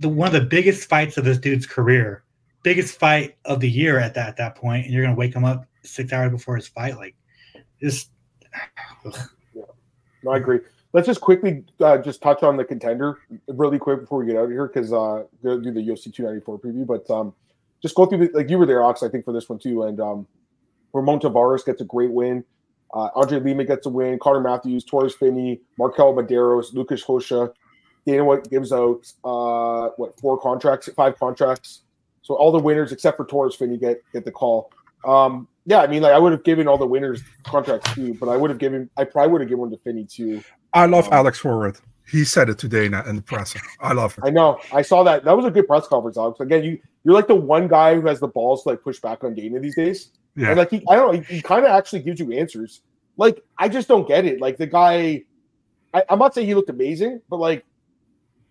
the 0.00 0.08
one 0.08 0.26
of 0.26 0.32
the 0.32 0.48
biggest 0.48 0.88
fights 0.88 1.16
of 1.16 1.24
this 1.24 1.38
dude's 1.38 1.66
career 1.66 2.24
biggest 2.64 2.98
fight 2.98 3.36
of 3.44 3.60
the 3.60 3.70
year 3.70 4.00
at 4.00 4.14
that 4.14 4.28
at 4.28 4.36
that 4.38 4.56
point, 4.56 4.86
and 4.86 4.92
you're 4.92 5.04
gonna 5.04 5.14
wake 5.14 5.36
him 5.36 5.44
up 5.44 5.66
six 5.82 6.12
hours 6.12 6.32
before 6.32 6.56
his 6.56 6.66
fight. 6.66 6.96
Like, 6.96 7.14
just. 7.80 8.10
Yeah. 9.56 9.62
No, 10.24 10.32
I 10.32 10.38
agree. 10.38 10.58
Let's 10.92 11.06
just 11.06 11.20
quickly 11.20 11.62
uh, 11.78 11.98
just 11.98 12.20
touch 12.20 12.42
on 12.42 12.56
the 12.56 12.64
contender 12.64 13.18
really 13.46 13.78
quick 13.78 14.00
before 14.00 14.18
we 14.18 14.26
get 14.26 14.36
out 14.36 14.46
of 14.46 14.50
here 14.50 14.66
because 14.66 14.92
uh, 14.92 15.24
go 15.44 15.60
do 15.60 15.70
the 15.70 15.80
UFC 15.80 16.12
294 16.12 16.58
preview. 16.58 16.84
But 16.84 17.08
um, 17.08 17.32
just 17.82 17.94
go 17.94 18.06
through 18.06 18.26
the, 18.26 18.36
like 18.36 18.50
you 18.50 18.58
were 18.58 18.66
there, 18.66 18.82
Ox, 18.82 19.04
I 19.04 19.08
think 19.08 19.24
for 19.24 19.32
this 19.32 19.48
one 19.48 19.60
too. 19.60 19.84
And 19.84 20.00
um, 20.00 20.26
Ramon 20.92 21.20
Taveras 21.20 21.64
gets 21.64 21.82
a 21.82 21.84
great 21.84 22.10
win. 22.10 22.42
Uh, 22.92 23.10
Andre 23.14 23.38
Lima 23.38 23.64
gets 23.64 23.86
a 23.86 23.90
win. 23.90 24.18
Carter 24.18 24.40
Matthews, 24.40 24.84
Torrez 24.84 25.12
Finney, 25.12 25.60
Marquel 25.78 26.14
Mederos, 26.14 26.72
Lucas 26.72 27.08
Rocha. 27.08 27.52
Dana 28.06 28.24
White 28.24 28.50
gives 28.50 28.72
out 28.72 29.06
uh, 29.24 29.90
what 29.96 30.18
four 30.18 30.38
contracts, 30.38 30.88
five 30.96 31.16
contracts 31.16 31.83
so 32.24 32.34
all 32.34 32.50
the 32.50 32.58
winners 32.58 32.90
except 32.90 33.16
for 33.16 33.24
Torrez 33.24 33.54
Finney 33.54 33.78
get 33.78 34.02
get 34.12 34.24
the 34.24 34.32
call. 34.32 34.72
Um, 35.06 35.46
yeah, 35.66 35.80
I 35.80 35.86
mean, 35.86 36.02
like 36.02 36.12
I 36.12 36.18
would 36.18 36.32
have 36.32 36.42
given 36.42 36.66
all 36.66 36.76
the 36.76 36.86
winners 36.86 37.22
contracts 37.44 37.94
too, 37.94 38.14
but 38.14 38.28
I 38.28 38.36
would 38.36 38.50
have 38.50 38.58
given, 38.58 38.90
I 38.96 39.04
probably 39.04 39.32
would 39.32 39.40
have 39.42 39.48
given 39.48 39.60
one 39.60 39.70
to 39.70 39.78
Finney 39.78 40.04
too. 40.04 40.42
I 40.72 40.86
love 40.86 41.06
um, 41.06 41.12
Alex 41.12 41.38
Forward. 41.38 41.78
He 42.06 42.24
said 42.24 42.50
it 42.50 42.58
today 42.58 42.86
in 42.86 43.16
the 43.16 43.22
press. 43.22 43.54
I 43.80 43.92
love 43.92 44.16
it. 44.18 44.24
I 44.26 44.30
know. 44.30 44.58
I 44.72 44.82
saw 44.82 45.02
that. 45.04 45.24
That 45.24 45.36
was 45.36 45.46
a 45.46 45.50
good 45.50 45.66
press 45.66 45.86
conference, 45.86 46.18
Alex. 46.18 46.40
Again, 46.40 46.64
you 46.64 46.78
you're 47.04 47.14
like 47.14 47.28
the 47.28 47.34
one 47.34 47.68
guy 47.68 47.94
who 47.94 48.06
has 48.06 48.20
the 48.20 48.28
balls 48.28 48.62
to 48.62 48.70
like 48.70 48.82
push 48.82 48.98
back 49.00 49.24
on 49.24 49.34
Dana 49.34 49.60
these 49.60 49.76
days. 49.76 50.10
Yeah. 50.36 50.48
And 50.48 50.58
like 50.58 50.70
he, 50.70 50.82
I 50.88 50.96
don't 50.96 51.14
know, 51.14 51.20
he, 51.20 51.36
he 51.36 51.42
kind 51.42 51.64
of 51.64 51.70
actually 51.70 52.00
gives 52.00 52.20
you 52.20 52.32
answers. 52.32 52.82
Like 53.16 53.42
I 53.58 53.68
just 53.68 53.88
don't 53.88 54.06
get 54.08 54.24
it. 54.24 54.40
Like 54.40 54.58
the 54.58 54.66
guy, 54.66 55.22
I, 55.94 56.04
I'm 56.10 56.18
not 56.18 56.34
saying 56.34 56.46
he 56.46 56.54
looked 56.54 56.70
amazing, 56.70 57.22
but 57.30 57.38
like 57.38 57.64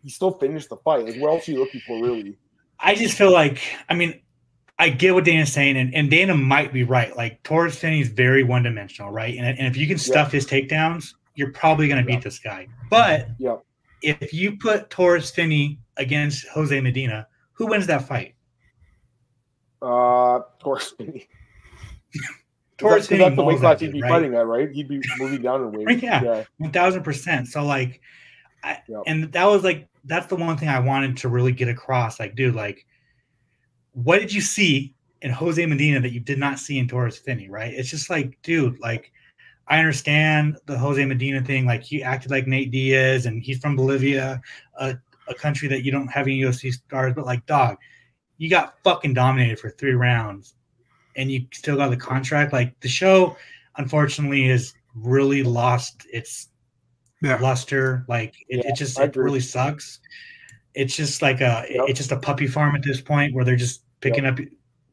he 0.03 0.09
still 0.09 0.31
finished 0.31 0.69
the 0.69 0.77
fight. 0.77 1.05
Like 1.05 1.17
what 1.17 1.29
else 1.29 1.47
are 1.47 1.51
you 1.51 1.59
looking 1.59 1.81
for, 1.85 2.01
really? 2.01 2.37
I 2.79 2.95
just 2.95 3.17
feel 3.17 3.31
like, 3.31 3.61
I 3.89 3.93
mean, 3.93 4.19
I 4.79 4.89
get 4.89 5.13
what 5.13 5.23
Dana's 5.23 5.53
saying, 5.53 5.77
and, 5.77 5.93
and 5.93 6.09
Dana 6.09 6.35
might 6.35 6.73
be 6.73 6.83
right. 6.83 7.15
Like 7.15 7.41
Torrez 7.43 7.75
Finney 7.75 8.01
is 8.01 8.09
very 8.09 8.43
one 8.43 8.63
dimensional, 8.63 9.11
right? 9.11 9.35
And, 9.37 9.45
and 9.45 9.67
if 9.67 9.77
you 9.77 9.87
can 9.87 9.97
stuff 9.97 10.31
his 10.31 10.45
takedowns, 10.45 11.13
you're 11.35 11.51
probably 11.51 11.87
going 11.87 12.03
to 12.03 12.05
beat 12.05 12.21
this 12.21 12.39
guy. 12.39 12.67
But 12.89 13.29
if 14.01 14.33
you 14.33 14.57
put 14.57 14.89
Torrez 14.89 15.31
Finney 15.31 15.79
against 15.97 16.47
Jose 16.49 16.79
Medina, 16.81 17.27
who 17.53 17.67
wins 17.67 17.87
that 17.87 18.07
fight? 18.07 18.35
Uh, 19.81 20.41
Torrez 20.61 20.95
Finney. 20.97 21.27
Torrez 22.77 23.07
Finney. 23.07 23.23
That's 23.23 23.35
the 23.35 23.43
weight 23.43 23.59
class 23.59 23.79
he'd 23.79 23.93
be 23.93 24.01
right? 24.01 24.09
fighting 24.09 24.35
at, 24.35 24.45
right? 24.47 24.71
He'd 24.71 24.87
be 24.87 25.01
moving 25.17 25.41
down 25.41 25.61
in 25.61 25.71
weight. 25.85 26.03
yeah, 26.03 26.43
one 26.57 26.71
thousand 26.71 27.03
percent. 27.03 27.47
So 27.47 27.63
like, 27.63 28.01
I, 28.63 28.79
and 29.05 29.31
that 29.31 29.45
was 29.45 29.63
like 29.63 29.87
that's 30.05 30.27
the 30.27 30.35
one 30.35 30.57
thing 30.57 30.69
I 30.69 30.79
wanted 30.79 31.17
to 31.17 31.29
really 31.29 31.51
get 31.51 31.69
across. 31.69 32.19
Like, 32.19 32.35
dude, 32.35 32.55
like, 32.55 32.85
what 33.93 34.19
did 34.19 34.33
you 34.33 34.41
see 34.41 34.93
in 35.21 35.31
Jose 35.31 35.65
Medina 35.65 36.01
that 36.01 36.11
you 36.11 36.19
did 36.19 36.37
not 36.37 36.59
see 36.59 36.77
in 36.77 36.87
Torrez 36.87 37.17
Finney, 37.17 37.49
right? 37.49 37.73
It's 37.73 37.89
just 37.89 38.09
like, 38.09 38.37
dude, 38.43 38.79
like 38.79 39.11
I 39.67 39.79
understand 39.79 40.57
the 40.65 40.77
Jose 40.77 41.03
Medina 41.05 41.41
thing. 41.41 41.65
Like 41.65 41.83
he 41.83 42.03
acted 42.03 42.31
like 42.31 42.47
Nate 42.47 42.71
Diaz, 42.71 43.25
and 43.25 43.41
he's 43.41 43.59
from 43.59 43.75
Bolivia, 43.75 44.41
a, 44.77 44.95
a 45.27 45.33
country 45.33 45.67
that 45.69 45.83
you 45.83 45.91
don't 45.91 46.07
have 46.07 46.27
any 46.27 46.41
UFC 46.41 46.73
stars. 46.73 47.13
But 47.15 47.25
like, 47.25 47.45
dog, 47.45 47.77
you 48.37 48.49
got 48.49 48.75
fucking 48.83 49.13
dominated 49.13 49.59
for 49.59 49.69
three 49.69 49.93
rounds, 49.93 50.55
and 51.15 51.31
you 51.31 51.47
still 51.53 51.77
got 51.77 51.89
the 51.89 51.97
contract. 51.97 52.51
Like 52.51 52.77
the 52.81 52.89
show, 52.89 53.37
unfortunately, 53.77 54.47
has 54.49 54.73
really 54.95 55.43
lost 55.43 56.05
its 56.11 56.49
Yeah. 57.23 57.39
luster. 57.39 58.05
Like 58.07 58.35
it, 58.49 58.63
Yeah, 58.63 58.71
it 58.71 58.75
just 58.75 58.99
it 58.99 59.15
really 59.15 59.39
sucks. 59.39 59.99
It's 60.75 60.95
just 60.95 61.21
like 61.21 61.41
a 61.41 61.65
Yep. 61.69 61.85
it's 61.87 61.99
just 61.99 62.11
a 62.11 62.17
puppy 62.17 62.47
farm 62.47 62.75
at 62.75 62.83
this 62.83 63.01
point 63.01 63.33
where 63.33 63.45
they're 63.45 63.55
just 63.55 63.83
picking 64.01 64.25
up 64.25 64.37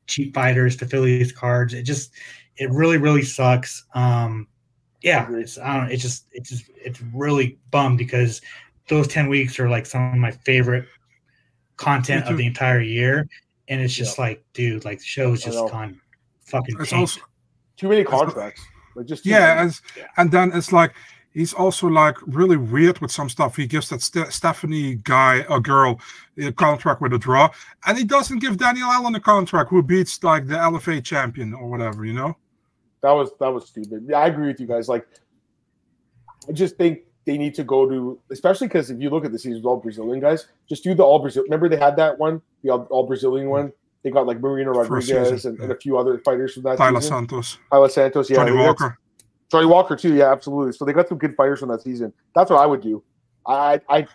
cheap 0.07 0.35
fighters 0.35 0.77
to 0.77 0.87
fill 0.87 1.03
these 1.05 1.33
cards. 1.33 1.75
It 1.75 1.83
just 1.83 2.13
it 2.57 2.71
really 2.71 2.99
really 2.99 3.23
sucks. 3.23 3.85
Um, 3.95 4.47
yeah, 5.03 5.25
Agreed. 5.25 5.43
it's 5.43 5.59
I 5.59 5.77
don't. 5.77 5.87
know, 5.89 5.93
It 5.93 5.97
just 5.97 6.27
it's 6.33 6.51
just 6.51 6.65
it's 6.77 7.01
really 7.15 7.59
bummed 7.71 7.99
because 7.99 8.41
those 8.89 9.09
ten 9.09 9.29
weeks 9.29 9.59
are 9.59 9.69
like 9.69 9.87
some 9.87 10.13
of 10.13 10.19
my 10.19 10.31
favorite 10.31 10.87
content 11.77 12.27
of 12.27 12.37
the 12.37 12.47
entire 12.47 12.81
year, 12.81 13.27
and 13.69 13.81
it's 13.81 13.95
just 13.95 14.19
like, 14.19 14.45
dude, 14.53 14.85
like 14.85 14.99
the 14.99 15.05
show's 15.05 15.43
I 15.47 15.51
just 15.51 15.73
gone 15.73 16.01
fucking. 16.45 16.77
It's 16.81 16.93
also 16.93 17.21
Too 17.77 17.89
many 17.89 18.05
contracts. 18.05 18.61
Like 18.95 19.07
just 19.07 19.25
too 19.25 19.31
yeah, 19.31 19.55
many. 19.55 19.61
and, 19.61 19.81
and 20.19 20.31
then 20.31 20.53
it's 20.53 20.73
like 20.73 20.93
he's 21.33 21.53
also 21.53 21.87
like 21.89 22.17
really 22.27 22.57
weird 22.57 22.99
with 23.01 23.11
some 23.11 23.29
stuff. 23.29 23.57
He 23.57 23.67
gives 23.67 23.89
that 23.91 24.03
Ste- 24.03 24.31
Stephanie 24.31 24.97
guy 24.97 25.45
a 25.49 25.61
girl 25.61 26.01
a 26.39 26.53
contract 26.53 27.01
with 27.01 27.13
a 27.13 27.19
draw, 27.19 27.51
and 27.87 27.99
he 27.99 28.05
doesn't 28.05 28.39
give 28.39 28.57
Daniel 28.57 28.91
Allen 28.91 29.15
a 29.15 29.21
contract 29.21 29.71
who 29.71 29.83
beats 29.83 30.23
like 30.23 30.47
the 30.47 30.55
LFA 30.55 31.05
champion 31.05 31.55
or 31.55 31.69
whatever. 31.69 32.05
You 32.05 32.15
know? 32.15 32.37
that 33.03 33.13
was 33.13 33.31
that 33.41 33.49
was 33.49 33.67
stupid. 33.67 34.07
Yeah, 34.09 34.19
I 34.19 34.27
agree 34.27 34.49
with 34.49 34.61
you 34.61 34.67
guys. 34.67 34.89
Like, 34.89 35.07
I 36.49 36.53
just 36.53 36.77
think 36.77 37.01
they 37.25 37.39
need 37.39 37.55
to 37.55 37.65
go 37.65 37.89
to, 37.89 38.19
especially 38.31 38.69
because 38.69 38.91
if 38.91 39.01
you 39.01 39.11
look 39.11 39.25
at 39.25 39.33
the 39.33 39.39
season, 39.39 39.63
all 39.65 39.77
Brazilian 39.77 40.21
guys, 40.21 40.47
just 40.69 40.85
do 40.85 40.95
the 40.95 41.03
all 41.03 41.19
Brazil. 41.19 41.43
Remember 41.45 41.69
they 41.69 41.77
had 41.77 41.97
that 41.97 42.19
one, 42.19 42.43
the 42.63 42.71
all, 42.71 42.87
all 42.91 43.07
Brazilian 43.07 43.47
mm. 43.47 43.51
one. 43.51 43.73
They 44.03 44.11
got 44.11 44.27
like 44.27 44.41
Marina 44.41 44.71
Rodriguez 44.71 45.29
season, 45.29 45.53
and, 45.53 45.61
and 45.61 45.73
a 45.73 45.77
few 45.77 45.99
other 45.99 46.19
fighters 46.21 46.55
from 46.55 46.63
that 46.65 46.79
Tyler 46.79 47.01
season. 47.01 47.29
Santos, 47.29 47.59
Taila 47.71 47.91
Santos, 47.91 48.31
yeah, 48.31 48.37
Johnny 48.37 48.53
Walker. 48.53 48.99
Johnny 49.51 49.67
Walker 49.67 49.97
too. 49.97 50.15
Yeah, 50.15 50.31
absolutely. 50.33 50.73
So 50.73 50.85
they 50.85 50.93
got 50.93 51.09
some 51.09 51.19
good 51.19 51.35
fighters 51.37 51.61
from 51.61 51.69
that 51.71 51.83
season. 51.83 52.13
That's 52.35 52.51
what 52.51 52.61
I 52.61 52.67
would 52.67 52.81
do. 52.81 53.03
I, 53.47 53.81
I 53.89 54.07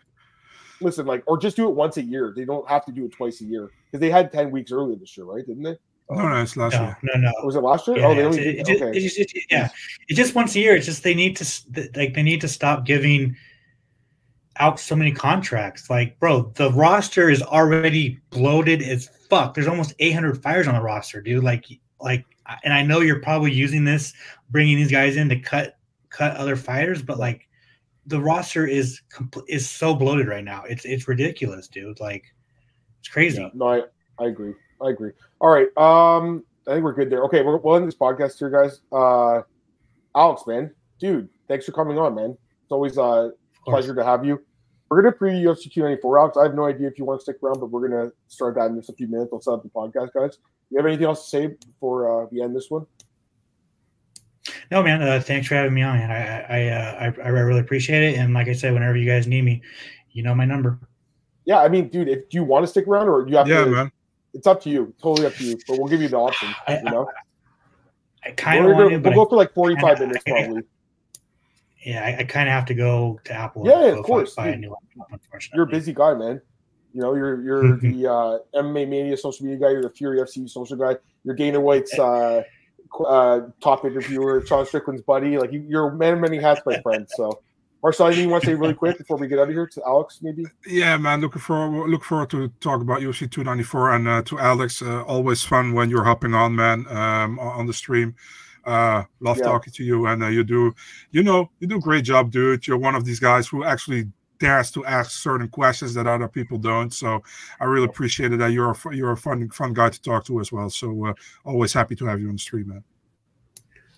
listen, 0.81 1.05
like, 1.05 1.23
or 1.27 1.37
just 1.37 1.55
do 1.55 1.67
it 1.67 1.75
once 1.75 1.97
a 1.97 2.03
year. 2.03 2.33
They 2.35 2.45
don't 2.45 2.67
have 2.69 2.85
to 2.85 2.91
do 2.91 3.05
it 3.05 3.11
twice 3.11 3.41
a 3.41 3.45
year 3.45 3.71
because 3.85 3.99
they 3.99 4.09
had 4.09 4.31
ten 4.31 4.51
weeks 4.51 4.71
earlier 4.71 4.95
this 4.95 5.15
year, 5.17 5.25
right? 5.25 5.45
Didn't 5.45 5.63
they? 5.63 5.77
No, 6.09 6.29
no, 6.29 6.41
it's 6.41 6.55
last 6.55 6.73
no, 6.73 6.83
year. 6.83 6.97
no, 7.03 7.19
no. 7.19 7.31
Or 7.41 7.47
was 7.47 7.55
it 7.55 7.61
last 7.61 7.87
year? 7.87 7.97
Yeah, 7.97 8.05
oh, 8.07 8.13
they 8.13 8.21
yeah, 8.21 8.27
only 8.27 8.39
it- 8.39 8.69
it- 8.69 8.81
okay. 8.81 8.97
it's 8.97 9.15
just- 9.15 9.35
it- 9.35 9.43
yeah, 9.49 9.69
it's 10.07 10.17
just 10.17 10.35
once 10.35 10.55
a 10.55 10.59
year. 10.59 10.75
It's 10.75 10.85
just 10.85 11.03
they 11.03 11.15
need 11.15 11.35
to 11.37 11.89
like 11.95 12.13
they 12.13 12.23
need 12.23 12.41
to 12.41 12.47
stop 12.47 12.85
giving 12.85 13.35
out 14.57 14.79
so 14.79 14.95
many 14.95 15.11
contracts. 15.11 15.89
Like, 15.89 16.17
bro, 16.19 16.51
the 16.55 16.71
roster 16.71 17.29
is 17.29 17.41
already 17.41 18.19
bloated 18.29 18.81
as 18.83 19.09
fuck. 19.29 19.53
There's 19.53 19.67
almost 19.67 19.93
800 19.99 20.41
fires 20.41 20.67
on 20.67 20.75
the 20.75 20.81
roster, 20.81 21.21
dude. 21.21 21.43
Like, 21.43 21.65
like, 21.99 22.25
and 22.63 22.73
I 22.73 22.83
know 22.83 22.99
you're 23.01 23.21
probably 23.21 23.51
using 23.51 23.83
this, 23.83 24.13
bringing 24.49 24.77
these 24.77 24.91
guys 24.91 25.17
in 25.17 25.29
to 25.29 25.39
cut 25.39 25.77
cut 26.09 26.35
other 26.37 26.55
fighters, 26.55 27.01
but 27.01 27.17
like, 27.17 27.47
the 28.05 28.21
roster 28.21 28.67
is 28.67 29.01
compl- 29.11 29.45
is 29.47 29.69
so 29.69 29.95
bloated 29.95 30.27
right 30.27 30.43
now. 30.43 30.63
It's 30.63 30.85
it's 30.85 31.07
ridiculous, 31.07 31.67
dude. 31.67 31.99
Like, 31.99 32.23
it's 32.99 33.09
crazy. 33.09 33.41
Yeah, 33.41 33.49
no, 33.53 33.67
I, 33.67 33.81
I 34.19 34.27
agree. 34.27 34.53
I 34.81 34.89
agree. 34.89 35.11
All 35.39 35.49
right. 35.49 35.67
Um, 35.77 36.43
I 36.67 36.73
think 36.73 36.83
we're 36.83 36.93
good 36.93 37.09
there. 37.09 37.23
Okay, 37.23 37.41
we're, 37.41 37.57
we'll 37.57 37.75
end 37.75 37.87
this 37.87 37.95
podcast 37.95 38.37
here, 38.39 38.49
guys. 38.49 38.81
Uh, 38.91 39.41
Alex, 40.15 40.43
man, 40.47 40.73
dude, 40.99 41.29
thanks 41.47 41.65
for 41.65 41.71
coming 41.71 41.97
on, 41.97 42.15
man. 42.15 42.37
It's 42.63 42.71
always 42.71 42.97
a 42.97 43.31
pleasure 43.65 43.93
to 43.95 44.03
have 44.03 44.25
you. 44.25 44.43
We're 44.89 45.01
gonna 45.01 45.15
preview 45.15 45.43
UFC 45.43 45.71
294, 45.71 46.19
Alex. 46.19 46.37
I 46.37 46.43
have 46.43 46.53
no 46.53 46.65
idea 46.65 46.87
if 46.87 46.97
you 46.97 47.05
want 47.05 47.19
to 47.19 47.23
stick 47.23 47.37
around, 47.43 47.59
but 47.59 47.71
we're 47.71 47.87
gonna 47.87 48.11
start 48.27 48.55
that 48.55 48.67
in 48.67 48.77
just 48.77 48.89
a 48.89 48.93
few 48.93 49.07
minutes. 49.07 49.29
We'll 49.31 49.41
set 49.41 49.53
up 49.53 49.63
the 49.63 49.69
podcast, 49.69 50.13
guys. 50.13 50.37
You 50.75 50.79
have 50.79 50.87
anything 50.87 51.05
else 51.05 51.23
to 51.23 51.29
say 51.29 51.47
before 51.65 52.23
uh, 52.23 52.27
we 52.29 52.41
end 52.41 52.53
this 52.53 52.69
one? 52.69 52.85
No, 54.69 54.83
man. 54.83 55.01
Uh, 55.01 55.21
thanks 55.21 55.47
for 55.47 55.55
having 55.55 55.73
me 55.73 55.81
on, 55.83 55.97
man. 55.97 56.11
I 56.11 56.41
I, 56.53 56.67
uh, 56.67 56.91
I 56.99 57.21
I 57.23 57.27
really 57.29 57.61
appreciate 57.61 58.03
it. 58.03 58.17
And 58.17 58.33
like 58.33 58.49
I 58.49 58.53
said, 58.53 58.73
whenever 58.73 58.97
you 58.97 59.09
guys 59.09 59.25
need 59.25 59.43
me, 59.43 59.61
you 60.11 60.21
know 60.21 60.35
my 60.35 60.43
number. 60.43 60.77
Yeah, 61.45 61.59
I 61.61 61.69
mean, 61.69 61.87
dude, 61.87 62.09
if 62.09 62.27
do 62.27 62.35
you 62.39 62.43
want 62.43 62.63
to 62.63 62.67
stick 62.67 62.87
around 62.89 63.07
or 63.07 63.25
you 63.25 63.37
have 63.37 63.47
Yeah, 63.47 63.63
to? 63.63 63.71
man. 63.71 63.91
It's 64.33 64.47
up 64.47 64.59
to 64.63 64.69
you. 64.69 64.93
Totally 65.01 65.27
up 65.27 65.33
to 65.35 65.45
you. 65.45 65.57
But 65.65 65.77
we'll 65.79 65.87
give 65.87 66.01
you 66.01 66.09
the 66.09 66.17
option. 66.17 66.53
I, 66.67 66.79
You 66.79 66.83
know, 66.91 67.09
I 68.25 68.31
kind 68.31 68.59
of 68.59 68.65
we're 68.65 68.73
want 68.73 68.85
gonna, 68.89 68.95
to, 68.97 68.99
but 68.99 69.13
we'll 69.13 69.21
I, 69.21 69.23
go 69.23 69.29
for 69.29 69.35
like 69.37 69.53
45 69.53 69.81
kinda- 69.81 70.07
minutes 70.07 70.23
I- 70.27 70.31
probably. 70.31 70.63
yeah, 71.85 72.03
I, 72.03 72.17
I 72.19 72.23
kind 72.25 72.49
of 72.49 72.53
have 72.53 72.65
to 72.65 72.73
go 72.73 73.17
to 73.23 73.33
Apple. 73.33 73.63
Yeah, 73.65 73.81
and 73.85 73.99
of 73.99 74.03
course, 74.05 74.35
Buy 74.35 74.49
a 74.49 74.57
new 74.57 74.71
laptop, 74.71 75.07
unfortunately. 75.13 75.55
You're 75.57 75.67
a 75.67 75.69
busy 75.69 75.93
guy, 75.93 76.15
man. 76.15 76.41
You 76.95 77.01
know, 77.01 77.13
you're 77.13 77.41
you're 77.41 77.77
the 77.85 78.07
uh, 78.07 78.37
MMA 78.55 78.87
Mania 78.87 79.17
social 79.17 79.45
media 79.45 79.59
guy. 79.59 79.71
You're 79.71 79.81
the 79.83 79.89
Fury 79.89 80.19
FC 80.19 80.49
social 80.49 80.77
guy. 80.77 80.95
You're 81.25 81.35
Dana 81.35 81.59
White's 81.59 81.93
uh, 81.99 82.41
uh, 83.05 83.41
top 83.61 83.83
interviewer. 83.83 84.43
Sean 84.45 84.65
Strickland's 84.65 85.01
buddy. 85.03 85.37
Like 85.37 85.51
you, 85.51 85.65
you're 85.67 85.89
a 85.89 85.95
man 85.95 86.13
of 86.13 86.19
many 86.21 86.37
hats, 86.37 86.61
my 86.65 86.79
friend. 86.81 87.05
So, 87.09 87.41
Marcel, 87.83 88.07
anything 88.07 88.25
you 88.25 88.29
want 88.31 88.43
to 88.43 88.51
say 88.51 88.55
really 88.55 88.73
quick 88.73 88.97
before 88.97 89.17
we 89.17 89.27
get 89.27 89.39
out 89.39 89.49
of 89.49 89.53
here 89.53 89.67
to 89.67 89.81
Alex, 89.85 90.19
maybe? 90.21 90.45
Yeah, 90.65 90.95
man. 90.95 91.19
Looking 91.19 91.41
forward, 91.41 91.89
look 91.89 92.05
forward 92.05 92.29
to 92.29 92.47
talk 92.61 92.79
about 92.81 93.01
UFC 93.01 93.29
294 93.29 93.93
and 93.95 94.07
uh, 94.07 94.21
to 94.23 94.39
Alex. 94.39 94.81
Uh, 94.81 95.03
always 95.03 95.43
fun 95.43 95.73
when 95.73 95.89
you're 95.89 96.05
hopping 96.05 96.33
on, 96.33 96.55
man, 96.55 96.87
um, 96.87 97.37
on 97.39 97.59
on 97.59 97.65
the 97.67 97.73
stream. 97.73 98.15
Uh, 98.65 99.03
love 99.19 99.37
Yeah. 99.37 99.43
talking 99.43 99.71
to 99.73 99.83
you, 99.83 100.07
and 100.07 100.23
uh, 100.23 100.27
you 100.27 100.43
do, 100.43 100.73
you 101.11 101.21
know, 101.21 101.51
you 101.59 101.67
do 101.67 101.75
a 101.75 101.79
great 101.79 102.03
job, 102.05 102.31
dude. 102.31 102.65
You're 102.65 102.79
one 102.79 102.95
of 102.95 103.03
these 103.05 103.19
guys 103.19 103.47
who 103.47 103.63
actually 103.63 104.07
dares 104.39 104.71
to 104.71 104.85
ask 104.85 105.11
certain 105.11 105.47
questions 105.47 105.93
that 105.93 106.07
other 106.07 106.27
people 106.27 106.57
don't. 106.57 106.93
So 106.93 107.23
I 107.59 107.65
really 107.65 107.85
appreciate 107.85 108.33
it 108.33 108.37
that 108.37 108.51
you're 108.51 108.71
a, 108.71 108.95
you're 108.95 109.11
a 109.11 109.17
fun 109.17 109.49
fun 109.49 109.73
guy 109.73 109.89
to 109.89 110.01
talk 110.01 110.25
to 110.25 110.39
as 110.39 110.51
well. 110.51 110.69
So 110.69 111.05
uh, 111.05 111.13
always 111.43 111.73
happy 111.73 111.95
to 111.95 112.05
have 112.05 112.19
you 112.19 112.27
on 112.27 112.35
the 112.35 112.39
stream, 112.39 112.69
man. 112.69 112.83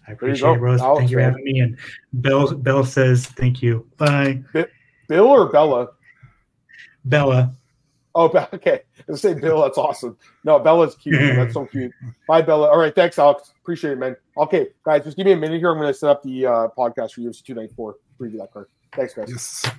I 0.07 0.13
There 0.13 0.29
you 0.29 0.33
appreciate 0.35 0.49
it, 0.49 0.55
go. 0.55 0.61
Rose. 0.61 0.81
Alex, 0.81 0.99
thank 0.99 1.11
you 1.11 1.17
for 1.17 1.21
having 1.21 1.43
me. 1.43 1.59
And 1.59 1.77
Bill 2.21 2.53
Bill 2.55 2.85
says 2.85 3.25
thank 3.25 3.61
you. 3.61 3.87
Bye, 3.97 4.43
Bill 5.07 5.27
or 5.27 5.49
Bella? 5.49 5.89
Bella. 7.05 7.53
Oh, 8.15 8.25
okay. 8.53 8.81
Let's 9.07 9.21
say 9.21 9.35
Bill. 9.35 9.61
That's 9.61 9.77
awesome. 9.77 10.17
No, 10.43 10.59
Bella's 10.59 10.95
cute. 10.95 11.15
That's 11.35 11.53
so 11.53 11.65
cute. 11.65 11.91
Bye, 12.27 12.41
Bella. 12.41 12.67
All 12.67 12.79
right. 12.79 12.93
Thanks, 12.93 13.19
Alex. 13.19 13.53
Appreciate 13.61 13.91
it, 13.91 13.99
man. 13.99 14.15
Okay, 14.37 14.69
guys, 14.83 15.03
just 15.03 15.17
give 15.17 15.25
me 15.25 15.33
a 15.33 15.37
minute 15.37 15.59
here. 15.59 15.69
I'm 15.71 15.77
going 15.77 15.91
to 15.91 15.97
set 15.97 16.09
up 16.09 16.23
the 16.23 16.45
uh, 16.45 16.67
podcast 16.77 17.13
for 17.13 17.21
UFC 17.21 17.43
294. 17.43 17.95
Preview 18.19 18.39
that 18.39 18.51
card. 18.51 18.67
Thanks, 18.93 19.13
guys. 19.13 19.29
Yes. 19.29 19.71